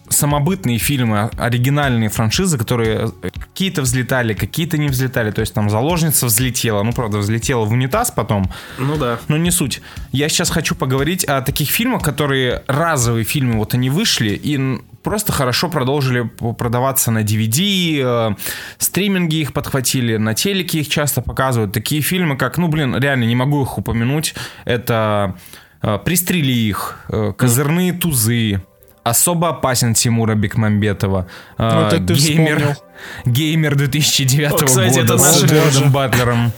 самобытные 0.10 0.78
фильмы, 0.78 1.30
оригинальные 1.38 2.10
франшизы, 2.10 2.58
которые 2.58 3.12
какие-то 3.22 3.82
взлетали, 3.82 4.34
какие-то 4.34 4.78
не 4.78 4.88
взлетали. 4.88 5.32
То 5.32 5.42
есть 5.42 5.54
там 5.54 5.70
заложница 5.70 6.28
взлетела, 6.28 6.84
ну 6.84 6.94
правда 6.94 7.18
взлетела 7.18 7.66
в 7.66 7.72
унитаз 7.72 8.12
потом, 8.12 8.50
Ну 8.78 8.98
да. 8.98 9.18
но 9.28 9.38
не 9.38 9.50
суть. 9.50 9.82
Я 10.12 10.30
сейчас 10.30 10.52
хочу 10.52 10.76
поговорить 10.76 11.24
о 11.24 11.42
таких 11.42 11.70
фильмах, 11.70 12.04
которые 12.04 12.64
разовые 12.68 13.24
фильмы, 13.26 13.58
вот 13.58 13.74
они 13.74 13.90
вышли 13.90 14.30
и 14.30 14.80
просто 15.04 15.32
хорошо 15.32 15.70
продолжили 15.70 16.22
продаваться 16.58 17.12
на 17.12 17.24
DVD, 17.24 18.02
э, 18.02 18.36
стриминги 18.78 19.36
их 19.38 19.54
подхватили, 19.54 20.18
на 20.18 20.34
телеке 20.34 20.80
их 20.80 20.90
часто 20.90 21.22
показывают. 21.22 21.74
Такие 21.74 22.02
фильмы, 22.02 22.38
как, 22.38 22.58
ну 22.58 22.68
блин, 22.68 22.98
реально 22.98 23.26
не 23.26 23.36
могу 23.36 23.64
их 23.64 23.78
упомянуть. 23.78 24.34
Это 24.66 25.36
э, 25.82 26.00
«Пристрели 26.04 26.52
их», 26.52 27.00
э, 27.10 27.34
«Козырные 27.38 27.94
тузы», 27.94 28.62
Особо 29.04 29.50
опасен 29.50 29.94
Тимура 29.94 30.34
Бекмамбетова. 30.36 31.28
э, 31.58 31.84
Вот 31.84 31.94
это 31.94 32.06
ты 32.08 32.14
геймер, 32.14 32.58
вспомнил. 32.58 32.76
Геймер 33.26 33.76
2009 33.76 34.52
О, 34.54 34.58
кстати, 34.66 35.00
года 35.00 35.14
это 35.16 35.18
с 35.18 35.44
Джордом 35.44 35.92
Батлером. 35.92 36.52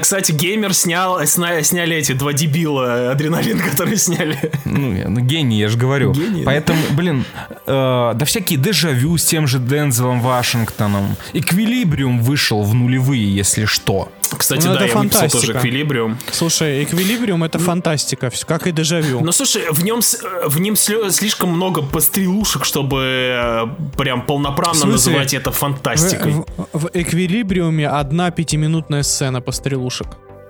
Кстати, 0.00 0.32
геймер 0.32 0.72
снял, 0.72 1.20
сня- 1.22 1.62
сняли 1.62 1.96
эти 1.96 2.12
два 2.12 2.32
дебила 2.32 3.10
адреналин, 3.10 3.58
которые 3.70 3.98
сняли. 3.98 4.38
Ну, 4.64 4.94
я- 4.94 5.08
ну, 5.08 5.20
гений, 5.20 5.58
я 5.58 5.68
же 5.68 5.76
говорю. 5.76 6.12
Гений, 6.12 6.44
да. 6.44 6.46
Поэтому, 6.46 6.80
блин, 6.92 7.24
э, 7.66 8.12
да 8.14 8.24
всякие 8.24 8.58
дежавю 8.58 9.18
с 9.18 9.24
тем 9.24 9.46
же 9.46 9.58
Дензелом 9.58 10.22
Вашингтоном. 10.22 11.16
Эквилибриум 11.34 12.22
вышел 12.22 12.62
в 12.62 12.74
нулевые, 12.74 13.34
если 13.36 13.66
что. 13.66 14.10
Кстати, 14.36 14.66
Ну, 14.66 14.74
да, 14.74 14.84
я 14.86 14.96
выписал 14.96 15.20
тоже 15.22 15.30
фантастика. 15.30 15.58
эквилибриум. 15.58 16.18
Слушай, 16.32 16.84
эквилибриум 16.84 17.44
это 17.44 17.58
фантастика, 17.58 18.30
как 18.46 18.66
и 18.66 18.72
дежавю. 18.72 19.20
Ну 19.20 19.32
слушай, 19.32 19.62
в 19.70 19.84
нем 19.84 20.00
в 20.46 20.60
нем 20.60 20.76
слишком 20.76 21.50
много 21.50 21.82
пострелушек, 21.82 22.64
чтобы 22.64 23.00
э, 23.02 23.66
прям 23.96 24.22
полноправно 24.26 24.86
В 24.86 24.88
называть 24.90 25.34
это 25.34 25.50
В, 25.50 25.56
фантастикой. 25.56 26.32
в- 26.32 26.46
в 26.72 26.90
эквилибриуме 26.92 27.88
одна 27.88 28.30
пятиминутная 28.30 29.02
сцена 29.02 29.40
пострелушек. 29.40 30.06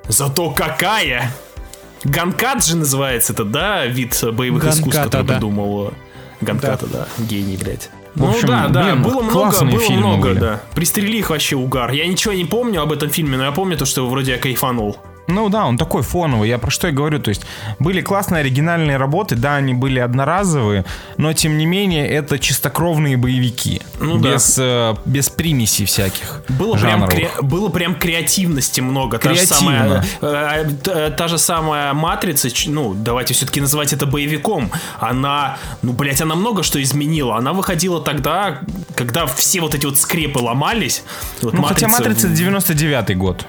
Зато 0.08 0.50
какая! 0.50 1.32
Ганкат 2.04 2.64
же 2.64 2.76
называется 2.76 3.32
это, 3.34 3.44
да, 3.44 3.84
вид 3.86 4.18
боевых 4.32 4.64
искусств, 4.64 4.84
Ганката, 4.94 5.04
который 5.10 5.26
да. 5.26 5.34
придумал 5.34 5.88
э, 5.88 5.90
Ганката, 6.40 6.86
да. 6.86 7.06
Гений, 7.18 7.56
блядь. 7.56 7.90
В 8.14 8.20
Ну 8.22 8.30
общем, 8.30 8.48
да, 8.48 8.68
да, 8.68 8.82
блин, 8.82 9.02
было 9.02 9.22
много, 9.22 9.64
было 9.64 9.80
фильмы 9.80 9.96
много, 9.98 10.28
были. 10.30 10.38
да. 10.38 10.62
Пристрели 10.74 11.18
их 11.18 11.30
вообще 11.30 11.56
угар. 11.56 11.92
Я 11.92 12.06
ничего 12.06 12.32
не 12.34 12.44
помню 12.44 12.82
об 12.82 12.92
этом 12.92 13.08
фильме, 13.10 13.36
но 13.36 13.44
я 13.44 13.52
помню 13.52 13.76
то, 13.76 13.84
что 13.84 14.06
вроде 14.08 14.32
я 14.32 14.38
кайфанул. 14.38 14.96
Ну 15.26 15.48
да, 15.48 15.66
он 15.66 15.78
такой 15.78 16.02
фоновый. 16.02 16.48
Я 16.48 16.58
про 16.58 16.70
что 16.70 16.88
и 16.88 16.90
говорю. 16.90 17.20
То 17.20 17.28
есть 17.28 17.42
были 17.78 18.00
классные 18.00 18.40
оригинальные 18.40 18.96
работы, 18.96 19.36
да, 19.36 19.56
они 19.56 19.74
были 19.74 20.00
одноразовые, 20.00 20.84
но 21.18 21.32
тем 21.32 21.56
не 21.56 21.66
менее 21.66 22.08
это 22.08 22.38
чистокровные 22.38 23.16
боевики. 23.16 23.80
Ну 24.00 24.18
да. 24.18 24.32
без, 24.34 24.56
э, 24.58 24.94
без 25.04 25.28
примесей 25.28 25.86
всяких. 25.86 26.42
Было 26.48 26.76
прям, 26.76 27.00
жанровых. 27.00 27.14
кре- 27.14 27.42
было 27.42 27.68
прям 27.68 27.94
креативности 27.94 28.80
много. 28.80 29.18
Та 29.18 29.34
же 29.34 29.46
Креативно. 29.46 29.56
самая, 29.56 30.04
э, 30.20 30.70
э, 30.86 31.10
та, 31.16 31.28
же 31.28 31.38
самая 31.38 31.92
Матрица, 31.94 32.48
ну, 32.66 32.94
давайте 32.94 33.34
все-таки 33.34 33.60
называть 33.60 33.92
это 33.92 34.06
боевиком, 34.06 34.70
она, 34.98 35.58
ну, 35.82 35.92
блять, 35.92 36.20
она 36.20 36.34
много 36.34 36.62
что 36.62 36.82
изменила. 36.82 37.36
Она 37.36 37.52
выходила 37.52 38.00
тогда, 38.00 38.60
когда 38.96 39.26
все 39.26 39.60
вот 39.60 39.74
эти 39.74 39.86
вот 39.86 39.98
скрепы 39.98 40.38
ломались. 40.40 41.04
Вот 41.42 41.52
Ну, 41.54 41.62
хотя 41.62 41.88
«Матрица» 41.88 42.28
99-й 42.28 43.14
год. 43.14 43.46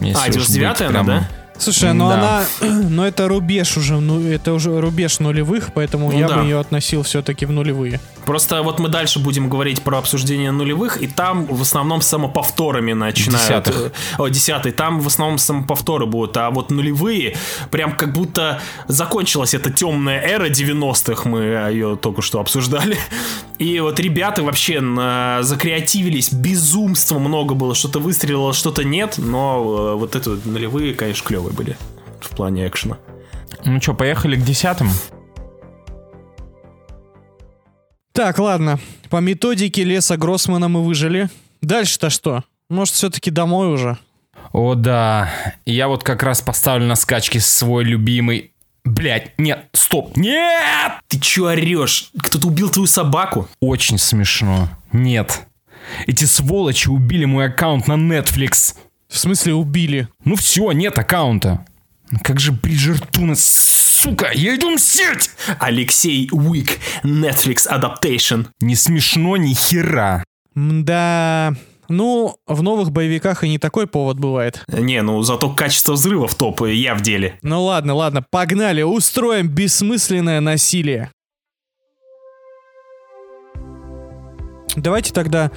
Если 0.00 0.18
А, 0.20 0.28
уж 0.40 0.48
99-й 0.48 0.68
быть 0.68 0.80
она, 0.80 0.88
прямо. 0.90 1.06
да? 1.06 1.28
Слушай, 1.60 1.92
ну 1.94 2.08
Да. 2.08 2.14
она, 2.60 2.70
ну 2.88 3.04
это 3.04 3.28
рубеж 3.28 3.76
уже, 3.76 4.00
ну 4.00 4.20
это 4.20 4.52
уже 4.52 4.80
рубеж 4.80 5.18
нулевых, 5.20 5.72
поэтому 5.74 6.10
Ну 6.10 6.18
я 6.18 6.28
да. 6.28 6.38
бы 6.38 6.44
ее 6.44 6.58
относил 6.58 7.02
все-таки 7.02 7.46
в 7.46 7.52
нулевые. 7.52 8.00
Просто 8.24 8.62
вот 8.62 8.78
мы 8.78 8.88
дальше 8.88 9.18
будем 9.18 9.48
говорить 9.48 9.82
про 9.82 9.98
обсуждение 9.98 10.50
нулевых, 10.52 11.02
и 11.02 11.06
там 11.06 11.46
в 11.46 11.60
основном 11.62 12.00
с 12.02 12.06
самоповторами 12.06 12.92
начинают. 12.92 13.42
Десятых. 13.64 13.76
э, 13.76 13.90
О, 14.22 14.28
десятый. 14.28 14.72
Там 14.72 15.00
в 15.00 15.06
основном 15.06 15.38
самоповторы 15.38 16.06
будут, 16.06 16.36
а 16.36 16.50
вот 16.50 16.70
нулевые, 16.70 17.36
прям 17.70 17.92
как 17.96 18.12
будто 18.12 18.60
закончилась 18.88 19.54
эта 19.54 19.70
темная 19.70 20.20
эра 20.20 20.48
90-х, 20.48 21.28
мы 21.28 21.40
ее 21.70 21.96
только 22.00 22.22
что 22.22 22.40
обсуждали. 22.40 22.96
И 23.58 23.78
вот 23.80 24.00
ребята 24.00 24.42
вообще 24.42 24.80
на- 24.80 25.42
закреативились, 25.42 26.32
безумства 26.32 27.18
много 27.18 27.54
было, 27.54 27.74
что-то 27.74 27.98
выстрелило, 27.98 28.52
что-то 28.54 28.84
нет, 28.84 29.14
но 29.18 29.92
э, 29.92 29.98
вот 29.98 30.14
это 30.16 30.30
вот 30.30 30.46
нулевые, 30.46 30.94
конечно, 30.94 31.24
клевые 31.50 31.52
были 31.52 31.76
в 32.20 32.30
плане 32.30 32.66
экшена. 32.66 32.98
Ну 33.64 33.80
что, 33.80 33.94
поехали 33.94 34.36
к 34.36 34.44
десятым? 34.44 34.90
Так, 38.12 38.38
ладно. 38.38 38.78
По 39.08 39.18
методике 39.18 39.84
леса 39.84 40.16
Гроссмана 40.16 40.68
мы 40.68 40.84
выжили. 40.84 41.28
Дальше-то 41.62 42.10
что? 42.10 42.44
Может, 42.68 42.94
все-таки 42.94 43.30
домой 43.30 43.72
уже? 43.72 43.98
О, 44.52 44.74
да. 44.74 45.30
Я 45.64 45.88
вот 45.88 46.02
как 46.02 46.22
раз 46.22 46.40
поставлю 46.40 46.86
на 46.86 46.96
скачки 46.96 47.38
свой 47.38 47.84
любимый... 47.84 48.52
Блять, 48.82 49.38
нет, 49.38 49.68
стоп, 49.72 50.16
нет! 50.16 50.92
Ты 51.08 51.20
чё 51.20 51.46
орешь? 51.48 52.10
Кто-то 52.18 52.46
убил 52.46 52.70
твою 52.70 52.86
собаку? 52.86 53.46
Очень 53.60 53.98
смешно. 53.98 54.70
Нет. 54.90 55.46
Эти 56.06 56.24
сволочи 56.24 56.88
убили 56.88 57.26
мой 57.26 57.46
аккаунт 57.46 57.86
на 57.88 57.94
Netflix. 57.94 58.74
В 59.10 59.18
смысле 59.18 59.54
убили? 59.54 60.08
Ну 60.24 60.36
все, 60.36 60.70
нет 60.70 60.96
аккаунта. 60.96 61.66
Как 62.22 62.38
же 62.38 62.52
Бриджертуна, 62.52 63.34
сука, 63.36 64.30
я 64.32 64.54
иду 64.54 64.70
мстить! 64.70 65.30
Алексей 65.58 66.28
Уик, 66.30 66.78
Netflix 67.02 67.68
Adaptation. 67.68 68.46
Не 68.60 68.76
смешно 68.76 69.36
ни 69.36 69.52
хера. 69.52 70.22
Да. 70.54 71.54
Ну, 71.88 72.36
в 72.46 72.62
новых 72.62 72.92
боевиках 72.92 73.42
и 73.42 73.48
не 73.48 73.58
такой 73.58 73.88
повод 73.88 74.20
бывает. 74.20 74.64
Не, 74.68 75.02
ну 75.02 75.20
зато 75.22 75.52
качество 75.52 75.94
взрыва 75.94 76.28
в 76.28 76.36
топ, 76.36 76.62
я 76.68 76.94
в 76.94 77.00
деле. 77.00 77.36
Ну 77.42 77.64
ладно, 77.64 77.94
ладно, 77.94 78.24
погнали, 78.30 78.82
устроим 78.82 79.48
бессмысленное 79.48 80.40
насилие. 80.40 81.10
Давайте 84.76 85.12
тогда, 85.12 85.50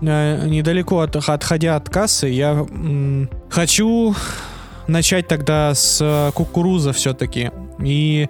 недалеко 0.00 1.00
от, 1.00 1.16
отходя 1.16 1.76
от 1.76 1.88
кассы, 1.88 2.28
я 2.28 2.66
хочу 3.50 4.14
начать 4.86 5.28
тогда 5.28 5.74
с 5.74 5.98
э, 6.00 6.30
кукуруза 6.34 6.92
все-таки. 6.92 7.50
И 7.78 8.28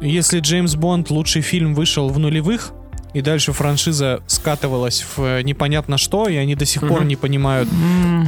если 0.00 0.40
Джеймс 0.40 0.74
Бонд 0.74 1.10
лучший 1.10 1.42
фильм 1.42 1.74
вышел 1.74 2.08
в 2.08 2.18
нулевых, 2.18 2.72
и 3.14 3.20
дальше 3.20 3.52
франшиза 3.52 4.20
скатывалась 4.26 5.02
в 5.02 5.22
э, 5.22 5.42
непонятно 5.42 5.98
что, 5.98 6.28
и 6.28 6.36
они 6.36 6.54
до 6.54 6.66
сих 6.66 6.86
пор 6.86 7.04
не 7.04 7.16
понимают, 7.16 7.68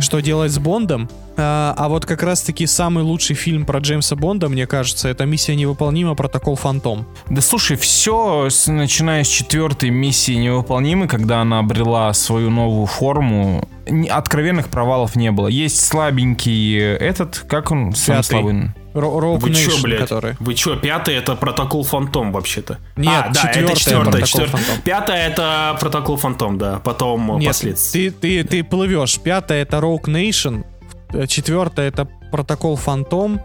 что 0.01 0.21
делать 0.21 0.53
с 0.53 0.59
Бондом. 0.59 1.09
А, 1.37 1.75
а 1.77 1.89
вот 1.89 2.07
как 2.07 2.23
раз-таки 2.23 2.67
самый 2.67 3.03
лучший 3.05 3.37
фильм 3.37 3.65
про 3.65 3.79
Джеймса 3.81 4.17
Бонда, 4.17 4.49
мне 4.49 4.67
кажется, 4.67 5.09
это 5.09 5.25
«Миссия 5.25 5.57
невыполнима. 5.57 6.15
Протокол 6.15 6.57
Фантом». 6.57 7.07
Да 7.29 7.41
слушай, 7.41 7.77
все, 7.77 8.49
начиная 8.67 9.25
с 9.25 9.29
четвертой 9.29 9.91
миссии 9.91 10.33
невыполнимой, 10.33 11.09
когда 11.09 11.41
она 11.41 11.61
обрела 11.61 12.13
свою 12.13 12.51
новую 12.51 12.87
форму, 12.87 13.69
откровенных 14.11 14.69
провалов 14.69 15.17
не 15.17 15.31
было. 15.31 15.49
Есть 15.49 15.85
слабенький 15.85 16.79
этот, 16.79 17.45
как 17.49 17.71
он, 17.71 17.95
самый 17.95 18.19
Пятый. 18.19 18.29
слабый? 18.29 18.71
Rogue 18.95 19.39
Вы 19.39 19.55
чё, 19.55 19.71
Nation, 19.71 19.83
блядь? 19.83 20.01
который. 20.01 20.37
Вы 20.41 20.55
чё, 20.55 20.77
пятый 20.77 21.15
это 21.15 21.37
протокол 21.37 21.85
Фантом 21.85 22.33
вообще-то? 22.33 22.79
Нет, 22.97 23.25
а, 23.29 23.31
да, 23.33 23.41
четвёртый 23.43 24.19
это 24.19 24.27
четвертое. 24.27 24.47
Фантом. 24.47 24.83
Пятое 24.85 25.29
это 25.29 25.77
протокол 25.81 26.17
Фантом, 26.17 26.59
да. 26.59 26.79
Потом 26.81 27.37
э, 27.37 27.39
Нет, 27.41 27.49
последствия. 27.49 28.11
ты, 28.11 28.43
ты, 28.43 28.45
ты 28.49 28.65
плывешь. 28.65 29.19
Пятое— 29.21 29.63
это 29.63 29.77
Rogue 29.79 30.05
Nation, 30.07 30.65
э, 31.13 31.27
четвертое— 31.27 31.89
это 31.91 32.09
Протокол 32.33 32.77
Фантом, 32.77 33.41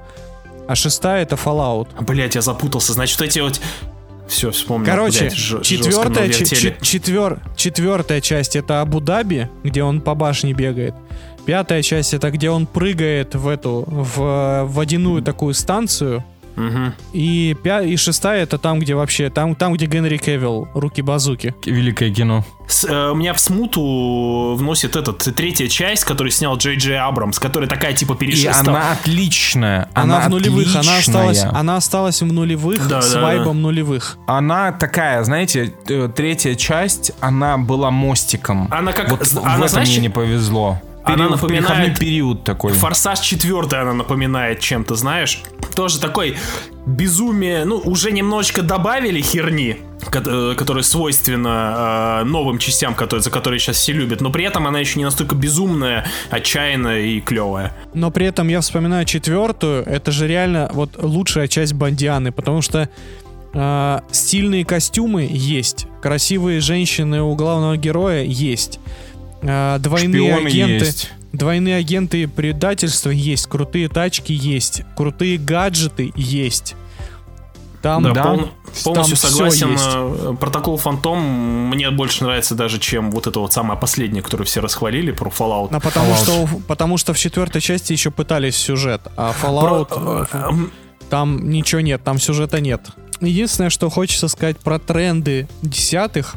а 0.68 0.76
шестая— 0.76 1.22
это 1.24 1.36
Fallout. 1.36 1.88
Блять, 2.04 2.36
я 2.36 2.42
запутался. 2.42 2.94
Значит, 2.94 3.22
эти 3.22 3.40
вот. 3.40 3.60
Все, 4.28 4.50
вспомнил. 4.50 4.88
Короче, 4.88 5.20
блядь, 5.20 5.36
ж- 5.36 5.62
четвертая, 5.62 6.30
ч- 6.32 6.76
четвер- 6.82 7.40
четвертая 7.56 8.22
часть 8.22 8.56
это 8.56 8.82
Абу-Даби, 8.82 9.50
где 9.64 9.84
он 9.84 10.02
по 10.02 10.16
башне 10.16 10.54
бегает. 10.54 10.96
Пятая 11.46 11.82
часть 11.84 12.14
это 12.14 12.32
где 12.32 12.50
он 12.50 12.66
прыгает 12.66 13.36
в 13.36 13.48
эту 13.48 13.84
в 13.88 14.64
водяную 14.68 15.22
такую 15.22 15.54
станцию. 15.54 16.24
Мгм. 16.56 16.94
И, 17.12 17.54
пя- 17.66 17.86
и 17.86 17.98
шестая 17.98 18.44
это 18.44 18.58
там, 18.58 18.80
где 18.80 18.96
вообще 18.96 19.30
там, 19.30 19.56
там 19.56 19.74
где 19.74 19.88
Генри 19.88 20.16
Кевилл 20.16 20.70
руки 20.74 21.02
базуки. 21.02 21.54
Великое 21.66 22.14
кино. 22.14 22.46
С- 22.66 22.86
э, 22.86 23.10
у 23.12 23.16
меня 23.16 23.34
в 23.34 23.42
смуту 23.42 24.56
вносит 24.58 24.96
этот 24.96 25.18
третья 25.36 25.68
часть, 25.68 26.06
которую 26.06 26.32
снял 26.32 26.56
Джей 26.56 26.78
Джей 26.78 26.98
Абрамс, 26.98 27.40
которая 27.40 27.70
такая 27.70 27.92
типа 27.92 28.14
И 28.14 28.16
перешеста. 28.16 28.72
она 28.72 28.94
отличная. 28.94 29.90
Она, 29.94 30.22
в 30.22 30.30
нулевых, 30.30 30.74
она 30.78 30.98
осталась, 30.98 31.44
она 31.44 31.76
осталась 31.76 32.22
в 32.22 32.26
нулевых 32.32 32.88
Да, 32.88 33.02
с 33.02 33.10
да, 33.12 33.20
да. 33.20 33.26
вайбом 33.26 33.62
нулевых. 33.62 34.18
Она 34.26 34.72
такая, 34.72 35.26
знаете, 35.26 35.74
э, 35.90 36.08
третья 36.16 36.56
часть, 36.56 37.12
она 37.20 37.58
была 37.58 37.92
мостиком. 37.92 38.70
Она 38.72 38.94
как- 38.94 39.12
Вот 39.12 39.26
з- 39.28 39.34
в 39.36 39.44
она, 39.44 39.56
этом 39.58 39.68
знаешь, 39.68 39.90
мне 39.90 39.98
не 39.98 40.10
повезло. 40.10 40.82
Она 41.06 41.16
Период- 41.16 41.32
напоминает 41.32 41.68
переходной 41.68 41.96
период 41.96 42.44
такой. 42.44 42.74
Форсаж 42.74 43.20
4 43.20 43.60
она 43.82 43.94
напоминает 43.94 44.60
чем-то, 44.60 44.96
знаешь. 44.96 45.44
Тоже 45.76 46.00
такой 46.00 46.36
безумие. 46.86 47.66
Ну, 47.66 47.78
уже 47.78 48.12
немножечко 48.12 48.62
добавили 48.62 49.22
херни, 49.22 49.78
э, 50.12 50.54
которая 50.58 50.84
свойственна 50.84 52.22
э, 52.22 52.24
новым 52.26 52.58
частям, 52.58 52.96
которые, 52.96 53.22
за 53.24 53.30
которые 53.30 53.60
сейчас 53.60 53.78
все 53.78 53.94
любят. 53.94 54.22
Но 54.22 54.32
при 54.32 54.46
этом 54.46 54.68
она 54.68 54.80
еще 54.80 54.98
не 55.00 55.06
настолько 55.06 55.36
безумная, 55.36 56.06
отчаянная 56.30 57.02
и 57.02 57.22
клевая. 57.22 57.74
Но 57.94 58.12
при 58.12 58.26
этом 58.26 58.48
я 58.48 58.62
вспоминаю 58.62 59.06
четвертую, 59.06 59.84
это 59.86 60.12
же 60.12 60.28
реально 60.28 60.70
вот 60.74 60.92
лучшая 61.02 61.48
часть 61.48 61.74
Бондианы, 61.74 62.32
потому 62.32 62.62
что 62.62 62.90
э, 63.54 64.00
стильные 64.12 64.66
костюмы 64.66 65.28
есть, 65.32 65.88
красивые 66.02 66.60
женщины 66.62 67.22
у 67.22 67.36
главного 67.36 67.78
героя 67.78 68.24
есть, 68.24 68.80
э, 69.48 69.78
двойные 69.80 70.32
Шпионы 70.34 70.48
агенты, 70.48 70.86
есть. 70.86 71.12
двойные 71.34 71.76
агенты 71.78 72.28
предательства 72.28 73.10
есть, 73.10 73.48
крутые 73.48 73.90
тачки 73.90 74.32
есть, 74.34 74.82
крутые 74.96 75.38
гаджеты 75.38 76.12
есть. 76.16 76.76
Там, 77.82 78.02
Да, 78.02 78.14
Да. 78.14 78.24
пол- 78.24 78.50
полностью 78.84 79.16
всё 79.16 79.28
согласен. 79.28 79.72
есть. 79.74 79.84
э, 79.86 80.36
Протокол 80.40 80.78
Фантом 80.78 81.20
мне 81.70 81.92
больше 81.92 82.24
нравится 82.24 82.56
даже, 82.56 82.80
чем 82.80 83.12
вот 83.12 83.28
это 83.28 83.40
вот 83.40 83.54
самое 83.54 83.80
последнее, 83.80 84.24
которое 84.24 84.44
все 84.46 84.60
расхвалили 84.60 85.12
про 85.12 85.30
Fallout. 85.30 85.70
А 85.72 85.80
потому 85.80 86.12
Fallout. 86.14 86.24
что, 86.24 86.50
потому 86.68 86.98
что 86.98 87.14
в 87.14 87.20
четвертой 87.20 87.62
части 87.62 87.94
еще 87.94 88.10
пытались 88.10 88.56
сюжет, 88.56 89.02
а 89.16 89.34
Fallout 89.40 89.86
Про- 89.86 90.28
э, 90.32 90.56
там 91.12 91.48
ничего 91.50 91.82
нет, 91.82 92.04
там 92.04 92.20
сюжета 92.20 92.60
нет. 92.60 92.82
Единственное, 93.22 93.70
что 93.70 93.90
хочется 93.92 94.28
сказать 94.30 94.58
про 94.58 94.80
тренды 94.80 95.48
десятых, 95.62 96.36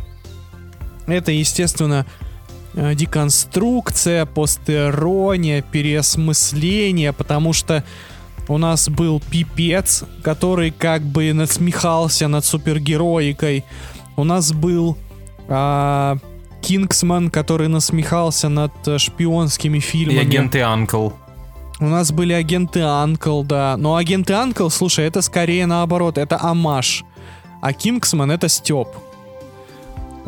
это, 1.07 1.33
естественно, 1.33 2.05
деконструкция, 2.95 4.25
постерония, 4.27 5.63
переосмысление, 5.63 7.13
потому 7.13 7.53
что 7.53 7.83
у 8.49 8.59
нас 8.59 8.89
был 8.89 9.21
пипец, 9.31 10.05
который 10.23 10.71
как 10.71 11.03
бы 11.03 11.33
насмехался 11.33 12.29
над 12.29 12.45
супергероикой. 12.45 13.65
У 14.17 14.25
нас 14.25 14.53
был 14.53 14.97
а, 15.49 16.17
Кингсман, 16.63 17.31
который 17.31 17.69
насмехался 17.69 18.49
над 18.49 18.73
э, 18.87 18.99
шпионскими 18.99 19.79
И 19.79 19.81
фильмами. 19.81 20.21
агенты 20.21 20.61
Анкл. 20.61 21.11
У 21.81 21.87
нас 21.87 22.11
были 22.11 22.33
агенты 22.33 22.81
Анкл, 22.81 23.43
да. 23.43 23.77
Но 23.77 23.95
агенты 23.97 24.33
Анкл, 24.35 24.69
слушай, 24.69 25.05
это 25.07 25.23
скорее 25.23 25.67
наоборот, 25.67 26.19
это 26.19 26.39
амаш. 26.41 27.05
А 27.63 27.73
Кингсман 27.73 28.31
это 28.31 28.49
Степ. 28.49 28.89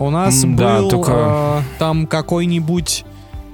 У 0.00 0.08
нас 0.08 0.42
да, 0.42 0.78
был 0.78 0.88
только- 0.88 1.12
э, 1.12 1.60
там 1.78 2.06
какой-нибудь 2.06 3.04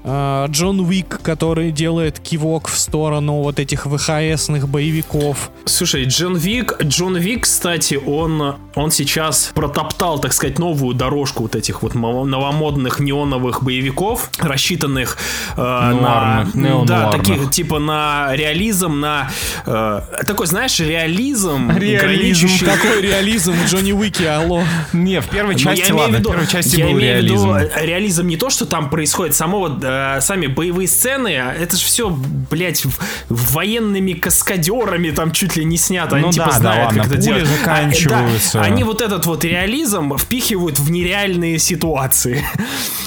Джон 0.06 0.80
Уик, 0.80 1.20
который 1.22 1.72
делает 1.72 2.20
кивок 2.20 2.68
в 2.68 2.78
сторону 2.78 3.42
вот 3.42 3.58
этих 3.58 3.86
ВХСных 3.86 4.68
боевиков. 4.68 5.50
Слушай, 5.64 6.04
Джон 6.04 6.36
Вик, 6.36 6.80
Джон 6.82 7.16
Вик, 7.16 7.42
кстати, 7.42 7.98
он, 8.06 8.54
он 8.76 8.90
сейчас 8.92 9.50
протоптал, 9.52 10.20
так 10.20 10.32
сказать, 10.32 10.60
новую 10.60 10.94
дорожку 10.94 11.42
вот 11.42 11.56
этих 11.56 11.82
вот 11.82 11.94
мо- 11.94 12.24
новомодных 12.24 13.00
неоновых 13.00 13.64
боевиков, 13.64 14.30
рассчитанных 14.38 15.18
э, 15.56 15.60
на, 15.60 15.90
Нуарных, 15.92 16.52
да, 16.54 16.60
неонуарных. 16.60 17.26
таких 17.26 17.50
типа 17.50 17.78
на 17.80 18.28
реализм, 18.36 19.00
на 19.00 19.28
э, 19.66 20.00
такой, 20.24 20.46
знаешь, 20.46 20.78
реализм, 20.78 21.70
Реализм. 21.76 22.46
граничащий- 22.46 22.64
Какой 22.64 23.02
реализм 23.02 23.54
в 23.54 23.66
Джонни 23.68 23.90
Уике, 23.92 24.28
алло. 24.30 24.62
Не, 24.92 25.20
в 25.20 25.26
первой 25.26 25.56
части, 25.56 25.90
ладно, 25.90 26.18
в 26.18 26.22
первой 26.22 26.46
части 26.46 26.76
я 26.76 26.84
был 26.86 26.92
имею 26.92 26.98
в 26.98 27.24
реализм. 27.24 27.48
виду 27.48 27.54
э, 27.74 27.84
реализм 27.86 28.26
не 28.28 28.36
то, 28.36 28.50
что 28.50 28.66
там 28.66 28.88
происходит, 28.88 29.34
само 29.34 29.58
вот, 29.58 29.80
э, 30.16 30.20
сами 30.20 30.47
боевые 30.47 30.89
сцены, 30.89 31.36
а 31.36 31.52
это 31.52 31.77
же 31.77 31.85
все, 31.85 32.10
блядь, 32.51 32.85
военными 33.28 34.12
каскадерами 34.12 35.10
там 35.10 35.32
чуть 35.32 35.56
ли 35.56 35.64
не 35.64 35.77
снято. 35.77 36.16
Они 36.16 36.27
Ну 36.27 36.32
типа 36.32 36.47
да, 36.47 36.52
да, 36.52 36.59
знают, 36.59 36.86
ладно, 36.86 37.02
как 37.05 37.12
это 37.12 37.23
делать. 37.23 37.43
А, 37.44 37.47
заканчиваются. 37.59 38.59
да, 38.59 38.64
они 38.64 38.85
вот 38.85 39.01
этот 39.01 39.27
вот 39.27 39.44
реализм 39.44 40.16
впихивают 40.18 40.78
в 40.78 40.90
нереальные 40.90 41.59
ситуации. 41.59 42.44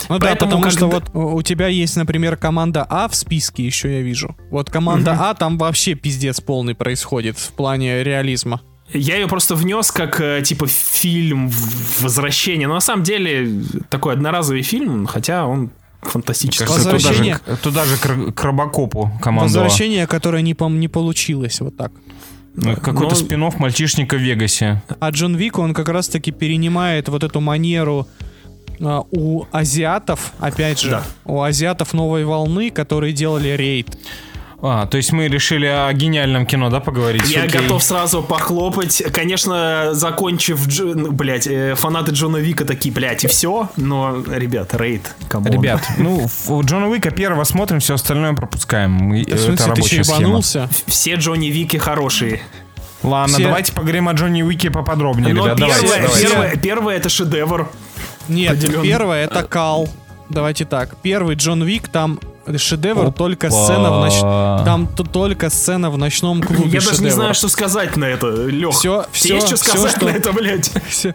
Ну 0.10 0.18
да, 0.20 0.36
потому 0.36 0.70
что 0.72 0.90
когда- 0.90 1.06
вот 1.14 1.34
у 1.38 1.42
тебя 1.44 1.68
есть, 1.68 1.96
например, 1.96 2.36
команда 2.36 2.86
А 2.90 3.08
в 3.08 3.16
списке, 3.16 3.64
еще 3.64 3.94
я 3.98 4.02
вижу. 4.02 4.36
Вот 4.50 4.70
команда 4.70 5.16
А, 5.20 5.34
там 5.36 5.58
вообще 5.58 5.94
пиздец 5.94 6.42
полный 6.42 6.74
происходит 6.76 7.38
в 7.38 7.52
плане 7.54 8.04
реализма. 8.04 8.62
Я 8.92 9.18
ее 9.18 9.28
просто 9.28 9.54
внес 9.54 9.92
как 9.92 10.20
э, 10.20 10.42
типа 10.44 10.66
фильм 10.66 11.52
возвращение. 12.00 12.68
Но 12.68 12.74
на 12.74 12.80
самом 12.80 13.04
деле 13.04 13.62
такой 13.90 14.14
одноразовый 14.14 14.64
фильм, 14.64 15.06
хотя 15.06 15.46
он 15.46 15.70
фантастический. 16.02 16.66
Кажется, 16.66 16.90
туда 16.90 17.00
же, 17.00 17.08
Возвращение- 17.08 17.40
туда 17.62 17.86
же 17.86 17.98
к, 17.98 18.32
к 18.34 18.44
Робокопу 18.44 19.12
командовала. 19.22 19.64
Возвращение, 19.64 20.08
которое 20.08 20.42
не, 20.42 20.54
пом- 20.54 20.78
не 20.78 20.88
получилось, 20.88 21.62
вот 21.62 21.76
так. 21.78 21.92
Ну, 22.56 22.76
Какой-то 22.76 23.16
Но- 23.16 23.16
спин 23.16 23.50
мальчишника 23.58 24.16
в 24.16 24.20
Вегасе. 24.20 24.82
А 25.00 25.10
Джон 25.12 25.36
Вик, 25.36 25.60
он 25.60 25.74
как 25.74 25.90
раз-таки 25.90 26.32
перенимает 26.32 27.08
вот 27.10 27.24
эту 27.24 27.40
манеру 27.42 28.08
а, 28.82 29.04
у 29.12 29.46
азиатов, 29.52 30.34
опять 30.40 30.80
же, 30.80 30.90
Да. 30.92 31.04
у 31.26 31.42
азиатов 31.42 31.94
новой 31.94 32.24
волны, 32.26 32.70
которые 32.70 33.14
делали 33.14 33.50
рейд. 33.50 33.98
А, 34.62 34.88
то 34.88 34.98
есть 34.98 35.14
мы 35.14 35.30
решили 35.30 35.66
о 35.66 35.92
гениальном 35.94 36.46
кино, 36.46 36.70
да, 36.70 36.82
поговорить? 36.82 37.30
Я 37.30 37.44
Окей. 37.44 37.62
готов 37.62 37.82
сразу 37.82 38.22
похлопать. 38.22 39.02
Конечно, 39.14 39.90
закончив, 39.94 40.66
Дж... 40.68 40.82
ну, 40.96 41.12
блядь, 41.14 41.48
э, 41.48 41.76
фанаты 41.76 42.12
Джона 42.12 42.38
Вика 42.38 42.66
такие, 42.66 42.94
блядь, 42.94 43.24
и 43.24 43.28
все. 43.28 43.70
Но, 43.78 44.18
ребят, 44.28 44.74
рейд, 44.76 45.16
come 45.30 45.43
on. 45.43 45.54
Ребят, 45.54 45.82
ну, 45.98 46.28
Джона 46.64 46.90
Уика 46.90 47.10
первого 47.12 47.46
смотрим, 47.46 47.80
все 47.80 47.94
остальное 47.94 48.34
пропускаем. 48.34 48.92
Мы- 48.92 49.24
В 49.24 49.28
Это 49.28 49.38
смысле, 49.38 49.74
ты 49.76 49.82
схема. 49.84 50.04
ебанулся? 50.20 50.70
Все 50.88 51.16
Джоны 51.16 51.48
Вики 51.48 51.78
хорошие. 51.78 52.42
Ладно, 53.02 53.36
Все- 53.36 53.44
давайте 53.44 53.72
поговорим 53.72 54.10
о 54.10 54.12
Джоне 54.12 54.42
Уике 54.44 54.70
поподробнее, 54.72 55.34
Но 55.34 55.46
ребят. 55.46 55.58
Давайте, 55.58 55.82
первое, 55.88 56.02
давайте. 56.02 56.28
первое, 56.28 56.56
первое 56.58 56.98
это 56.98 57.08
шедевр. 57.08 57.70
Нет, 58.28 58.82
первое 58.84 59.24
это 59.24 59.44
Кал. 59.44 59.88
Давайте 60.30 60.66
так. 60.66 60.98
Первый 61.02 61.36
Джон 61.36 61.64
Вик, 61.64 61.88
там 61.88 62.20
шедевр, 62.58 63.02
Опа. 63.08 63.12
только 63.12 63.50
сцена 63.50 63.92
в 63.92 64.00
ноч... 64.06 64.14
Там 64.66 64.88
только 64.88 65.50
сцена 65.50 65.90
в 65.90 65.98
ночном 65.98 66.42
клубе 66.42 66.66
Я 66.70 66.80
даже 66.80 66.90
не 66.90 66.96
шедевр. 66.96 67.14
знаю, 67.14 67.34
что 67.34 67.48
сказать 67.50 67.96
на 67.98 68.06
это, 68.06 68.28
Лех. 68.48 68.72
Всё- 68.74 69.06
всё- 69.12 69.36
есть 69.36 69.48
что 69.48 69.58
сказать 69.58 69.92
что- 69.92 70.06
на 70.06 70.10
это, 70.10 70.32
блядь? 70.34 70.72
Все, 70.90 71.14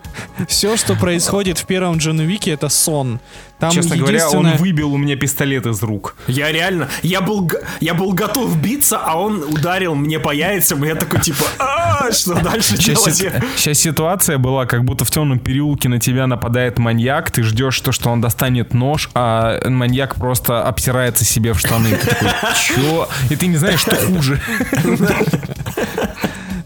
все, 0.49 0.77
что 0.77 0.95
происходит 0.95 1.59
в 1.59 1.67
первом 1.67 1.99
Джон 1.99 2.21
Вике, 2.21 2.53
это 2.53 2.69
сон. 2.69 3.21
Там 3.59 3.71
Честно 3.71 3.97
говоря, 3.97 4.29
он 4.31 4.47
единственное- 4.47 4.59
выбил 4.59 4.93
у 4.93 4.97
меня 4.99 5.17
пистолет 5.17 5.65
из 5.67 5.83
рук. 5.83 6.17
Я 6.27 6.51
реально, 6.53 6.89
я 7.03 7.21
был, 7.21 7.51
я 7.81 7.95
был 7.95 8.13
готов 8.13 8.57
биться, 8.61 8.99
а 8.99 9.15
он 9.19 9.43
ударил 9.43 9.95
мне 9.95 10.19
по 10.19 10.33
яйцам, 10.35 10.85
и 10.85 10.89
я 10.89 10.95
такой 10.97 11.21
типа, 11.21 11.45
«А, 11.59 12.11
что 12.13 12.35
дальше 12.35 12.77
Сейчас, 12.77 13.19
делать? 13.19 13.43
сейчас 13.57 13.79
ситуация 13.79 14.39
была, 14.39 14.67
как 14.67 14.85
будто 14.85 15.05
в 15.05 15.11
темном 15.11 15.39
переулке 15.39 15.89
на 15.89 15.99
тебя 16.01 16.27
нападает 16.27 16.79
маньяк, 16.79 17.31
ты 17.31 17.43
ждешь 17.43 17.81
то, 17.81 17.93
что 17.93 18.11
он 18.11 18.21
достанет 18.21 18.75
нож, 18.75 19.09
а 19.15 19.61
маньяк 19.69 20.17
просто 20.17 20.65
обсирается 20.67 21.24
себе 21.25 21.53
в 21.53 21.59
штаны. 21.59 21.91
Ты 21.91 22.07
такой, 22.07 22.31
чё? 22.67 23.09
И 23.31 23.37
ты 23.37 23.47
не 23.47 23.57
знаешь, 23.57 23.81
что 23.81 23.97
хуже. 23.97 24.41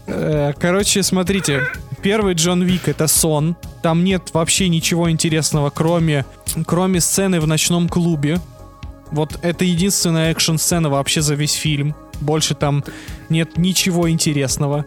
Э, 0.07 0.53
Короче, 0.59 1.03
смотрите, 1.03 1.61
первый 2.01 2.33
Джон 2.33 2.63
Вик 2.63 2.87
это 2.87 3.07
сон. 3.07 3.55
Там 3.81 4.03
нет 4.03 4.29
вообще 4.33 4.67
ничего 4.69 5.09
интересного, 5.09 5.69
кроме, 5.69 6.25
кроме 6.65 6.99
сцены 6.99 7.39
в 7.39 7.47
ночном 7.47 7.87
клубе. 7.87 8.39
Вот 9.11 9.39
это 9.41 9.65
единственная 9.65 10.31
экшн-сцена 10.31 10.89
вообще 10.89 11.21
за 11.21 11.35
весь 11.35 11.53
фильм. 11.53 11.95
Больше 12.21 12.53
там 12.53 12.83
нет 13.29 13.57
ничего 13.57 14.09
интересного. 14.09 14.85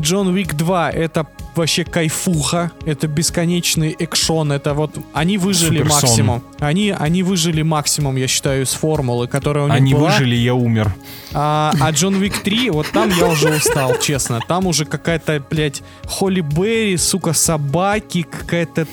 Джон 0.00 0.28
Уик 0.28 0.54
2 0.54 0.90
это 0.90 1.26
вообще 1.54 1.84
кайфуха, 1.84 2.72
это 2.86 3.06
бесконечный 3.06 3.94
экшон, 3.98 4.52
это 4.52 4.74
вот 4.74 4.96
они 5.12 5.36
выжили 5.38 5.78
Суперсон. 5.78 6.00
максимум. 6.08 6.44
Они, 6.60 6.90
они 6.90 7.22
выжили 7.22 7.62
максимум, 7.62 8.16
я 8.16 8.26
считаю, 8.26 8.62
из 8.64 8.72
формулы, 8.72 9.28
которая 9.28 9.64
у 9.64 9.68
них 9.68 9.76
Они 9.76 9.94
была. 9.94 10.10
выжили, 10.10 10.34
я 10.34 10.54
умер. 10.54 10.94
А, 11.34 11.72
а 11.80 11.90
Джон 11.90 12.14
Уик 12.16 12.38
3, 12.42 12.70
вот 12.70 12.86
там 12.92 13.10
я 13.10 13.26
уже 13.26 13.50
устал, 13.54 13.98
честно. 13.98 14.40
Там 14.48 14.66
уже 14.66 14.84
какая-то, 14.86 15.44
блядь, 15.50 15.82
Холли 16.06 16.40
Берри, 16.40 16.96
сука, 16.96 17.32
собаки, 17.32 18.22
какая-то 18.22 18.86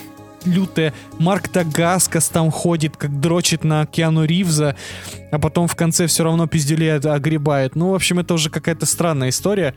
лютая 0.46 0.94
Марк 1.18 1.48
Тагаскас 1.50 2.30
там 2.30 2.52
ходит, 2.52 2.98
как 2.98 3.20
дрочит 3.20 3.64
на 3.64 3.86
Киану 3.86 4.24
Ривза, 4.26 4.76
а 5.32 5.40
потом 5.40 5.68
в 5.68 5.76
конце 5.76 6.08
все 6.08 6.24
равно 6.24 6.48
пизделеет, 6.48 7.06
огребает. 7.06 7.76
Ну, 7.76 7.92
в 7.92 7.96
общем, 7.96 8.20
это 8.20 8.34
уже 8.34 8.50
какая-то 8.50 8.86
странная 8.86 9.30
история. 9.30 9.76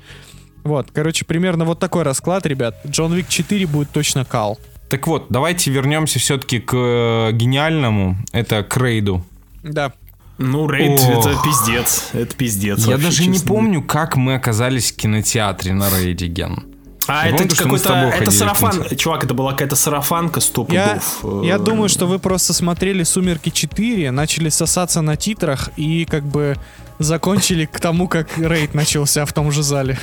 Вот, 0.64 0.88
короче, 0.92 1.24
примерно 1.24 1.64
вот 1.64 1.78
такой 1.78 2.02
расклад, 2.02 2.46
ребят. 2.46 2.76
Джон 2.86 3.12
Вик 3.14 3.28
4 3.28 3.66
будет 3.66 3.90
точно 3.90 4.24
кал. 4.24 4.58
Так 4.88 5.06
вот, 5.06 5.26
давайте 5.30 5.70
вернемся 5.70 6.18
все-таки 6.18 6.58
к 6.60 6.74
э, 6.76 7.32
гениальному. 7.32 8.16
Это 8.32 8.62
к 8.62 8.76
Рейду. 8.76 9.24
Да. 9.62 9.92
Ну, 10.38 10.68
рейд, 10.68 10.98
Ох. 11.00 11.08
это 11.26 11.36
пиздец, 11.44 12.08
это 12.12 12.34
пиздец. 12.34 12.80
Я 12.86 12.92
вообще, 12.92 13.04
даже 13.06 13.26
не 13.26 13.34
честно. 13.34 13.48
помню, 13.48 13.82
как 13.82 14.16
мы 14.16 14.34
оказались 14.34 14.90
в 14.92 14.96
кинотеатре 14.96 15.72
на 15.72 15.88
Рейде, 15.90 16.26
Ген. 16.26 16.64
А 17.06 17.24
Я 17.26 17.28
это 17.34 17.38
помню, 17.38 17.56
какой-то, 17.56 17.92
это 18.16 18.30
сарафан, 18.30 18.84
чувак, 18.96 19.24
это 19.24 19.34
была 19.34 19.52
какая-то 19.52 19.76
сарафанка 19.76 20.40
сто 20.40 20.66
Я, 20.70 21.00
я 21.42 21.56
Э, 21.56 21.58
думаю, 21.58 21.88
что 21.88 22.06
вы 22.06 22.18
просто 22.18 22.52
смотрели 22.54 23.02
«Сумерки 23.02 23.50
4», 23.50 24.10
начали 24.10 24.48
сосаться 24.48 25.00
на 25.00 25.16
титрах 25.16 25.70
и 25.76 26.04
как 26.06 26.24
бы 26.24 26.56
закончили 26.98 27.66
к 27.66 27.78
тому, 27.80 28.08
как 28.08 28.36
рейд 28.38 28.74
начался 28.74 29.24
в 29.26 29.32
том 29.32 29.50
же 29.52 29.62
зале. 29.62 29.98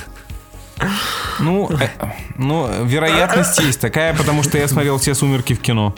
Ну, 1.40 1.70
э, 1.72 1.90
ну, 2.38 2.86
вероятность 2.86 3.60
есть 3.60 3.80
такая, 3.80 4.14
потому 4.16 4.44
что 4.44 4.58
я 4.58 4.68
смотрел 4.68 4.98
все 4.98 5.14
«Сумерки» 5.14 5.54
в 5.54 5.60
кино. 5.60 5.96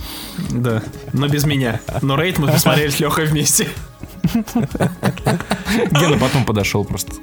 Да, 0.49 0.83
но 1.13 1.27
без 1.27 1.45
меня. 1.45 1.79
Но 2.01 2.15
рейд 2.15 2.37
мы 2.37 2.47
посмотрели 2.47 2.89
с 2.89 2.99
Лехой 2.99 3.25
вместе. 3.25 3.67
Гена 4.23 6.17
потом 6.19 6.45
подошел 6.45 6.85
просто. 6.85 7.13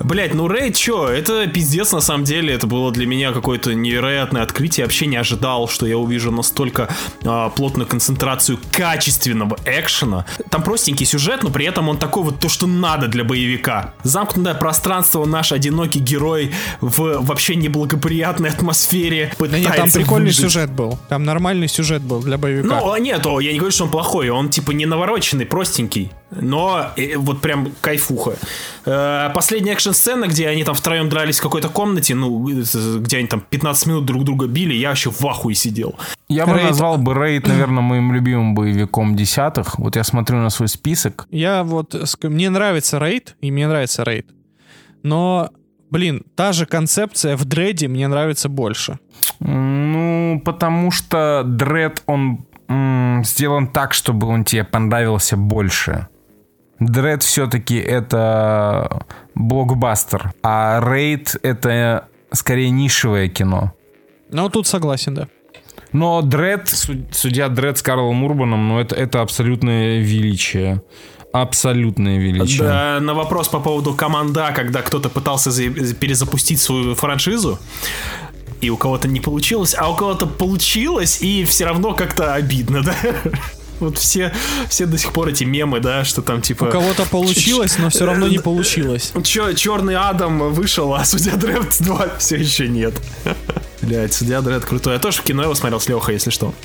Блять, 0.00 0.32
ну 0.32 0.48
Рейд, 0.48 0.76
чё, 0.76 1.08
это 1.08 1.46
пиздец 1.46 1.92
на 1.92 2.00
самом 2.00 2.24
деле, 2.24 2.54
это 2.54 2.66
было 2.66 2.90
для 2.90 3.06
меня 3.06 3.32
какое-то 3.32 3.74
невероятное 3.74 4.42
открытие, 4.42 4.82
я 4.82 4.84
вообще 4.86 5.06
не 5.06 5.16
ожидал, 5.16 5.68
что 5.68 5.86
я 5.86 5.98
увижу 5.98 6.30
настолько 6.30 6.88
а, 7.24 7.50
плотную 7.50 7.86
концентрацию 7.86 8.58
качественного 8.72 9.58
экшена. 9.66 10.24
Там 10.48 10.62
простенький 10.62 11.04
сюжет, 11.04 11.42
но 11.42 11.50
при 11.50 11.66
этом 11.66 11.90
он 11.90 11.98
такой 11.98 12.22
вот 12.22 12.40
то, 12.40 12.48
что 12.48 12.66
надо 12.66 13.08
для 13.08 13.24
боевика. 13.24 13.92
Замкнутое 14.02 14.54
пространство, 14.54 15.26
наш 15.26 15.52
одинокий 15.52 16.00
герой 16.00 16.54
в 16.80 17.20
вообще 17.20 17.54
неблагоприятной 17.56 18.48
атмосфере 18.48 19.28
Да 19.32 19.36
пытается 19.36 19.68
нет, 19.68 19.76
там 19.76 19.90
прикольный 19.90 20.26
выжить. 20.28 20.40
сюжет 20.40 20.70
был. 20.70 20.98
Там 21.10 21.24
нормальный 21.24 21.68
сюжет 21.68 22.00
был 22.00 22.20
для 22.22 22.38
боевика. 22.38 22.80
Ну, 22.80 22.96
нет, 22.96 23.26
о, 23.26 23.38
я 23.40 23.52
не 23.52 23.58
говорю, 23.58 23.72
что 23.72 23.84
он 23.84 23.90
плохой, 23.90 24.30
он 24.30 24.48
типа 24.48 24.70
не 24.70 24.86
навороченный, 24.86 25.44
простенький. 25.44 26.10
Но 26.30 26.90
э, 26.96 27.16
вот 27.16 27.40
прям 27.40 27.72
кайфуха. 27.80 28.36
Э, 28.86 29.30
последняя 29.90 30.26
экшн-сцена, 30.26 30.28
где 30.28 30.48
они 30.48 30.64
там 30.64 30.74
втроем 30.74 31.08
дрались 31.08 31.38
в 31.38 31.42
какой-то 31.42 31.68
комнате, 31.68 32.14
ну, 32.14 32.44
где 33.00 33.18
они 33.18 33.26
там 33.28 33.40
15 33.40 33.86
минут 33.86 34.04
друг 34.06 34.24
друга 34.24 34.46
били, 34.46 34.74
я 34.74 34.88
вообще 34.88 35.10
в 35.10 35.24
ахуе 35.26 35.54
сидел. 35.54 35.94
Я 36.28 36.46
бы 36.46 36.52
Рейд- 36.52 36.68
назвал 36.68 36.98
бы 36.98 37.14
Рейд, 37.14 37.48
наверное, 37.48 37.82
моим 37.82 38.12
любимым 38.12 38.54
боевиком 38.54 39.16
десятых. 39.16 39.78
Вот 39.78 39.96
я 39.96 40.04
смотрю 40.04 40.38
на 40.38 40.50
свой 40.50 40.68
список. 40.68 41.26
Я 41.30 41.62
вот... 41.62 41.94
Мне 42.22 42.50
нравится 42.50 42.98
рейд, 42.98 43.36
и 43.42 43.50
мне 43.50 43.66
нравится 43.68 44.04
рейд. 44.04 44.26
Но, 45.02 45.50
блин, 45.90 46.22
та 46.36 46.52
же 46.52 46.66
концепция 46.66 47.36
в 47.36 47.44
дреде 47.44 47.88
мне 47.88 48.08
нравится 48.08 48.48
больше. 48.48 48.98
Ну, 49.40 50.40
потому 50.44 50.90
что 50.90 51.42
Дред, 51.44 52.02
он 52.06 52.44
м, 52.68 53.22
сделан 53.24 53.66
так, 53.66 53.92
чтобы 53.94 54.26
он 54.26 54.44
тебе 54.44 54.64
понравился 54.64 55.36
больше. 55.36 56.06
Дред 56.78 57.22
все-таки 57.22 57.76
это 57.76 59.04
блокбастер, 59.40 60.32
а 60.42 60.80
Рейд 60.80 61.36
это 61.42 62.08
скорее 62.32 62.70
нишевое 62.70 63.28
кино. 63.28 63.72
Ну, 64.30 64.48
тут 64.48 64.66
согласен, 64.66 65.14
да. 65.14 65.28
Но 65.92 66.22
Дред, 66.22 66.68
су- 66.68 67.04
судья 67.12 67.48
Дред 67.48 67.78
с 67.78 67.82
Карлом 67.82 68.22
Урбаном, 68.22 68.68
ну 68.68 68.78
это, 68.78 68.94
это 68.94 69.22
абсолютное 69.22 69.98
величие. 70.00 70.82
Абсолютное 71.32 72.18
величие. 72.18 72.58
Да, 72.62 72.98
на 73.00 73.14
вопрос 73.14 73.48
по 73.48 73.60
поводу 73.60 73.94
команда, 73.94 74.52
когда 74.54 74.82
кто-то 74.82 75.08
пытался 75.08 75.50
за- 75.50 75.70
перезапустить 75.94 76.60
свою 76.60 76.94
франшизу, 76.94 77.58
и 78.60 78.70
у 78.70 78.76
кого-то 78.76 79.08
не 79.08 79.20
получилось, 79.20 79.74
а 79.78 79.90
у 79.90 79.96
кого-то 79.96 80.26
получилось, 80.26 81.22
и 81.22 81.44
все 81.44 81.64
равно 81.64 81.94
как-то 81.94 82.34
обидно, 82.34 82.82
да? 82.82 82.94
Вот 83.80 83.98
все, 83.98 84.32
все 84.68 84.86
до 84.86 84.98
сих 84.98 85.12
пор 85.12 85.28
эти 85.28 85.44
мемы, 85.44 85.80
да, 85.80 86.04
что 86.04 86.22
там 86.22 86.42
типа... 86.42 86.64
У 86.64 86.70
кого-то 86.70 87.04
получилось, 87.10 87.76
но 87.78 87.90
все 87.90 88.06
равно 88.06 88.28
не 88.28 88.38
получилось. 88.38 89.12
Чё, 89.24 89.52
Черный 89.54 89.96
Адам 89.96 90.52
вышел, 90.52 90.94
а 90.94 91.04
Судья 91.04 91.36
Дред 91.36 91.76
2 91.80 92.18
все 92.18 92.36
еще 92.36 92.68
нет. 92.68 92.94
Блять, 93.82 94.12
Судья 94.12 94.40
Дред 94.42 94.64
крутой. 94.64 94.94
Я 94.94 94.98
тоже 94.98 95.18
в 95.20 95.22
кино 95.22 95.42
его 95.42 95.54
смотрел 95.54 95.80
с 95.80 95.88
Лехой, 95.88 96.14
если 96.14 96.30
что. 96.30 96.52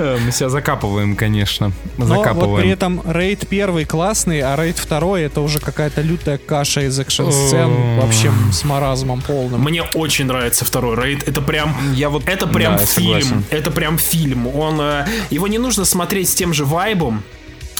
Э, 0.00 0.16
Мы 0.24 0.30
себя 0.30 0.48
закапываем, 0.48 1.16
конечно. 1.16 1.72
Но 1.96 2.04
вот 2.06 2.18
Закапываем. 2.18 2.62
при 2.62 2.70
этом 2.70 3.02
рейд 3.04 3.48
первый 3.48 3.84
классный, 3.84 4.40
а 4.42 4.54
рейд 4.56 4.78
второй 4.78 5.22
это 5.22 5.40
уже 5.40 5.58
какая-то 5.58 6.02
лютая 6.02 6.38
каша 6.38 6.82
из 6.82 6.98
экшн-сцен. 7.00 7.98
Вообще 8.00 8.30
с 8.52 8.62
маразмом 8.64 9.20
полным. 9.22 9.60
Мне 9.62 9.82
очень 9.82 10.26
нравится 10.26 10.64
второй 10.64 10.96
рейд. 10.96 11.26
Это 11.26 11.40
прям... 11.42 11.74
Я 11.94 12.10
вот- 12.10 12.28
это 12.28 12.46
прям 12.46 12.76
да, 12.76 12.86
фильм. 12.86 13.06
согласен. 13.20 13.44
Это 13.50 13.70
прям 13.72 13.98
фильм. 13.98 14.46
Он, 14.46 14.80
э, 14.80 15.06
его 15.30 15.48
не 15.48 15.58
нужно 15.58 15.84
смотреть 15.84 16.28
с 16.28 16.34
тем 16.34 16.54
же 16.54 16.64
вайбом. 16.64 17.24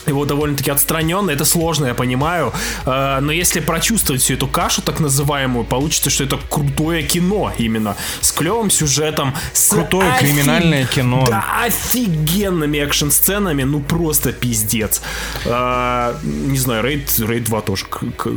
Его 0.09 0.25
довольно-таки 0.25 0.71
отстраненно, 0.71 1.31
это 1.31 1.45
сложно, 1.45 1.87
я 1.87 1.95
понимаю. 1.95 2.53
Э, 2.87 3.21
но 3.21 3.33
если 3.33 3.61
прочувствовать 3.61 4.23
всю 4.23 4.35
эту 4.35 4.47
кашу, 4.47 4.83
так 4.83 5.01
называемую, 5.01 5.65
получится, 5.65 6.11
что 6.11 6.25
это 6.25 6.39
крутое 6.49 7.03
кино 7.03 7.53
именно. 7.59 7.97
С 8.21 8.33
клевым 8.33 8.71
сюжетом. 8.71 9.35
С 9.53 9.69
Крутое 9.69 10.13
криминальное 10.19 10.87
кино. 10.87 11.27
Да, 11.29 11.45
офигенными 11.65 12.79
экшн-сценами, 12.79 13.65
ну 13.65 13.81
просто 13.81 14.33
пиздец. 14.33 15.03
Э, 15.45 16.15
не 16.23 16.59
знаю, 16.59 16.85
Рейд, 16.85 17.19
Рейд 17.19 17.45
2 17.45 17.61
тоже 17.61 17.87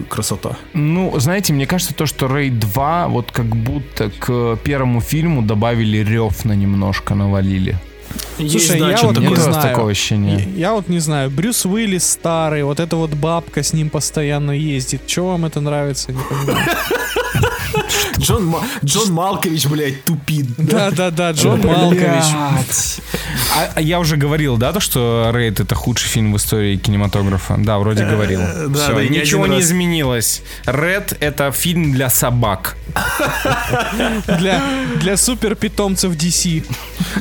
красота. 0.09 0.57
Ну, 0.73 1.19
знаете, 1.19 1.53
мне 1.53 1.65
кажется, 1.65 1.93
то, 1.93 2.05
что 2.05 2.27
Рейд 2.27 2.59
2 2.59 3.07
вот 3.07 3.31
как 3.31 3.45
будто 3.45 4.09
к 4.09 4.57
первому 4.63 5.01
фильму 5.01 5.41
добавили 5.41 5.97
говна 5.97 6.53
немножко, 6.53 7.15
навалили. 7.15 7.77
Слушай, 8.37 8.79
да, 8.79 8.91
я 8.91 8.97
вот 9.01 9.17
не 9.17 9.35
знаю. 9.35 9.61
такое 9.61 9.91
ощущение. 9.91 10.47
Я, 10.55 10.59
я 10.59 10.73
вот 10.73 10.87
не 10.87 10.99
знаю, 10.99 11.29
Брюс 11.29 11.65
Уиллис 11.65 12.09
старый, 12.09 12.63
вот 12.63 12.79
эта 12.79 12.95
вот 12.95 13.11
бабка 13.11 13.63
с 13.63 13.73
ним 13.73 13.89
постоянно 13.89 14.51
ездит. 14.51 15.05
Че 15.05 15.25
вам 15.25 15.45
это 15.45 15.61
нравится, 15.61 16.11
не 16.11 16.19
понимаю. 16.19 16.65
Джон, 18.19 18.55
Джон 18.83 19.11
Малкович, 19.13 19.65
блядь, 19.67 20.03
тупит. 20.05 20.45
Да-да-да, 20.57 21.31
Джон 21.31 21.61
Малкович. 21.61 22.23
А, 23.55 23.69
а 23.75 23.81
я 23.81 23.99
уже 23.99 24.15
говорил, 24.17 24.57
да, 24.57 24.71
то, 24.71 24.79
что 24.79 25.29
Рейд 25.33 25.59
это 25.59 25.75
худший 25.75 26.07
фильм 26.09 26.33
в 26.33 26.37
истории 26.37 26.77
кинематографа? 26.77 27.55
Да, 27.57 27.79
вроде 27.79 28.05
говорил. 28.05 28.39
да, 28.67 28.83
Всё, 28.83 28.95
да, 28.95 29.01
и 29.03 29.09
не 29.09 29.19
ничего 29.19 29.47
не 29.47 29.55
раз. 29.57 29.65
изменилось. 29.65 30.41
Ред 30.65 31.17
это 31.19 31.51
фильм 31.51 31.91
для 31.91 32.09
собак. 32.09 32.75
Для, 34.39 34.61
для 34.99 35.17
супер 35.17 35.55
питомцев 35.55 36.13
DC. 36.13 36.63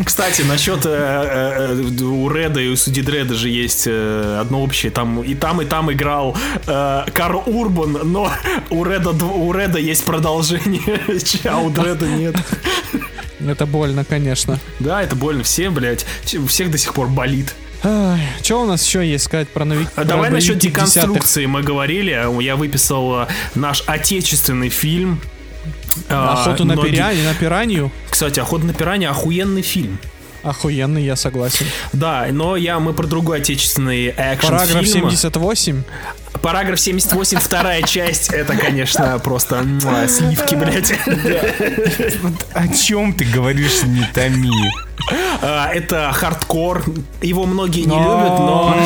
Кстати, 0.05 0.43
насчет 0.43 0.85
э, 0.87 0.89
э, 0.89 1.83
э, 1.99 2.03
у 2.05 2.29
Реда 2.31 2.61
и 2.61 2.69
у 2.69 2.77
Суди 2.77 3.03
Дреда 3.03 3.35
же 3.35 3.49
есть 3.49 3.85
э, 3.87 4.39
одно 4.41 4.63
общее. 4.63 4.91
Там 4.93 5.21
и 5.23 5.35
там, 5.35 5.61
и 5.63 5.65
там 5.65 5.91
играл 5.93 6.37
э, 6.67 7.05
Карл 7.13 7.43
Урбан, 7.47 7.99
но 8.05 8.31
у 8.71 8.85
Реда, 8.85 9.11
у 9.11 9.53
Реда 9.53 9.79
есть 9.79 10.05
продолжение, 10.05 10.50
а 11.45 11.59
у 11.59 11.71
Дреда 11.71 12.07
нет. 12.07 12.37
Это 13.47 13.67
больно, 13.67 14.05
конечно. 14.05 14.59
Да, 14.79 15.03
это 15.03 15.17
больно. 15.17 15.43
Все, 15.43 15.71
блядь, 15.71 16.05
всех 16.25 16.71
до 16.71 16.79
сих 16.79 16.95
пор 16.95 17.09
болит. 17.09 17.55
Что 17.81 18.63
у 18.63 18.67
нас 18.67 18.85
еще 18.87 19.09
есть 19.09 19.25
сказать 19.25 19.49
про 19.49 19.65
новик? 19.65 19.89
А 19.93 20.03
про 20.03 20.05
Давай 20.05 20.31
насчет 20.31 20.59
деконструкции 20.59 21.47
мы 21.47 21.63
говорили. 21.63 22.11
Я 22.43 22.57
выписал 22.57 23.23
э, 23.23 23.27
наш 23.55 23.83
отечественный 23.87 24.69
фильм. 24.69 25.21
э, 26.09 26.15
Охоту 26.15 26.65
на, 26.65 26.77
пиранью, 26.77 27.25
на 27.25 27.35
пиранью. 27.35 27.91
Кстати, 28.11 28.39
«Охота 28.39 28.67
на 28.67 28.75
пиранья» 28.75 29.11
охуенный 29.11 29.63
фильм. 29.63 29.99
Охуенный, 30.43 31.05
я 31.05 31.17
согласен. 31.17 31.67
Да, 31.93 32.27
но 32.31 32.57
я, 32.57 32.79
мы 32.79 32.93
про 32.93 33.07
другой 33.07 33.39
отечественный 33.39 34.09
экшн 34.17 34.47
Параграф 34.49 34.87
78. 34.87 35.83
Параграф 36.43 36.81
78, 36.81 37.39
вторая 37.39 37.83
часть, 37.83 38.33
это, 38.33 38.57
конечно, 38.57 39.19
просто 39.19 39.63
муа, 39.63 40.09
сливки, 40.09 40.55
блядь. 40.55 40.93
О 42.55 42.69
чем 42.69 43.13
ты 43.13 43.25
говоришь, 43.25 43.83
не 43.83 44.05
томи? 44.15 44.51
А, 45.43 45.71
Это 45.73 46.13
хардкор, 46.13 46.85
его 47.21 47.45
многие 47.47 47.81
не 47.81 47.97
любят, 47.97 48.39
но, 48.39 48.77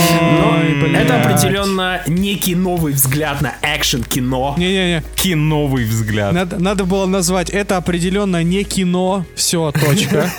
это 0.99 1.21
определенно 1.21 2.03
некий 2.07 2.55
новый 2.55 2.93
взгляд 2.93 3.41
на 3.41 3.55
экшен-кино. 3.63 4.55
Не-не-не, 4.59 5.03
Киновый 5.15 5.85
взгляд. 5.85 6.33
надо, 6.33 6.59
надо 6.59 6.85
было 6.85 7.07
назвать 7.07 7.51
это 7.51 7.77
определенно 7.77 8.43
не 8.43 8.65
кино. 8.65 9.25
Все, 9.35 9.71
точка. 9.73 10.31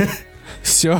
Все. 0.65 0.99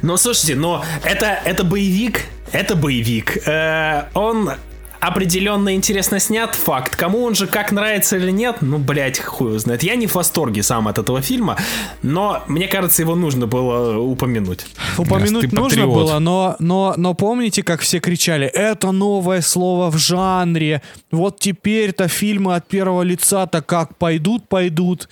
Но 0.00 0.16
слушайте, 0.16 0.54
но 0.56 0.82
это, 1.04 1.38
это 1.44 1.62
боевик, 1.62 2.22
это 2.52 2.74
боевик. 2.74 3.46
Э, 3.46 4.04
он 4.14 4.50
определенно 4.98 5.74
интересно 5.74 6.20
снят, 6.20 6.54
факт. 6.54 6.96
Кому 6.96 7.24
он 7.24 7.34
же 7.34 7.46
как 7.48 7.72
нравится 7.72 8.16
или 8.16 8.30
нет, 8.30 8.58
ну, 8.60 8.78
блядь, 8.78 9.18
хуй 9.18 9.48
его 9.48 9.58
знает. 9.58 9.82
Я 9.82 9.96
не 9.96 10.06
в 10.06 10.14
восторге 10.14 10.62
сам 10.62 10.86
от 10.88 10.96
этого 10.96 11.20
фильма, 11.20 11.58
но 12.02 12.42
мне 12.46 12.68
кажется, 12.68 13.02
его 13.02 13.16
нужно 13.16 13.46
было 13.46 13.98
упомянуть. 13.98 14.64
Упомянуть 14.96 15.50
ты 15.50 15.56
нужно 15.56 15.82
патриот. 15.82 15.94
было, 15.94 16.18
но, 16.20 16.56
но, 16.60 16.94
но 16.96 17.14
помните, 17.14 17.64
как 17.64 17.80
все 17.80 17.98
кричали, 17.98 18.46
это 18.46 18.92
новое 18.92 19.40
слово 19.40 19.90
в 19.90 19.98
жанре, 19.98 20.82
вот 21.10 21.40
теперь-то 21.40 22.06
фильмы 22.06 22.54
от 22.54 22.68
первого 22.68 23.02
лица-то 23.02 23.60
как 23.60 23.96
пойдут, 23.96 24.48
пойдут. 24.48 25.08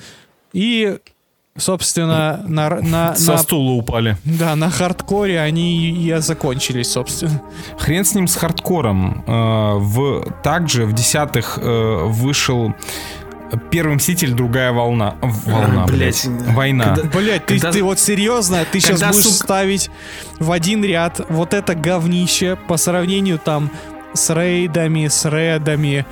И, 0.53 0.99
собственно, 1.61 2.41
на, 2.47 2.69
на, 2.81 3.15
Со 3.15 3.33
на- 3.33 3.39
стула 3.39 3.73
упали. 3.73 4.17
да, 4.25 4.57
на 4.57 4.71
хардкоре 4.71 5.41
они 5.41 5.91
и 5.91 6.15
закончились, 6.19 6.91
собственно. 6.93 7.41
Хрен 7.79 8.05
с 8.05 8.15
ним 8.15 8.27
с 8.29 8.37
хардкором. 8.37 9.25
Э, 9.27 9.75
В, 9.79 10.25
также 10.43 10.85
в 10.87 10.93
десятых 10.93 11.59
э, 11.61 12.03
вышел 12.07 12.75
Первый 13.71 13.97
Мститель, 13.97 14.33
другая 14.33 14.71
волна. 14.73 15.17
Волна, 15.23 15.85
Блядь. 15.87 16.25
блядь. 16.29 16.55
Война. 16.55 16.95
Когда- 16.95 17.19
Блять, 17.19 17.47
ты, 17.47 17.55
Когда- 17.55 17.73
ты 17.73 17.83
вот 17.83 17.99
серьезно, 17.99 18.65
ты 18.71 18.79
сейчас 18.79 19.01
когда, 19.01 19.09
будешь 19.13 19.25
сука- 19.25 19.45
ставить 19.45 19.91
в 20.39 20.53
один 20.53 20.85
ряд 20.85 21.21
вот 21.29 21.53
это 21.53 21.75
говнище 21.75 22.57
по 22.69 22.77
сравнению 22.77 23.39
там 23.41 23.69
с 24.15 24.33
рейдами, 24.33 25.09
с 25.09 25.25
редами, 25.29 26.07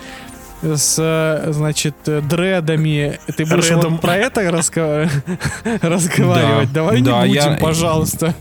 с, 0.62 1.44
значит, 1.48 1.94
дредами. 2.04 3.18
Ты 3.36 3.44
будешь 3.44 3.70
Редом. 3.70 3.92
вот 3.92 4.00
про 4.00 4.16
это 4.16 4.42
разго- 4.42 5.08
разговаривать? 5.82 6.72
Да, 6.72 6.80
Давай 6.80 7.00
да, 7.02 7.26
не 7.26 7.34
будем, 7.34 7.58
пожалуйста. 7.58 8.34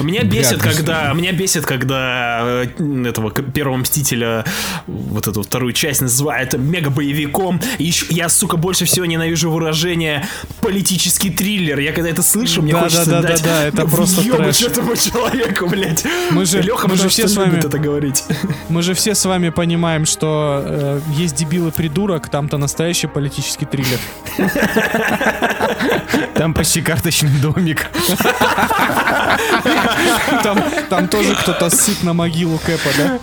Меня 0.00 0.20
Бля, 0.22 0.40
бесит, 0.40 0.58
даже- 0.58 0.76
когда 0.76 1.12
меня 1.12 1.32
бесит, 1.32 1.66
когда 1.66 2.40
э, 2.42 2.66
этого 3.06 3.30
первого 3.30 3.76
мстителя 3.76 4.44
вот 4.86 5.26
эту 5.26 5.42
вторую 5.42 5.72
часть 5.72 6.00
называют 6.00 6.54
мега 6.54 6.90
боевиком. 6.90 7.60
И 7.78 7.84
еще 7.84 8.06
я, 8.10 8.28
сука, 8.28 8.56
больше 8.56 8.84
всего 8.84 9.04
ненавижу 9.06 9.50
выражение 9.50 10.26
политический 10.60 11.30
триллер. 11.30 11.78
Я 11.78 11.92
когда 11.92 12.08
это 12.10 12.22
слышу, 12.22 12.62
мне 12.62 12.72
Да, 12.72 12.80
хочется 12.80 13.10
да, 13.10 13.22
да, 13.22 13.28
дать 13.28 13.42
да, 13.42 13.48
да, 13.60 13.66
это 13.66 13.86
просто 13.86 14.22
трэш. 14.22 14.62
этому 14.62 14.96
человеку, 14.96 15.66
блядь. 15.68 16.04
Мы 16.30 16.46
же- 16.46 16.62
Леха, 16.62 16.88
мы 16.88 16.96
же 16.96 17.08
все 17.08 17.28
с 17.28 17.36
вами- 17.36 17.58
это 17.58 17.78
говорить. 17.78 18.24
Мы 18.68 18.82
же 18.82 18.94
все 18.94 19.14
с 19.14 19.24
вами 19.24 19.50
понимаем, 19.50 20.06
что 20.06 20.62
э, 20.64 21.00
есть 21.16 21.34
дебилы 21.36 21.70
придурок, 21.72 22.28
там-то 22.28 22.56
настоящий 22.58 23.06
политический 23.08 23.66
триллер. 23.66 23.98
Там 26.34 26.54
почти 26.54 26.82
карточный 26.82 27.30
домик. 27.40 27.86
Там, 30.42 30.62
там 30.88 31.08
тоже 31.08 31.34
кто-то 31.34 31.70
ссыт 31.70 32.02
на 32.02 32.12
могилу 32.12 32.58
Кэпа, 32.58 32.88
да? 32.96 33.18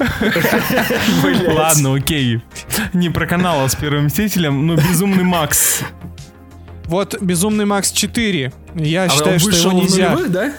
Ладно, 1.54 1.96
окей. 1.96 2.42
Не 2.94 3.10
про 3.10 3.26
канал 3.26 3.68
с 3.68 3.76
первым 3.76 4.06
мстителем, 4.06 4.66
но 4.68 4.76
безумный 4.76 5.24
Макс. 5.24 5.82
Вот 6.86 7.22
Безумный 7.22 7.66
Макс 7.66 7.92
4. 7.92 8.54
Я 8.76 9.04
А 9.04 9.10
считаю, 9.10 9.34
он 9.34 9.40
что 9.40 9.50
вышел 9.50 9.72
его 9.72 9.82
в 9.82 9.84
нельзя. 9.84 10.10
нулевых, 10.12 10.32
да? 10.32 10.54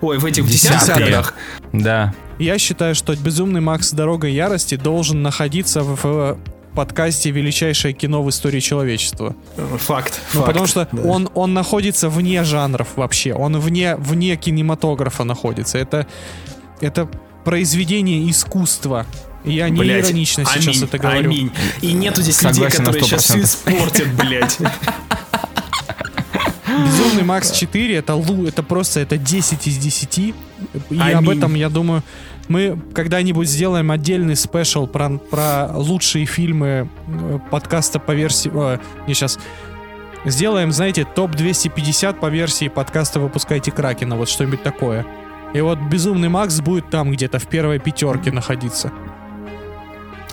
Ой, 0.00 0.18
в 0.18 0.24
этих 0.26 0.44
годах. 0.86 1.34
Да. 1.72 2.14
Я 2.38 2.58
считаю, 2.58 2.94
что 2.94 3.14
Безумный 3.16 3.60
Макс 3.60 3.90
Дорога 3.92 4.28
ярости 4.28 4.76
должен 4.76 5.22
находиться 5.22 5.82
в 5.82 6.38
подкасте 6.74 7.30
Величайшее 7.30 7.92
кино 7.92 8.22
в 8.22 8.30
истории 8.30 8.60
человечества. 8.60 9.34
Факт. 9.56 10.20
Ну, 10.34 10.40
факт, 10.40 10.46
потому 10.46 10.66
что 10.66 10.88
да. 10.90 11.02
он, 11.02 11.28
он 11.34 11.54
находится 11.54 12.08
вне 12.08 12.44
жанров 12.44 12.88
вообще. 12.96 13.34
Он 13.34 13.58
вне, 13.58 13.96
вне 13.96 14.36
кинематографа 14.36 15.24
находится. 15.24 15.78
Это, 15.78 16.06
это 16.80 17.08
произведение 17.44 18.30
искусства. 18.30 19.06
Я 19.44 19.68
не 19.68 19.80
Блядь, 19.80 20.06
иронично 20.06 20.44
сейчас 20.44 20.66
аминь, 20.66 20.84
это 20.84 20.98
говорю. 20.98 21.30
Аминь. 21.30 21.52
И 21.80 21.92
нету 21.92 22.22
здесь 22.22 22.36
Согласен 22.36 22.60
людей, 22.62 22.76
которые 22.78 23.02
сейчас 23.02 23.24
все 23.24 23.38
100%. 23.38 23.42
испортят, 23.42 24.14
блядь. 24.14 24.58
Безумный 26.68 27.24
Макс 27.24 27.50
4 27.50 27.96
это, 27.96 28.14
лу, 28.14 28.46
это 28.46 28.62
просто 28.62 29.00
это 29.00 29.18
10 29.18 29.66
из 29.66 29.76
10. 29.78 30.18
И 30.18 30.34
Аминь. 30.90 31.14
об 31.14 31.28
этом, 31.28 31.54
я 31.54 31.68
думаю, 31.68 32.02
мы 32.52 32.78
когда-нибудь 32.94 33.48
сделаем 33.48 33.90
отдельный 33.90 34.36
спешл 34.36 34.86
про, 34.86 35.10
про 35.18 35.68
лучшие 35.74 36.26
фильмы 36.26 36.88
э, 37.08 37.38
подкаста 37.50 37.98
по 37.98 38.12
версии... 38.12 38.50
О, 38.54 38.78
не 39.08 39.14
сейчас. 39.14 39.38
Сделаем, 40.24 40.70
знаете, 40.70 41.04
топ-250 41.04 42.20
по 42.20 42.26
версии 42.26 42.68
подкаста 42.68 43.18
«Выпускайте 43.18 43.72
Кракена», 43.72 44.16
вот 44.16 44.28
что-нибудь 44.28 44.62
такое. 44.62 45.04
И 45.54 45.60
вот 45.60 45.78
«Безумный 45.80 46.28
Макс» 46.28 46.60
будет 46.60 46.88
там 46.90 47.10
где-то 47.10 47.38
в 47.38 47.46
первой 47.48 47.78
пятерке 47.80 48.30
находиться. 48.30 48.92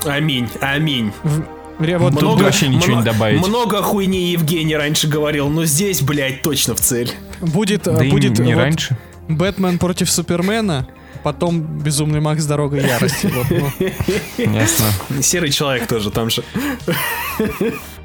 Аминь, 0.06 0.48
аминь. 0.62 1.12
В- 1.24 1.44
вот 1.80 2.14
тут 2.14 2.22
Много- 2.22 2.44
вообще 2.44 2.68
ничего 2.68 2.98
не 2.98 3.04
добавить. 3.04 3.46
Много 3.48 3.82
хуйни 3.82 4.32
Евгений 4.32 4.76
раньше 4.76 5.08
говорил, 5.08 5.48
но 5.50 5.64
здесь, 5.66 6.02
блядь, 6.02 6.42
точно 6.42 6.76
в 6.76 6.82
цель. 6.82 7.12
будет, 7.40 7.88
э, 7.88 7.96
Да 7.96 8.04
и 8.06 8.12
будет 8.12 8.38
не 8.40 8.54
вот 8.54 8.62
раньше. 8.62 8.98
Бэтмен 9.30 9.80
против 9.80 10.10
Супермена, 10.12 10.88
потом 11.24 11.62
«Безумный 11.62 12.20
Макс. 12.20 12.46
Дорога 12.46 12.78
ярости». 12.78 13.28
Вот, 13.28 13.48
ну. 13.50 14.54
Ясно. 14.54 14.86
Серый 15.22 15.52
человек 15.52 15.88
тоже 15.88 16.12
там 16.12 16.30
же. 16.30 16.44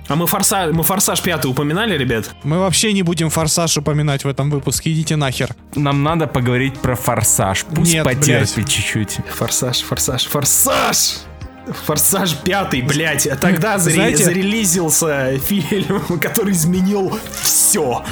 А 0.07 0.17
мы 0.17 0.27
форсаж, 0.27 0.73
мы 0.75 0.83
форсаж 0.83 1.23
пятый 1.23 1.51
упоминали, 1.51 1.97
ребят? 1.97 2.31
Мы 2.43 2.59
вообще 2.59 2.93
не 2.93 3.03
будем 3.03 3.31
форсаж 3.31 3.77
упоминать 3.79 4.25
в 4.25 4.29
этом 4.29 4.51
выпуске. 4.51 4.93
Идите 4.93 5.17
нахер. 5.17 5.55
Нам 5.75 6.03
надо 6.03 6.27
поговорить 6.27 6.79
про 6.79 6.95
форсаж. 6.95 7.65
Пусть 7.75 7.95
Нет, 7.95 8.05
потерпит 8.05 8.69
чуть-чуть. 8.69 9.19
Форсаж, 9.35 9.81
форсаж, 9.81 10.27
форсаж! 10.27 11.21
Форсаж 11.87 12.37
пятый, 12.45 12.83
блядь. 12.83 13.27
Тогда 13.41 13.77
заре- 13.77 13.95
Знаете- 13.95 14.25
зарелизился 14.25 15.39
фильм, 15.39 16.03
который 16.21 16.53
изменил 16.53 17.19
все. 17.41 18.05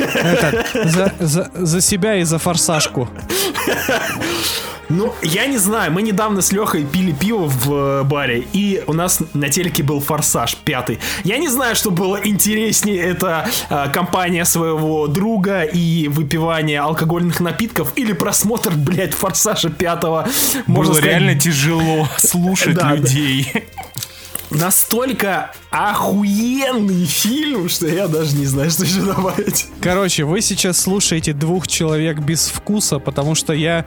Это, 0.00 0.64
за, 0.84 1.12
за- 1.20 1.50
за 1.54 1.80
себя 1.80 2.16
и 2.16 2.24
за 2.24 2.38
форсажку. 2.38 3.08
Ну, 4.90 5.14
я 5.22 5.46
не 5.46 5.56
знаю, 5.56 5.90
мы 5.92 6.02
недавно 6.02 6.42
с 6.42 6.52
Лехой 6.52 6.84
пили 6.84 7.12
пиво 7.12 7.46
в 7.46 7.72
э, 7.72 8.02
баре, 8.02 8.44
и 8.52 8.82
у 8.86 8.92
нас 8.92 9.20
на 9.32 9.48
телеке 9.48 9.82
был 9.82 9.98
«Форсаж» 10.00 10.56
пятый. 10.56 10.98
Я 11.24 11.38
не 11.38 11.48
знаю, 11.48 11.74
что 11.74 11.90
было 11.90 12.20
интереснее, 12.22 13.00
это 13.00 13.48
э, 13.70 13.88
компания 13.94 14.44
своего 14.44 15.06
друга 15.06 15.62
и 15.62 16.06
выпивание 16.08 16.80
алкогольных 16.80 17.40
напитков, 17.40 17.92
или 17.96 18.12
просмотр, 18.12 18.72
блядь, 18.76 19.14
«Форсажа» 19.14 19.70
пятого. 19.70 20.28
Можно 20.66 20.92
Было 20.92 20.98
сказать, 21.00 21.04
реально 21.04 21.34
тяжело 21.40 22.06
слушать 22.18 22.80
людей. 22.84 23.50
Настолько 24.54 25.52
охуенный 25.70 27.04
фильм, 27.04 27.68
что 27.68 27.86
я 27.86 28.08
даже 28.08 28.36
не 28.36 28.46
знаю, 28.46 28.70
что 28.70 28.84
еще 28.84 29.00
добавить. 29.02 29.66
Короче, 29.80 30.24
вы 30.24 30.40
сейчас 30.40 30.80
слушаете 30.80 31.32
двух 31.32 31.66
человек 31.66 32.18
без 32.18 32.48
вкуса, 32.48 32.98
потому 32.98 33.34
что 33.34 33.52
я... 33.52 33.84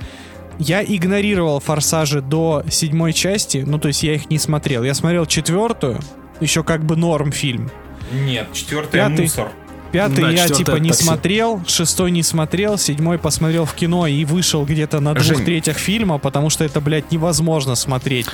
Я 0.60 0.84
игнорировал 0.84 1.60
форсажи 1.60 2.19
до 2.19 2.64
седьмой 2.68 3.14
части, 3.14 3.64
ну 3.64 3.77
то 3.77 3.89
есть 3.89 4.02
я 4.02 4.15
их 4.15 4.31
не 4.31 4.39
смотрел. 4.39 4.84
Я 4.84 4.95
смотрел 4.95 5.27
четвертую, 5.27 5.99
еще 6.39 6.64
как 6.64 6.84
бы 6.84 6.95
норм 6.95 7.31
фильм. 7.31 7.69
Нет, 8.11 8.48
четвертый 8.53 8.94
Пятый. 8.94 9.22
мусор. 9.22 9.52
Пятый 9.91 10.22
Да, 10.22 10.30
я 10.30 10.49
типа 10.49 10.76
не 10.77 10.89
такси. 10.89 11.03
смотрел, 11.05 11.61
шестой 11.68 12.11
не 12.11 12.23
смотрел, 12.23 12.77
седьмой 12.77 13.18
посмотрел 13.18 13.65
в 13.65 13.73
кино 13.73 14.05
и 14.07 14.26
вышел 14.26 14.65
где-то 14.65 14.99
на 14.99 15.14
двух 15.14 15.26
Жень. 15.26 15.45
третьих 15.45 15.77
фильма, 15.77 16.18
потому 16.18 16.49
что 16.49 16.64
это, 16.64 16.81
блядь, 16.81 17.11
невозможно 17.11 17.76
смотреть. 17.76 18.27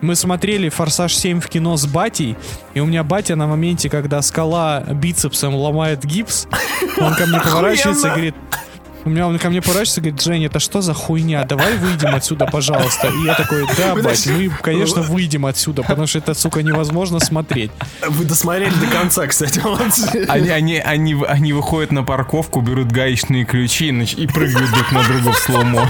Мы 0.00 0.16
смотрели 0.16 0.68
«Форсаж 0.68 1.12
7» 1.12 1.40
в 1.40 1.48
кино 1.48 1.76
с 1.76 1.86
батей, 1.86 2.36
и 2.74 2.80
у 2.80 2.86
меня 2.86 3.04
батя 3.04 3.36
на 3.36 3.46
моменте, 3.46 3.88
когда 3.88 4.20
скала 4.22 4.80
бицепсом 4.80 5.54
ломает 5.54 6.04
гипс, 6.04 6.46
он 6.98 7.14
ко 7.14 7.26
мне 7.26 7.40
поворачивается 7.44 8.08
и 8.08 8.10
говорит, 8.10 8.34
у 9.04 9.10
меня 9.10 9.26
он 9.26 9.38
ко 9.38 9.50
мне 9.50 9.60
поворачивается 9.60 10.00
и 10.00 10.04
говорит, 10.04 10.22
Жень, 10.22 10.44
это 10.46 10.60
что 10.60 10.80
за 10.80 10.94
хуйня? 10.94 11.44
Давай 11.44 11.76
выйдем 11.76 12.14
отсюда, 12.14 12.46
пожалуйста. 12.46 13.08
И 13.08 13.24
я 13.24 13.34
такой, 13.34 13.66
да, 13.76 13.94
бать, 13.94 14.26
мы, 14.26 14.50
конечно, 14.62 15.02
выйдем 15.02 15.46
отсюда, 15.46 15.82
потому 15.82 16.06
что 16.06 16.18
это, 16.18 16.34
сука, 16.34 16.62
невозможно 16.62 17.20
смотреть. 17.20 17.70
Вы 18.08 18.24
досмотрели 18.24 18.72
до 18.74 18.86
конца, 18.86 19.26
кстати, 19.26 19.58
молодцы. 19.58 20.26
Они, 20.28 20.48
они, 20.48 20.78
они, 20.78 21.16
они 21.26 21.52
выходят 21.52 21.92
на 21.92 22.02
парковку, 22.02 22.60
берут 22.60 22.90
гаечные 22.90 23.44
ключи 23.44 23.84
и 23.84 24.26
прыгают 24.26 24.70
друг 24.70 24.92
на 24.92 25.02
друга 25.04 25.32
в 25.32 25.38
сломо. 25.38 25.88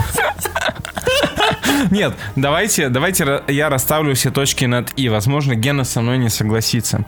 Нет, 1.90 2.14
давайте, 2.36 2.88
давайте 2.88 3.42
я 3.48 3.68
расставлю 3.68 4.14
все 4.14 4.30
точки 4.30 4.64
над 4.64 4.92
«и». 4.98 5.08
Возможно, 5.08 5.54
Гена 5.54 5.84
со 5.84 6.00
мной 6.00 6.18
не 6.18 6.28
согласится. 6.28 7.04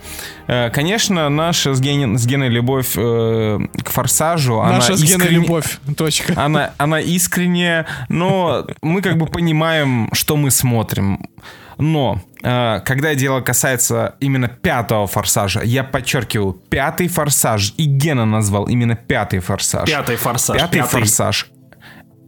Э, 0.47 0.71
Конечно, 0.71 1.29
наша 1.29 1.75
с, 1.75 1.81
Гене- 1.81 2.17
с 2.19 2.27
Геной 2.27 2.49
любовь 2.49 2.93
э, 2.97 3.59
к 3.85 3.91
«Форсажу», 3.91 4.63
Наша 4.63 4.89
она 4.89 4.97
с 4.97 5.03
Геной 5.03 5.27
искренне- 5.27 5.31
любовь. 5.43 5.79
Точка. 5.97 6.35
Она, 6.37 6.73
она 6.79 7.01
искренняя, 7.01 7.87
но 8.09 8.67
мы 8.83 9.03
как 9.03 9.17
бы 9.19 9.27
понимаем, 9.27 10.09
что 10.13 10.37
мы 10.37 10.51
смотрим. 10.51 11.29
Но 11.79 12.23
э, 12.43 12.81
когда 12.87 13.15
дело 13.15 13.41
касается 13.43 14.15
именно 14.21 14.49
пятого 14.49 15.07
форсажа, 15.07 15.61
я 15.63 15.85
подчеркиваю, 15.85 16.53
пятый 16.55 17.09
форсаж, 17.09 17.75
и 17.77 17.85
Гена 17.85 18.25
назвал 18.25 18.67
именно 18.67 18.97
пятый 18.97 19.41
форсаж. 19.41 19.87
Пятый 19.89 20.17
форсаж. 20.17 20.57
Пятый, 20.57 20.83
форсаж 20.83 21.49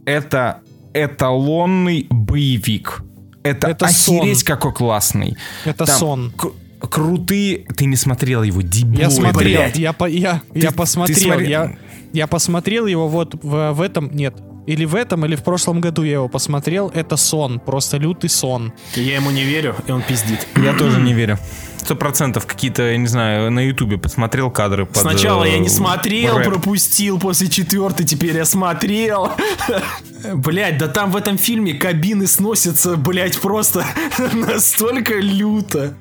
это 0.05 0.59
эталонный 1.05 2.07
боевик. 2.09 3.01
Это, 3.43 3.67
Это 3.69 3.85
охереть 3.85 4.39
сон. 4.39 4.45
какой 4.45 4.73
классный. 4.73 5.37
Это 5.65 5.85
Там 5.85 5.97
сон. 5.97 6.33
кру- 6.37 6.53
крутые... 6.87 7.59
Ты 7.75 7.85
не 7.85 7.95
смотрел 7.95 8.43
его, 8.43 8.61
дебил. 8.61 8.99
Я 8.99 9.09
смотрел, 9.09 9.61
блядь. 9.61 9.77
я, 9.77 9.93
по- 9.93 10.05
я, 10.09 10.41
я 10.53 10.69
ты 10.69 10.75
посмотрел, 10.75 11.17
смотри- 11.17 11.49
я, 11.49 11.75
я 12.13 12.27
посмотрел 12.27 12.85
его 12.85 13.07
вот 13.07 13.35
в, 13.41 13.71
в 13.73 13.81
этом, 13.81 14.11
нет, 14.13 14.35
или 14.67 14.85
в 14.85 14.93
этом, 14.95 15.25
или 15.25 15.35
в 15.35 15.43
прошлом 15.43 15.81
году 15.81 16.03
я 16.03 16.13
его 16.13 16.27
посмотрел, 16.29 16.89
это 16.93 17.15
сон, 17.17 17.59
просто 17.59 17.97
лютый 17.97 18.29
сон. 18.29 18.73
Я 18.95 19.15
ему 19.15 19.31
не 19.31 19.43
верю, 19.43 19.75
и 19.87 19.91
он 19.91 20.01
пиздит. 20.01 20.45
Я 20.57 20.73
тоже 20.73 20.99
не 20.99 21.13
верю. 21.13 21.39
Сто 21.81 21.95
процентов 21.95 22.45
какие-то, 22.45 22.83
я 22.91 22.97
не 22.97 23.07
знаю, 23.07 23.49
на 23.51 23.61
ютубе 23.65 23.97
посмотрел 23.97 24.51
кадры 24.51 24.85
под, 24.85 24.97
Сначала 24.97 25.43
э, 25.45 25.53
я 25.53 25.59
не 25.59 25.69
смотрел, 25.69 26.37
рэп. 26.37 26.45
пропустил, 26.47 27.17
после 27.19 27.47
четвертой 27.47 28.05
теперь 28.05 28.35
я 28.35 28.45
смотрел. 28.45 29.31
Блять, 30.35 30.77
да 30.77 30.87
там 30.87 31.11
в 31.11 31.15
этом 31.15 31.37
фильме 31.37 31.73
кабины 31.73 32.27
сносятся, 32.27 32.97
блять, 32.97 33.39
просто 33.39 33.85
настолько 34.33 35.15
люто. 35.15 35.93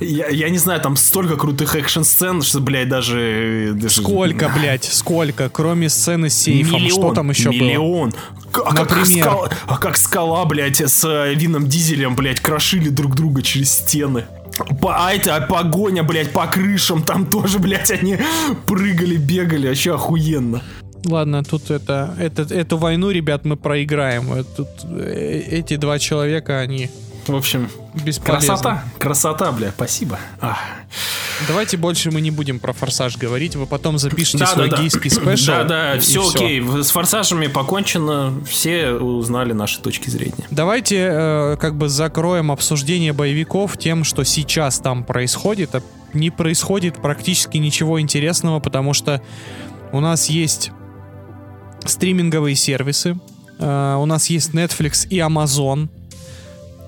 Я, 0.00 0.28
я 0.28 0.50
не 0.50 0.58
знаю, 0.58 0.80
там 0.82 0.96
столько 0.96 1.36
крутых 1.36 1.74
экшн-сцен, 1.74 2.42
что, 2.42 2.60
блядь, 2.60 2.88
даже... 2.90 3.72
даже- 3.74 4.02
Сколько, 4.02 4.48
блядь, 4.56 4.84
сколько, 4.84 5.48
кроме 5.48 5.88
сцены 5.88 6.28
с 6.28 6.34
сейфом, 6.34 6.74
Миллион, 6.82 6.90
что 7.00 7.14
там 7.14 7.30
еще 7.30 7.44
было? 7.50 7.52
миллион. 7.54 8.12
К- 8.52 8.58
А 8.66 8.74
как, 8.74 8.90
Например? 8.90 9.24
скала, 9.24 9.50
а 9.66 9.78
как 9.78 9.96
скала, 9.96 10.44
блядь, 10.44 10.80
с 10.80 11.02
э, 11.04 11.34
Вином 11.34 11.66
Дизелем, 11.66 12.14
блядь, 12.14 12.40
крошили 12.40 12.88
друг 12.90 13.14
друга 13.16 13.42
через 13.42 13.72
стены. 13.72 14.26
По, 14.80 15.06
а 15.06 15.12
это, 15.12 15.36
а 15.36 15.40
погоня, 15.40 16.02
блядь, 16.02 16.32
по 16.32 16.46
крышам, 16.46 17.02
там 17.02 17.26
тоже, 17.26 17.58
блядь, 17.58 17.90
они 17.90 18.18
прыгали, 18.66 19.16
бегали, 19.16 19.68
вообще 19.68 19.94
охуенно. 19.94 20.62
Ладно, 21.04 21.42
тут 21.42 21.70
это, 21.70 22.14
это, 22.18 22.42
эту 22.42 22.78
войну, 22.78 23.10
ребят, 23.10 23.44
мы 23.44 23.56
проиграем. 23.56 24.44
Тут 24.56 24.68
э, 24.84 25.42
эти 25.50 25.76
два 25.76 25.98
человека, 25.98 26.60
они 26.60 26.88
В 27.26 27.34
общем, 27.36 27.68
бесполезны. 27.94 28.46
красота. 28.48 28.84
Красота, 28.98 29.52
бля, 29.52 29.70
спасибо. 29.70 30.18
Ах. 30.40 30.58
Давайте 31.48 31.76
больше 31.76 32.10
мы 32.10 32.20
не 32.20 32.30
будем 32.30 32.58
про 32.60 32.72
форсаж 32.72 33.16
говорить. 33.16 33.56
Вы 33.56 33.66
потом 33.66 33.98
запишите 33.98 34.38
Да, 34.38 34.46
свой 34.46 34.68
да, 34.70 34.76
да. 34.76 34.82
гейский 34.82 35.10
спешл. 35.10 35.46
Да, 35.46 35.64
да, 35.64 35.98
все 35.98 36.22
всё. 36.22 36.30
окей. 36.30 36.62
С 36.82 36.90
форсажами 36.90 37.46
покончено. 37.48 38.32
Все 38.48 38.90
узнали 38.92 39.52
наши 39.52 39.80
точки 39.80 40.10
зрения. 40.10 40.46
Давайте 40.50 40.96
э, 41.10 41.56
как 41.60 41.76
бы 41.76 41.88
закроем 41.88 42.52
обсуждение 42.52 43.12
боевиков 43.12 43.76
тем, 43.78 44.04
что 44.04 44.22
сейчас 44.24 44.78
там 44.78 45.02
происходит. 45.04 45.74
А 45.74 45.82
Не 46.12 46.30
происходит 46.30 47.02
практически 47.02 47.56
ничего 47.58 48.00
интересного, 48.00 48.60
потому 48.60 48.92
что 48.94 49.20
у 49.92 50.00
нас 50.00 50.28
есть 50.30 50.70
стриминговые 51.84 52.54
сервисы, 52.54 53.18
э, 53.58 53.96
у 53.98 54.06
нас 54.06 54.30
есть 54.30 54.50
Netflix 54.54 55.06
и 55.08 55.18
Amazon, 55.18 55.88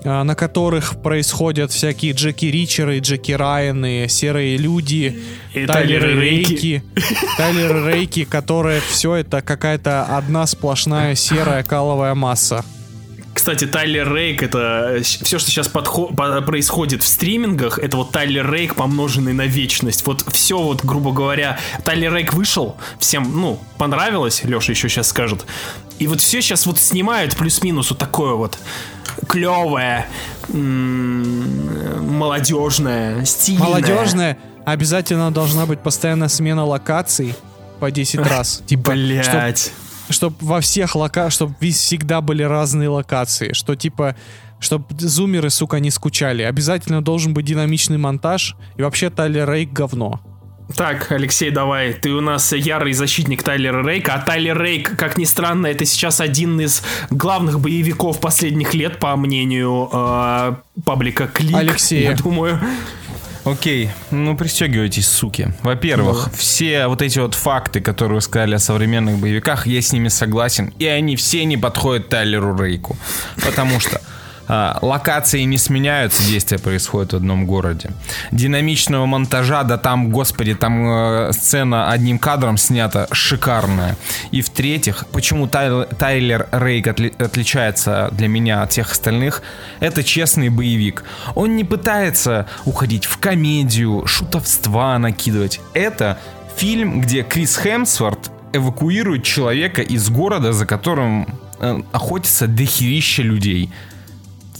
на 0.07 0.35
которых 0.35 1.01
происходят 1.01 1.71
всякие 1.71 2.13
Джеки 2.13 2.45
Ричеры, 2.45 2.99
Джеки 2.99 3.33
Райаны, 3.33 4.07
Серые 4.07 4.55
Люди, 4.57 5.19
И 5.53 5.65
Тайлеры 5.65 6.07
Тайлеры 6.07 6.21
Рейки, 6.21 6.83
Тайлеры 7.37 7.91
Рейки, 7.91 8.23
которые 8.23 8.81
все 8.81 9.15
это 9.15 9.41
какая-то 9.41 10.05
одна 10.05 10.47
сплошная 10.47 11.15
серая 11.15 11.63
каловая 11.63 12.15
масса. 12.15 12.63
Кстати, 13.37 13.65
Тайлер 13.67 14.11
Рейк 14.13 14.41
это 14.41 14.99
все, 15.03 15.37
что 15.37 15.51
сейчас 15.51 15.67
подхо- 15.69 16.11
по- 16.13 16.41
происходит 16.41 17.03
в 17.03 17.07
стримингах, 17.07 17.77
это 17.77 17.95
вот 17.95 18.11
Тайлер 18.11 18.51
Рейк 18.51 18.73
помноженный 18.73 19.33
на 19.33 19.45
вечность. 19.45 20.07
Вот 20.07 20.25
все 20.33 20.57
вот, 20.57 20.83
грубо 20.83 21.11
говоря, 21.13 21.59
Тайлер 21.85 22.15
Рейк 22.15 22.33
вышел, 22.33 22.77
всем, 22.99 23.39
ну, 23.39 23.59
понравилось, 23.77 24.43
Леша 24.43 24.71
еще 24.71 24.89
сейчас 24.89 25.09
скажет. 25.09 25.45
И 25.99 26.07
вот 26.07 26.19
все 26.19 26.41
сейчас 26.41 26.65
вот 26.65 26.79
снимают 26.79 27.35
плюс-минус 27.37 27.91
вот 27.91 27.99
такое 27.99 28.33
вот 28.33 28.57
клевое, 29.29 30.07
молодежное, 32.01 33.23
стильное. 33.25 33.67
Молодежная 33.67 34.37
обязательно 34.65 35.31
должна 35.31 35.65
быть 35.67 35.79
постоянно 35.79 36.27
смена 36.27 36.65
локаций 36.65 37.35
по 37.79 37.91
10 37.91 38.19
раз. 38.27 38.63
Типа, 38.65 38.91
Блять. 38.93 39.71
Чтобы 40.09 40.35
во 40.39 40.61
всех 40.61 40.95
лока... 40.95 41.29
чтобы 41.29 41.55
всегда 41.59 42.21
были 42.21 42.43
разные 42.43 42.89
локации. 42.89 43.53
Что 43.53 43.75
типа, 43.75 44.15
чтобы 44.59 44.85
зумеры, 44.97 45.49
сука, 45.49 45.79
не 45.79 45.91
скучали. 45.91 46.43
Обязательно 46.43 47.01
должен 47.01 47.33
быть 47.33 47.45
динамичный 47.45 47.97
монтаж. 47.97 48.55
И 48.77 48.81
вообще 48.81 49.09
Тайлер 49.09 49.49
Рейк 49.49 49.71
говно. 49.71 50.21
Так, 50.75 51.11
Алексей, 51.11 51.49
давай, 51.49 51.93
ты 51.93 52.11
у 52.11 52.19
нас 52.19 52.51
ярый 52.51 52.91
защитник 52.91 53.41
Тайлера 53.41 53.87
Рейка, 53.87 54.15
а 54.15 54.19
Тайлер 54.19 54.61
Рейк, 54.61 54.97
как 54.97 55.17
ни 55.17 55.23
странно, 55.23 55.67
это 55.67 55.85
сейчас 55.85 56.19
один 56.19 56.59
из 56.59 56.83
главных 57.09 57.61
боевиков 57.61 58.19
последних 58.19 58.73
лет, 58.73 58.99
по 58.99 59.15
мнению 59.15 59.89
э, 59.91 60.55
паблика 60.83 61.27
Клик. 61.27 61.55
Алексея. 61.55 62.11
Я 62.11 62.17
думаю. 62.17 62.59
Окей, 63.47 63.89
ну 64.11 64.35
пристегивайтесь, 64.35 65.07
суки. 65.07 65.53
Во-первых, 65.63 66.29
все 66.35 66.87
вот 66.87 67.01
эти 67.01 67.19
вот 67.19 67.33
факты, 67.33 67.79
которые 67.79 68.15
вы 68.15 68.21
сказали 68.21 68.55
о 68.55 68.59
современных 68.59 69.19
боевиках, 69.19 69.67
я 69.67 69.81
с 69.81 69.93
ними 69.93 70.09
согласен. 70.09 70.73
И 70.79 70.85
они 70.85 71.15
все 71.15 71.45
не 71.45 71.55
подходят 71.55 72.09
Тайлеру 72.09 72.57
Рейку. 72.57 72.97
Потому 73.45 73.79
что 73.79 74.01
локации 74.47 75.41
не 75.41 75.57
сменяются, 75.57 76.23
действия 76.23 76.57
происходят 76.57 77.13
в 77.13 77.15
одном 77.17 77.45
городе. 77.45 77.91
Динамичного 78.31 79.05
монтажа, 79.05 79.63
да 79.63 79.77
там, 79.77 80.09
господи, 80.09 80.55
там 80.55 80.89
э, 80.89 81.33
сцена 81.33 81.91
одним 81.91 82.17
кадром 82.19 82.57
снята 82.57 83.07
шикарная. 83.11 83.97
И 84.31 84.41
в-третьих, 84.41 85.05
почему 85.11 85.47
Тайл- 85.47 85.85
Тайлер 85.95 86.47
Рейк 86.51 86.87
отли- 86.87 87.21
отличается 87.21 88.09
для 88.11 88.27
меня 88.27 88.63
от 88.63 88.71
всех 88.71 88.91
остальных, 88.91 89.41
это 89.79 90.03
честный 90.03 90.49
боевик. 90.49 91.03
Он 91.35 91.55
не 91.55 91.63
пытается 91.63 92.47
уходить 92.65 93.05
в 93.05 93.17
комедию, 93.17 94.05
шутовства 94.07 94.97
накидывать. 94.97 95.59
Это 95.73 96.17
фильм, 96.55 97.01
где 97.01 97.23
Крис 97.23 97.57
Хемсворт 97.57 98.31
эвакуирует 98.53 99.23
человека 99.23 99.81
из 99.81 100.09
города, 100.09 100.53
за 100.53 100.65
которым 100.65 101.27
э, 101.59 101.81
охотится 101.91 102.47
дохерища 102.47 103.21
людей. 103.23 103.71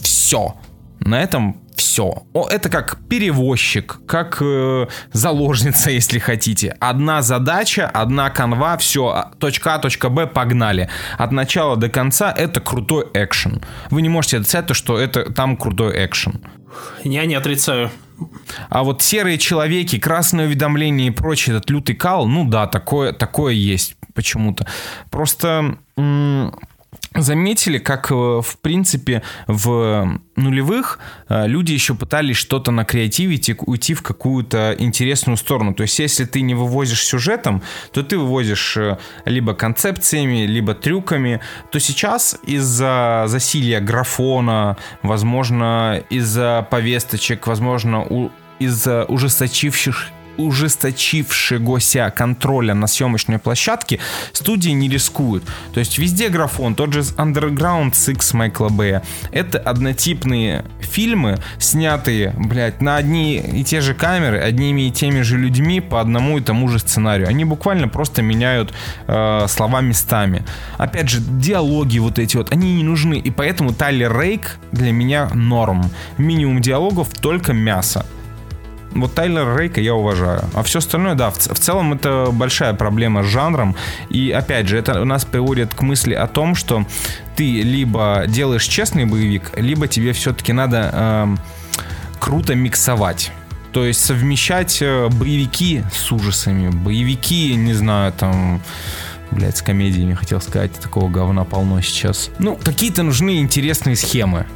Все. 0.02 0.56
На 1.00 1.20
этом 1.22 1.60
все. 1.78 2.24
О, 2.32 2.48
это 2.48 2.68
как 2.68 2.98
перевозчик, 3.08 4.00
как 4.06 4.38
э, 4.40 4.86
заложница, 5.12 5.90
если 5.92 6.18
хотите. 6.18 6.76
Одна 6.80 7.22
задача, 7.22 7.88
одна 7.88 8.30
канва, 8.30 8.76
все, 8.76 9.30
точка 9.38 9.76
А, 9.76 9.78
точка 9.78 10.08
Б, 10.08 10.26
погнали. 10.26 10.90
От 11.16 11.32
начала 11.32 11.76
до 11.76 11.88
конца 11.88 12.32
это 12.36 12.60
крутой 12.60 13.06
экшен. 13.14 13.62
Вы 13.90 14.02
не 14.02 14.08
можете 14.08 14.38
отрицать 14.38 14.66
то, 14.66 14.74
что 14.74 14.98
это 14.98 15.32
там 15.32 15.56
крутой 15.56 16.04
экшен. 16.04 16.40
Я 17.04 17.24
не 17.26 17.36
отрицаю. 17.36 17.90
А 18.68 18.82
вот 18.82 19.00
серые 19.02 19.38
человеки, 19.38 19.98
красное 19.98 20.46
уведомление 20.46 21.08
и 21.08 21.12
прочее, 21.12 21.56
этот 21.56 21.70
лютый 21.70 21.94
кал, 21.94 22.26
ну 22.26 22.44
да, 22.44 22.66
такое, 22.66 23.12
такое 23.12 23.52
есть 23.54 23.94
почему-то. 24.14 24.66
Просто 25.10 25.76
м, 25.96 26.52
заметили, 27.14 27.78
как, 27.78 28.10
э, 28.10 28.14
в 28.14 28.58
принципе, 28.60 29.22
в 29.46 30.20
нулевых 30.36 30.98
э, 31.28 31.46
люди 31.46 31.72
еще 31.72 31.94
пытались 31.94 32.36
что-то 32.36 32.70
накреативить 32.70 33.48
и 33.48 33.56
уйти 33.58 33.94
в 33.94 34.02
какую-то 34.02 34.74
интересную 34.78 35.36
сторону. 35.36 35.74
То 35.74 35.82
есть, 35.82 35.98
если 35.98 36.24
ты 36.24 36.40
не 36.42 36.54
вывозишь 36.54 37.02
сюжетом, 37.04 37.62
то 37.92 38.02
ты 38.02 38.18
вывозишь 38.18 38.76
э, 38.76 38.98
либо 39.24 39.54
концепциями, 39.54 40.46
либо 40.46 40.74
трюками. 40.74 41.40
То 41.72 41.80
сейчас 41.80 42.36
из-за 42.44 43.24
засилия 43.26 43.80
графона, 43.80 44.76
возможно, 45.02 46.02
из-за 46.10 46.66
повесточек, 46.70 47.46
возможно, 47.46 48.02
у- 48.04 48.30
из-за 48.58 49.04
ужесточивших 49.04 50.08
ужесточившегося 50.38 52.10
контроля 52.16 52.74
на 52.74 52.86
съемочной 52.86 53.38
площадке, 53.38 53.98
студии 54.32 54.70
не 54.70 54.88
рискуют. 54.88 55.44
То 55.74 55.80
есть 55.80 55.98
везде 55.98 56.28
графон, 56.28 56.74
тот 56.74 56.92
же 56.92 57.00
Underground 57.00 57.92
Six 57.92 58.34
Майкла 58.34 58.68
Бэя. 58.68 59.02
Это 59.32 59.58
однотипные 59.58 60.64
фильмы, 60.80 61.38
снятые, 61.58 62.34
блядь, 62.38 62.80
на 62.80 62.96
одни 62.96 63.36
и 63.36 63.64
те 63.64 63.80
же 63.80 63.94
камеры, 63.94 64.38
одними 64.38 64.88
и 64.88 64.90
теми 64.90 65.22
же 65.22 65.36
людьми 65.36 65.80
по 65.80 66.00
одному 66.00 66.38
и 66.38 66.40
тому 66.40 66.68
же 66.68 66.78
сценарию. 66.78 67.28
Они 67.28 67.44
буквально 67.44 67.88
просто 67.88 68.22
меняют 68.22 68.72
э, 69.06 69.46
слова 69.48 69.80
местами. 69.80 70.44
Опять 70.78 71.08
же, 71.08 71.20
диалоги 71.20 71.98
вот 71.98 72.18
эти 72.18 72.36
вот, 72.36 72.52
они 72.52 72.76
не 72.76 72.84
нужны. 72.84 73.14
И 73.14 73.30
поэтому 73.30 73.72
Тайлер 73.72 74.16
Рейк 74.18 74.58
для 74.72 74.92
меня 74.92 75.28
норм. 75.34 75.90
Минимум 76.16 76.60
диалогов, 76.60 77.08
только 77.20 77.52
мясо. 77.52 78.06
Вот 79.00 79.14
Тайлера 79.14 79.56
Рейка 79.56 79.80
я 79.80 79.94
уважаю. 79.94 80.44
А 80.54 80.62
все 80.62 80.78
остальное, 80.78 81.14
да, 81.14 81.30
в, 81.30 81.36
в 81.38 81.58
целом 81.58 81.92
это 81.92 82.28
большая 82.32 82.74
проблема 82.74 83.22
с 83.22 83.26
жанром. 83.26 83.76
И 84.10 84.30
опять 84.30 84.68
же, 84.68 84.78
это 84.78 85.00
у 85.00 85.04
нас 85.04 85.24
приводит 85.24 85.74
к 85.74 85.82
мысли 85.82 86.14
о 86.14 86.26
том, 86.26 86.54
что 86.54 86.84
ты 87.36 87.62
либо 87.62 88.24
делаешь 88.26 88.64
честный 88.64 89.04
боевик, 89.04 89.52
либо 89.56 89.86
тебе 89.88 90.12
все-таки 90.12 90.52
надо 90.52 90.90
эм, 90.92 91.38
круто 92.18 92.54
миксовать. 92.54 93.30
То 93.72 93.84
есть 93.84 94.04
совмещать 94.04 94.78
э, 94.80 95.08
боевики 95.08 95.82
с 95.92 96.10
ужасами, 96.10 96.68
боевики, 96.68 97.54
не 97.54 97.74
знаю, 97.74 98.12
там, 98.12 98.60
блядь, 99.30 99.58
с 99.58 99.62
комедиями, 99.62 100.14
хотел 100.14 100.40
сказать, 100.40 100.72
такого 100.72 101.10
говна 101.10 101.44
полно 101.44 101.80
сейчас. 101.80 102.30
Ну, 102.38 102.56
какие-то 102.56 103.02
нужны 103.02 103.38
интересные 103.38 103.94
схемы. 103.94 104.46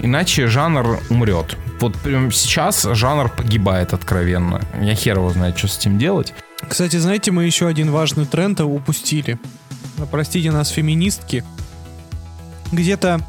Иначе 0.00 0.46
жанр 0.46 1.00
умрет. 1.10 1.56
Вот 1.82 1.96
прям 1.96 2.30
сейчас 2.30 2.84
жанр 2.84 3.28
погибает 3.28 3.92
откровенно. 3.92 4.60
Я 4.80 4.94
хер 4.94 5.16
его 5.16 5.30
знает, 5.30 5.58
что 5.58 5.66
с 5.66 5.78
этим 5.78 5.98
делать. 5.98 6.32
Кстати, 6.68 6.94
знаете, 6.96 7.32
мы 7.32 7.42
еще 7.44 7.66
один 7.66 7.90
важный 7.90 8.24
тренд 8.24 8.60
упустили. 8.60 9.36
Простите 10.12 10.52
нас, 10.52 10.68
феминистки. 10.68 11.42
Где-то 12.70 13.20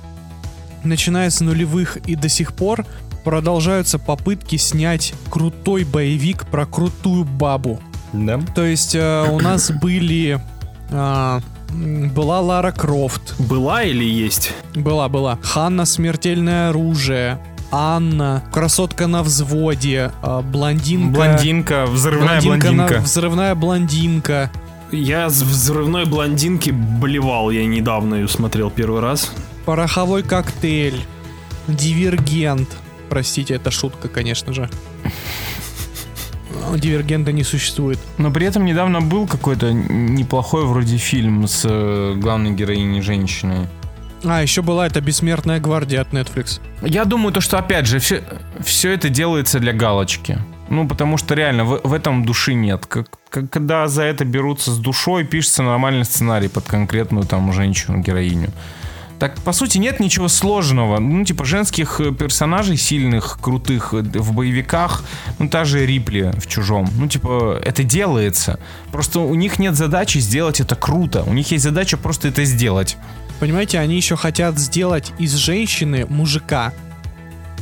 начиная 0.84 1.31
с 1.31 1.41
нулевых 1.41 1.97
и 2.05 2.15
до 2.15 2.30
сих 2.30 2.53
пор 2.53 2.85
продолжаются 3.23 3.97
попытки 3.97 4.57
снять 4.57 5.15
крутой 5.31 5.84
боевик 5.84 6.45
про 6.45 6.67
крутую 6.67 7.23
бабу. 7.23 7.81
Да? 8.11 8.39
То 8.53 8.63
есть 8.63 8.93
э, 8.93 9.25
у 9.31 9.39
нас 9.39 9.71
были... 9.81 10.39
а, 10.91 11.41
м, 11.71 12.11
была 12.11 12.39
Лара 12.39 12.71
Крофт. 12.71 13.34
Была 13.39 13.81
или 13.81 14.03
есть? 14.05 14.53
Была, 14.75 15.09
была. 15.09 15.39
Ханна 15.41 15.85
Смертельное 15.85 16.69
оружие. 16.69 17.39
Анна, 17.76 18.44
красотка 18.52 19.08
на 19.08 19.24
взводе, 19.24 20.12
а, 20.22 20.44
блондинка. 20.44 21.12
Блондинка, 21.16 21.86
взрывная 21.88 22.40
блондинка. 22.40 22.94
на- 22.94 23.00
взрывная 23.02 23.56
блондинка. 23.56 24.52
Я 24.91 25.28
с 25.28 25.41
взрывной 25.41 26.06
блондинки 26.06 26.70
блевал, 26.70 27.50
я 27.50 27.66
недавно 27.66 28.14
ее 28.14 28.28
смотрел 28.28 28.70
первый 28.70 29.02
раз. 29.02 29.32
Пороховой 29.66 30.22
коктейль. 30.22 31.04
Дивергент. 31.68 32.70
Простите, 33.10 33.56
это 33.56 33.72
шутка, 33.72 34.08
конечно 34.08 34.54
же. 34.54 34.70
Дивергента 36.78 37.32
не 37.32 37.44
существует. 37.44 37.98
Но 38.20 38.30
при 38.30 38.45
этом 38.45 38.66
недавно 38.66 39.02
был 39.02 39.26
какой-то 39.26 39.74
неплохой 39.74 40.68
вроде 40.68 40.98
фильм 40.98 41.48
с 41.48 41.66
э, 41.68 42.14
главной 42.18 42.52
героиней 42.52 43.02
женщиной. 43.02 43.68
А, 44.26 44.41
еще 44.41 44.62
была 44.62 44.88
эта 44.88 45.02
«Бессмертная 45.02 45.60
гвардия» 45.60 46.02
от 46.02 46.14
Netflix. 46.14 46.60
Я 46.82 47.06
думаю, 47.06 47.34
то, 47.34 47.41
что 47.41 47.58
опять 47.58 47.86
же, 47.88 48.00
все, 48.00 48.24
все 48.64 48.91
это 48.94 49.10
делается 49.10 49.60
для 49.60 49.74
галочки. 49.74 50.38
Ну, 50.70 50.88
потому 50.88 51.18
что 51.18 51.36
реально 51.36 51.66
в, 51.66 51.82
в 51.84 51.94
этом 51.94 52.26
души 52.26 52.54
нет. 52.54 52.86
Как, 52.86 53.08
как- 53.30 53.50
когда 53.50 53.88
за 53.88 54.04
это 54.04 54.24
берутся 54.26 54.72
с 54.72 54.78
душой, 54.78 55.26
пишется 55.26 55.62
нормальный 55.62 56.06
сценарий 56.06 56.48
под 56.48 56.66
конкретную 56.66 57.26
там 57.26 57.52
женщину, 57.52 58.00
героиню. 58.00 58.52
Так, 59.20 59.36
по 59.41 59.54
сути, 59.54 59.78
нет 59.78 60.00
ничего 60.00 60.28
сложного. 60.28 61.00
Ну, 61.00 61.24
типа, 61.24 61.45
женских 61.45 62.02
э, 62.02 62.12
персонажей 62.12 62.78
сильных, 62.78 63.38
крутых 63.41 63.94
э, 63.94 63.98
в 64.02 64.34
боевиках, 64.34 65.04
ну, 65.40 65.48
та 65.48 65.64
же 65.66 65.86
Рипли 65.86 66.32
в 66.38 66.48
«Чужом». 66.48 66.90
Ну, 66.98 67.08
типа, 67.08 67.60
это 67.64 67.84
делается. 67.84 68.60
Просто 68.91 69.20
у 69.20 69.36
них 69.36 69.60
нет 69.60 69.76
задачи 69.76 70.18
сделать 70.18 70.60
это 70.60 70.76
круто. 70.76 71.24
У 71.28 71.34
них 71.34 71.52
есть 71.52 71.64
задача 71.64 71.98
просто 71.98 72.30
это 72.30 72.44
сделать. 72.45 72.98
Понимаете, 73.44 73.80
они 73.80 73.98
еще 73.98 74.15
хотят 74.15 74.57
сделать 74.57 75.11
из 75.20 75.34
женщины 75.34 76.06
мужика. 76.06 76.72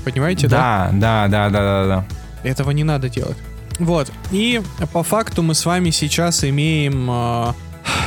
Понимаете, 0.06 0.48
да? 0.48 0.92
Да, 0.94 1.28
да, 1.28 1.28
да, 1.28 1.50
да, 1.50 1.60
да, 1.60 1.88
да. 1.88 2.48
Этого 2.48 2.70
не 2.70 2.84
надо 2.84 3.10
делать. 3.10 3.36
Вот. 3.80 4.12
И 4.32 4.62
по 4.94 5.02
факту 5.02 5.42
мы 5.42 5.56
с 5.56 5.66
вами 5.66 5.90
сейчас 5.90 6.44
имеем... 6.44 7.10
э, 7.10 7.54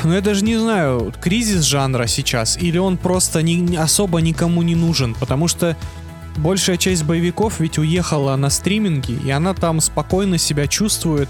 ну, 0.04 0.12
я 0.12 0.20
даже 0.20 0.44
не 0.44 0.56
знаю, 0.56 1.12
кризис 1.20 1.64
жанра 1.64 2.06
сейчас, 2.06 2.56
или 2.56 2.78
он 2.78 2.96
просто 2.96 3.42
не, 3.42 3.76
особо 3.76 4.20
никому 4.20 4.62
не 4.62 4.76
нужен, 4.76 5.12
потому 5.14 5.48
что 5.48 5.76
большая 6.36 6.76
часть 6.76 7.02
боевиков 7.02 7.58
ведь 7.58 7.76
уехала 7.78 8.36
на 8.36 8.50
стриминги, 8.50 9.18
и 9.24 9.32
она 9.32 9.52
там 9.52 9.80
спокойно 9.80 10.38
себя 10.38 10.68
чувствует, 10.68 11.28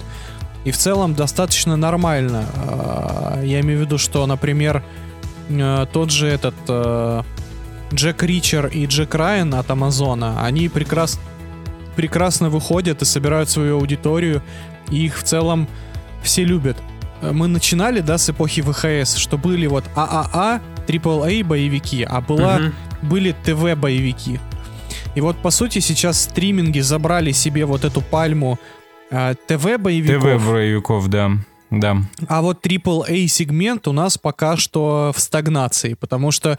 и 0.67 0.73
в 0.73 0.77
целом 0.77 1.15
достаточно 1.15 1.77
нормально. 1.77 2.45
А, 2.55 3.41
Я 3.43 3.61
имею 3.61 3.79
в 3.79 3.83
виду, 3.83 3.97
что, 3.97 4.27
например, 4.27 4.85
э, 5.49 5.87
тот 5.93 6.11
же 6.11 6.27
этот 6.27 6.55
э, 6.69 7.23
Джек 7.93 8.23
Ричер 8.23 8.67
и 8.67 8.87
Джек 8.87 9.15
Райан 9.15 9.55
от 9.55 9.71
Амазона, 9.71 10.43
они 10.45 10.69
прекрасно 10.69 11.21
прекрасно 11.97 12.51
выходят 12.51 13.03
и 13.03 13.05
собирают 13.05 13.49
свою 13.49 13.77
аудиторию, 13.79 14.43
и 14.91 15.05
их 15.07 15.17
в 15.19 15.23
целом 15.23 15.69
все 16.25 16.43
любят. 16.45 16.77
Э, 17.23 17.31
Мы 17.33 17.47
начинали, 17.47 18.01
да, 18.01 18.19
с 18.19 18.29
эпохи 18.31 18.63
ВХС, 18.63 19.15
что 19.17 19.39
были 19.39 19.67
вот 19.69 19.85
ААА, 19.95 20.61
AAA 20.89 21.45
боевики, 21.45 22.03
а 22.03 22.21
была, 22.21 22.59
Мгм. 22.59 22.75
были 23.03 23.35
ТВ 23.45 23.77
боевики. 23.79 24.41
И 25.15 25.21
вот, 25.21 25.37
по 25.37 25.51
сути, 25.51 25.79
сейчас 25.79 26.21
стриминги 26.23 26.81
забрали 26.81 27.31
себе 27.33 27.65
вот 27.65 27.85
эту 27.85 28.01
пальму 28.01 28.59
э, 29.13 29.35
ТВ 29.47 29.79
боевиков, 29.79 30.23
ТВ 30.41 30.47
боевиков, 30.49 31.09
да. 31.09 31.31
Да. 31.81 31.97
а 32.29 32.43
вот 32.43 32.65
AAA 32.67 33.27
сегмент 33.27 33.89
у 33.89 33.93
нас 33.93 34.19
пока 34.19 34.57
что 34.57 35.13
в 35.15 35.21
стагнации, 35.21 35.95
потому 35.95 36.31
что 36.31 36.59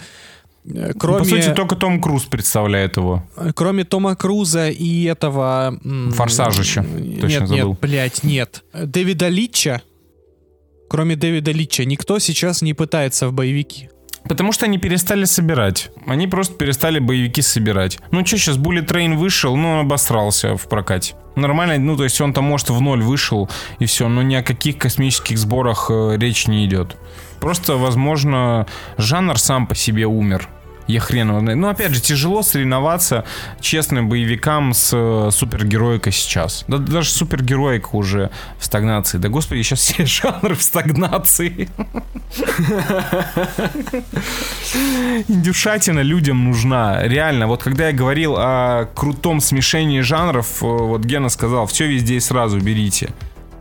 э, 0.66 0.94
кроме... 0.98 1.20
По 1.20 1.26
сути, 1.26 1.54
только 1.54 1.76
Том 1.76 2.02
Круз 2.02 2.24
представляет 2.24 2.98
его. 2.98 3.24
Э, 3.38 3.52
Кроме 3.56 3.84
Тома 3.84 4.16
Круза 4.16 4.70
и 4.70 5.04
этого... 5.04 5.80
м, 5.84 6.12
Форсажища. 6.12 6.82
м, 6.82 7.20
Точно 7.20 7.28
нет, 7.40 7.48
забыл. 7.48 7.70
нет, 7.70 7.80
блядь, 7.80 8.24
нет. 8.24 8.64
Дэвида 8.74 9.28
Литча, 9.30 9.82
кроме 10.90 11.16
Дэвида 11.16 11.52
Литча, 11.52 11.86
никто 11.86 12.20
сейчас 12.20 12.62
не 12.62 12.74
пытается 12.74 13.28
в 13.28 13.34
боевики. 13.34 13.90
Потому 14.28 14.52
что 14.52 14.66
они 14.66 14.78
перестали 14.78 15.26
собирать. 15.26 15.92
Они 16.08 16.28
просто 16.28 16.56
перестали 16.56 17.00
боевики 17.00 17.42
собирать. 17.42 18.00
Ну 18.12 18.26
что, 18.26 18.38
сейчас 18.38 18.58
Bullet 18.58 18.88
Train 18.88 19.16
вышел, 19.16 19.56
ну 19.56 19.80
обосрался 19.80 20.56
в 20.56 20.68
прокате. 20.68 21.16
Нормально, 21.36 21.78
ну 21.78 21.98
то 21.98 22.04
есть 22.04 22.20
он 22.22 22.34
там 22.34 22.46
может 22.46 22.70
в 22.70 22.82
ноль 22.82 23.04
вышел 23.04 23.50
и 23.80 23.86
все, 23.86 24.08
но 24.08 24.24
ни 24.24 24.36
о 24.36 24.44
каких 24.44 24.78
космических 24.78 25.38
сборах 25.38 25.88
э, 25.90 26.18
речь 26.18 26.48
не 26.48 26.66
идет. 26.66 26.96
Просто, 27.40 27.76
возможно, 27.76 28.66
жанр 28.98 29.38
сам 29.38 29.68
по 29.68 29.76
себе 29.76 30.06
умер. 30.06 30.48
Я 30.88 31.00
хрен 31.00 31.30
его 31.30 31.40
знает. 31.40 31.58
Ну, 31.58 31.68
опять 31.68 31.94
же, 31.94 32.02
тяжело 32.02 32.44
соревноваться 32.44 33.26
честным 33.60 34.08
боевикам 34.08 34.74
с 34.74 34.92
э, 34.94 35.30
супергероикой 35.32 36.14
сейчас. 36.14 36.64
Да, 36.68 36.78
даже 36.78 37.10
супергероика 37.10 37.90
уже 37.94 38.30
в 38.60 38.66
стагнации. 38.66 39.18
Да, 39.18 39.30
господи, 39.30 39.64
сейчас 39.64 39.80
все 39.80 40.06
жанры 40.06 40.56
в 40.56 40.62
стагнации. 40.62 41.70
Индюшатина 45.28 46.02
людям 46.02 46.46
нужна. 46.46 47.02
Реально, 47.08 47.48
вот 47.48 47.64
когда 47.64 47.88
я 47.88 47.94
говорил 47.94 48.36
о 48.38 48.86
крутом 48.94 49.42
смешении 49.42 50.02
жанров, 50.02 50.62
э, 50.62 50.66
вот 50.66 51.02
Гена 51.02 51.30
сказал, 51.30 51.66
все 51.66 51.88
везде 51.88 52.16
и 52.16 52.20
сразу 52.20 52.60
берите. 52.60 53.10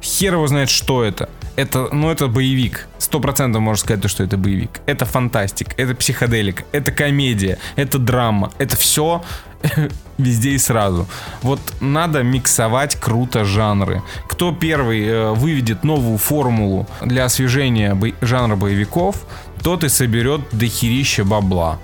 Хер 0.03 0.35
его 0.35 0.47
знает, 0.47 0.69
что 0.69 1.03
это. 1.03 1.31
Это, 1.57 1.89
ну, 1.93 2.11
это 2.11 2.27
боевик. 2.27 2.89
Сто 2.99 3.21
процентов 3.21 3.63
можно 3.63 3.81
сказать, 3.81 4.03
то, 4.03 4.09
что 4.09 4.25
это 4.25 4.37
боевик. 4.37 4.81
Это 4.87 5.05
фантастик, 5.05 5.69
это 5.77 5.95
психоделик, 5.95 6.65
это 6.73 6.91
комедия, 6.91 7.59
это 7.77 7.99
драма. 7.99 8.51
Это 8.59 8.77
все 8.77 9.23
везде 10.19 10.51
и 10.51 10.59
сразу. 10.59 11.07
Вот 11.43 11.61
надо 11.81 12.23
миксовать 12.23 12.97
круто 12.97 13.45
жанры. 13.45 14.03
Кто 14.29 14.53
первый 14.53 15.07
э, 15.07 15.31
выведет 15.33 15.85
новую 15.85 16.19
формулу 16.19 16.89
для 17.03 17.25
освежения 17.25 17.95
бой- 17.95 18.15
жанра 18.21 18.57
боевиков, 18.57 19.25
тот 19.63 19.85
и 19.85 19.89
соберет 19.89 20.41
дохерища 20.51 21.25
бабла. 21.25 21.79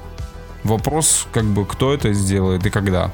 Вопрос, 0.64 1.26
как 1.32 1.44
бы, 1.44 1.64
кто 1.64 1.94
это 1.94 2.12
сделает 2.12 2.66
и 2.66 2.70
когда. 2.70 3.10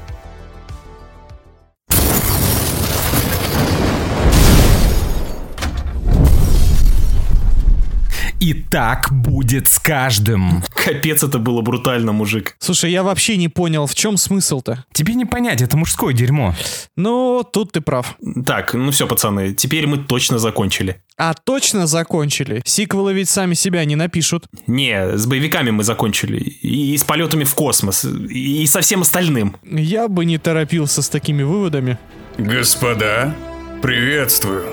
И 8.39 8.53
так 8.53 9.11
будет 9.11 9.67
с 9.67 9.79
каждым. 9.79 10.63
Капец, 10.69 11.23
это 11.23 11.39
было 11.39 11.61
брутально, 11.61 12.11
мужик. 12.11 12.55
Слушай, 12.59 12.91
я 12.91 13.01
вообще 13.01 13.35
не 13.35 13.49
понял, 13.49 13.87
в 13.87 13.95
чем 13.95 14.15
смысл-то? 14.15 14.85
Тебе 14.93 15.15
не 15.15 15.25
понять, 15.25 15.61
это 15.61 15.75
мужское 15.75 16.13
дерьмо. 16.13 16.53
Ну, 16.95 17.43
тут 17.43 17.71
ты 17.71 17.81
прав. 17.81 18.15
Так, 18.45 18.75
ну 18.75 18.91
все, 18.91 19.07
пацаны, 19.07 19.53
теперь 19.53 19.87
мы 19.87 19.97
точно 19.97 20.37
закончили. 20.37 21.01
А 21.17 21.33
точно 21.33 21.87
закончили? 21.87 22.61
Сиквелы 22.63 23.13
ведь 23.13 23.27
сами 23.27 23.55
себя 23.55 23.83
не 23.85 23.95
напишут. 23.95 24.45
Не, 24.67 25.17
с 25.17 25.25
боевиками 25.25 25.71
мы 25.71 25.83
закончили. 25.83 26.37
И, 26.37 26.93
и 26.93 26.97
с 26.97 27.03
полетами 27.03 27.43
в 27.43 27.55
космос. 27.55 28.05
И, 28.05 28.63
и 28.63 28.67
со 28.67 28.81
всем 28.81 29.01
остальным. 29.01 29.55
Я 29.63 30.07
бы 30.07 30.25
не 30.25 30.37
торопился 30.37 31.01
с 31.01 31.09
такими 31.09 31.41
выводами. 31.41 31.97
Господа, 32.37 33.35
приветствую. 33.81 34.67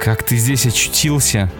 Как 0.00 0.22
ты 0.22 0.36
здесь 0.36 0.64
очутился? 0.64 1.52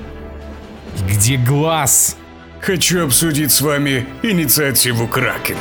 Где 1.08 1.36
глаз? 1.36 2.16
Хочу 2.60 3.04
обсудить 3.04 3.50
с 3.52 3.60
вами 3.60 4.06
инициативу 4.22 5.08
Кракена. 5.08 5.58